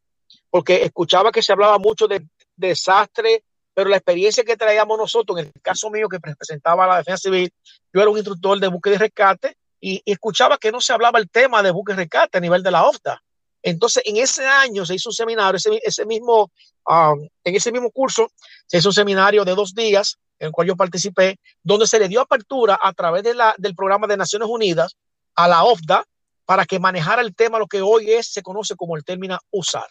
porque 0.50 0.84
escuchaba 0.84 1.32
que 1.32 1.42
se 1.42 1.54
hablaba 1.54 1.78
mucho 1.78 2.08
de, 2.08 2.26
desastre, 2.60 3.44
pero 3.74 3.90
la 3.90 3.98
experiencia 3.98 4.44
que 4.44 4.58
traíamos 4.58 4.98
nosotros, 4.98 5.40
en 5.40 5.46
el 5.46 5.62
caso 5.62 5.90
mío 5.90 6.10
que 6.10 6.20
representaba 6.22 6.86
la 6.86 6.98
defensa 6.98 7.30
civil, 7.30 7.52
yo 7.94 8.02
era 8.02 8.10
un 8.10 8.18
instructor 8.18 8.60
de 8.60 8.68
búsqueda 8.68 8.96
y 8.96 8.98
rescate 8.98 9.58
y, 9.80 10.02
escuchaba 10.06 10.58
que 10.58 10.72
no 10.72 10.82
se 10.82 10.92
hablaba 10.94 11.20
el 11.20 11.30
tema 11.30 11.64
de 11.64 11.72
búsqueda 11.72 11.96
y 11.96 12.00
rescate 12.00 12.38
a 12.38 12.42
nivel 12.42 12.62
de 12.62 12.72
la 12.72 12.84
OFTA. 12.84 13.22
Entonces, 13.62 14.04
en 14.06 14.18
ese 14.18 14.46
año 14.46 14.86
se 14.86 14.96
hizo 14.96 15.10
un 15.10 15.14
seminario, 15.14 15.58
ese, 15.84 16.06
mismo, 16.06 16.52
um, 16.88 17.28
en 17.44 17.56
ese 17.56 17.72
mismo 17.72 17.92
curso, 17.92 18.32
se 18.68 18.78
hizo 18.78 18.90
un 18.90 18.94
seminario 18.94 19.46
de 19.46 19.56
dos 19.56 19.74
días, 19.74 20.18
en 20.40 20.48
el 20.48 20.52
cual 20.52 20.68
yo 20.68 20.76
participé, 20.76 21.40
donde 21.64 21.88
se 21.88 22.00
le 22.00 22.08
dio 22.08 22.22
apertura 22.22 22.80
a 22.82 22.94
través 22.94 23.24
del 23.24 23.76
programa 23.76 24.08
de 24.08 24.18
Naciones 24.18 24.48
Unidas 24.50 24.96
a 25.36 25.48
la 25.48 25.64
OFDA 25.64 26.06
para 26.46 26.66
que 26.66 26.80
manejara 26.80 27.22
el 27.22 27.36
tema, 27.36 27.60
lo 27.60 27.68
que 27.68 27.82
hoy 27.82 28.12
es, 28.12 28.28
se 28.28 28.42
conoce 28.42 28.76
como 28.76 28.96
el 28.96 29.04
término 29.04 29.38
usar. 29.52 29.88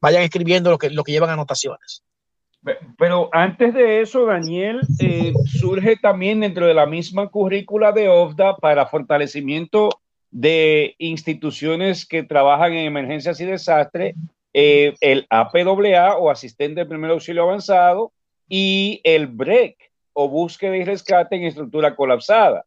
Vayan 0.00 0.22
escribiendo 0.22 0.70
lo 0.70 0.78
que, 0.78 0.90
lo 0.90 1.04
que 1.04 1.12
llevan 1.12 1.30
anotaciones. 1.30 2.02
Pero 2.98 3.30
antes 3.32 3.72
de 3.72 4.02
eso, 4.02 4.26
Daniel, 4.26 4.80
eh, 4.98 5.32
surge 5.46 5.96
también 5.96 6.40
dentro 6.40 6.66
de 6.66 6.74
la 6.74 6.84
misma 6.84 7.28
currícula 7.28 7.92
de 7.92 8.08
OFDA 8.08 8.56
para 8.56 8.86
fortalecimiento 8.86 9.88
de 10.30 10.94
instituciones 10.98 12.06
que 12.06 12.22
trabajan 12.22 12.74
en 12.74 12.86
emergencias 12.86 13.40
y 13.40 13.46
desastres, 13.46 14.14
eh, 14.52 14.94
el 15.00 15.26
APAA 15.30 16.18
o 16.18 16.30
asistente 16.30 16.80
de 16.80 16.86
primer 16.86 17.10
auxilio 17.10 17.44
avanzado 17.44 18.12
y 18.48 19.00
el 19.04 19.26
BREC 19.26 19.76
o 20.12 20.28
búsqueda 20.28 20.76
y 20.76 20.84
rescate 20.84 21.36
en 21.36 21.44
estructura 21.44 21.96
colapsada. 21.96 22.64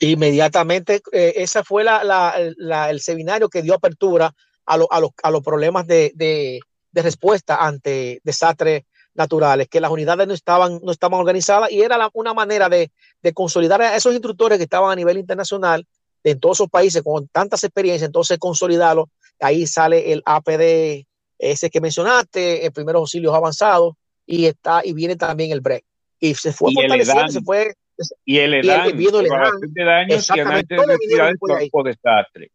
Inmediatamente, 0.00 1.02
eh, 1.12 1.34
ese 1.36 1.62
fue 1.62 1.84
el 1.84 3.00
seminario 3.00 3.48
que 3.48 3.62
dio 3.62 3.74
apertura 3.74 4.34
a, 4.70 5.00
a, 5.22 5.30
los 5.30 5.42
problemas 5.42 5.86
de, 5.86 6.60
respuesta 6.92 7.56
ante 7.64 8.20
desastres 8.24 8.84
naturales, 9.14 9.68
que 9.68 9.80
las 9.80 9.90
unidades 9.90 10.26
no 10.26 10.34
estaban, 10.34 10.80
no 10.82 10.92
estaban 10.92 11.18
organizadas 11.18 11.70
y 11.70 11.82
era 11.82 12.08
una 12.14 12.32
manera 12.32 12.68
de, 12.68 12.90
de, 13.22 13.32
consolidar 13.32 13.82
a 13.82 13.96
esos 13.96 14.12
instructores 14.12 14.58
que 14.58 14.64
estaban 14.64 14.90
a 14.90 14.96
nivel 14.96 15.18
internacional 15.18 15.86
en 16.22 16.38
todos 16.38 16.58
esos 16.58 16.68
países 16.68 17.02
con 17.02 17.28
tantas 17.28 17.64
experiencias, 17.64 18.06
entonces 18.06 18.38
consolidarlo. 18.38 19.10
Ahí 19.40 19.66
sale 19.66 20.12
el 20.12 20.22
APD, 20.24 21.06
ese 21.38 21.70
que 21.70 21.80
mencionaste, 21.80 22.66
el 22.66 22.72
primeros 22.72 23.00
auxilios 23.00 23.34
avanzados, 23.34 23.94
y 24.26 24.46
está, 24.46 24.82
y 24.84 24.92
viene 24.92 25.16
también 25.16 25.50
el 25.50 25.60
break. 25.60 25.84
Y 26.20 26.34
se 26.34 26.52
fue 26.52 26.72
fortaleciendo, 26.72 27.32
se 27.32 27.40
fue. 27.40 27.74
Y 28.24 28.38
el 28.38 28.54
EDAN, 28.54 29.00
y 29.00 29.06
el, 29.06 29.12
de 29.12 29.84
daños 29.84 30.30
y 30.30 30.38
de 30.38 31.82
desastre. 31.84 32.50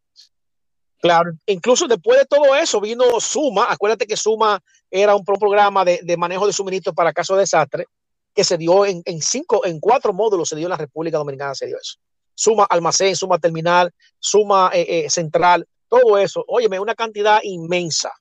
Claro, 1.05 1.31
incluso 1.45 1.87
después 1.87 2.19
de 2.19 2.25
todo 2.25 2.55
eso 2.55 2.81
vino 2.81 3.19
Suma. 3.19 3.67
Acuérdate 3.69 4.07
que 4.07 4.17
Suma 4.17 4.59
era 4.89 5.15
un 5.15 5.23
programa 5.23 5.85
de, 5.85 5.99
de 6.03 6.17
manejo 6.17 6.47
de 6.47 6.53
suministros 6.53 6.95
para 6.95 7.13
casos 7.13 7.37
de 7.37 7.41
desastre 7.41 7.85
que 8.33 8.43
se 8.43 8.57
dio 8.57 8.85
en, 8.85 9.01
en, 9.05 9.21
cinco, 9.21 9.65
en 9.65 9.79
cuatro 9.79 10.13
módulos, 10.13 10.49
se 10.49 10.55
dio 10.55 10.65
en 10.65 10.71
la 10.71 10.77
República 10.77 11.17
Dominicana, 11.17 11.55
se 11.55 11.67
dio 11.67 11.77
eso 11.77 11.99
suma 12.35 12.65
almacén, 12.69 13.15
suma 13.15 13.39
terminal, 13.39 13.91
suma 14.19 14.69
eh, 14.73 15.05
eh, 15.05 15.09
central, 15.09 15.65
todo 15.87 16.17
eso. 16.17 16.43
Óyeme, 16.47 16.79
una 16.79 16.93
cantidad 16.93 17.39
inmensa. 17.43 18.11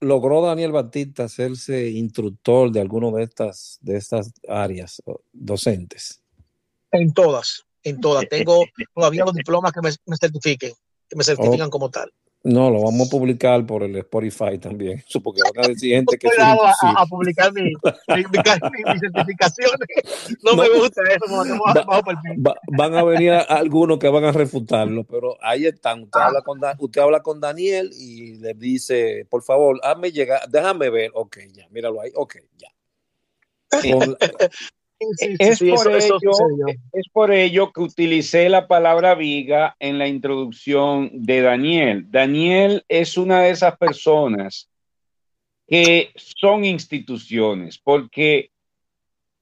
logró 0.00 0.42
Daniel 0.42 0.72
Batista 0.72 1.24
hacerse 1.24 1.88
instructor 1.90 2.70
de 2.70 2.80
alguna 2.80 3.10
de 3.16 3.24
estas, 3.24 3.78
de 3.80 3.96
estas 3.96 4.32
áreas 4.46 5.02
docentes. 5.32 6.22
En 6.92 7.12
todas, 7.12 7.64
en 7.82 8.00
todas. 8.00 8.28
Tengo 8.28 8.64
todavía 8.94 9.24
los 9.24 9.34
diplomas 9.34 9.72
que 9.72 9.80
me, 9.80 10.16
certifiquen, 10.16 10.72
que 11.08 11.16
me 11.16 11.24
certifican 11.24 11.70
como 11.70 11.90
tal. 11.90 12.12
No, 12.44 12.70
lo 12.70 12.82
vamos 12.82 13.08
a 13.08 13.10
publicar 13.10 13.66
por 13.66 13.82
el 13.82 13.96
Spotify 13.96 14.58
también. 14.58 15.02
Porque 15.22 15.40
van 15.54 15.64
a 15.64 15.68
decir 15.68 15.96
gente 15.96 16.16
que. 16.16 16.28
a, 16.38 16.52
a, 16.52 17.06
publicar 17.06 17.52
mi, 17.52 17.62
mi, 17.62 17.72
mi, 18.14 18.98
certificaciones. 19.00 19.88
No, 20.42 20.54
me 20.54 20.68
gusta 20.68 21.02
eso. 21.02 21.26
Va, 22.46 22.54
van 22.76 22.94
a 22.94 23.02
venir 23.02 23.32
algunos 23.32 23.98
que 23.98 24.08
van 24.08 24.24
a 24.24 24.32
refutarlo, 24.32 25.04
pero 25.04 25.36
ahí 25.42 25.66
están. 25.66 26.04
Usted, 26.04 26.20
habla 26.20 26.42
con, 26.42 26.60
usted 26.78 27.00
habla 27.00 27.20
con 27.20 27.40
Daniel 27.40 27.90
y 27.92 28.36
le 28.36 28.54
dice, 28.54 29.26
por 29.28 29.42
favor, 29.42 29.80
hazme 29.82 30.12
llegar, 30.12 30.48
déjame 30.48 30.90
ver. 30.90 31.10
Ok, 31.14 31.38
ya, 31.52 31.66
míralo 31.70 32.00
ahí. 32.00 32.12
Ok, 32.14 32.36
ya. 32.56 32.68
es, 35.00 35.60
por 35.60 35.92
ello, 35.94 36.18
es 36.92 37.08
por 37.12 37.32
ello 37.32 37.72
que 37.72 37.80
utilicé 37.80 38.48
la 38.48 38.66
palabra 38.66 39.14
viga 39.14 39.76
en 39.78 39.98
la 39.98 40.08
introducción 40.08 41.10
de 41.12 41.42
Daniel. 41.42 42.06
Daniel 42.10 42.84
es 42.88 43.16
una 43.16 43.42
de 43.42 43.50
esas 43.50 43.76
personas 43.76 44.68
que 45.66 46.10
son 46.16 46.64
instituciones, 46.64 47.78
porque 47.78 48.50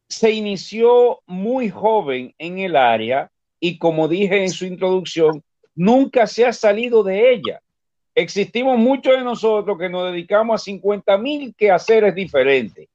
se 0.09 0.33
inició 0.33 1.21
muy 1.27 1.71
joven 1.71 2.35
en 2.39 2.59
el 2.59 2.77
área 2.77 3.31
y 3.61 3.79
como 3.79 4.09
dije 4.09 4.43
en 4.43 4.51
su 4.51 4.67
introducción, 4.67 5.43
nunca 5.75 6.27
se 6.27 6.45
ha 6.45 6.53
salido 6.53 7.03
de 7.03 7.33
ella. 7.33 7.61
Existimos 8.15 8.79
muchos 8.79 9.15
de 9.17 9.25
nosotros 9.25 9.79
que 9.79 9.89
nos 9.89 10.11
dedicamos 10.13 10.61
a 10.61 10.65
50 10.65 11.19
mil 11.19 11.55
quehaceres 11.55 12.15
diferentes 12.15 12.89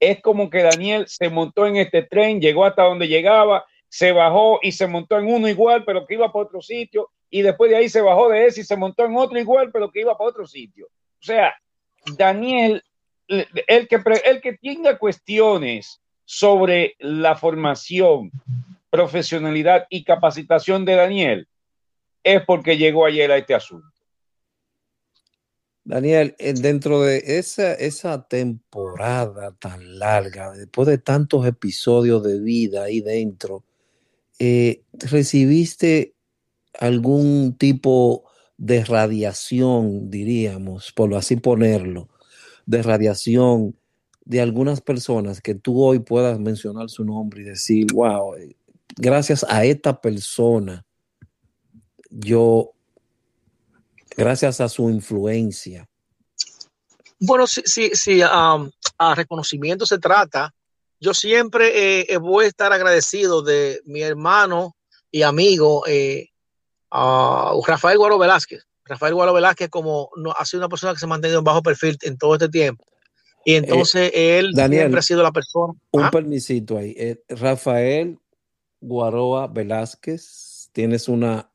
es 0.00 0.20
como 0.20 0.50
que 0.50 0.62
Daniel 0.62 1.06
se 1.08 1.28
montó 1.28 1.66
en 1.66 1.76
este 1.76 2.02
tren, 2.02 2.40
llegó 2.40 2.64
hasta 2.64 2.84
donde 2.84 3.08
llegaba, 3.08 3.64
se 3.88 4.12
bajó 4.12 4.60
y 4.62 4.72
se 4.72 4.86
montó 4.86 5.18
en 5.18 5.26
uno 5.26 5.48
igual, 5.48 5.84
pero 5.84 6.06
que 6.06 6.14
iba 6.14 6.32
para 6.32 6.44
otro 6.44 6.62
sitio, 6.62 7.10
y 7.30 7.42
después 7.42 7.70
de 7.70 7.76
ahí 7.76 7.88
se 7.88 8.00
bajó 8.00 8.28
de 8.28 8.46
ese 8.46 8.60
y 8.62 8.64
se 8.64 8.76
montó 8.76 9.04
en 9.04 9.16
otro 9.16 9.38
igual, 9.38 9.70
pero 9.72 9.90
que 9.90 10.00
iba 10.00 10.16
para 10.16 10.30
otro 10.30 10.46
sitio. 10.46 10.86
O 10.86 11.24
sea, 11.24 11.54
Daniel, 12.16 12.82
el 13.26 13.88
que, 13.88 14.00
el 14.24 14.40
que 14.40 14.56
tenga 14.56 14.98
cuestiones 14.98 16.00
sobre 16.24 16.94
la 16.98 17.36
formación, 17.36 18.30
profesionalidad 18.90 19.86
y 19.90 20.04
capacitación 20.04 20.84
de 20.84 20.94
Daniel, 20.94 21.48
es 22.22 22.42
porque 22.44 22.76
llegó 22.76 23.04
ayer 23.04 23.30
a 23.30 23.36
este 23.36 23.54
asunto. 23.54 23.97
Daniel, 25.88 26.36
eh, 26.38 26.52
dentro 26.52 27.00
de 27.00 27.22
esa, 27.38 27.72
esa 27.72 28.28
temporada 28.28 29.52
tan 29.58 29.98
larga, 29.98 30.52
después 30.52 30.86
de 30.86 30.98
tantos 30.98 31.46
episodios 31.46 32.22
de 32.22 32.38
vida 32.40 32.82
ahí 32.84 33.00
dentro, 33.00 33.64
eh, 34.38 34.82
¿recibiste 34.92 36.14
algún 36.78 37.56
tipo 37.56 38.24
de 38.58 38.84
radiación, 38.84 40.10
diríamos, 40.10 40.92
por 40.92 41.14
así 41.14 41.36
ponerlo, 41.36 42.10
de 42.66 42.82
radiación 42.82 43.74
de 44.26 44.42
algunas 44.42 44.82
personas 44.82 45.40
que 45.40 45.54
tú 45.54 45.82
hoy 45.82 46.00
puedas 46.00 46.38
mencionar 46.38 46.90
su 46.90 47.02
nombre 47.02 47.40
y 47.40 47.44
decir, 47.44 47.86
wow, 47.94 48.34
eh, 48.34 48.54
gracias 48.98 49.42
a 49.48 49.64
esta 49.64 50.02
persona, 50.02 50.84
yo 52.10 52.74
gracias 54.18 54.60
a 54.60 54.68
su 54.68 54.90
influencia. 54.90 55.88
Bueno, 57.20 57.46
si, 57.46 57.62
si, 57.64 57.90
si 57.90 58.20
a 58.22 59.14
reconocimiento 59.14 59.86
se 59.86 59.98
trata, 59.98 60.52
yo 61.00 61.14
siempre 61.14 62.12
eh, 62.12 62.16
voy 62.18 62.44
a 62.44 62.48
estar 62.48 62.72
agradecido 62.72 63.42
de 63.42 63.80
mi 63.84 64.02
hermano 64.02 64.76
y 65.10 65.22
amigo 65.22 65.84
eh, 65.86 66.28
Rafael 66.90 67.98
Guaro 67.98 68.18
Velázquez. 68.18 68.64
Rafael 68.84 69.14
Guaro 69.14 69.32
Velázquez 69.32 69.68
como 69.68 70.10
no, 70.16 70.32
ha 70.32 70.44
sido 70.44 70.60
una 70.60 70.68
persona 70.68 70.92
que 70.92 70.98
se 70.98 71.06
ha 71.06 71.08
mantenido 71.08 71.38
en 71.38 71.44
bajo 71.44 71.62
perfil 71.62 71.96
en 72.02 72.18
todo 72.18 72.34
este 72.34 72.48
tiempo. 72.48 72.84
Y 73.44 73.54
eh, 73.54 73.58
entonces 73.58 74.10
él 74.12 74.52
siempre 74.54 74.98
ha 74.98 75.02
sido 75.02 75.22
la 75.22 75.32
persona. 75.32 75.74
Un 75.92 76.10
permisito 76.10 76.78
ahí. 76.78 77.16
Rafael 77.28 78.18
Guaroa 78.80 79.46
Velázquez, 79.46 80.70
tienes 80.72 81.08
una 81.08 81.50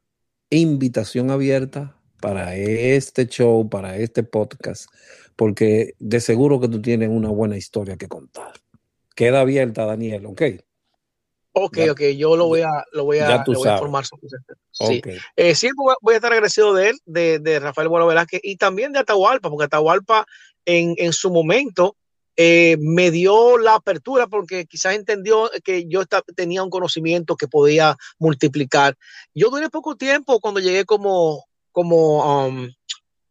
invitación 0.50 1.32
abierta 1.32 1.98
para 2.24 2.56
este 2.56 3.28
show, 3.28 3.70
para 3.70 3.98
este 3.98 4.24
podcast, 4.24 4.90
porque 5.36 5.94
de 6.00 6.22
seguro 6.22 6.58
que 6.62 6.70
tú 6.70 6.82
tienes 6.82 7.10
una 7.10 7.28
buena 7.28 7.58
historia 7.58 7.98
que 7.98 8.08
contar. 8.08 8.54
Queda 9.14 9.42
abierta, 9.42 9.86
Daniel, 9.86 10.28
¿ok? 10.28 10.42
Ok, 11.52 11.80
ok, 11.92 12.02
yo 12.16 12.38
lo 12.38 12.48
voy 12.48 12.62
a, 12.62 12.86
lo 12.94 13.04
voy 13.04 13.20
a, 13.20 13.44
informar 13.46 14.06
sobre 14.06 14.30
Sí. 14.72 15.02
Eh, 15.36 15.54
siempre 15.54 15.84
voy 16.02 16.14
a 16.14 16.16
estar 16.16 16.32
agradecido 16.32 16.74
de 16.74 16.92
él, 16.92 16.96
de, 17.06 17.40
de 17.40 17.60
Rafael 17.60 17.90
Bueno 17.90 18.08
Velázquez 18.08 18.40
y 18.42 18.56
también 18.56 18.94
de 18.94 19.00
Atahualpa, 19.00 19.50
porque 19.50 19.66
Atahualpa 19.66 20.26
en, 20.64 20.96
en 21.00 21.12
su 21.12 21.30
momento 21.30 21.98
eh, 22.38 22.78
me 22.80 23.12
dio 23.12 23.58
la 23.58 23.76
apertura 23.76 24.28
porque 24.28 24.66
quizás 24.66 24.96
entendió 24.96 25.52
que 25.66 25.88
yo 25.90 26.04
tenía 26.38 26.64
un 26.64 26.70
conocimiento 26.70 27.36
que 27.36 27.50
podía 27.50 27.98
multiplicar. 28.18 28.96
Yo 29.36 29.50
duré 29.50 29.70
poco 29.70 29.98
tiempo 29.98 30.40
cuando 30.40 30.62
llegué 30.62 30.86
como, 30.86 31.46
como 31.74 32.48
um, 32.48 32.70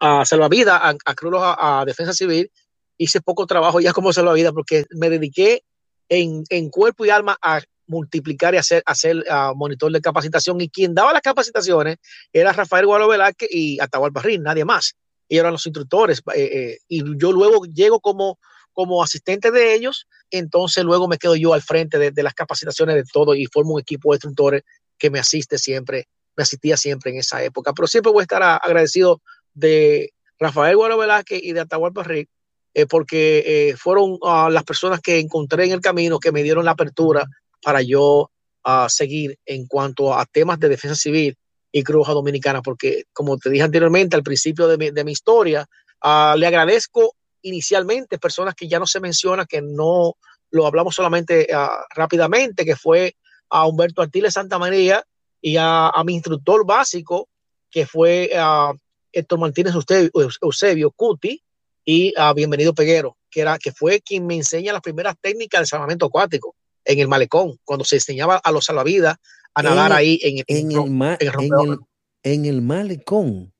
a 0.00 0.26
salvavidas, 0.26 0.78
a, 0.82 0.94
a 1.04 1.14
Cruz 1.14 1.40
a, 1.42 1.84
Defensa 1.86 2.12
Civil, 2.12 2.50
hice 2.98 3.22
poco 3.22 3.46
trabajo 3.46 3.80
ya 3.80 3.94
como 3.94 4.12
salvavidas 4.12 4.52
porque 4.52 4.84
me 4.90 5.08
dediqué 5.08 5.64
en, 6.10 6.44
en 6.50 6.68
cuerpo 6.68 7.06
y 7.06 7.10
alma 7.10 7.38
a, 7.40 7.62
multiplicar 7.92 8.54
y 8.54 8.58
hacer, 8.58 8.82
hacer 8.86 9.16
uh, 9.18 9.54
monitor 9.54 9.92
de 9.92 10.00
capacitación. 10.00 10.60
Y 10.60 10.68
quien 10.68 10.94
daba 10.94 11.12
las 11.12 11.22
capacitaciones 11.22 11.98
era 12.32 12.52
Rafael 12.52 12.86
Gualo 12.86 13.08
Velázquez 13.08 13.48
y 13.52 13.80
Atahualpa 13.80 14.20
Barrín, 14.20 14.42
nadie 14.42 14.64
más. 14.64 14.94
Ellos 15.28 15.42
eran 15.42 15.52
los 15.52 15.66
instructores. 15.66 16.22
Eh, 16.34 16.42
eh, 16.42 16.78
y 16.88 17.02
yo 17.18 17.32
luego 17.32 17.64
llego 17.66 18.00
como, 18.00 18.38
como 18.72 19.02
asistente 19.02 19.50
de 19.50 19.74
ellos, 19.74 20.06
entonces 20.30 20.84
luego 20.84 21.08
me 21.08 21.18
quedo 21.18 21.36
yo 21.36 21.54
al 21.54 21.62
frente 21.62 21.98
de, 21.98 22.10
de 22.10 22.22
las 22.22 22.34
capacitaciones 22.34 22.96
de 22.96 23.04
todo 23.04 23.34
y 23.34 23.46
formo 23.46 23.74
un 23.74 23.80
equipo 23.80 24.12
de 24.12 24.16
instructores 24.16 24.62
que 24.98 25.10
me 25.10 25.18
asiste 25.18 25.58
siempre, 25.58 26.08
me 26.36 26.42
asistía 26.42 26.76
siempre 26.76 27.10
en 27.10 27.18
esa 27.18 27.42
época. 27.42 27.72
Pero 27.72 27.86
siempre 27.86 28.12
voy 28.12 28.20
a 28.20 28.22
estar 28.22 28.42
agradecido 28.42 29.20
de 29.54 30.12
Rafael 30.38 30.76
Guaro 30.76 30.98
Velázquez 30.98 31.40
y 31.42 31.52
de 31.52 31.60
Atahualpa 31.60 32.02
Rick, 32.02 32.28
eh, 32.74 32.86
porque 32.86 33.44
eh, 33.46 33.76
fueron 33.76 34.18
uh, 34.20 34.48
las 34.50 34.64
personas 34.64 35.00
que 35.00 35.18
encontré 35.18 35.64
en 35.64 35.72
el 35.72 35.80
camino 35.80 36.18
que 36.18 36.32
me 36.32 36.42
dieron 36.42 36.64
la 36.64 36.72
apertura 36.72 37.24
para 37.62 37.82
yo 37.82 38.30
uh, 38.64 38.88
seguir 38.88 39.38
en 39.46 39.66
cuanto 39.66 40.14
a 40.14 40.24
temas 40.26 40.58
de 40.58 40.68
defensa 40.68 40.96
civil 40.96 41.36
y 41.70 41.82
Cruz 41.82 42.08
Dominicana, 42.08 42.60
porque 42.60 43.04
como 43.12 43.38
te 43.38 43.50
dije 43.50 43.62
anteriormente 43.62 44.16
al 44.16 44.22
principio 44.22 44.68
de 44.68 45.04
mi, 45.04 45.12
historia, 45.12 45.66
uh, 46.02 46.36
le 46.36 46.46
agradezco 46.46 47.14
inicialmente 47.42 48.18
personas 48.18 48.54
que 48.54 48.68
ya 48.68 48.78
no 48.78 48.86
se 48.86 49.00
menciona, 49.00 49.46
que 49.46 49.62
no 49.62 50.14
lo 50.50 50.66
hablamos 50.66 50.94
solamente 50.94 51.48
rápidamente, 51.94 52.66
que 52.66 52.76
fue 52.76 53.16
a 53.48 53.66
Humberto 53.66 54.02
Artiles 54.02 54.34
Santa 54.34 54.58
María 54.58 55.02
y 55.42 55.56
a, 55.56 55.88
a 55.88 56.04
mi 56.04 56.14
instructor 56.14 56.64
básico, 56.64 57.28
que 57.70 57.84
fue 57.84 58.30
a 58.34 58.72
Héctor 59.12 59.40
Martínez 59.40 59.74
Eusebio, 59.74 60.10
Eusebio 60.40 60.90
Cuti 60.92 61.42
y 61.84 62.14
a 62.16 62.32
Bienvenido 62.32 62.74
Peguero, 62.74 63.18
que, 63.28 63.40
era, 63.40 63.58
que 63.58 63.72
fue 63.72 64.00
quien 64.00 64.26
me 64.26 64.36
enseña 64.36 64.72
las 64.72 64.82
primeras 64.82 65.16
técnicas 65.20 65.62
de 65.62 65.66
salvamento 65.66 66.06
acuático 66.06 66.54
en 66.84 67.00
el 67.00 67.08
malecón, 67.08 67.58
cuando 67.64 67.84
se 67.84 67.96
enseñaba 67.96 68.36
a 68.36 68.52
los 68.52 68.64
salvavidas 68.64 69.16
a 69.54 69.62
nadar 69.62 69.92
ahí 69.92 70.18
en, 70.22 70.44
en, 70.46 70.72
el, 70.72 70.90
ma, 70.90 71.16
en, 71.20 71.28
el, 71.28 71.78
en 72.22 72.44
el 72.46 72.62
malecón. 72.62 73.52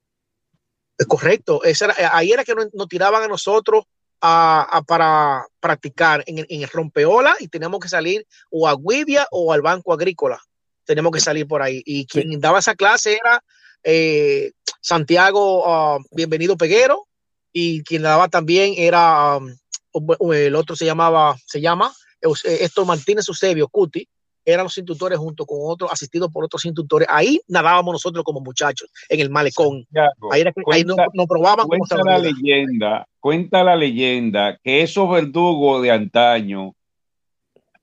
Es 0.96 1.06
correcto, 1.06 1.64
Esa 1.64 1.86
era, 1.86 2.16
ahí 2.16 2.30
era 2.32 2.44
que 2.44 2.54
nos, 2.54 2.72
nos, 2.72 2.88
tiraban 2.88 3.22
a 3.22 3.28
nosotros 3.28 3.84
a, 4.20 4.62
a 4.62 4.82
para 4.82 5.44
practicar 5.59 6.22
en 6.26 6.38
el, 6.38 6.46
en 6.48 6.62
el, 6.62 6.68
rompeola 6.68 7.34
y 7.40 7.48
teníamos 7.48 7.80
que 7.80 7.88
salir 7.88 8.26
o 8.50 8.68
a 8.68 8.76
Guivia 8.76 9.26
o 9.30 9.52
al 9.52 9.62
Banco 9.62 9.92
Agrícola. 9.92 10.40
Tenemos 10.84 11.12
que 11.12 11.20
salir 11.20 11.46
por 11.46 11.62
ahí. 11.62 11.82
Y 11.84 12.06
quien 12.06 12.30
sí. 12.30 12.36
daba 12.38 12.59
esa 12.59 12.74
clase 12.74 13.18
era 13.22 13.42
eh, 13.84 14.52
Santiago 14.80 15.96
uh, 15.96 16.02
Bienvenido 16.10 16.56
Peguero 16.56 17.06
y 17.52 17.82
quien 17.82 18.02
la 18.02 18.10
daba 18.10 18.28
también 18.28 18.74
era 18.76 19.36
um, 19.36 20.32
el 20.32 20.54
otro 20.54 20.74
se 20.76 20.84
llamaba 20.84 21.36
se 21.46 21.60
llama 21.60 21.92
Héctor 22.20 22.86
Martínez 22.86 23.28
Eusebio 23.28 23.68
Cuti. 23.68 24.09
Eran 24.44 24.64
los 24.64 24.76
instructores 24.76 25.18
junto 25.18 25.46
con 25.46 25.59
otros 25.62 25.92
asistidos 25.92 26.28
por 26.32 26.44
otros 26.44 26.64
instructores. 26.64 27.06
Ahí 27.09 27.40
nadábamos 27.46 27.92
nosotros 27.92 28.24
como 28.24 28.40
muchachos 28.40 28.90
en 29.09 29.20
el 29.20 29.30
malecón. 29.30 29.84
Santiago, 29.84 30.32
ahí, 30.32 30.40
era 30.40 30.52
que, 30.52 30.62
cuenta, 30.62 30.76
ahí 30.76 30.84
nos, 30.84 30.96
nos 31.14 31.26
probaban 31.26 31.68
cuenta 31.68 31.96
la 32.04 32.18
leyenda 32.18 33.06
cuenta 33.22 33.62
la 33.62 33.76
leyenda 33.76 34.59
que 34.64 34.82
esos 34.82 35.09
verdugos 35.09 35.80
de 35.82 35.92
antaño 35.92 36.74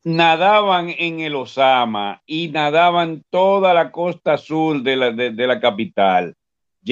nadaban 0.04 0.90
en 0.98 1.20
el 1.20 1.36
Osama 1.36 2.22
y 2.26 2.50
nadaban 2.50 3.24
toda 3.30 3.74
la 3.74 3.92
costa 3.92 4.38
sur 4.38 4.82
de 4.82 4.96
la, 4.96 5.12
de, 5.12 5.32
de 5.32 5.48
la 5.48 5.60
capital. 5.60 6.36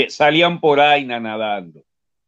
Salían 0.09 0.59
por 0.59 0.79
ahí 0.79 1.05
nadando. 1.05 1.81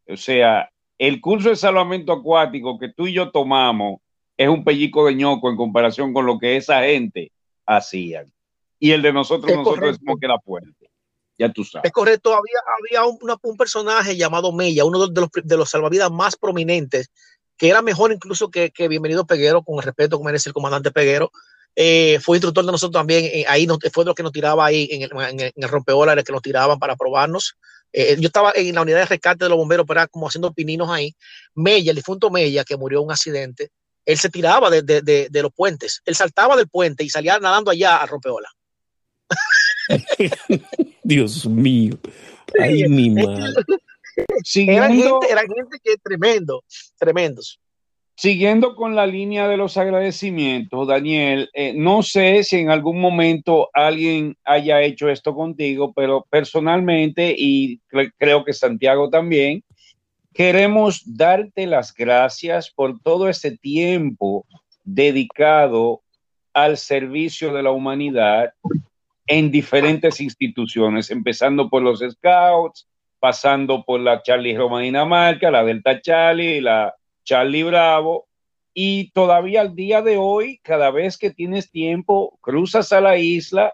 O 0.08 0.16
sea, 0.16 0.70
el 0.98 1.20
curso 1.20 1.50
de 1.50 1.56
salvamento 1.56 2.12
acuático 2.12 2.78
que 2.78 2.92
tú 2.92 3.06
y 3.06 3.12
yo 3.12 3.30
tomamos 3.30 4.00
es 4.36 4.48
un 4.48 4.64
pellico 4.64 5.06
de 5.06 5.14
ñoco 5.14 5.50
en 5.50 5.56
comparación 5.56 6.12
con 6.12 6.26
lo 6.26 6.38
que 6.38 6.56
esa 6.56 6.82
gente 6.82 7.30
hacían. 7.66 8.32
Y 8.78 8.92
el 8.92 9.02
de 9.02 9.12
nosotros, 9.12 9.50
es 9.50 9.58
nosotros 9.58 9.92
decimos 9.92 10.16
que 10.18 10.26
era 10.26 10.38
fuerte. 10.40 10.90
Ya 11.38 11.50
tú 11.50 11.64
sabes. 11.64 11.86
Es 11.86 11.92
correcto. 11.92 12.30
Había, 12.30 12.60
había 12.78 13.08
un, 13.08 13.18
una, 13.22 13.36
un 13.42 13.56
personaje 13.56 14.16
llamado 14.16 14.52
Mella, 14.52 14.84
uno 14.84 15.06
de 15.06 15.20
los, 15.20 15.30
de 15.44 15.56
los 15.56 15.70
salvavidas 15.70 16.10
más 16.10 16.36
prominentes 16.36 17.10
que 17.60 17.68
era 17.68 17.82
mejor 17.82 18.10
incluso 18.10 18.50
que, 18.50 18.70
que 18.70 18.88
Bienvenido 18.88 19.26
Peguero, 19.26 19.62
con 19.62 19.76
el 19.76 19.82
respeto 19.82 20.16
que 20.16 20.24
merece 20.24 20.48
el 20.48 20.54
comandante 20.54 20.90
Peguero. 20.90 21.30
Eh, 21.76 22.18
fue 22.22 22.38
instructor 22.38 22.64
de 22.64 22.72
nosotros 22.72 22.98
también, 22.98 23.26
eh, 23.26 23.44
ahí 23.46 23.66
nos, 23.66 23.78
fue 23.92 24.02
de 24.02 24.06
los 24.06 24.14
que 24.14 24.22
nos 24.22 24.32
tiraba 24.32 24.64
ahí 24.64 24.88
en 24.90 25.02
el, 25.02 25.10
en 25.12 25.40
el, 25.40 25.52
en 25.54 26.08
el 26.18 26.24
que 26.24 26.32
nos 26.32 26.40
tiraban 26.40 26.78
para 26.78 26.96
probarnos. 26.96 27.58
Eh, 27.92 28.16
yo 28.18 28.28
estaba 28.28 28.52
en 28.56 28.74
la 28.74 28.80
unidad 28.80 29.00
de 29.00 29.04
rescate 29.04 29.44
de 29.44 29.50
los 29.50 29.58
bomberos, 29.58 29.84
pero 29.86 30.00
era 30.00 30.06
como 30.06 30.26
haciendo 30.26 30.54
pininos 30.54 30.88
ahí. 30.88 31.14
Mella, 31.54 31.90
el 31.90 31.96
difunto 31.96 32.30
Mella, 32.30 32.64
que 32.64 32.78
murió 32.78 33.00
en 33.00 33.04
un 33.04 33.12
accidente, 33.12 33.68
él 34.06 34.16
se 34.16 34.30
tiraba 34.30 34.70
de, 34.70 34.80
de, 34.80 35.02
de, 35.02 35.28
de 35.30 35.42
los 35.42 35.52
puentes, 35.52 36.00
él 36.06 36.14
saltaba 36.14 36.56
del 36.56 36.70
puente 36.70 37.04
y 37.04 37.10
salía 37.10 37.38
nadando 37.38 37.70
allá 37.70 37.98
al 37.98 38.08
rompeola. 38.08 38.48
Dios 41.04 41.44
mío, 41.44 41.98
ay 42.58 42.88
mi 42.88 43.10
madre. 43.22 43.52
Siguiendo, 44.44 44.82
era 44.82 44.88
gente, 44.88 45.32
era 45.32 45.40
gente 45.42 45.78
que 45.82 45.96
tremendo, 46.02 46.64
tremendos. 46.98 47.60
Siguiendo 48.20 48.76
con 48.76 48.94
la 48.94 49.06
línea 49.06 49.48
de 49.48 49.56
los 49.56 49.78
agradecimientos, 49.78 50.86
Daniel, 50.86 51.48
eh, 51.54 51.72
no 51.74 52.02
sé 52.02 52.44
si 52.44 52.56
en 52.56 52.68
algún 52.68 53.00
momento 53.00 53.70
alguien 53.72 54.36
haya 54.44 54.82
hecho 54.82 55.08
esto 55.08 55.34
contigo, 55.34 55.94
pero 55.94 56.26
personalmente, 56.28 57.34
y 57.34 57.78
cre 57.86 58.12
creo 58.18 58.44
que 58.44 58.52
Santiago 58.52 59.08
también, 59.08 59.64
queremos 60.34 61.02
darte 61.06 61.66
las 61.66 61.94
gracias 61.94 62.70
por 62.70 63.00
todo 63.00 63.26
este 63.26 63.56
tiempo 63.56 64.44
dedicado 64.84 66.02
al 66.52 66.76
servicio 66.76 67.54
de 67.54 67.62
la 67.62 67.70
humanidad 67.70 68.52
en 69.26 69.50
diferentes 69.50 70.20
instituciones, 70.20 71.10
empezando 71.10 71.70
por 71.70 71.82
los 71.82 72.00
Scouts, 72.00 72.86
pasando 73.20 73.84
por 73.84 74.00
la 74.00 74.22
Charlie 74.22 74.56
Roma 74.56 74.80
Dinamarca, 74.80 75.50
la 75.50 75.62
Delta 75.62 76.00
Charlie, 76.00 76.60
la 76.60 76.94
Charlie 77.22 77.62
Bravo, 77.62 78.26
y 78.72 79.10
todavía 79.10 79.60
al 79.60 79.74
día 79.74 80.00
de 80.00 80.16
hoy, 80.16 80.58
cada 80.62 80.90
vez 80.90 81.18
que 81.18 81.30
tienes 81.30 81.70
tiempo, 81.70 82.38
cruzas 82.40 82.92
a 82.92 83.00
la 83.00 83.18
isla, 83.18 83.72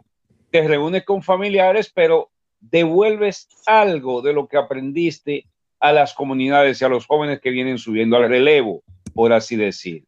te 0.51 0.67
reúnes 0.67 1.05
con 1.05 1.23
familiares, 1.23 1.91
pero 1.95 2.31
devuelves 2.61 3.49
algo 3.67 4.21
de 4.21 4.33
lo 4.33 4.49
que 4.49 4.57
aprendiste 4.57 5.47
a 5.79 5.93
las 5.93 6.13
comunidades 6.13 6.81
y 6.81 6.85
a 6.85 6.89
los 6.89 7.07
jóvenes 7.07 7.41
que 7.41 7.51
vienen 7.51 7.79
subiendo 7.79 8.17
al 8.17 8.29
relevo, 8.29 8.83
por 9.15 9.33
así 9.33 9.55
decir. 9.55 10.05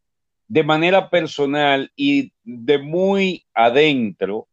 De 0.47 0.63
manera 0.63 1.09
personal 1.09 1.91
y 1.95 2.33
de 2.43 2.79
muy 2.79 3.45
adentro, 3.53 4.47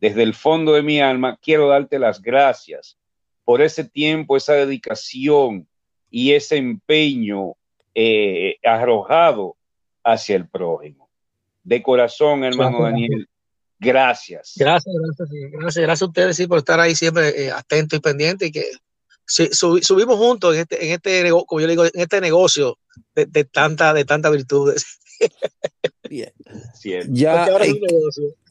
desde 0.00 0.24
el 0.24 0.34
fondo 0.34 0.72
de 0.72 0.82
mi 0.82 1.00
alma, 1.00 1.38
quiero 1.40 1.68
darte 1.68 1.98
las 1.98 2.20
gracias 2.20 2.98
por 3.46 3.62
ese 3.62 3.84
tiempo, 3.84 4.36
esa 4.36 4.54
dedicación 4.54 5.68
y 6.10 6.32
ese 6.32 6.56
empeño 6.56 7.54
eh, 7.94 8.56
arrojado 8.64 9.56
hacia 10.02 10.34
el 10.34 10.48
prójimo. 10.48 11.08
De 11.62 11.80
corazón, 11.80 12.42
hermano 12.42 12.80
gracias. 12.80 12.92
Daniel, 12.92 13.28
gracias. 13.78 14.52
Gracias, 14.56 14.94
gracias, 15.00 15.28
gracias, 15.52 15.84
gracias 15.84 16.02
a 16.02 16.06
ustedes 16.06 16.36
sí, 16.36 16.48
por 16.48 16.58
estar 16.58 16.80
ahí 16.80 16.96
siempre 16.96 17.44
eh, 17.44 17.52
atento 17.52 17.94
y 17.94 18.00
pendiente 18.00 18.46
y 18.46 18.50
que 18.50 18.64
sí, 19.24 19.48
sub, 19.52 19.80
subimos 19.80 20.18
juntos 20.18 20.56
en 20.56 20.62
este, 20.62 20.84
en 20.84 20.92
este, 20.94 21.30
como 21.46 21.60
yo 21.60 21.68
le 21.68 21.72
digo, 21.74 21.84
en 21.84 21.90
este 21.94 22.20
negocio 22.20 22.78
de, 23.14 23.26
de 23.26 23.44
tanta, 23.44 23.94
de 23.94 24.04
tantas 24.04 24.32
virtudes. 24.32 24.98
Bien. 26.08 26.32
Ya, 27.08 27.46
¿en, 27.46 27.76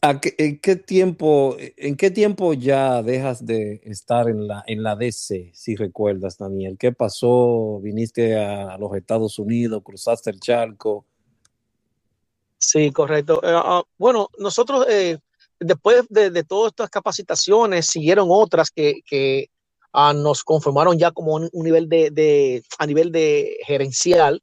¿a 0.02 0.20
qué, 0.20 0.34
¿en, 0.38 0.60
qué, 0.60 0.76
tiempo, 0.76 1.56
¿En 1.58 1.96
qué 1.96 2.10
tiempo 2.10 2.54
ya 2.54 3.02
dejas 3.02 3.44
de 3.44 3.80
estar 3.84 4.28
en 4.28 4.46
la, 4.46 4.64
en 4.66 4.82
la 4.82 4.96
DC, 4.96 5.50
si 5.54 5.76
recuerdas, 5.76 6.38
Daniel? 6.38 6.76
¿Qué 6.78 6.92
pasó? 6.92 7.80
¿Viniste 7.82 8.36
a 8.36 8.76
los 8.78 8.94
Estados 8.94 9.38
Unidos? 9.38 9.82
¿Cruzaste 9.84 10.30
el 10.30 10.40
charco? 10.40 11.06
Sí, 12.58 12.90
correcto. 12.90 13.40
Uh, 13.42 13.82
bueno, 13.98 14.28
nosotros, 14.38 14.86
eh, 14.88 15.18
después 15.60 16.04
de, 16.08 16.30
de, 16.30 16.44
todas 16.44 16.70
estas 16.70 16.90
capacitaciones, 16.90 17.86
siguieron 17.86 18.28
otras 18.30 18.70
que, 18.70 19.00
que 19.04 19.50
uh, 19.92 20.12
nos 20.12 20.42
conformaron 20.42 20.98
ya 20.98 21.10
como 21.10 21.34
un, 21.34 21.48
un 21.52 21.64
nivel 21.64 21.88
de, 21.88 22.10
de, 22.10 22.62
a 22.78 22.86
nivel 22.86 23.12
de 23.12 23.58
gerencial 23.66 24.42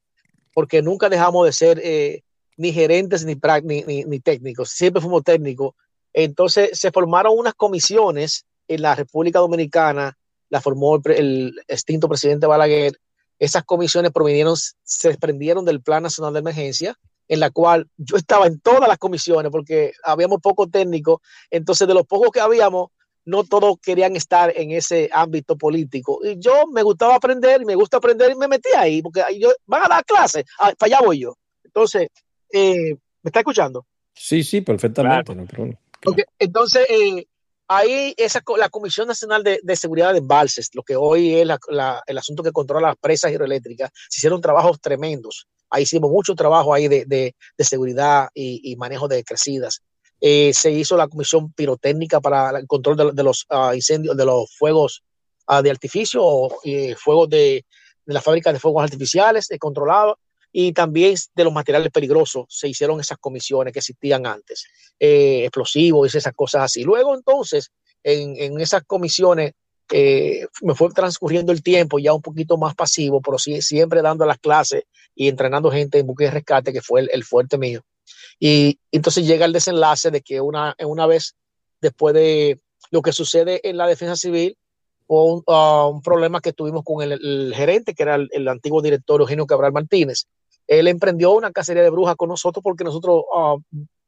porque 0.54 0.82
nunca 0.82 1.10
dejamos 1.10 1.46
de 1.46 1.52
ser 1.52 1.82
eh, 1.84 2.24
ni 2.64 2.72
gerentes 2.72 3.26
ni, 3.26 3.36
ni, 3.64 3.84
ni, 3.84 4.06
ni, 4.06 4.20
técnicos, 4.22 4.70
siempre 4.70 5.02
fuimos 5.02 5.22
técnicos. 5.24 5.76
Entonces 6.14 6.80
se 6.80 6.92
formaron 6.92 7.38
unas 7.38 7.56
comisiones 7.56 8.46
en 8.70 8.82
la 8.82 8.96
República 8.96 9.40
Dominicana, 9.40 10.18
la 10.50 10.62
formó 10.62 10.96
el, 11.06 11.54
extinto 11.68 12.08
presidente 12.08 12.48
Balaguer. 12.48 12.98
Esas 13.38 13.66
comisiones 13.66 14.12
provinieron, 14.12 14.56
se 14.56 15.10
desprendieron 15.10 15.66
del 15.66 15.82
Plan 15.82 16.04
Nacional 16.04 16.32
de 16.32 16.40
Emergencia, 16.40 16.96
en 17.28 17.42
la 17.42 17.50
cual 17.50 17.90
yo 17.98 18.16
estaba 18.16 18.48
en 18.48 18.62
todas 18.62 18.88
las 18.88 18.98
comisiones 18.98 19.52
porque 19.52 19.92
habíamos 20.02 20.40
poco 20.40 20.68
técnico. 20.68 21.22
Entonces, 21.52 21.86
de 21.86 21.94
los 21.94 22.06
pocos 22.06 22.32
que 22.32 22.40
habíamos, 22.40 22.92
no 23.26 23.44
todos 23.44 23.76
querían 23.82 24.16
estar 24.16 24.54
en 24.56 24.72
ese 24.72 25.10
ámbito 25.12 25.58
político. 25.58 26.22
Y 26.24 26.40
yo 26.40 26.66
me 26.72 26.82
gustaba 26.82 27.16
aprender 27.16 27.62
y 27.62 27.66
me 27.66 27.76
gusta 27.76 27.98
aprender 27.98 28.32
y 28.32 28.36
me 28.36 28.48
metí 28.48 28.70
ahí, 28.78 29.02
porque 29.02 29.22
yo, 29.38 29.52
van 29.66 29.84
a 29.84 29.90
dar 29.90 30.06
clases, 30.06 30.46
ah, 30.60 30.72
para 30.78 30.96
allá 30.96 31.06
voy 31.06 31.20
yo. 31.20 31.36
Entonces, 31.74 32.10
eh, 32.54 32.96
¿me 33.24 33.30
está 33.30 33.40
escuchando? 33.40 33.86
Sí, 34.14 34.44
sí, 34.44 34.62
perfectamente. 34.62 35.34
entonces, 36.38 36.86
eh, 36.88 37.26
ahí 37.68 38.14
esa, 38.16 38.44
la 38.58 38.70
Comisión 38.70 39.08
Nacional 39.08 39.44
de, 39.44 39.76
Seguridad 39.76 40.12
de 40.12 40.20
Embalses, 40.20 40.70
lo 40.74 40.84
que 40.84 40.96
hoy 40.96 41.34
es 41.34 41.48
el 42.08 42.18
asunto 42.18 42.44
que 42.44 42.52
controla 42.52 42.90
las 42.90 42.98
presas 42.98 43.32
hidroeléctricas, 43.32 43.90
se 44.08 44.20
hicieron 44.20 44.40
trabajos 44.40 44.80
tremendos. 44.80 45.48
Ahí 45.72 45.84
hicimos 45.84 46.12
mucho 46.12 46.36
trabajo 46.36 46.74
ahí 46.74 46.88
de, 46.88 47.36
seguridad 47.58 48.30
y, 48.36 48.76
manejo 48.76 49.08
de 49.08 49.24
crecidas. 49.24 49.82
Eh, 50.22 50.54
se 50.54 50.72
hizo 50.72 50.96
la 50.96 51.08
comisión 51.08 51.52
pirotécnica 51.52 52.22
para 52.22 52.58
el 52.60 52.68
control 52.68 53.16
de, 53.16 53.24
los 53.24 53.46
ah, 53.50 53.72
incendios, 53.74 54.16
de 54.16 54.26
los 54.26 54.56
fuegos 54.56 55.04
ah, 55.48 55.62
de 55.62 55.72
artificio 55.72 56.50
y 56.64 56.94
fuegos 56.94 57.30
de, 57.30 57.66
de 58.06 58.14
la 58.14 58.22
fábrica 58.22 58.54
de 58.54 58.60
fuegos 58.60 58.84
artificiales 58.84 59.48
de 59.48 59.58
controlado 59.58 60.18
y 60.56 60.72
también 60.72 61.16
de 61.36 61.44
los 61.44 61.52
materiales 61.52 61.92
peligrosos 61.92 62.46
se 62.48 62.70
hicieron 62.70 63.00
esas 63.00 63.18
comisiones 63.18 63.74
que 63.74 63.80
existían 63.80 64.28
antes, 64.28 64.66
eh, 65.00 65.42
explosivos 65.46 66.14
esas 66.14 66.34
cosas 66.34 66.62
así. 66.62 66.84
Luego 66.84 67.16
entonces, 67.16 67.72
en, 68.04 68.62
esas 68.62 68.84
comisiones 68.84 69.54
eh, 69.92 70.46
me 70.62 70.76
fue 70.76 70.90
transcurriendo 70.92 71.52
el 71.52 71.64
tiempo 71.64 71.98
ya 71.98 72.14
un 72.14 72.22
poquito 72.22 72.58
más 72.58 72.76
pasivo, 72.76 73.20
pero 73.20 73.40
siempre 73.40 74.04
dando 74.04 74.26
las 74.28 74.38
clases 74.38 74.84
y 75.16 75.28
entrenando 75.28 75.72
gente 75.72 75.98
en 75.98 76.06
buque 76.06 76.26
de 76.26 76.32
rescate, 76.32 76.72
que 76.72 76.82
fue 76.82 77.08
el, 77.12 77.24
fuerte 77.24 77.58
mío. 77.58 77.82
Y 78.40 78.78
entonces 78.92 79.26
llega 79.26 79.46
el 79.46 79.54
desenlace 79.54 80.12
de 80.12 80.22
que 80.22 80.40
una, 80.40 80.76
una 80.86 81.08
vez 81.08 81.36
después 81.82 82.14
de 82.14 82.60
lo 82.92 83.02
que 83.02 83.12
sucede 83.12 83.60
en 83.68 83.78
la 83.78 83.88
defensa 83.88 84.16
civil, 84.16 84.56
ah, 85.48 85.88
un 85.88 86.02
problema 86.04 86.42
que 86.42 86.54
tuvimos 86.54 86.84
con 86.84 87.02
el, 87.02 87.54
gerente, 87.56 87.96
que 87.96 88.04
era 88.04 88.16
el, 88.16 88.30
el, 88.32 88.48
antiguo 88.48 88.84
director 88.84 89.20
Eugenio 89.20 89.48
Cabral 89.48 89.74
Martínez, 89.74 90.28
él 90.68 90.88
emprendió 90.88 91.32
una 91.32 91.52
cacería 91.52 91.84
de 91.84 91.90
brujas 91.90 92.16
con 92.16 92.30
nosotros 92.30 92.64
porque 92.64 92.84
nosotros 92.84 93.24
ah, 93.36 93.56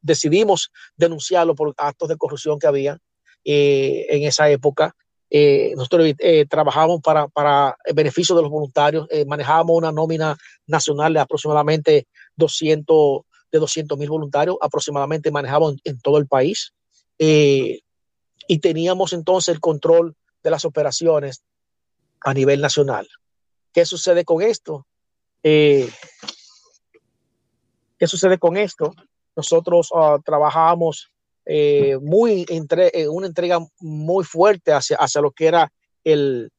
decidimos 0.00 0.70
denunciarlo 0.96 1.54
por 1.54 1.74
actos 1.76 2.08
de 2.08 2.16
corrupción 2.16 2.58
que 2.58 2.66
había 2.66 2.98
eh, 3.44 4.06
en 4.08 4.24
esa 4.24 4.48
época. 4.50 4.94
Eh, 5.28 5.72
nosotros 5.76 6.14
eh, 6.18 6.46
trabajamos 6.46 7.00
para, 7.02 7.26
para 7.28 7.76
el 7.84 7.94
beneficio 7.94 8.36
de 8.36 8.42
los 8.42 8.50
voluntarios, 8.50 9.08
manejábamos 9.26 9.76
una 9.76 9.90
nómina 9.90 10.36
nacional 10.66 11.12
de 11.12 11.20
aproximadamente 11.20 12.06
200 12.36 13.22
de 13.50 13.58
200 13.58 13.96
mil 13.96 14.08
voluntarios, 14.08 14.56
aproximadamente 14.60 15.30
manejábamos 15.30 15.76
en, 15.84 16.00
todo 16.00 16.18
el 16.18 16.26
país. 16.26 16.72
y 17.18 18.58
teníamos 18.60 19.12
entonces 19.12 19.54
el 19.54 19.60
control 19.60 20.14
de 20.42 20.50
las 20.50 20.64
operaciones 20.64 21.42
a 22.20 22.34
nivel 22.34 22.60
nacional. 22.60 23.08
¿Qué 23.72 23.84
sucede 23.84 24.24
con 24.24 24.42
esto? 24.42 24.86
Eh, 25.42 25.88
¿Qué 27.98 28.06
sucede 28.06 28.38
con 28.38 28.56
esto? 28.56 28.94
Nosotros 29.34 29.90
uh, 29.92 30.20
trabajamos 30.24 31.10
eh, 31.44 31.98
muy 32.02 32.44
entre, 32.48 32.90
eh, 32.92 33.08
una 33.08 33.26
entrega 33.26 33.58
muy 33.80 34.24
fuerte 34.24 34.72
hacia, 34.72 34.96
hacia 34.96 35.20
lo 35.20 35.30
que 35.30 35.46
era 35.46 35.72
el, 36.04 36.50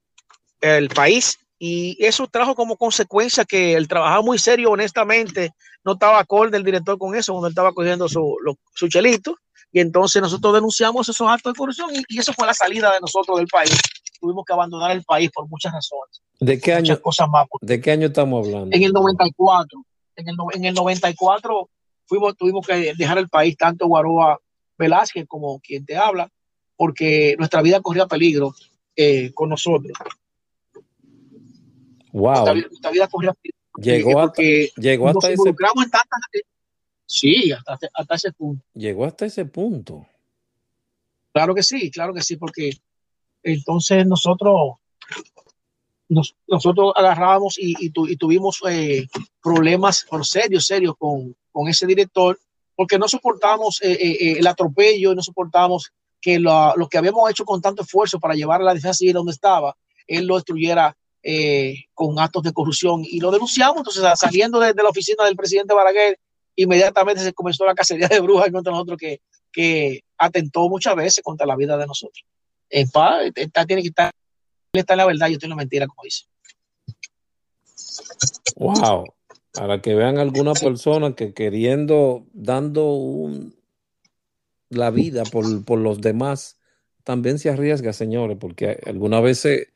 el 0.61 0.89
país 0.89 1.37
y 1.59 1.97
eso 2.03 2.27
trajo 2.27 2.55
como 2.55 2.77
consecuencia 2.77 3.43
que 3.43 3.73
el 3.73 3.87
trabajo 3.87 4.23
muy 4.23 4.37
serio, 4.37 4.71
honestamente, 4.71 5.53
no 5.83 5.93
estaba 5.93 6.19
acorde 6.19 6.57
el 6.57 6.63
director 6.63 6.97
con 6.97 7.15
eso, 7.15 7.33
cuando 7.33 7.47
él 7.47 7.51
estaba 7.51 7.73
cogiendo 7.73 8.07
su, 8.07 8.35
su 8.75 8.87
chelito, 8.87 9.35
y 9.71 9.79
entonces 9.79 10.21
nosotros 10.21 10.53
denunciamos 10.53 11.09
esos 11.09 11.27
actos 11.27 11.53
de 11.53 11.57
corrupción 11.57 11.89
y, 12.07 12.19
eso 12.19 12.31
fue 12.33 12.47
la 12.47 12.53
salida 12.53 12.93
de 12.93 12.99
nosotros 12.99 13.37
del 13.37 13.47
país. 13.47 13.75
Tuvimos 14.19 14.45
que 14.45 14.53
abandonar 14.53 14.91
el 14.91 15.03
país 15.03 15.29
por 15.33 15.47
muchas 15.47 15.73
razones. 15.73 16.21
¿De 16.39 16.59
qué 16.59 16.73
año? 16.73 16.99
Cosas 17.01 17.27
más. 17.29 17.47
¿De 17.61 17.81
qué 17.81 17.91
año 17.91 18.07
estamos 18.07 18.45
hablando? 18.45 18.75
En 18.75 18.83
el 18.83 18.93
94 18.93 19.83
en 20.17 20.27
el, 20.27 20.35
en 20.53 20.65
el 20.65 20.73
94 20.73 21.69
fuimos, 22.05 22.35
tuvimos 22.35 22.65
que 22.65 22.93
dejar 22.95 23.17
el 23.17 23.29
país, 23.29 23.55
tanto 23.55 23.87
Guaroa 23.87 24.39
Velázquez 24.77 25.25
como 25.27 25.59
quien 25.59 25.85
te 25.85 25.95
habla, 25.95 26.29
porque 26.75 27.35
nuestra 27.37 27.61
vida 27.61 27.81
corría 27.81 28.07
peligro 28.07 28.53
eh, 28.95 29.31
con 29.33 29.49
nosotros. 29.49 29.97
Wow. 32.11 32.55
Nuestra, 32.55 32.91
vida 32.91 33.07
corría 33.07 33.33
peligro. 33.33 33.57
Llegó 33.79 34.19
hasta, 34.21 34.41
llegó 34.41 35.09
hasta 35.09 35.29
ese 35.29 35.53
Sí, 37.05 37.51
hasta, 37.51 37.87
hasta 37.93 38.15
ese 38.15 38.31
punto. 38.33 38.65
Llegó 38.73 39.05
hasta 39.05 39.25
ese 39.25 39.45
punto. 39.45 40.05
Claro 41.31 41.53
que 41.53 41.63
sí, 41.63 41.91
claro 41.91 42.13
que 42.13 42.21
sí, 42.21 42.35
porque 42.35 42.71
entonces 43.43 44.05
nosotros 44.05 44.77
nosotros 46.09 46.93
agarrábamos 46.95 47.55
y, 47.57 47.89
tuvimos 47.89 48.61
eh, 48.69 49.07
problemas 49.41 50.05
por 50.09 50.25
serios, 50.25 50.65
serios 50.65 50.95
con, 50.97 51.35
ese 51.67 51.85
director, 51.85 52.39
porque 52.75 52.99
no 52.99 53.07
soportamos 53.07 53.81
eh, 53.81 53.91
eh, 53.93 54.35
el 54.37 54.45
atropello, 54.45 55.15
no 55.15 55.23
soportamos 55.23 55.91
que 56.21 56.39
lo, 56.39 56.75
que 56.89 56.97
habíamos 56.97 57.29
hecho 57.29 57.45
con 57.45 57.61
tanto 57.61 57.81
esfuerzo 57.81 58.19
para 58.19 58.35
llevar 58.35 58.61
a 58.61 58.65
la 58.65 58.73
defensa 58.73 58.93
civil 58.93 59.13
donde 59.13 59.31
estaba, 59.31 59.75
él 60.05 60.25
lo 60.25 60.35
destruyera 60.35 60.95
con 61.93 62.17
actos 62.19 62.43
de 62.43 62.53
corrupción 62.53 63.01
y 63.03 63.19
lo 63.19 63.31
denunciamos. 63.31 63.77
Entonces, 63.77 64.03
saliendo 64.17 64.59
de, 64.59 64.73
la 64.73 64.89
oficina 64.89 65.25
del 65.25 65.35
presidente 65.35 65.73
Balaguer, 65.73 66.17
inmediatamente 66.55 67.21
se 67.21 67.33
comenzó 67.33 67.65
la 67.65 67.75
cacería 67.75 68.07
de 68.07 68.21
brujas 68.21 68.49
contra 68.49 68.71
nosotros 68.71 68.97
que, 68.97 69.19
que 69.51 70.03
atentó 70.17 70.69
muchas 70.69 70.95
veces 70.95 71.21
contra 71.21 71.45
la 71.45 71.57
vida 71.57 71.75
de 71.75 71.85
nosotros. 71.85 72.23
En 72.69 72.89
paz, 72.89 73.29
tiene 73.67 73.81
que 73.81 73.89
estar 73.89 74.13
está 74.79 74.95
la 74.95 75.05
verdad, 75.05 75.27
yo 75.27 75.33
estoy 75.33 75.47
en 75.47 75.51
la 75.51 75.55
mentira, 75.55 75.87
como 75.87 76.03
dice. 76.03 76.25
Wow. 78.55 79.05
Para 79.53 79.81
que 79.81 79.95
vean 79.95 80.17
alguna 80.17 80.53
persona 80.53 81.15
que 81.15 81.33
queriendo, 81.33 82.25
dando 82.33 82.93
un, 82.93 83.55
la 84.69 84.91
vida 84.91 85.23
por, 85.23 85.65
por, 85.65 85.79
los 85.79 86.01
demás, 86.01 86.59
también 87.03 87.39
se 87.39 87.49
arriesga, 87.49 87.93
señores, 87.93 88.37
porque 88.39 88.79
algunas 88.85 89.23
veces 89.23 89.69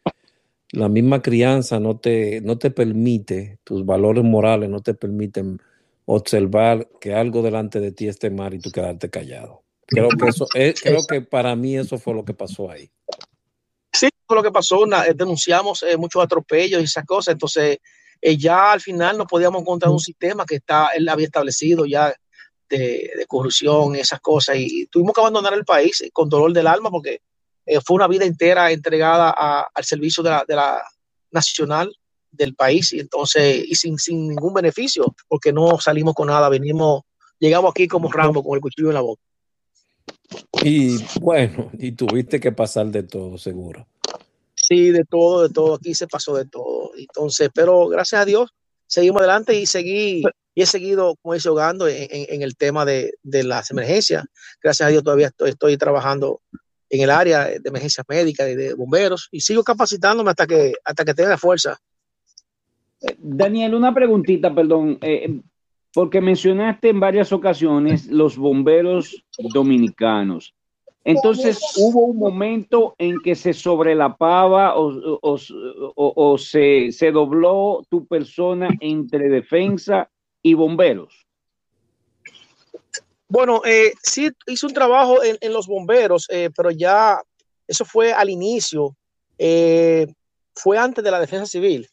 la 0.71 0.87
misma 0.87 1.21
crianza 1.21 1.79
no 1.79 1.97
te, 1.97 2.41
no 2.41 2.57
te 2.57 2.71
permite, 2.71 3.59
tus 3.63 3.85
valores 3.85 4.23
morales 4.23 4.69
no 4.69 4.81
te 4.81 4.93
permiten 4.93 5.59
observar 6.05 6.89
que 6.99 7.13
algo 7.13 7.41
delante 7.41 7.79
de 7.79 7.91
ti 7.91 8.07
esté 8.07 8.29
mal 8.29 8.53
y 8.53 8.59
tú 8.59 8.71
quedarte 8.71 9.09
callado. 9.09 9.63
Creo 9.85 10.09
que 10.09 10.29
eso, 10.29 10.47
es, 10.53 10.81
creo 10.81 11.01
que 11.07 11.21
para 11.21 11.55
mí 11.55 11.77
eso 11.77 11.97
fue 11.97 12.13
lo 12.13 12.23
que 12.23 12.33
pasó 12.33 12.71
ahí. 12.71 12.89
Lo 14.35 14.43
que 14.43 14.51
pasó, 14.51 14.85
eh, 14.85 15.13
denunciamos 15.15 15.83
eh, 15.83 15.97
muchos 15.97 16.23
atropellos 16.23 16.81
y 16.81 16.85
esas 16.85 17.05
cosas, 17.05 17.33
entonces 17.33 17.79
eh, 18.21 18.37
ya 18.37 18.71
al 18.71 18.81
final 18.81 19.17
no 19.17 19.25
podíamos 19.25 19.61
encontrar 19.61 19.91
un 19.91 19.99
sistema 19.99 20.45
que 20.45 20.55
está, 20.55 20.89
él 20.95 21.07
había 21.09 21.25
establecido 21.25 21.85
ya 21.85 22.13
de, 22.69 23.25
corrupción 23.27 23.95
y 23.95 23.99
esas 23.99 24.19
cosas, 24.21 24.55
y 24.57 24.85
tuvimos 24.87 25.13
que 25.13 25.21
abandonar 25.21 25.53
el 25.53 25.65
país 25.65 26.03
con 26.13 26.29
dolor 26.29 26.53
del 26.53 26.67
alma 26.67 26.89
porque 26.89 27.21
fue 27.85 27.95
una 27.95 28.07
vida 28.07 28.25
entera 28.25 28.71
entregada 28.71 29.29
al 29.31 29.83
servicio 29.83 30.23
de 30.23 30.55
la, 30.55 30.81
nacional 31.31 31.93
del 32.31 32.55
país 32.55 32.93
y 32.93 32.99
entonces 32.99 33.63
y 33.67 33.75
sin, 33.75 33.97
sin 33.97 34.29
ningún 34.29 34.53
beneficio 34.53 35.15
porque 35.27 35.53
no 35.53 35.79
salimos 35.79 36.13
con 36.13 36.27
nada, 36.27 36.49
venimos, 36.49 37.03
llegamos 37.39 37.71
aquí 37.71 37.87
como 37.87 38.11
Rambo 38.11 38.43
con 38.43 38.55
el 38.55 38.61
cuchillo 38.61 38.87
en 38.87 38.95
la 38.95 39.01
boca. 39.01 39.21
Y 40.63 40.97
bueno, 41.19 41.71
y 41.77 41.91
tuviste 41.93 42.39
que 42.39 42.51
pasar 42.51 42.87
de 42.87 43.03
todo, 43.03 43.37
seguro. 43.37 43.87
Sí, 44.71 44.89
de 44.91 45.03
todo, 45.03 45.45
de 45.45 45.53
todo. 45.53 45.75
Aquí 45.75 45.93
se 45.93 46.07
pasó 46.07 46.33
de 46.33 46.45
todo. 46.45 46.91
Entonces, 46.95 47.49
pero 47.53 47.89
gracias 47.89 48.21
a 48.21 48.25
Dios, 48.25 48.53
seguimos 48.87 49.19
adelante 49.19 49.53
y 49.59 49.65
seguí 49.65 50.23
y 50.55 50.61
he 50.61 50.65
seguido, 50.65 51.17
como 51.21 51.33
dice, 51.33 51.49
jugando 51.49 51.89
en, 51.89 52.41
el 52.41 52.55
tema 52.55 52.85
de, 52.85 53.11
las 53.21 53.69
emergencias. 53.69 54.23
Gracias 54.63 54.87
a 54.87 54.89
Dios 54.89 55.03
todavía 55.03 55.29
estoy, 55.45 55.75
trabajando 55.75 56.39
en 56.89 57.01
el 57.01 57.09
área 57.09 57.47
de 57.47 57.61
emergencias 57.65 58.05
médicas 58.07 58.47
y 58.49 58.55
de 58.55 58.73
bomberos 58.73 59.27
y 59.29 59.41
sigo 59.41 59.61
capacitándome 59.61 60.29
hasta 60.29 60.47
que, 60.47 60.71
hasta 60.85 61.03
que 61.03 61.13
tenga 61.13 61.37
fuerza. 61.37 61.77
Eh, 63.01 63.17
Daniel, 63.17 63.75
una 63.75 63.93
preguntita, 63.93 64.55
perdón. 64.55 64.99
Eh, 65.01 65.41
porque 65.93 66.21
mencionaste 66.21 66.87
en 66.87 67.01
varias 67.01 67.33
ocasiones 67.33 68.07
los 68.07 68.37
bomberos 68.37 69.21
dominicanos. 69.53 70.53
Entonces, 71.03 71.59
¿hubo 71.77 72.05
un 72.05 72.17
momento 72.17 72.95
en 72.99 73.19
que 73.23 73.35
se 73.35 73.53
sobrelapaba 73.53 74.77
o, 74.77 75.19
o, 75.21 76.37
se, 76.37 76.91
se, 76.91 77.11
dobló 77.11 77.83
tu 77.89 78.05
persona 78.05 78.69
entre 78.79 79.29
defensa 79.29 80.09
y 80.43 80.53
bomberos? 80.53 81.25
Bueno, 83.27 83.61
eh, 83.65 83.93
sí 84.03 84.29
hice 84.45 84.65
un 84.65 84.73
trabajo 84.73 85.23
en, 85.23 85.37
en 85.41 85.53
los 85.53 85.65
bomberos, 85.65 86.27
eh, 86.29 86.49
pero 86.55 86.69
ya 86.69 87.19
eso 87.67 87.85
fue 87.85 88.11
al 88.11 88.29
inicio, 88.29 88.95
eh, 89.37 90.05
fue 90.53 90.77
antes 90.77 91.03
de 91.03 91.09
la 91.09 91.19
defensa 91.19 91.45
civil. 91.45 91.87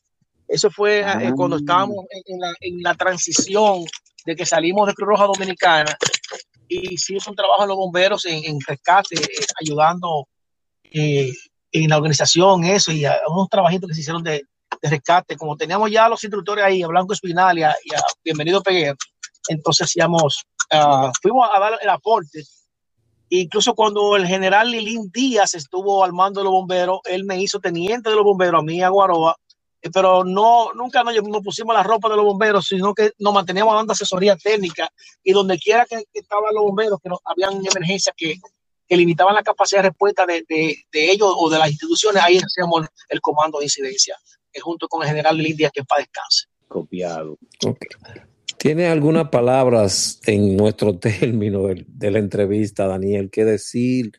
Eso 0.48 0.70
fue 0.70 1.01
eh, 1.01 1.32
cuando 1.36 1.56
ah. 1.56 1.59
estábamos 1.60 2.05
en, 2.60 2.82
la, 2.82 2.94
transición 2.94 3.85
de 4.26 4.35
que 4.35 4.44
salimos 4.44 4.89
de 4.89 4.94
Cruz 4.94 5.09
Roja 5.10 5.26
Dominicana 5.26 5.97
y 6.69 6.95
hicimos 6.95 7.27
un 7.27 7.35
trabajo 7.35 7.62
en 7.62 7.69
los 7.69 7.77
bomberos 7.77 8.24
en, 8.27 8.59
rescate, 8.66 9.16
ayudando 9.61 10.28
eh, 10.85 11.32
en 11.73 11.90
la 11.90 11.97
organización, 11.97 12.65
eso, 12.65 12.93
y 12.93 13.05
unos 13.28 13.49
trabajitos 13.49 13.89
que 13.89 13.95
se 13.95 14.01
hicieron 14.01 14.23
de, 14.23 14.43
rescate. 14.82 15.36
Como 15.36 15.57
teníamos 15.57 15.90
ya 15.90 16.09
los 16.09 16.23
instructores 16.23 16.65
ahí, 16.65 16.82
a 16.82 16.86
Blanco 16.86 17.12
Espinal 17.12 17.59
y 17.59 17.62
a, 17.62 17.74
Bienvenido 18.23 18.62
Peguer, 18.62 18.95
entonces 19.49 19.93
ah, 20.70 21.12
fuimos 21.20 21.49
a 21.53 21.59
dar 21.59 21.78
el 21.81 21.89
aporte. 21.89 22.45
Incluso 23.31 23.74
cuando 23.74 24.16
el 24.16 24.27
general 24.27 24.70
Lilín 24.70 25.11
Díaz 25.12 25.55
estuvo 25.55 26.03
al 26.03 26.12
mando 26.12 26.40
de 26.40 26.45
los 26.45 26.53
bomberos, 26.53 27.01
él 27.05 27.24
me 27.24 27.40
hizo 27.40 27.61
teniente 27.61 28.09
de 28.09 28.16
los 28.16 28.24
bomberos, 28.24 28.61
a 28.61 28.65
mí, 28.65 28.82
a 28.82 28.89
Guaroa, 28.89 29.36
pero 29.93 30.25
no, 30.25 30.73
nunca 30.75 31.03
nos, 31.05 31.15
pusimos 31.43 31.75
la 31.75 31.83
ropa 31.83 32.09
de 32.09 32.17
los 32.17 32.25
bomberos, 32.25 32.67
sino 32.67 32.95
que 32.95 33.13
nos 33.19 33.33
manteníamos 33.33 33.75
dando 33.75 33.93
asesoría 33.93 34.37
técnica 34.37 34.89
y 35.23 35.33
donde 35.33 35.59
quiera 35.59 35.87
que, 35.87 36.05
estaban 36.13 36.55
los 36.55 36.65
bomberos, 36.65 36.99
que 37.03 37.09
no, 37.09 37.19
habían 37.25 37.65
emergencias 37.65 38.15
que, 38.17 38.37
que 38.87 38.97
limitaban 38.97 39.35
la 39.35 39.43
capacidad 39.43 39.83
de 39.83 39.91
respuesta 39.91 40.27
de, 40.27 40.45
de, 40.49 41.11
ellos 41.11 41.33
o 41.37 41.49
de 41.49 41.59
las 41.59 41.71
instituciones, 41.71 42.23
ahí 42.23 42.39
hacíamos 42.39 42.87
el 43.09 43.21
comando 43.21 43.59
de 43.59 43.67
incidencia, 43.67 44.17
eh, 44.53 44.61
junto 44.61 44.89
con 44.89 45.03
el 45.03 45.09
general 45.09 45.37
Díaz, 45.37 45.71
que 45.73 45.85
para 45.85 46.01
descanse. 46.01 46.47
Copiado. 46.67 47.39
¿Tiene 48.59 48.89
algunas 48.89 49.29
palabras 49.29 50.21
en 50.27 50.57
nuestro 50.57 50.99
término 50.99 51.69
de, 51.69 52.11
la 52.11 52.19
entrevista, 52.19 52.87
Daniel, 52.87 53.31
que 53.31 53.45
decir 53.45 54.13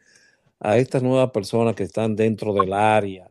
a 0.60 0.78
estas 0.78 1.04
nuevas 1.04 1.32
personas 1.32 1.76
que 1.76 1.84
están 1.84 2.16
dentro 2.16 2.54
del 2.54 2.74
área 2.74 3.30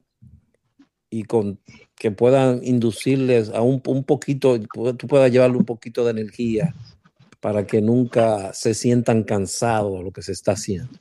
y 1.11 1.25
con 1.25 1.61
que 1.99 2.11
puedan 2.11 2.61
inducirles 2.63 3.51
a 3.51 3.61
un, 3.61 3.83
un 3.87 4.05
poquito, 4.05 4.59
tú 4.61 5.07
puedas 5.07 5.31
llevarle 5.31 5.57
un 5.57 5.65
poquito 5.65 6.05
de 6.05 6.13
energía 6.13 6.75
para 7.41 7.67
que 7.67 7.81
nunca 7.81 8.53
se 8.53 8.75
sientan 8.75 9.25
cansados 9.25 9.99
de 9.99 10.05
lo 10.05 10.13
que 10.13 10.23
se 10.23 10.33
está 10.33 10.53
haciendo? 10.53 10.99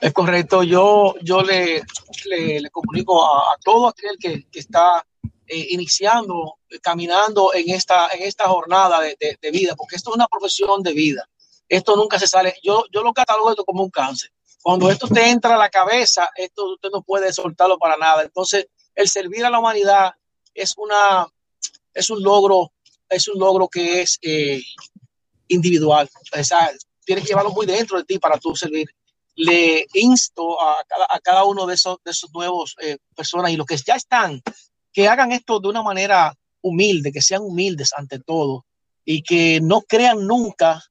Es 0.00 0.12
correcto, 0.12 0.62
yo, 0.62 1.14
yo 1.22 1.42
le, 1.42 1.82
le, 2.26 2.70
comunico 2.70 3.24
a, 3.24 3.56
todo 3.64 3.88
aquel 3.88 4.18
que, 4.18 4.46
está 4.52 5.04
eh, 5.46 5.68
iniciando, 5.70 6.58
caminando 6.82 7.54
en 7.54 7.70
esta, 7.70 8.08
en 8.08 8.22
esta 8.22 8.44
jornada 8.44 9.00
de, 9.00 9.16
de, 9.18 9.50
vida, 9.50 9.74
porque 9.76 9.96
esto 9.96 10.10
es 10.10 10.16
una 10.16 10.26
profesión 10.26 10.82
de 10.82 10.92
vida. 10.92 11.26
Esto 11.68 11.96
nunca 11.96 12.18
se 12.18 12.26
sale. 12.26 12.54
Yo, 12.62 12.84
yo 12.92 13.02
lo 13.02 13.14
catalogo 13.14 13.50
esto 13.50 13.64
como 13.64 13.82
un 13.82 13.90
cáncer. 13.90 14.30
Cuando 14.60 14.90
esto 14.90 15.08
te 15.08 15.30
entra 15.30 15.54
a 15.54 15.58
la 15.58 15.70
cabeza, 15.70 16.28
esto 16.36 16.74
usted 16.74 16.90
no 16.92 17.02
puede 17.02 17.32
soltarlo 17.32 17.78
para 17.78 17.96
nada. 17.96 18.22
Entonces, 18.22 18.66
el 18.94 19.08
servir 19.08 19.44
a 19.44 19.50
la 19.50 19.58
humanidad 19.58 20.12
es 20.54 20.74
una, 20.76 21.26
es 21.92 22.10
un 22.10 22.22
logro, 22.22 22.72
es 23.08 23.28
un 23.28 23.38
logro 23.38 23.68
que 23.68 24.02
es 24.02 24.18
eh, 24.22 24.62
individual. 25.48 26.08
O 26.38 26.44
sea, 26.44 26.70
tienes 27.04 27.24
que 27.24 27.28
llevarlo 27.28 27.52
muy 27.52 27.66
dentro 27.66 27.98
de 27.98 28.04
ti 28.04 28.18
para 28.18 28.38
tú 28.38 28.54
servir. 28.54 28.88
Le 29.36 29.86
insto 29.94 30.60
a 30.60 30.84
cada, 30.86 31.06
a 31.08 31.18
cada 31.20 31.44
uno 31.44 31.66
de 31.66 31.74
esos, 31.74 31.98
de 32.04 32.12
esos 32.12 32.32
nuevos 32.32 32.76
eh, 32.80 32.98
personas 33.16 33.50
y 33.50 33.56
los 33.56 33.66
que 33.66 33.76
ya 33.76 33.96
están 33.96 34.42
que 34.94 35.08
hagan 35.08 35.32
esto 35.32 35.58
de 35.58 35.68
una 35.68 35.82
manera 35.82 36.34
humilde, 36.62 37.12
que 37.12 37.20
sean 37.20 37.42
humildes 37.42 37.90
ante 37.94 38.20
todo 38.20 38.64
y 39.04 39.22
que 39.22 39.60
no 39.60 39.82
crean 39.82 40.26
nunca 40.26 40.82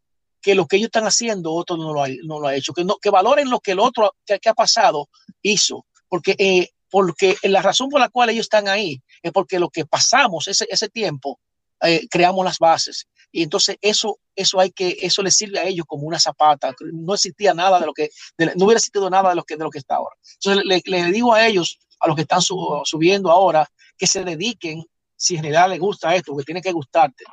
que 0.42 0.54
lo 0.54 0.68
que 0.68 0.76
ellos 0.76 0.88
están 0.88 1.06
haciendo 1.06 1.54
otro 1.54 1.78
no 1.78 1.94
lo 1.94 2.04
ha, 2.04 2.10
no 2.26 2.40
lo 2.40 2.48
ha 2.48 2.56
hecho, 2.56 2.74
que, 2.74 2.84
no, 2.84 2.98
que 3.02 3.10
valoren 3.10 3.50
lo 3.50 3.62
que 3.62 3.72
el 3.72 3.80
otro 3.80 4.14
que, 4.26 4.38
ha 4.46 4.54
pasado 4.54 5.08
hizo, 5.42 5.86
porque, 6.10 6.36
eh, 6.38 6.70
porque 6.94 7.36
la 7.41 7.64
razón 7.64 7.90
por 7.90 7.99
la 7.99 8.10
cual 8.10 8.30
ellos 8.30 8.45
están 8.45 8.68
ahí 8.68 9.02
es 9.24 9.32
porque 9.32 9.57
lo 9.57 9.70
que 9.70 9.84
pasamos 9.84 10.48
ese, 10.48 10.68
ese 10.70 10.90
tiempo, 10.90 11.40
eh, 11.82 12.07
creamos 12.07 12.45
las 12.45 12.60
bases. 12.60 13.07
Y 13.32 13.41
entonces 13.41 13.78
eso, 13.82 14.20
eso 14.36 14.60
hay 14.60 14.70
que, 14.70 14.95
eso 15.02 15.24
les 15.24 15.36
sirve 15.36 15.57
a 15.57 15.65
ellos 15.65 15.88
como 15.88 16.03
una 16.03 16.20
zapata. 16.20 16.72
No 16.91 17.15
existía 17.15 17.56
nada 17.56 17.80
de 17.80 17.88
lo 17.88 17.94
que, 17.94 18.11
no 18.38 18.65
hubiera 18.65 18.78
existido 18.78 19.10
nada 19.10 19.32
de 19.32 19.36
lo 19.36 19.44
que, 19.44 19.57
de 19.57 19.64
lo 19.64 19.72
que 19.72 19.80
está 19.80 19.95
ahora. 19.95 20.15
Entonces 20.36 20.64
le, 20.65 20.84
le 20.86 21.11
digo 21.11 21.34
a 21.34 21.48
ellos, 21.48 21.80
a 21.99 22.06
los 22.06 22.15
que 22.15 22.22
están 22.22 22.44
subiendo 22.44 23.32
ahora, 23.32 23.68
que 23.98 24.06
se 24.06 24.24
dediquen, 24.24 24.86
si 25.15 25.38
en 25.38 25.41
realidad 25.41 25.70
les 25.70 25.80
gusta 25.80 26.15
esto, 26.15 26.38
que 26.38 26.44
tiene 26.44 26.61
que 26.61 26.72
gustarte, 26.72 27.24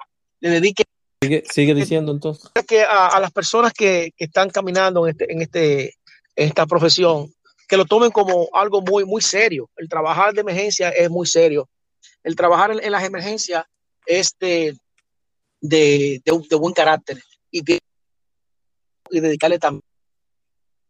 le 0.40 0.48
dediquen. 0.48 0.86
Sigue, 1.50 1.74
diciendo 1.74 2.12
entonces. 2.12 2.50
Que 2.66 2.82
a, 2.82 3.20
las 3.20 3.30
personas 3.30 3.74
que, 3.74 4.14
están 4.16 4.48
caminando 4.48 5.06
en, 5.06 5.10
este, 5.10 5.30
en, 5.30 5.42
este, 5.42 5.94
esta 6.34 6.64
profesión, 6.64 7.34
que 7.70 7.76
lo 7.76 7.84
tomen 7.84 8.10
como 8.10 8.48
algo 8.52 8.82
muy, 8.82 9.04
muy 9.04 9.22
serio. 9.22 9.70
El 9.76 9.88
trabajar 9.88 10.34
de 10.34 10.40
emergencia 10.40 10.88
es 10.90 11.08
muy 11.08 11.24
serio. 11.24 11.68
El 12.24 12.34
trabajar 12.34 12.72
en, 12.72 12.90
las 12.90 13.04
emergencias 13.04 13.64
es 14.04 14.34
de, 14.40 14.76
de, 15.60 16.20
buen 16.58 16.74
carácter 16.74 17.22
y, 17.48 17.62
y 17.70 19.20
dedicarle 19.20 19.60
también 19.60 19.84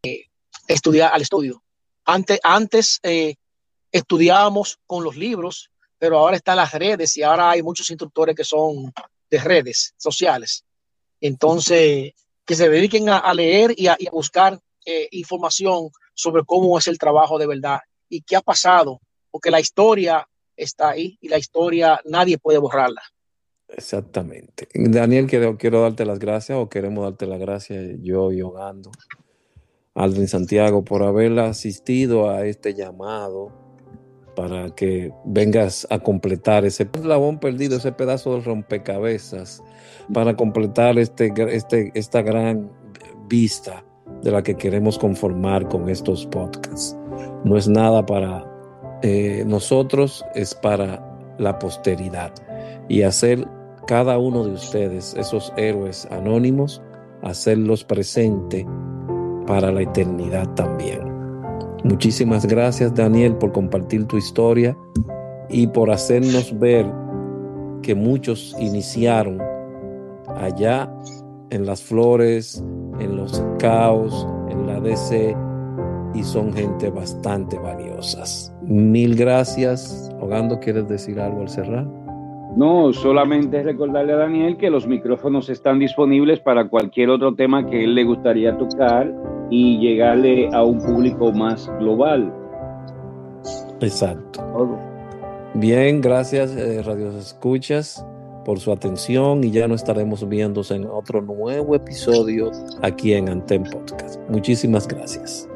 eh, 0.04 0.24
estudiar 0.68 1.12
al 1.12 1.20
estudio. 1.20 1.62
Antes, 2.06 2.40
antes 2.42 2.98
eh, 3.02 3.34
estudiábamos 3.92 4.78
con 4.86 5.04
los 5.04 5.16
libros, 5.16 5.70
pero 5.98 6.16
ahora 6.16 6.36
están 6.38 6.56
las 6.56 6.72
redes 6.72 7.14
y 7.18 7.22
ahora 7.22 7.50
hay 7.50 7.62
muchos 7.62 7.90
instructores 7.90 8.34
que 8.34 8.44
son 8.44 8.90
de 9.28 9.38
redes 9.38 9.92
sociales. 9.98 10.64
Entonces, 11.20 12.14
que 12.46 12.54
se 12.54 12.70
dediquen 12.70 13.10
a, 13.10 13.34
leer 13.34 13.74
y 13.76 13.86
a, 13.86 13.98
buscar 14.10 14.58
eh, 14.86 15.08
información 15.10 15.90
sobre 16.14 16.44
cómo 16.44 16.78
es 16.78 16.86
el 16.86 16.98
trabajo 16.98 17.38
de 17.38 17.46
verdad 17.46 17.80
y 18.08 18.22
qué 18.22 18.36
ha 18.36 18.40
pasado, 18.40 19.00
porque 19.30 19.50
la 19.50 19.60
historia 19.60 20.26
está 20.56 20.90
ahí 20.90 21.18
y 21.20 21.28
la 21.28 21.38
historia 21.38 22.00
nadie 22.04 22.38
puede 22.38 22.58
borrarla. 22.58 23.02
Exactamente. 23.68 24.68
Daniel, 24.74 25.26
quiero, 25.26 25.56
quiero 25.56 25.82
darte 25.82 26.04
las 26.04 26.18
gracias 26.18 26.58
o 26.58 26.68
queremos 26.68 27.04
darte 27.04 27.26
las 27.26 27.38
gracias 27.38 27.96
yo 28.02 28.32
y 28.32 28.42
Ogando, 28.42 28.90
Aldrin 29.94 30.28
Santiago, 30.28 30.84
por 30.84 31.02
haber 31.02 31.38
asistido 31.38 32.30
a 32.30 32.46
este 32.46 32.74
llamado 32.74 33.52
para 34.34 34.74
que 34.74 35.12
vengas 35.24 35.86
a 35.90 35.98
completar 35.98 36.64
ese 36.64 36.88
eslabón 36.92 37.38
perdido, 37.38 37.76
ese 37.76 37.92
pedazo 37.92 38.34
de 38.34 38.40
rompecabezas, 38.40 39.62
para 40.12 40.34
completar 40.34 40.98
este, 40.98 41.32
este, 41.50 41.92
esta 41.94 42.22
gran 42.22 42.70
vista 43.28 43.84
de 44.22 44.30
la 44.30 44.42
que 44.42 44.54
queremos 44.54 44.98
conformar 44.98 45.68
con 45.68 45.88
estos 45.88 46.26
podcasts. 46.26 46.96
No 47.44 47.56
es 47.56 47.68
nada 47.68 48.04
para 48.04 48.44
eh, 49.02 49.44
nosotros, 49.46 50.24
es 50.34 50.54
para 50.54 51.02
la 51.38 51.58
posteridad 51.58 52.32
y 52.88 53.02
hacer 53.02 53.46
cada 53.86 54.18
uno 54.18 54.44
de 54.44 54.52
ustedes, 54.52 55.14
esos 55.14 55.52
héroes 55.56 56.06
anónimos, 56.10 56.82
hacerlos 57.22 57.84
presente 57.84 58.66
para 59.46 59.72
la 59.72 59.82
eternidad 59.82 60.46
también. 60.54 61.00
Muchísimas 61.82 62.46
gracias 62.46 62.94
Daniel 62.94 63.34
por 63.36 63.52
compartir 63.52 64.06
tu 64.06 64.18
historia 64.18 64.76
y 65.48 65.66
por 65.66 65.90
hacernos 65.90 66.56
ver 66.58 66.86
que 67.82 67.94
muchos 67.94 68.54
iniciaron 68.60 69.40
allá 70.36 70.92
en 71.50 71.66
las 71.66 71.82
flores, 71.82 72.64
en 72.98 73.16
los 73.16 73.42
caos, 73.58 74.26
en 74.48 74.66
la 74.66 74.80
DC 74.80 75.36
y 76.14 76.22
son 76.22 76.52
gente 76.52 76.90
bastante 76.90 77.58
valiosas. 77.58 78.52
Mil 78.62 79.14
gracias. 79.14 80.10
Hogando, 80.20 80.58
¿quieres 80.60 80.88
decir 80.88 81.20
algo 81.20 81.42
al 81.42 81.48
cerrar? 81.48 81.86
No, 82.56 82.92
solamente 82.92 83.62
recordarle 83.62 84.12
a 84.12 84.16
Daniel 84.16 84.56
que 84.56 84.70
los 84.70 84.86
micrófonos 84.86 85.48
están 85.48 85.78
disponibles 85.78 86.40
para 86.40 86.68
cualquier 86.68 87.10
otro 87.10 87.34
tema 87.34 87.64
que 87.66 87.84
él 87.84 87.94
le 87.94 88.04
gustaría 88.04 88.56
tocar 88.58 89.12
y 89.50 89.78
llegarle 89.78 90.48
a 90.52 90.64
un 90.64 90.78
público 90.78 91.30
más 91.32 91.70
global. 91.78 92.32
Exacto. 93.80 94.78
Bien, 95.54 96.00
gracias 96.00 96.54
eh, 96.56 96.82
Radio 96.82 97.10
Escuchas 97.16 98.04
por 98.50 98.58
su 98.58 98.72
atención 98.72 99.44
y 99.44 99.52
ya 99.52 99.68
nos 99.68 99.80
estaremos 99.82 100.28
viendo 100.28 100.60
en 100.70 100.84
otro 100.84 101.22
nuevo 101.22 101.76
episodio 101.76 102.50
aquí 102.82 103.12
en 103.12 103.28
Anten 103.28 103.62
Podcast. 103.62 104.18
Muchísimas 104.28 104.88
gracias. 104.88 105.48